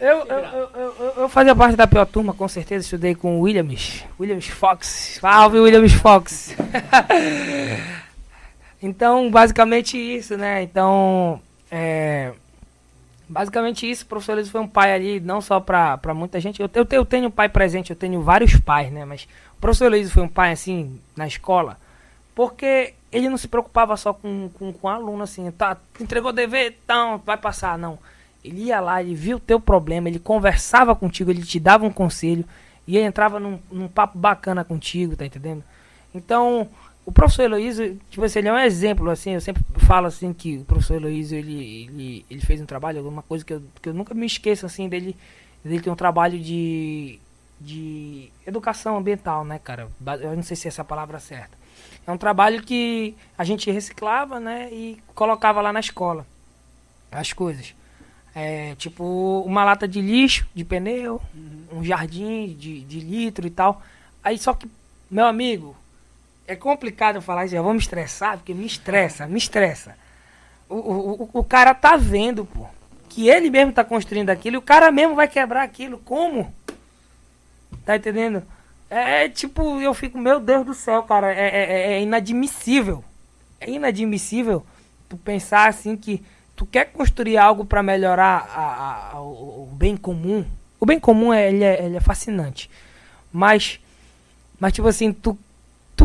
eu, 0.00 0.26
eu, 0.26 0.38
eu, 0.38 0.94
eu- 0.98 1.14
eu 1.18 1.28
fazia 1.28 1.54
parte 1.54 1.76
da 1.76 1.86
pior 1.86 2.04
turma, 2.06 2.32
com 2.34 2.48
certeza. 2.48 2.84
Estudei 2.84 3.14
com 3.14 3.38
o 3.38 3.42
Williams. 3.42 4.04
Williams 4.18 4.46
Fox. 4.48 5.18
Salve, 5.20 5.60
Williams 5.60 5.92
Fox. 5.92 6.56
então, 8.82 9.30
basicamente 9.30 9.96
isso, 9.96 10.36
né? 10.36 10.62
Então, 10.62 11.40
é, 11.70 12.32
basicamente 13.28 13.88
isso. 13.90 14.04
O 14.04 14.06
professor 14.06 14.34
Luiz 14.34 14.48
foi 14.48 14.60
um 14.60 14.68
pai 14.68 14.94
ali, 14.94 15.20
não 15.20 15.40
só 15.40 15.60
pra 15.60 15.98
muita 16.14 16.40
gente. 16.40 16.60
Eu, 16.60 16.70
eu, 16.74 16.86
eu 16.90 17.04
tenho 17.04 17.28
um 17.28 17.30
pai 17.30 17.48
presente, 17.48 17.90
eu 17.90 17.96
tenho 17.96 18.22
vários 18.22 18.56
pais, 18.56 18.92
né? 18.92 19.04
Mas 19.04 19.28
o 19.56 19.60
professor 19.60 19.90
Luiz 19.90 20.10
foi 20.10 20.22
um 20.22 20.28
pai, 20.28 20.52
assim, 20.52 21.00
na 21.16 21.26
escola, 21.26 21.78
porque 22.34 22.94
ele 23.10 23.28
não 23.28 23.36
se 23.36 23.48
preocupava 23.48 23.96
só 23.96 24.12
com, 24.12 24.50
com, 24.54 24.72
com 24.72 24.88
aluno, 24.88 25.22
assim. 25.22 25.50
Tá, 25.50 25.76
entregou 26.00 26.32
dever, 26.32 26.76
então, 26.84 27.20
vai 27.24 27.36
passar. 27.36 27.78
Não. 27.78 27.98
Ele 28.44 28.64
ia 28.64 28.80
lá, 28.80 29.02
ele 29.02 29.14
via 29.14 29.36
o 29.36 29.40
teu 29.40 29.58
problema, 29.58 30.08
ele 30.08 30.18
conversava 30.20 30.94
contigo, 30.94 31.30
ele 31.30 31.42
te 31.42 31.58
dava 31.58 31.84
um 31.84 31.92
conselho 31.92 32.44
e 32.86 32.96
ele 32.96 33.06
entrava 33.06 33.40
num, 33.40 33.58
num 33.70 33.88
papo 33.88 34.16
bacana 34.16 34.62
contigo, 34.62 35.16
tá 35.16 35.26
entendendo? 35.26 35.64
Então, 36.14 36.68
o 37.06 37.12
professor 37.12 37.44
Heloísio, 37.44 37.98
tipo 38.10 38.24
assim, 38.24 38.40
ele 38.40 38.48
é 38.48 38.52
um 38.52 38.58
exemplo, 38.58 39.08
assim, 39.08 39.30
eu 39.30 39.40
sempre 39.40 39.62
falo 39.78 40.08
assim 40.08 40.32
que 40.32 40.58
o 40.58 40.64
professor 40.64 40.96
Heloísio, 40.96 41.38
ele, 41.38 41.84
ele, 41.84 42.26
ele 42.28 42.40
fez 42.40 42.60
um 42.60 42.66
trabalho, 42.66 43.08
uma 43.08 43.22
coisa 43.22 43.44
que 43.44 43.52
eu, 43.52 43.62
que 43.80 43.88
eu 43.88 43.94
nunca 43.94 44.12
me 44.12 44.26
esqueço, 44.26 44.66
assim, 44.66 44.88
dele, 44.88 45.16
dele 45.64 45.80
ter 45.80 45.88
um 45.88 45.94
trabalho 45.94 46.36
de, 46.36 47.20
de 47.60 48.28
educação 48.44 48.96
ambiental, 48.96 49.44
né, 49.44 49.60
cara? 49.60 49.88
Eu 50.20 50.34
não 50.34 50.42
sei 50.42 50.56
se 50.56 50.66
essa 50.66 50.80
é 50.80 50.82
a 50.82 50.84
palavra 50.84 51.20
certa. 51.20 51.56
É 52.04 52.10
um 52.10 52.18
trabalho 52.18 52.60
que 52.60 53.14
a 53.38 53.44
gente 53.44 53.70
reciclava, 53.70 54.40
né, 54.40 54.68
e 54.72 54.98
colocava 55.14 55.60
lá 55.60 55.72
na 55.72 55.80
escola 55.80 56.26
as 57.10 57.32
coisas. 57.32 57.72
É, 58.34 58.74
tipo, 58.74 59.44
uma 59.46 59.64
lata 59.64 59.86
de 59.86 60.00
lixo, 60.00 60.46
de 60.52 60.64
pneu, 60.64 61.22
um 61.72 61.82
jardim 61.84 62.54
de, 62.58 62.80
de 62.82 63.00
litro 63.00 63.46
e 63.46 63.50
tal. 63.50 63.80
Aí 64.22 64.36
só 64.38 64.52
que, 64.52 64.68
meu 65.10 65.24
amigo, 65.24 65.74
é 66.46 66.56
complicado 66.56 67.20
falar 67.20 67.44
isso, 67.46 67.54
eu 67.56 67.62
vou 67.62 67.72
me 67.72 67.78
estressar, 67.78 68.36
porque 68.38 68.54
me 68.54 68.66
estressa, 68.66 69.26
me 69.26 69.38
estressa. 69.38 69.96
O, 70.68 70.74
o, 70.76 71.30
o- 71.32 71.44
cara 71.44 71.74
tá 71.74 71.96
vendo, 71.96 72.44
pô, 72.44 72.66
que 73.08 73.28
ele 73.28 73.50
mesmo 73.50 73.72
tá 73.72 73.84
construindo 73.84 74.30
aquilo 74.30 74.56
e 74.56 74.58
o 74.58 74.62
cara 74.62 74.90
mesmo 74.90 75.14
vai 75.14 75.28
quebrar 75.28 75.62
aquilo. 75.62 75.98
Como? 75.98 76.52
Tá 77.84 77.96
entendendo? 77.96 78.42
É, 78.90 79.24
é 79.24 79.28
tipo, 79.28 79.80
eu 79.80 79.94
fico, 79.94 80.18
meu 80.18 80.40
Deus 80.40 80.64
do 80.66 80.74
céu, 80.74 81.02
cara, 81.02 81.32
é, 81.32 81.48
é- 81.48 81.92
é 81.94 82.02
inadmissível. 82.02 83.02
É 83.60 83.70
inadmissível 83.70 84.64
tu 85.08 85.16
pensar 85.16 85.68
assim 85.68 85.96
que 85.96 86.22
tu 86.54 86.66
quer 86.66 86.86
construir 86.86 87.36
algo 87.38 87.64
para 87.64 87.82
melhorar 87.82 88.48
a- 88.52 89.10
a- 89.14 89.20
o, 89.20 89.64
o 89.64 89.68
bem 89.72 89.96
comum. 89.96 90.44
O 90.80 90.86
bem 90.86 90.98
comum 91.00 91.32
é, 91.32 91.48
ele 91.48 91.64
é, 91.64 91.84
ele 91.84 91.96
é 91.96 92.00
fascinante. 92.00 92.68
Mas, 93.32 93.80
mas 94.58 94.72
tipo 94.72 94.88
assim, 94.88 95.12
tu, 95.12 95.38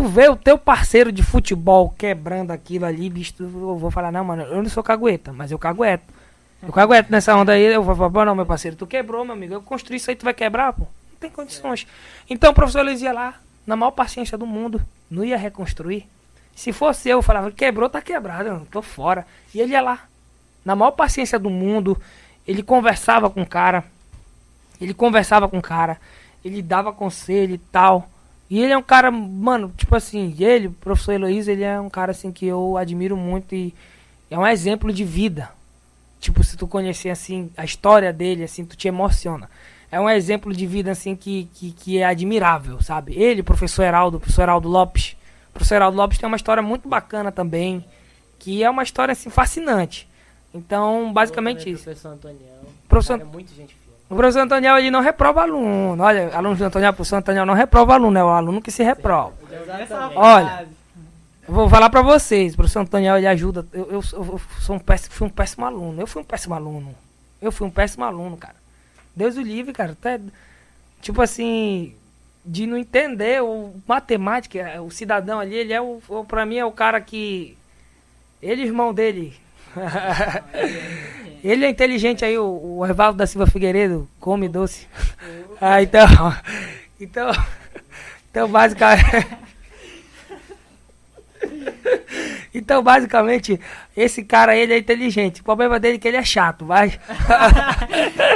tu 0.01 0.07
vê 0.07 0.27
o 0.27 0.35
teu 0.35 0.57
parceiro 0.57 1.11
de 1.11 1.21
futebol 1.21 1.93
quebrando 1.95 2.49
aquilo 2.49 2.85
ali, 2.85 3.07
bicho, 3.07 3.33
tu- 3.35 3.43
eu 3.43 3.77
vou 3.77 3.91
falar, 3.91 4.11
não, 4.11 4.25
mano, 4.25 4.41
eu 4.41 4.63
não 4.63 4.67
sou 4.69 4.81
cagueta, 4.81 5.31
mas 5.31 5.51
eu 5.51 5.59
cagueto. 5.59 6.11
Eu 6.63 6.71
cagueto 6.73 7.11
nessa 7.11 7.35
onda 7.35 7.51
aí, 7.51 7.61
eu 7.65 7.83
vou 7.83 7.95
falar, 7.95 8.09
"Pô, 8.09 8.25
não, 8.25 8.33
meu 8.35 8.45
parceiro, 8.45 8.75
tu 8.75 8.87
quebrou, 8.87 9.23
meu 9.23 9.33
amigo, 9.35 9.53
eu 9.53 9.61
construí 9.61 9.97
isso 9.97 10.09
aí, 10.09 10.15
tu 10.15 10.23
vai 10.25 10.33
quebrar, 10.33 10.73
pô. 10.73 10.81
Não 11.11 11.19
tem 11.19 11.29
condições. 11.29 11.85
Então 12.27 12.49
o 12.49 12.53
professor 12.53 12.83
Luiz 12.83 12.99
ia 12.99 13.13
lá, 13.13 13.35
na 13.65 13.75
maior 13.75 13.91
paciência 13.91 14.35
do 14.39 14.45
mundo, 14.47 14.81
não 15.09 15.23
ia 15.23 15.37
reconstruir. 15.37 16.07
Se 16.55 16.73
fosse 16.73 17.07
eu, 17.07 17.19
eu 17.19 17.21
falava, 17.21 17.51
quebrou, 17.51 17.87
tá 17.87 18.01
quebrado, 18.01 18.49
eu 18.49 18.67
tô 18.71 18.81
fora. 18.81 19.23
E 19.53 19.61
ele 19.61 19.73
ia 19.73 19.81
lá, 19.81 19.99
na 20.65 20.75
maior 20.75 20.91
paciência 20.91 21.37
do 21.37 21.49
mundo, 21.51 21.95
ele 22.47 22.63
conversava 22.63 23.29
com 23.29 23.43
o 23.43 23.47
cara, 23.47 23.83
ele 24.79 24.95
conversava 24.95 25.47
com 25.47 25.59
o 25.59 25.61
cara, 25.61 25.97
ele 26.43 26.59
dava 26.63 26.91
conselho 26.91 27.53
e 27.53 27.59
tal. 27.59 28.09
E 28.51 28.59
ele 28.59 28.73
é 28.73 28.77
um 28.77 28.83
cara, 28.83 29.09
mano, 29.09 29.73
tipo 29.77 29.95
assim, 29.95 30.35
ele, 30.37 30.67
o 30.67 30.71
professor 30.73 31.13
Heloísa, 31.13 31.53
ele 31.53 31.63
é 31.63 31.79
um 31.79 31.89
cara 31.89 32.11
assim 32.11 32.33
que 32.33 32.45
eu 32.45 32.75
admiro 32.75 33.15
muito 33.15 33.55
e 33.55 33.73
é 34.29 34.37
um 34.37 34.45
exemplo 34.45 34.91
de 34.91 35.05
vida. 35.05 35.49
Tipo, 36.19 36.43
se 36.43 36.57
tu 36.57 36.67
conhecer 36.67 37.09
assim 37.11 37.49
a 37.55 37.63
história 37.63 38.11
dele, 38.11 38.43
assim, 38.43 38.65
tu 38.65 38.75
te 38.75 38.89
emociona. 38.89 39.49
É 39.89 39.97
um 40.01 40.09
exemplo 40.09 40.53
de 40.53 40.67
vida 40.67 40.91
assim 40.91 41.15
que, 41.15 41.47
que, 41.53 41.71
que 41.71 41.97
é 41.99 42.03
admirável, 42.03 42.81
sabe? 42.81 43.13
Ele, 43.17 43.39
o 43.39 43.43
professor 43.45 43.83
Heraldo, 43.83 44.17
o 44.17 44.19
professor 44.19 44.41
Heraldo 44.41 44.67
Lopes. 44.67 45.15
O 45.49 45.53
professor 45.53 45.75
Heraldo 45.75 45.95
Lopes 45.95 46.17
tem 46.17 46.27
uma 46.27 46.35
história 46.35 46.61
muito 46.61 46.89
bacana 46.89 47.31
também, 47.31 47.83
que 48.37 48.61
é 48.63 48.69
uma 48.69 48.83
história 48.83 49.13
assim 49.13 49.29
fascinante. 49.29 50.09
Então, 50.53 51.13
basicamente 51.13 51.59
Também 51.59 51.73
isso. 51.73 51.83
Professor 51.85 52.09
Antoniel. 52.09 52.65
Professor- 52.89 53.17
Cara, 53.17 53.29
é 53.29 53.31
muito 53.31 53.55
gente. 53.55 53.75
O 54.11 54.15
professor 54.15 54.41
Antoniel 54.41 54.77
ele 54.77 54.91
não 54.91 54.99
reprova 54.99 55.43
aluno. 55.43 56.03
Olha, 56.03 56.35
aluno 56.35 56.53
do 56.53 56.65
Antoniel, 56.65 56.91
o 56.91 56.93
professor 56.93 57.15
Antoniel 57.15 57.45
não 57.45 57.53
reprova 57.53 57.93
aluno, 57.93 58.19
é 58.19 58.23
o 58.23 58.27
aluno 58.27 58.61
que 58.61 58.69
se 58.69 58.83
reprova. 58.83 59.33
Olha. 60.15 60.67
Vou 61.47 61.69
falar 61.69 61.89
pra 61.89 62.01
vocês, 62.01 62.53
o 62.53 62.57
professor 62.57 62.81
Antoniel 62.81 63.17
ele 63.17 63.27
ajuda. 63.27 63.65
Eu, 63.71 63.85
eu, 63.89 64.03
eu 64.13 64.41
sou 64.59 64.75
um 64.75 64.79
péssimo, 64.79 65.15
fui 65.15 65.27
um 65.27 65.29
péssimo 65.29 65.65
aluno. 65.65 66.01
Eu 66.01 66.05
fui 66.05 66.21
um 66.21 66.25
péssimo 66.25 66.53
aluno. 66.53 66.93
Eu 67.41 67.53
fui 67.53 67.65
um 67.65 67.71
péssimo 67.71 68.03
aluno, 68.03 68.35
cara. 68.35 68.55
Deus 69.15 69.37
o 69.37 69.41
livre, 69.41 69.71
cara. 69.71 69.93
Até, 69.93 70.19
tipo 71.01 71.21
assim, 71.21 71.95
de 72.45 72.67
não 72.67 72.77
entender 72.77 73.41
o 73.41 73.73
matemática, 73.87 74.59
é, 74.59 74.81
o 74.81 74.91
cidadão 74.91 75.39
ali, 75.39 75.55
ele 75.55 75.71
é 75.71 75.79
o, 75.79 76.01
o 76.09 76.25
pra 76.25 76.45
mim 76.45 76.57
é 76.57 76.65
o 76.65 76.71
cara 76.71 76.99
que 76.99 77.57
ele 78.41 78.63
irmão 78.63 78.93
dele. 78.93 79.39
ele 81.43 81.65
é 81.65 81.69
inteligente 81.69 82.23
aí, 82.23 82.37
o, 82.37 82.77
o 82.77 82.85
Evaldo 82.85 83.17
da 83.17 83.27
Silva 83.27 83.47
Figueiredo, 83.47 84.07
come 84.19 84.47
doce. 84.47 84.87
ah, 85.59 85.81
então, 85.81 86.07
então, 86.99 87.31
então 88.29 88.47
basicamente 88.47 89.27
Então, 92.53 92.83
basicamente, 92.83 93.59
esse 93.95 94.23
cara 94.23 94.55
ele 94.55 94.73
é 94.73 94.77
inteligente. 94.77 95.41
O 95.41 95.43
problema 95.43 95.79
dele 95.79 95.95
é 95.95 95.99
que 95.99 96.07
ele 96.07 96.17
é 96.17 96.23
chato, 96.23 96.65
mas 96.65 96.99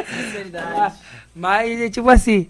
Sinceridade. 0.08 0.96
mas 1.36 1.92
tipo 1.92 2.10
assim, 2.10 2.48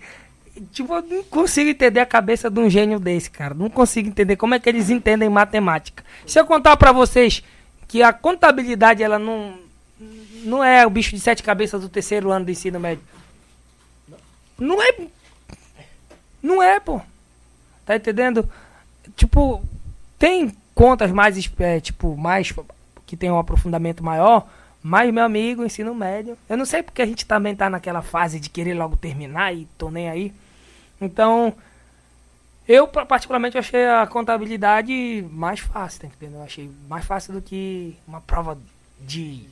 tipo, 0.71 0.93
eu 0.93 1.01
não 1.01 1.23
consigo 1.23 1.69
entender 1.69 1.99
a 1.99 2.05
cabeça 2.05 2.49
de 2.49 2.59
um 2.59 2.69
gênio 2.69 2.99
desse, 2.99 3.31
cara. 3.31 3.53
Não 3.53 3.69
consigo 3.69 4.07
entender 4.07 4.35
como 4.35 4.53
é 4.53 4.59
que 4.59 4.69
eles 4.69 4.89
entendem 4.89 5.29
matemática. 5.29 6.03
Se 6.25 6.39
eu 6.39 6.45
contar 6.45 6.77
pra 6.77 6.91
vocês 6.91 7.43
que 7.87 8.03
a 8.03 8.13
contabilidade 8.13 9.01
ela 9.01 9.17
não 9.17 9.64
não 10.45 10.63
é 10.63 10.85
o 10.85 10.89
bicho 10.89 11.11
de 11.15 11.19
sete 11.19 11.43
cabeças 11.43 11.81
do 11.81 11.89
terceiro 11.89 12.31
ano 12.31 12.45
do 12.45 12.51
ensino 12.51 12.79
médio. 12.79 13.03
Não 14.57 14.81
é. 14.81 14.95
Não 16.41 16.61
é, 16.63 16.79
pô. 16.79 17.01
Tá 17.85 17.95
entendendo? 17.95 18.49
Tipo, 19.15 19.63
tem 20.17 20.55
contas 20.73 21.11
mais, 21.11 21.37
é, 21.59 21.79
tipo, 21.79 22.15
mais 22.15 22.53
que 23.05 23.15
tem 23.17 23.29
um 23.31 23.37
aprofundamento 23.39 24.03
maior, 24.03 24.47
mas 24.81 25.13
meu 25.13 25.23
amigo, 25.23 25.63
ensino 25.63 25.93
médio, 25.93 26.37
eu 26.49 26.57
não 26.57 26.65
sei 26.65 26.81
porque 26.83 27.01
a 27.01 27.05
gente 27.05 27.25
também 27.25 27.55
tá 27.55 27.69
naquela 27.69 28.01
fase 28.01 28.39
de 28.39 28.49
querer 28.49 28.73
logo 28.73 28.95
terminar 28.97 29.53
e 29.53 29.67
tô 29.77 29.89
nem 29.91 30.09
aí. 30.09 30.33
Então, 30.99 31.53
eu 32.67 32.87
pa- 32.87 33.05
particularmente 33.05 33.57
achei 33.57 33.85
a 33.87 34.07
contabilidade 34.07 35.25
mais 35.31 35.59
fácil, 35.59 36.01
tá 36.01 36.07
entendendo? 36.07 36.35
Eu 36.37 36.43
achei 36.43 36.71
mais 36.87 37.05
fácil 37.05 37.33
do 37.33 37.41
que 37.41 37.95
uma 38.07 38.21
prova 38.21 38.57
de 39.01 39.47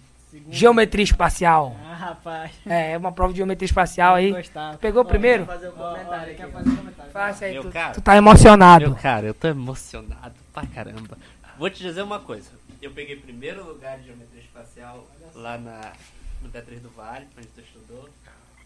geometria 0.49 1.03
espacial. 1.03 1.75
Ah, 1.85 1.93
rapaz. 1.93 2.51
É, 2.65 2.97
uma 2.97 3.11
prova 3.11 3.33
de 3.33 3.37
geometria 3.37 3.65
espacial 3.65 4.15
aí. 4.15 4.31
Gostava. 4.31 4.77
Pegou 4.77 5.03
primeiro? 5.05 5.45
Fazer 5.45 5.69
um 5.69 5.73
ó, 5.79 5.91
comentário 5.91 6.37
fazer 6.37 6.69
um 6.69 6.75
comentário. 6.75 7.11
Fácil 7.11 7.47
aí, 7.47 7.53
Meu 7.53 7.63
tu, 7.63 7.69
cara. 7.71 7.93
tu 7.93 8.01
tá 8.01 8.17
emocionado. 8.17 8.85
Meu 8.85 8.95
cara, 8.95 9.27
eu 9.27 9.33
tô 9.33 9.47
emocionado 9.47 10.35
pra 10.53 10.65
caramba. 10.65 11.17
Vou 11.57 11.69
te 11.69 11.81
dizer 11.81 12.01
uma 12.01 12.19
coisa. 12.19 12.49
Eu 12.81 12.91
peguei 12.91 13.15
primeiro 13.15 13.65
lugar 13.65 13.97
de 13.97 14.07
geometria 14.07 14.41
espacial 14.41 15.07
lá 15.35 15.57
na, 15.57 15.93
no 16.41 16.49
Beatriz 16.49 16.81
do 16.81 16.89
Vale, 16.89 17.27
onde 17.37 17.47
tu 17.47 17.61
estudou. 17.61 18.09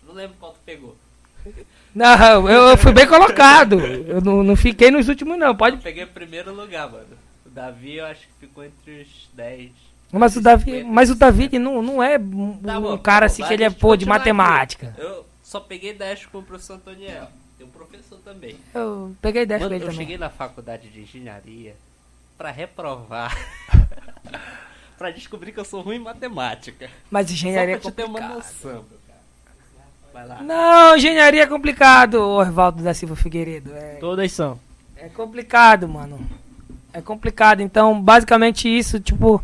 Não 0.06 0.14
lembro 0.14 0.36
qual 0.40 0.54
tu 0.54 0.60
pegou. 0.66 0.96
Não, 1.94 2.50
eu, 2.50 2.70
eu 2.70 2.78
fui 2.78 2.92
bem 2.92 3.08
colocado. 3.08 3.80
Eu 3.80 4.22
não, 4.22 4.44
não 4.44 4.56
fiquei 4.56 4.92
nos 4.92 5.08
últimos, 5.08 5.38
não. 5.38 5.48
Eu 5.48 5.56
Pode. 5.56 5.78
peguei 5.78 6.06
primeiro 6.06 6.54
lugar, 6.54 6.92
mano. 6.92 7.08
O 7.46 7.50
Davi 7.50 7.98
eu 7.98 8.06
acho 8.06 8.22
que 8.22 8.48
ficou 8.48 8.64
entre 8.64 9.02
os 9.02 9.30
10. 9.34 9.72
Mas 10.12 10.36
o 10.38 10.42
Davi, 10.42 10.84
mas 10.84 11.10
o 11.10 11.16
David 11.16 11.60
não, 11.60 11.82
não 11.82 12.02
é 12.02 12.18
um, 12.18 12.58
Tá 12.58 12.80
um 12.80 12.82
bom, 12.82 12.98
cara 12.98 13.22
tá 13.22 13.26
assim 13.28 13.44
que 13.44 13.54
ele 13.54 13.64
é 13.64 13.70
pô 13.70 13.96
de 13.96 14.06
continua 14.06 14.16
aqui. 14.16 14.32
matemática. 14.32 14.96
Eu 14.98 15.26
só 15.44 15.60
peguei 15.60 15.94
10 15.94 16.28
com 16.28 16.38
o 16.40 16.44
professor 16.44 16.76
Antoniel. 16.76 17.28
Tem 17.58 17.66
um 17.68 17.70
professor 17.70 18.18
também. 18.24 18.56
Eu 18.74 19.16
peguei 19.22 19.46
10 19.46 19.62
Mano, 19.62 19.70
com 19.70 19.76
ele 19.76 19.84
eu 19.84 19.88
também. 19.90 20.00
cheguei 20.06 20.18
na 20.18 20.30
faculdade 20.30 20.88
de 20.90 21.02
engenharia 21.02 21.76
pra 22.38 22.52
reprovar. 22.52 23.36
pra 24.98 25.12
descobrir 25.12 25.52
que 25.52 25.60
eu 25.60 25.66
sou 25.66 25.82
ruim 25.82 25.98
em 25.98 26.00
matemática. 26.00 26.90
Mas 27.12 27.30
engenharia 27.32 27.76
é 27.76 27.78
Só 27.80 27.84
pra 27.84 27.92
te 27.92 27.96
ter 27.96 28.04
uma 28.06 28.20
complicado. 28.20 28.36
noção, 28.38 28.72
meu 28.72 29.00
cara. 29.08 29.20
Vai 30.14 30.28
lá. 30.28 30.42
Não, 30.44 30.96
engenharia 30.98 31.44
é 31.44 31.48
complicado, 31.48 32.16
Orvaldo 32.16 32.82
da 32.84 32.94
Silva 32.94 33.16
Figueiredo. 33.16 33.72
É, 33.74 33.96
Todas 34.00 34.32
são. 34.32 34.60
é 34.96 35.10
complicado, 35.10 35.88
mano. 35.88 36.20
É 36.94 37.02
complicado. 37.02 37.62
Então, 37.62 38.00
basicamente 38.02 38.68
isso, 38.70 39.00
tipo. 39.00 39.44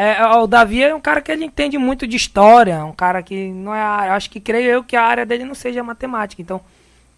É, 0.00 0.24
o 0.36 0.46
Davi 0.46 0.82
é 0.82 0.94
um 0.94 1.00
cara 1.00 1.20
que 1.20 1.32
ele 1.32 1.44
entende 1.44 1.76
muito 1.78 2.06
de 2.06 2.16
história. 2.16 2.84
Um 2.84 2.92
cara 2.92 3.22
que 3.22 3.48
não 3.50 3.74
é. 3.74 3.80
a- 3.80 4.14
Acho 4.14 4.30
que 4.30 4.38
creio 4.40 4.70
eu 4.70 4.84
que 4.84 4.94
a 4.96 5.02
área 5.02 5.26
dele 5.26 5.44
não 5.44 5.54
seja 5.54 5.82
matemática. 5.82 6.40
Então, 6.40 6.60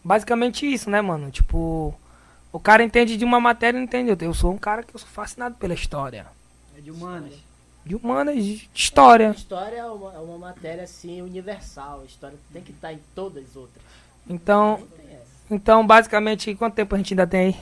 basicamente 0.03 0.71
isso, 0.71 0.89
né, 0.89 1.01
mano? 1.01 1.31
Tipo. 1.31 1.95
O 2.53 2.59
cara 2.59 2.83
entende 2.83 3.17
de 3.17 3.25
uma 3.25 3.39
matéria 3.39 3.77
e 3.77 3.81
não 3.81 3.85
entende 3.85 4.11
outra. 4.11 4.27
Eu 4.27 4.35
sou 4.35 4.53
um 4.53 4.59
cara 4.59 4.83
que 4.83 4.93
eu 4.95 4.99
sou 4.99 5.09
fascinado 5.09 5.55
pela 5.55 5.73
história. 5.75 6.27
É 6.77 6.81
de 6.81 6.91
humanas. 6.91 7.33
De 7.87 7.95
humanas, 7.95 8.45
de 8.45 8.69
história. 8.75 9.31
História 9.37 9.77
é 9.77 9.85
uma, 9.85 10.15
é 10.15 10.19
uma 10.19 10.39
matéria 10.39 10.83
assim 10.83 11.23
universal. 11.23 12.03
História 12.05 12.37
tem 12.53 12.61
que 12.63 12.73
estar 12.73 12.93
em 12.93 12.99
todas 13.15 13.45
as 13.51 13.57
outras. 13.57 13.81
Então, 14.29 14.81
então, 15.51 15.87
basicamente, 15.87 16.55
quanto 16.57 16.75
tempo 16.75 16.95
a 16.95 16.99
gente 16.99 17.13
ainda 17.15 17.27
tem 17.27 17.41
aí? 17.41 17.57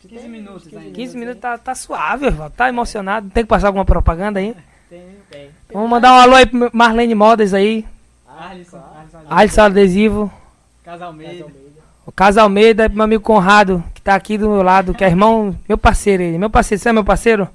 15 0.00 0.28
minutos 0.28 0.76
ainda. 0.76 0.90
15 0.90 1.16
minutos 1.16 1.40
tá, 1.40 1.58
tá 1.58 1.74
suave, 1.74 2.26
Osvaldo. 2.26 2.54
Tá 2.56 2.68
emocionado. 2.68 3.30
Tem 3.30 3.42
que 3.42 3.48
passar 3.48 3.66
alguma 3.66 3.84
propaganda 3.84 4.38
aí? 4.38 4.54
Tem 4.88 5.02
Tem. 5.30 5.50
Vamos 5.72 5.90
mandar 5.90 6.12
um 6.12 6.16
alô 6.16 6.34
aí 6.34 6.46
pro 6.46 6.70
Marlene 6.72 7.14
Modas 7.14 7.52
aí. 7.52 7.84
Alisson. 8.26 8.78
Alisson, 8.78 9.18
Alisson 9.28 9.62
Adesivo. 9.62 10.32
Casa 10.84 11.06
Almeida. 11.06 11.46
O 12.06 12.12
Casa 12.12 12.42
Almeida, 12.42 12.88
meu 12.88 13.02
amigo 13.04 13.22
Conrado, 13.22 13.84
que 13.92 14.00
tá 14.00 14.14
aqui 14.14 14.38
do 14.38 14.48
meu 14.48 14.62
lado, 14.62 14.94
que 14.94 15.04
é 15.04 15.08
irmão, 15.08 15.54
meu 15.68 15.76
parceiro 15.76 16.22
ele. 16.22 16.38
Meu 16.38 16.48
parceiro, 16.48 16.80
você 16.80 16.88
é 16.88 16.92
meu 16.92 17.04
parceiro? 17.04 17.48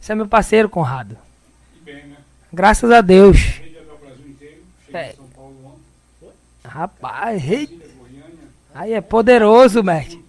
Você 0.00 0.12
é 0.12 0.14
meu 0.14 0.26
parceiro, 0.26 0.70
Conrado. 0.70 1.18
Graças 2.50 2.90
a 2.90 3.00
Deus. 3.00 3.60
É. 4.92 5.14
Rapaz, 6.64 7.42
rei. 7.42 7.80
Aí 8.74 8.92
é 8.92 9.00
poderoso, 9.00 9.82
mestre. 9.82 10.23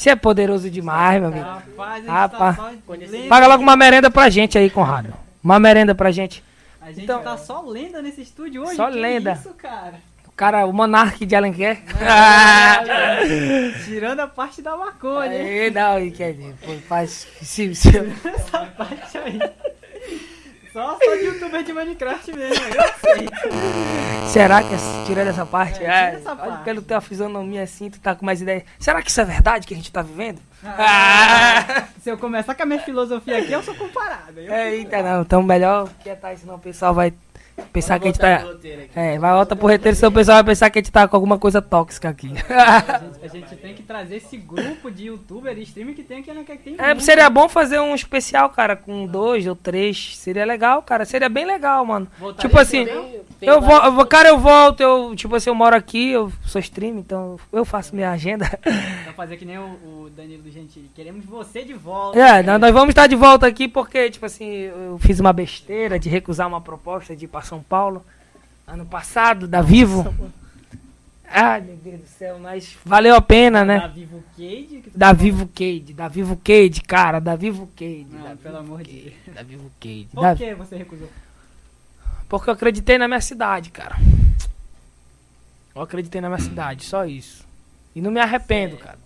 Isso 0.00 0.08
é 0.08 0.16
poderoso 0.16 0.70
demais, 0.70 1.20
meu 1.20 1.28
amigo. 1.28 1.44
Rapaz, 1.44 2.06
tá. 2.06 2.56
Paga 3.28 3.46
logo 3.46 3.62
uma 3.62 3.76
merenda 3.76 4.10
pra 4.10 4.30
gente 4.30 4.56
aí, 4.56 4.70
Conrado. 4.70 5.12
Uma 5.44 5.60
merenda 5.60 5.94
pra 5.94 6.10
gente. 6.10 6.42
A 6.80 6.86
gente 6.90 7.04
Então- 7.04 7.20
tá 7.22 7.36
só 7.36 7.60
lenda 7.60 8.00
nesse 8.00 8.22
estúdio 8.22 8.62
hoje. 8.62 8.76
Só 8.76 8.90
que 8.90 8.96
lenda. 8.96 9.32
isso, 9.32 9.50
cara? 9.58 9.96
O 10.26 10.32
cara, 10.32 10.64
o 10.64 10.72
monarca 10.72 11.26
de 11.26 11.36
Alenquer. 11.36 11.82
Tirando 13.84 14.20
a 14.20 14.26
parte 14.26 14.62
da 14.62 14.74
maconha? 14.74 15.32
Aí, 15.32 15.70
não, 15.70 16.10
quer 16.12 16.32
dizer, 16.32 16.54
pô, 16.64 16.72
faz. 16.88 17.26
Se, 17.42 17.74
se, 17.74 17.90
Essa 18.24 18.60
parte 18.78 19.18
aí. 19.18 19.38
Só 20.72 20.98
só 21.02 21.14
de 21.16 21.24
youtuber 21.24 21.62
de 21.64 21.72
Minecraft 21.72 22.32
mesmo, 22.32 22.64
eu 22.64 24.28
será 24.28 24.62
que 24.62 24.74
é, 24.74 24.78
tirando 25.06 25.28
essa 25.28 25.44
parte? 25.44 25.82
É, 25.82 26.10
tira 26.10 26.18
essa 26.18 26.36
parte. 26.36 26.64
pelo 26.64 26.80
teu 26.80 27.00
fisionomia 27.00 27.62
assim, 27.62 27.90
tu 27.90 27.98
tá 27.98 28.14
com 28.14 28.24
mais 28.24 28.40
ideia. 28.40 28.64
Será 28.78 29.02
que 29.02 29.10
isso 29.10 29.20
é 29.20 29.24
verdade 29.24 29.66
que 29.66 29.74
a 29.74 29.76
gente 29.76 29.90
tá 29.90 30.02
vivendo? 30.02 30.40
Ah. 30.64 31.88
Se 32.00 32.10
eu 32.10 32.16
começar 32.16 32.54
com 32.54 32.62
a 32.62 32.66
minha 32.66 32.80
filosofia 32.80 33.38
aqui, 33.38 33.52
eu 33.52 33.62
sou 33.62 33.74
comparado. 33.74 34.38
Eu 34.38 34.52
É, 34.52 34.74
Eita, 34.74 35.02
não, 35.02 35.22
então 35.22 35.42
melhor 35.42 35.88
quietar, 36.02 36.36
senão 36.36 36.54
o 36.54 36.58
pessoal 36.60 36.94
vai 36.94 37.12
pensar 37.72 37.98
que 37.98 38.04
a 38.08 38.08
gente 38.10 38.20
tá. 38.20 38.44
É, 38.94 39.18
vai 39.18 39.32
volta 39.32 39.54
pro 39.56 39.68
roteiro, 39.68 39.96
senão 39.96 40.10
o 40.10 40.14
pessoal 40.14 40.36
vai 40.38 40.44
pensar 40.44 40.70
que 40.70 40.78
a 40.78 40.82
gente 40.82 40.92
tá 40.92 41.06
com 41.06 41.16
alguma 41.16 41.38
coisa 41.38 41.60
tóxica 41.62 42.08
aqui. 42.08 42.32
A 42.48 42.98
gente, 42.98 43.24
a 43.24 43.28
gente 43.28 43.56
tem 43.56 43.74
que 43.74 43.82
trazer 43.82 44.16
esse 44.16 44.36
grupo 44.36 44.90
de 44.90 45.06
youtuber 45.06 45.56
e 45.58 45.62
streamer 45.62 45.94
que 45.94 46.02
tem 46.02 46.18
aqui 46.20 46.32
na 46.32 46.42
que 46.44 46.56
tem 46.56 46.74
É, 46.78 46.88
muito. 46.88 47.02
seria 47.02 47.28
bom 47.30 47.48
fazer 47.48 47.78
um 47.80 47.94
especial, 47.94 48.50
cara, 48.50 48.74
com 48.76 49.06
dois 49.06 49.46
ou 49.46 49.54
três. 49.56 50.16
Seria 50.16 50.44
legal, 50.44 50.82
cara. 50.82 51.04
Seria 51.04 51.28
bem 51.28 51.44
legal, 51.44 51.84
mano. 51.84 52.06
Voltar 52.18 52.42
tipo 52.42 52.58
assim, 52.58 52.86
eu 53.40 53.60
vou, 53.60 53.76
eu 53.84 53.92
vou- 53.92 54.06
cara, 54.06 54.28
eu 54.28 54.38
volto, 54.38 54.80
eu, 54.80 55.14
tipo 55.14 55.34
assim, 55.36 55.50
eu 55.50 55.54
moro 55.54 55.74
aqui, 55.76 56.10
eu 56.10 56.30
sou 56.46 56.60
stream, 56.60 56.98
então 56.98 57.36
eu 57.52 57.64
faço 57.64 57.94
minha 57.94 58.10
agenda. 58.10 58.46
Pra 59.04 59.12
fazer 59.14 59.36
que 59.36 59.44
nem 59.44 59.58
o, 59.58 59.62
o 60.06 60.10
Danilo 60.14 60.42
do 60.42 60.50
Gentili. 60.50 60.90
Queremos 60.94 61.24
você 61.24 61.64
de 61.64 61.72
volta. 61.74 62.18
É, 62.18 62.42
nós, 62.42 62.60
nós 62.60 62.72
vamos 62.72 62.90
estar 62.90 63.06
de 63.06 63.16
volta 63.16 63.46
aqui 63.46 63.68
porque, 63.68 64.10
tipo 64.10 64.26
assim, 64.26 64.46
eu 64.48 64.98
fiz 65.00 65.20
uma 65.20 65.32
besteira 65.32 65.98
de 65.98 66.08
recusar 66.08 66.46
uma 66.48 66.60
proposta 66.60 67.14
de 67.14 67.26
pra 67.26 67.40
São 67.50 67.60
Paulo 67.62 68.06
ano 68.64 68.86
passado, 68.86 69.48
da 69.48 69.60
Vivo. 69.60 70.14
Ai, 71.28 71.60
meu 71.60 71.76
Deus 71.76 72.00
do 72.00 72.06
céu, 72.06 72.38
mas 72.38 72.76
valeu 72.84 73.14
a 73.16 73.20
pena, 73.20 73.60
Da 73.60 73.64
né? 73.64 73.92
Vivo 73.92 74.22
Cade. 74.36 74.82
Da 74.94 75.06
tá 75.08 75.12
Vivo 75.12 75.46
Cade, 75.48 75.92
da 75.92 76.08
Vivo 76.08 76.36
Cade, 76.36 76.80
cara, 76.82 77.18
da 77.20 77.34
Vivo 77.34 77.66
Cade. 77.76 78.06
falando. 78.08 78.22
da 78.24 78.28
Não, 78.30 78.36
pelo 78.36 78.54
Vivo 78.60 78.66
amor 78.74 78.82
de 78.84 78.92
Deus. 78.92 79.34
Da 79.34 79.42
Vivo 79.42 79.70
Cade. 79.80 80.08
Por 80.14 80.20
da- 80.22 80.36
que 80.36 80.54
você 80.54 80.76
recusou? 80.76 81.08
Porque 82.28 82.48
eu 82.50 82.54
acreditei 82.54 82.96
na 82.98 83.08
minha 83.08 83.20
cidade, 83.20 83.70
cara. 83.70 83.96
Eu 85.74 85.82
acreditei 85.82 86.20
na 86.20 86.28
minha 86.28 86.40
cidade, 86.40 86.84
só 86.84 87.04
isso. 87.04 87.44
E 87.94 88.00
não 88.00 88.10
me 88.12 88.20
arrependo, 88.20 88.76
cara. 88.76 88.98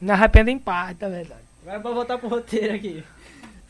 Me 0.00 0.10
arrependo 0.10 0.50
em 0.50 0.58
parte, 0.58 1.00
na 1.02 1.08
verdade. 1.08 1.40
Agora 1.62 1.78
vou 1.78 1.94
voltar 1.94 2.18
pro 2.18 2.28
roteiro 2.28 2.74
aqui. 2.74 3.04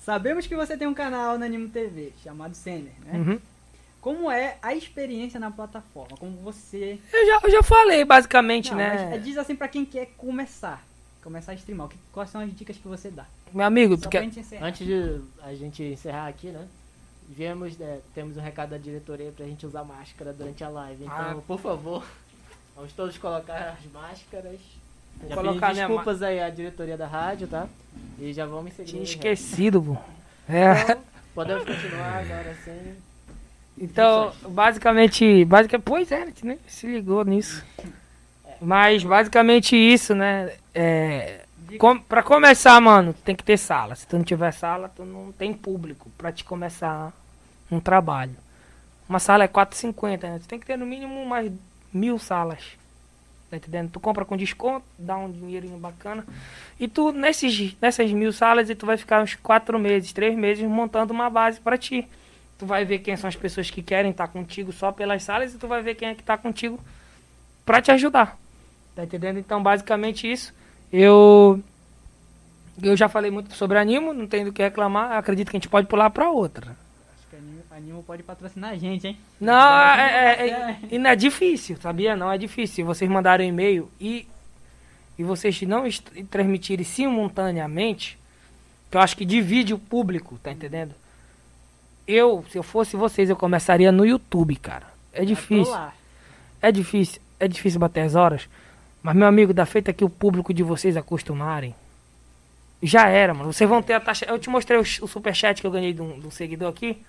Sabemos 0.02 0.46
que 0.46 0.56
você 0.56 0.76
tem 0.76 0.88
um 0.88 0.94
canal 0.94 1.38
na 1.38 1.46
Animo 1.46 1.68
TV 1.68 2.12
chamado 2.22 2.54
Sender, 2.54 2.92
né? 3.04 3.12
Uhum. 3.18 3.38
Como 4.04 4.30
é 4.30 4.58
a 4.60 4.74
experiência 4.74 5.40
na 5.40 5.50
plataforma? 5.50 6.14
Como 6.18 6.36
você. 6.42 7.00
Eu 7.10 7.26
já, 7.26 7.40
eu 7.42 7.50
já 7.50 7.62
falei, 7.62 8.04
basicamente, 8.04 8.70
Não, 8.70 8.76
né? 8.76 9.08
mas 9.12 9.24
diz 9.24 9.38
assim 9.38 9.56
pra 9.56 9.66
quem 9.66 9.82
quer 9.82 10.08
começar. 10.18 10.84
Começar 11.22 11.52
a 11.52 11.54
streamar. 11.54 11.88
Quais 12.12 12.28
são 12.28 12.42
as 12.42 12.54
dicas 12.54 12.76
que 12.76 12.86
você 12.86 13.10
dá? 13.10 13.24
Meu 13.50 13.64
amigo, 13.64 13.94
encerrar. 13.94 14.66
Antes 14.66 14.86
de 14.86 15.22
a 15.42 15.54
gente 15.54 15.82
encerrar 15.82 16.26
aqui, 16.26 16.48
né? 16.48 16.68
Viemos, 17.30 17.80
é, 17.80 18.00
temos 18.14 18.36
um 18.36 18.42
recado 18.42 18.70
da 18.70 18.76
diretoria 18.76 19.32
pra 19.34 19.46
gente 19.46 19.64
usar 19.64 19.82
máscara 19.84 20.34
durante 20.34 20.62
a 20.62 20.68
live. 20.68 21.04
Então, 21.04 21.16
Ah. 21.16 21.42
por 21.46 21.58
favor, 21.58 22.04
vamos 22.76 22.92
todos 22.92 23.16
colocar 23.16 23.78
as 23.80 23.90
máscaras. 23.90 24.60
Vou 25.18 25.30
Já 25.30 25.34
colocar 25.34 25.68
pedi 25.68 25.74
minha 25.78 25.86
desculpas 25.88 26.22
aí 26.22 26.42
à 26.42 26.50
diretoria 26.50 26.98
da 26.98 27.06
rádio, 27.06 27.46
tá? 27.46 27.66
E 28.18 28.34
já 28.34 28.44
vamos 28.44 28.74
seguir. 28.74 28.90
Tinha 28.90 29.02
esquecido, 29.02 29.80
pô. 29.82 29.96
É. 30.52 30.82
Então, 30.82 30.98
podemos 31.34 31.64
continuar 31.64 32.18
agora 32.18 32.54
sem. 32.62 32.96
Então, 33.76 34.32
basicamente, 34.48 35.44
basicamente, 35.44 35.84
pois 35.84 36.12
é, 36.12 36.26
nem 36.42 36.58
se 36.66 36.86
ligou 36.86 37.24
nisso. 37.24 37.64
Mas 38.60 39.02
basicamente 39.02 39.76
isso, 39.76 40.14
né? 40.14 40.52
É, 40.74 41.40
com, 41.78 41.98
pra 41.98 42.22
começar, 42.22 42.80
mano, 42.80 43.12
tem 43.12 43.34
que 43.34 43.44
ter 43.44 43.58
sala. 43.58 43.94
Se 43.94 44.06
tu 44.06 44.16
não 44.16 44.24
tiver 44.24 44.52
sala, 44.52 44.88
tu 44.88 45.04
não 45.04 45.32
tem 45.32 45.52
público 45.52 46.10
pra 46.16 46.30
te 46.30 46.44
começar 46.44 47.12
um 47.70 47.80
trabalho. 47.80 48.36
Uma 49.08 49.18
sala 49.18 49.44
é 49.44 49.48
4,50, 49.48 50.22
né? 50.22 50.38
Tu 50.40 50.48
tem 50.48 50.58
que 50.58 50.66
ter 50.66 50.78
no 50.78 50.86
mínimo 50.86 51.26
mais 51.26 51.50
mil 51.92 52.18
salas. 52.18 52.60
Tá 53.50 53.56
entendendo? 53.56 53.90
Tu 53.90 54.00
compra 54.00 54.24
com 54.24 54.36
desconto, 54.36 54.84
dá 54.98 55.16
um 55.16 55.30
dinheirinho 55.30 55.76
bacana. 55.78 56.24
E 56.78 56.88
tu, 56.88 57.12
nesses, 57.12 57.76
nessas 57.80 58.10
mil 58.12 58.32
salas, 58.32 58.70
e 58.70 58.74
tu 58.74 58.86
vai 58.86 58.96
ficar 58.96 59.22
uns 59.22 59.34
quatro 59.34 59.78
meses, 59.78 60.12
três 60.12 60.34
meses 60.36 60.66
montando 60.66 61.12
uma 61.12 61.28
base 61.28 61.60
pra 61.60 61.76
ti. 61.76 62.08
Tu 62.58 62.66
vai 62.66 62.84
ver 62.84 63.00
quem 63.00 63.16
são 63.16 63.28
as 63.28 63.36
pessoas 63.36 63.70
que 63.70 63.82
querem 63.82 64.10
estar 64.12 64.28
contigo 64.28 64.72
só 64.72 64.92
pelas 64.92 65.22
salas 65.22 65.52
e 65.54 65.58
tu 65.58 65.66
vai 65.66 65.82
ver 65.82 65.94
quem 65.96 66.08
é 66.08 66.14
que 66.14 66.22
tá 66.22 66.38
contigo 66.38 66.78
pra 67.66 67.82
te 67.82 67.90
ajudar. 67.90 68.38
Tá 68.94 69.02
entendendo? 69.04 69.38
Então, 69.38 69.62
basicamente 69.62 70.30
isso. 70.30 70.54
Eu 70.92 71.60
eu 72.82 72.96
já 72.96 73.08
falei 73.08 73.30
muito 73.30 73.54
sobre 73.54 73.78
animo, 73.78 74.12
não 74.12 74.26
tem 74.26 74.44
do 74.44 74.52
que 74.52 74.62
reclamar. 74.62 75.12
Acredito 75.12 75.50
que 75.50 75.56
a 75.56 75.60
gente 75.60 75.68
pode 75.68 75.86
pular 75.86 76.10
pra 76.10 76.30
outra. 76.30 76.76
Acho 77.16 77.26
que 77.30 77.36
Animo, 77.36 77.62
Animo 77.70 78.02
pode 78.02 78.22
patrocinar 78.22 78.70
a 78.70 78.76
gente, 78.76 79.06
hein? 79.06 79.18
Não, 79.40 79.52
é, 79.80 80.36
é- 80.40 80.50
é- 80.50 80.78
e 80.90 80.98
não 80.98 81.10
é 81.10 81.16
difícil, 81.16 81.76
sabia? 81.80 82.16
Não 82.16 82.30
é 82.30 82.38
difícil. 82.38 82.84
Vocês 82.86 83.08
mandarem 83.10 83.46
um 83.46 83.50
e-mail 83.54 83.90
e, 84.00 84.26
e 85.18 85.22
vocês 85.24 85.60
não 85.62 85.84
transmitirem 86.30 86.84
simultaneamente, 86.84 88.18
que 88.90 88.96
eu 88.96 89.00
acho 89.00 89.16
que 89.16 89.24
divide 89.24 89.72
o 89.74 89.78
público, 89.78 90.38
tá 90.42 90.50
entendendo? 90.52 90.94
Eu, 92.06 92.44
se 92.50 92.58
eu 92.58 92.62
fosse 92.62 92.96
vocês, 92.96 93.30
eu 93.30 93.36
começaria 93.36 93.90
no 93.90 94.04
YouTube, 94.04 94.56
cara. 94.56 94.86
É 95.12 95.24
difícil. 95.24 95.74
É 96.60 96.72
difícil, 96.72 97.20
é 97.38 97.48
difícil 97.48 97.80
bater 97.80 98.00
as 98.00 98.14
horas. 98.14 98.48
Mas, 99.02 99.14
meu 99.14 99.26
amigo, 99.26 99.52
da 99.52 99.66
feita 99.66 99.92
que 99.92 100.04
o 100.04 100.08
público 100.08 100.52
de 100.52 100.62
vocês 100.62 100.96
acostumarem. 100.96 101.74
Já 102.82 103.08
era, 103.08 103.32
mano. 103.32 103.52
Vocês 103.52 103.68
vão 103.68 103.82
ter 103.82 103.94
a 103.94 104.00
taxa. 104.00 104.26
Eu 104.26 104.38
te 104.38 104.48
mostrei 104.50 104.78
o, 104.78 104.82
o 104.82 105.08
superchat 105.08 105.60
que 105.60 105.66
eu 105.66 105.70
ganhei 105.70 105.92
de 105.92 106.02
um, 106.02 106.18
de 106.18 106.26
um 106.26 106.30
seguidor 106.30 106.68
aqui. 106.68 107.02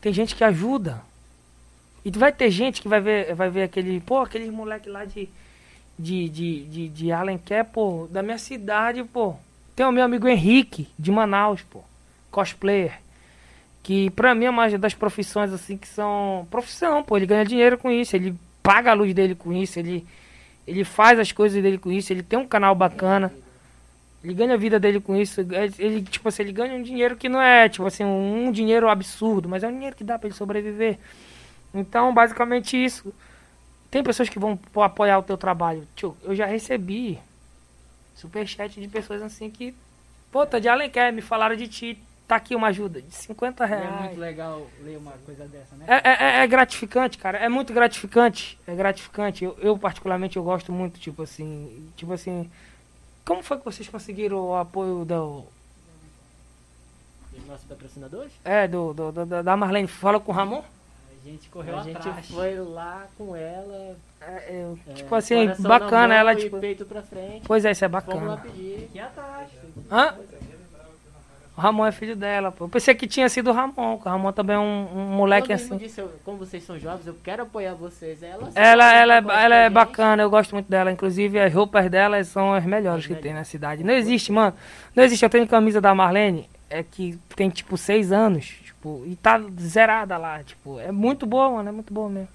Tem 0.00 0.12
gente 0.12 0.34
que 0.34 0.44
ajuda. 0.44 1.02
E 2.04 2.10
vai 2.10 2.32
ter 2.32 2.50
gente 2.50 2.80
que 2.80 2.88
vai 2.88 3.00
ver, 3.00 3.34
vai 3.34 3.50
ver 3.50 3.64
aquele. 3.64 4.00
Pô, 4.00 4.20
aquele 4.20 4.50
moleque 4.50 4.88
lá 4.88 5.04
de. 5.04 5.28
De, 5.98 6.28
de, 6.28 6.64
de, 6.64 6.88
de 6.90 7.10
Alenquer, 7.10 7.64
pô, 7.64 8.06
da 8.10 8.22
minha 8.22 8.36
cidade, 8.36 9.02
pô. 9.02 9.34
Tem 9.74 9.86
o 9.86 9.90
meu 9.90 10.04
amigo 10.04 10.28
Henrique, 10.28 10.88
de 10.98 11.10
Manaus, 11.10 11.62
pô. 11.62 11.82
Cosplayer. 12.30 13.00
Que 13.86 14.10
pra 14.10 14.34
mim 14.34 14.46
é 14.46 14.50
uma 14.50 14.68
das 14.76 14.94
profissões 14.94 15.52
assim 15.52 15.76
que 15.76 15.86
são. 15.86 16.44
Profissão, 16.50 17.04
pô. 17.04 17.16
Ele 17.16 17.24
ganha 17.24 17.44
dinheiro 17.44 17.78
com 17.78 17.88
isso. 17.88 18.16
Ele 18.16 18.34
paga 18.60 18.90
a 18.90 18.94
luz 18.94 19.14
dele 19.14 19.36
com 19.36 19.52
isso. 19.52 19.78
Ele, 19.78 20.04
ele 20.66 20.82
faz 20.82 21.20
as 21.20 21.30
coisas 21.30 21.62
dele 21.62 21.78
com 21.78 21.92
isso. 21.92 22.12
Ele 22.12 22.24
tem 22.24 22.36
um 22.36 22.48
canal 22.48 22.74
bacana. 22.74 23.32
Ele 24.24 24.34
ganha 24.34 24.54
a 24.54 24.56
vida 24.56 24.80
dele 24.80 24.98
com 24.98 25.14
isso. 25.14 25.40
Ele, 25.40 25.72
ele, 25.78 26.02
tipo 26.02 26.28
assim, 26.28 26.42
ele 26.42 26.50
ganha 26.50 26.74
um 26.74 26.82
dinheiro 26.82 27.14
que 27.14 27.28
não 27.28 27.40
é, 27.40 27.68
tipo 27.68 27.86
assim, 27.86 28.02
um, 28.02 28.50
dinheiro 28.50 28.88
absurdo, 28.88 29.48
mas 29.48 29.62
é 29.62 29.68
um 29.68 29.72
dinheiro 29.72 29.94
que 29.94 30.02
dá 30.02 30.18
pra 30.18 30.26
ele 30.26 30.36
sobreviver. 30.36 30.98
Então, 31.72 32.12
basicamente 32.12 32.76
isso. 32.76 33.14
Tem 33.88 34.02
pessoas 34.02 34.28
que 34.28 34.40
vão 34.40 34.58
apoiar 34.82 35.20
o 35.20 35.22
teu 35.22 35.38
trabalho. 35.38 35.86
Tio, 35.94 36.16
eu 36.24 36.34
já 36.34 36.44
recebi 36.44 37.20
superchat 38.16 38.80
de 38.80 38.88
pessoas 38.88 39.22
assim 39.22 39.48
que, 39.48 39.72
pô, 40.32 40.44
tá 40.44 40.58
de 40.58 40.68
Alenquer, 40.68 41.12
me 41.12 41.22
falaram 41.22 41.54
de 41.54 41.68
ti, 41.68 41.96
tá 42.26 42.36
aqui 42.36 42.54
uma 42.56 42.68
ajuda 42.68 43.00
de 43.00 43.14
50 43.14 43.64
É 43.64 43.66
reais. 43.66 44.00
muito 44.00 44.20
legal 44.20 44.66
ler 44.82 44.96
uma 44.98 45.12
coisa 45.24 45.44
dessa, 45.46 45.76
né? 45.76 45.84
É, 45.86 46.08
é- 46.40 46.42
é 46.42 46.46
gratificante, 46.46 47.18
cara. 47.18 47.38
É 47.38 47.48
muito 47.48 47.72
gratificante. 47.72 48.58
É 48.66 48.74
gratificante. 48.74 49.44
Eu, 49.44 49.56
eu, 49.60 49.78
particularmente, 49.78 50.36
eu 50.36 50.42
gosto 50.42 50.72
muito, 50.72 50.98
tipo 50.98 51.22
assim. 51.22 51.90
Tipo 51.96 52.12
assim. 52.12 52.50
Como 53.24 53.42
foi 53.42 53.58
que 53.58 53.64
vocês 53.64 53.88
conseguiram 53.88 54.38
o 54.38 54.56
apoio 54.56 55.04
do. 55.04 55.44
Dos 57.32 57.46
nossos 57.46 57.66
patrocinadores? 57.66 58.32
É, 58.44 58.66
do, 58.66 58.92
do- 58.94 59.12
do- 59.12 59.42
da- 59.42 59.56
Marlene? 59.56 59.86
Fala 59.88 60.18
com 60.20 60.32
o 60.32 60.34
Ramon? 60.34 60.62
A 60.62 61.28
gente 61.28 61.48
correu 61.48 61.76
a 61.78 61.82
gente 61.82 61.96
atrás. 61.98 62.28
foi 62.30 62.54
lá 62.58 63.06
com 63.18 63.34
ela. 63.34 63.96
É, 64.20 64.46
eu- 64.62 64.78
é, 64.88 64.92
tipo 64.94 65.14
assim, 65.14 65.46
bacana 65.58 66.08
mão 66.08 66.16
ela, 66.16 66.36
tipo. 66.36 66.58
peito 66.60 66.84
pra 66.86 67.02
frente. 67.02 67.42
Pois 67.46 67.64
é, 67.64 67.72
isso 67.72 67.84
é 67.84 67.88
Vamos 67.88 68.06
lá 68.08 68.36
bacana. 68.36 68.36
pedir. 68.42 68.84
Aqui 68.84 68.98
atrás. 69.00 69.48
Hã? 69.90 70.14
O 71.56 71.60
Ramon 71.60 71.86
é 71.86 71.92
filho 71.92 72.14
dela, 72.14 72.52
pô. 72.52 72.64
Eu 72.64 72.68
pensei 72.68 72.94
que 72.94 73.06
tinha 73.06 73.28
sido 73.30 73.48
o 73.48 73.52
Ramon, 73.52 73.96
que 73.98 74.06
o 74.06 74.10
Ramon 74.10 74.30
também 74.30 74.56
é 74.56 74.58
um, 74.58 74.88
um 74.94 75.06
moleque 75.16 75.52
assim. 75.54 75.74
disse, 75.78 76.00
eu- 76.00 76.12
como 76.22 76.36
vocês 76.36 76.62
são 76.62 76.78
jovens, 76.78 77.06
eu 77.06 77.16
quero 77.24 77.44
apoiar 77.44 77.72
vocês. 77.74 78.22
Ela, 78.22 78.50
Ela, 78.54 78.92
ela, 78.92 79.14
é, 79.14 79.44
ela 79.44 79.54
é 79.56 79.70
bacana, 79.70 80.22
eu 80.22 80.28
gosto 80.28 80.52
muito 80.54 80.68
dela. 80.70 80.92
Inclusive, 80.92 81.40
as 81.40 81.52
roupas 81.54 81.88
dela 81.90 82.22
são 82.24 82.52
as 82.52 82.64
melhores 82.64 83.06
que 83.06 83.14
tem 83.14 83.32
na 83.32 83.44
cidade. 83.44 83.82
Não 83.82 83.94
existe, 83.94 84.30
mano. 84.30 84.54
Não 84.94 85.02
existe. 85.02 85.22
Eu 85.24 85.30
tenho 85.30 85.48
camisa 85.48 85.80
da 85.80 85.94
Marlene, 85.94 86.46
é 86.68 86.82
que 86.82 87.18
tem 87.34 87.48
tipo 87.48 87.78
seis 87.78 88.12
anos, 88.12 88.44
tipo, 88.62 89.02
e 89.06 89.16
tá 89.16 89.40
zerada 89.58 90.18
lá. 90.18 90.42
Tipo, 90.42 90.78
é 90.78 90.92
muito 90.92 91.24
boa, 91.24 91.48
mano. 91.50 91.70
É 91.70 91.72
muito 91.72 91.94
boa 91.94 92.10
mesmo. 92.10 92.28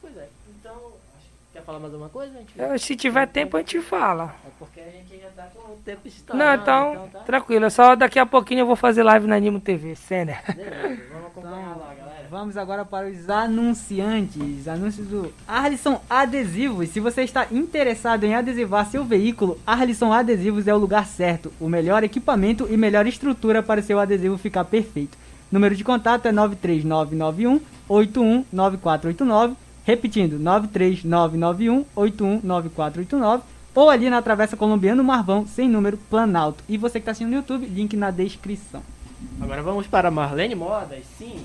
Pois 0.00 0.16
é. 0.16 0.26
Então, 0.58 0.72
acho 0.74 1.26
que- 1.26 1.52
quer 1.52 1.55
falar 1.66 1.80
mais 1.80 1.92
alguma 1.92 2.08
coisa? 2.08 2.32
Gente... 2.38 2.52
Eu, 2.56 2.78
se 2.78 2.94
tiver 2.94 3.26
tempo, 3.26 3.56
a 3.56 3.60
gente 3.60 3.80
fala. 3.80 4.36
É 4.46 4.50
porque 4.56 4.80
a 4.80 4.84
gente 4.84 5.20
já 5.20 5.28
tá 5.30 5.48
com 5.52 5.72
o 5.72 5.76
tempo 5.84 6.06
estourado. 6.06 6.44
Não, 6.44 6.54
então, 6.62 7.08
tá? 7.12 7.18
tranquilo. 7.20 7.64
É 7.64 7.70
só 7.70 7.96
daqui 7.96 8.20
a 8.20 8.24
pouquinho 8.24 8.60
eu 8.60 8.66
vou 8.66 8.76
fazer 8.76 9.02
live 9.02 9.26
na 9.26 9.34
Animo 9.34 9.60
TV. 9.60 9.94
Beleza, 10.08 10.38
vamos 11.12 11.26
acompanhar 11.26 11.76
lá, 11.76 11.94
galera. 11.98 12.26
Vamos 12.30 12.56
agora 12.56 12.84
para 12.84 13.08
os 13.08 13.28
anunciantes. 13.28 14.68
Anúncios 14.68 15.08
do 15.08 15.34
Arlisson 15.46 16.00
Adesivos. 16.08 16.88
Se 16.90 17.00
você 17.00 17.22
está 17.22 17.46
interessado 17.50 18.24
em 18.24 18.34
adesivar 18.34 18.86
seu 18.86 19.04
veículo, 19.04 19.58
Arlisson 19.66 20.12
Adesivos 20.12 20.68
é 20.68 20.74
o 20.74 20.78
lugar 20.78 21.06
certo. 21.06 21.52
O 21.60 21.68
melhor 21.68 22.04
equipamento 22.04 22.68
e 22.70 22.76
melhor 22.76 23.06
estrutura 23.06 23.62
para 23.62 23.80
o 23.80 23.82
seu 23.82 23.98
adesivo 23.98 24.38
ficar 24.38 24.64
perfeito. 24.64 25.18
Número 25.50 25.74
de 25.74 25.82
contato 25.82 26.26
é 26.26 26.32
93991 26.32 27.60
819489. 27.88 29.65
Repetindo, 29.86 30.36
93991 30.40 31.84
819489. 31.94 33.44
Ou 33.72 33.88
ali 33.88 34.10
na 34.10 34.20
Travessa 34.20 34.56
Colombiano 34.56 35.04
Marvão, 35.04 35.46
sem 35.46 35.68
número, 35.68 35.96
Planalto. 36.10 36.64
E 36.68 36.76
você 36.76 36.94
que 36.94 37.02
está 37.02 37.12
assistindo 37.12 37.30
no 37.30 37.36
YouTube, 37.36 37.66
link 37.66 37.96
na 37.96 38.10
descrição. 38.10 38.82
Agora 39.40 39.62
vamos 39.62 39.86
para 39.86 40.10
Marlene 40.10 40.54
Modas, 40.54 41.04
sim. 41.16 41.36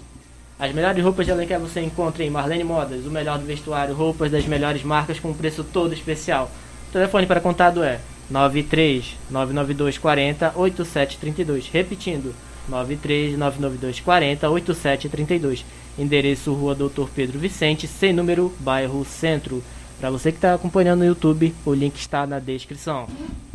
As 0.57 0.73
melhores 0.73 1.03
roupas 1.03 1.25
de 1.25 1.31
Alenquer 1.31 1.59
você 1.59 1.81
encontra 1.81 2.23
em 2.23 2.29
Marlene 2.29 2.63
Modas, 2.63 3.05
o 3.05 3.11
melhor 3.11 3.37
do 3.37 3.45
vestuário, 3.45 3.93
roupas 3.93 4.31
das 4.31 4.45
melhores 4.45 4.83
marcas 4.83 5.19
com 5.19 5.33
preço 5.33 5.63
todo 5.63 5.93
especial. 5.93 6.49
O 6.89 6.93
telefone 6.93 7.27
para 7.27 7.41
contato 7.41 7.83
é 7.83 7.99
93 8.29 9.17
992 9.29 9.97
40 9.97 10.53
8732. 10.55 11.67
Repetindo, 11.67 12.33
93 12.67 13.37
992 13.37 13.99
40 13.99 14.49
8732. 14.49 15.65
Endereço 15.97 16.53
Rua 16.53 16.73
Doutor 16.73 17.09
Pedro 17.09 17.37
Vicente, 17.37 17.87
sem 17.87 18.13
número, 18.13 18.53
bairro 18.59 19.03
Centro. 19.05 19.63
Para 19.99 20.09
você 20.09 20.31
que 20.31 20.37
está 20.37 20.53
acompanhando 20.53 20.99
no 20.99 21.05
YouTube, 21.05 21.53
o 21.65 21.73
link 21.73 21.95
está 21.95 22.25
na 22.25 22.39
descrição. 22.39 23.07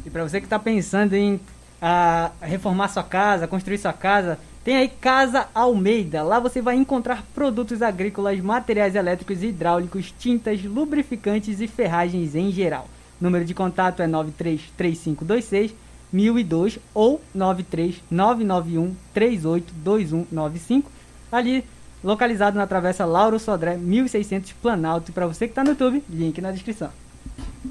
E 0.04 0.10
para 0.10 0.22
você 0.22 0.38
que 0.38 0.46
está 0.46 0.58
pensando 0.58 1.14
em 1.14 1.40
ah, 1.80 2.30
reformar 2.40 2.88
sua 2.88 3.02
casa, 3.02 3.48
construir 3.48 3.78
sua 3.78 3.92
casa, 3.92 4.38
tem 4.62 4.76
aí 4.76 4.88
Casa 4.88 5.48
Almeida. 5.54 6.22
Lá 6.22 6.38
você 6.38 6.60
vai 6.60 6.76
encontrar 6.76 7.24
produtos 7.34 7.82
agrícolas, 7.82 8.40
materiais 8.40 8.94
elétricos 8.94 9.42
hidráulicos, 9.42 10.12
tintas, 10.18 10.62
lubrificantes 10.62 11.60
e 11.60 11.66
ferragens 11.66 12.34
em 12.34 12.50
geral. 12.50 12.88
Número 13.20 13.44
de 13.44 13.54
contato 13.54 14.02
é 14.02 14.06
933526 14.06 15.72
1002 16.12 16.78
ou 16.94 17.20
93991 17.34 18.94
382195. 19.12 20.90
Ali 21.30 21.64
localizado 22.02 22.56
na 22.56 22.66
Travessa 22.66 23.04
Lauro 23.04 23.38
Sodré 23.38 23.76
1600 23.76 24.52
Planalto. 24.52 25.10
E 25.10 25.14
para 25.14 25.26
você 25.26 25.46
que 25.46 25.52
está 25.52 25.64
no 25.64 25.70
YouTube, 25.70 26.02
link 26.08 26.40
na 26.40 26.52
descrição. 26.52 26.90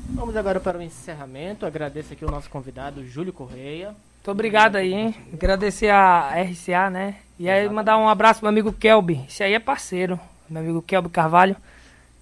Vamos 0.10 0.36
agora 0.36 0.60
para 0.60 0.78
o 0.78 0.82
encerramento. 0.82 1.66
Agradeço 1.66 2.14
aqui 2.14 2.26
o 2.26 2.32
nosso 2.32 2.50
convidado, 2.50 3.06
Júlio 3.06 3.34
Correia. 3.34 3.88
Muito 3.88 4.32
obrigado 4.32 4.76
aí, 4.76 4.94
hein? 4.94 5.16
Agradecer 5.34 5.90
a 5.90 6.32
RCA, 6.42 6.90
né? 6.90 7.16
E 7.40 7.50
aí 7.50 7.70
mandar 7.70 7.98
um 7.98 8.10
abraço 8.10 8.40
pro 8.40 8.46
meu 8.46 8.50
amigo 8.50 8.74
Kelby. 8.74 9.24
Esse 9.28 9.44
aí 9.44 9.54
é 9.54 9.60
parceiro, 9.60 10.20
meu 10.50 10.62
amigo 10.62 10.82
Kelby 10.82 11.10
Carvalho. 11.10 11.56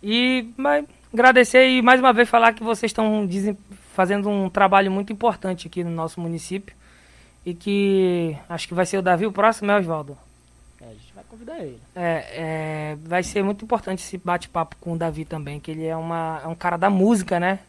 E 0.01 0.49
mas, 0.57 0.85
agradecer 1.13 1.67
e 1.67 1.81
mais 1.81 1.99
uma 1.99 2.11
vez 2.11 2.27
falar 2.27 2.53
que 2.53 2.63
vocês 2.63 2.89
estão 2.89 3.25
fazendo 3.93 4.29
um 4.29 4.49
trabalho 4.49 4.91
muito 4.91 5.13
importante 5.13 5.67
aqui 5.67 5.83
no 5.83 5.91
nosso 5.91 6.19
município. 6.19 6.75
E 7.45 7.53
que 7.53 8.37
acho 8.47 8.67
que 8.67 8.73
vai 8.73 8.85
ser 8.85 8.97
o 8.97 9.01
Davi 9.01 9.25
o 9.25 9.31
próximo, 9.31 9.67
né, 9.67 9.77
Oswaldo? 9.77 10.17
É, 10.81 10.85
a 10.85 10.93
gente 10.93 11.13
vai 11.13 11.23
convidar 11.29 11.59
ele. 11.59 11.79
É, 11.95 12.25
é, 12.31 12.97
vai 13.01 13.21
ser 13.21 13.43
muito 13.43 13.65
importante 13.65 13.99
esse 13.99 14.17
bate-papo 14.17 14.75
com 14.79 14.93
o 14.93 14.97
Davi 14.97 15.25
também, 15.25 15.59
que 15.59 15.71
ele 15.71 15.85
é, 15.85 15.95
uma, 15.95 16.41
é 16.43 16.47
um 16.47 16.55
cara 16.55 16.77
da 16.77 16.89
música, 16.89 17.39
né? 17.39 17.59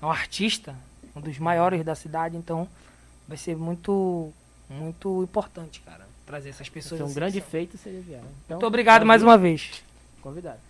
É 0.00 0.06
um 0.06 0.10
artista, 0.10 0.74
um 1.16 1.20
dos 1.20 1.38
maiores 1.38 1.82
da 1.84 1.94
cidade, 1.94 2.36
então 2.36 2.68
vai 3.26 3.38
ser 3.38 3.56
muito, 3.56 4.30
muito 4.68 5.22
importante, 5.22 5.80
cara, 5.80 6.06
trazer 6.26 6.50
essas 6.50 6.68
pessoas. 6.68 7.00
Foi 7.00 7.10
um 7.10 7.14
grande 7.14 7.40
feito 7.40 7.78
se 7.78 7.88
ele 7.88 8.00
vier. 8.00 8.20
Então, 8.44 8.56
Muito 8.56 8.66
obrigado 8.66 9.06
mais 9.06 9.22
uma 9.22 9.38
vez. 9.38 9.82
Convidado. 10.20 10.60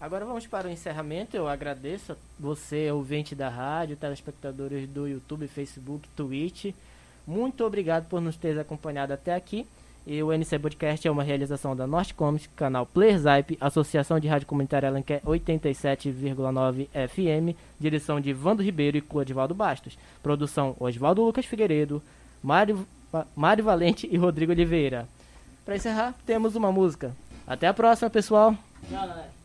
Agora 0.00 0.24
vamos 0.24 0.46
para 0.46 0.66
o 0.66 0.70
encerramento. 0.70 1.36
Eu 1.36 1.46
agradeço 1.46 2.12
a 2.12 2.16
você, 2.38 2.90
ouvinte 2.90 3.34
da 3.34 3.50
rádio, 3.50 3.96
telespectadores 3.96 4.88
do 4.88 5.06
YouTube, 5.06 5.46
Facebook, 5.46 6.08
Twitch. 6.16 6.72
Muito 7.26 7.64
obrigado 7.64 8.08
por 8.08 8.20
nos 8.20 8.36
ter 8.36 8.58
acompanhado 8.58 9.12
até 9.12 9.34
aqui. 9.34 9.66
E 10.06 10.22
o 10.22 10.32
NC 10.32 10.58
Podcast 10.58 11.06
é 11.06 11.10
uma 11.10 11.22
realização 11.22 11.76
da 11.76 11.86
Norte 11.86 12.14
Comics, 12.14 12.48
canal 12.56 12.86
Playerzype, 12.86 13.58
Associação 13.60 14.18
de 14.18 14.26
Rádio 14.26 14.46
Comunitária 14.46 14.88
Alenquer 14.88 15.20
87,9 15.20 16.88
FM, 16.88 17.54
direção 17.78 18.18
de 18.18 18.32
Vando 18.32 18.62
Ribeiro 18.62 18.96
e 18.96 19.02
Clodivaldo 19.02 19.54
Bastos. 19.54 19.98
Produção 20.22 20.74
Oswaldo 20.80 21.22
Lucas 21.22 21.44
Figueiredo, 21.44 22.02
Mário, 22.42 22.86
Mário 23.36 23.62
Valente 23.62 24.08
e 24.10 24.16
Rodrigo 24.16 24.52
Oliveira. 24.52 25.06
Para 25.62 25.76
encerrar, 25.76 26.14
temos 26.24 26.56
uma 26.56 26.72
música. 26.72 27.14
Até 27.46 27.66
a 27.68 27.74
próxima, 27.74 28.08
pessoal! 28.08 28.56
Tchau, 28.88 29.06
galera. 29.06 29.39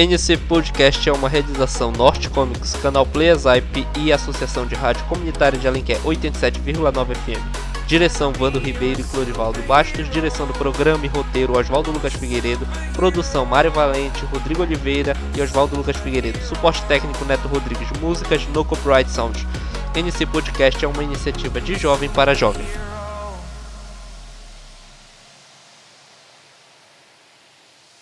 NC 0.00 0.38
Podcast 0.48 1.06
é 1.06 1.12
uma 1.12 1.28
realização 1.28 1.92
Norte 1.92 2.30
Comics, 2.30 2.72
canal 2.76 3.04
Playerzype 3.04 3.86
e 3.98 4.10
Associação 4.10 4.64
de 4.64 4.74
Rádio 4.74 5.04
Comunitária 5.04 5.58
de 5.58 5.68
Alenquer 5.68 6.00
87,9 6.00 7.14
FM. 7.14 7.86
Direção 7.86 8.32
Vando 8.32 8.58
Ribeiro 8.58 9.02
e 9.02 9.04
Clorivaldo 9.04 9.60
Bastos, 9.64 10.08
direção 10.08 10.46
do 10.46 10.54
programa 10.54 11.04
e 11.04 11.08
roteiro 11.08 11.54
Oswaldo 11.54 11.90
Lucas 11.90 12.14
Figueiredo, 12.14 12.66
produção 12.94 13.44
Mário 13.44 13.70
Valente, 13.70 14.24
Rodrigo 14.24 14.62
Oliveira 14.62 15.14
e 15.36 15.42
Oswaldo 15.42 15.76
Lucas 15.76 15.98
Figueiredo, 15.98 16.40
suporte 16.46 16.82
técnico 16.84 17.22
Neto 17.26 17.46
Rodrigues, 17.46 17.90
músicas 18.00 18.46
no 18.54 18.64
Copyright 18.64 19.10
Sound. 19.10 19.46
NC 19.94 20.24
Podcast 20.24 20.82
é 20.82 20.88
uma 20.88 21.04
iniciativa 21.04 21.60
de 21.60 21.74
jovem 21.74 22.08
para 22.08 22.34
jovem. 22.34 22.64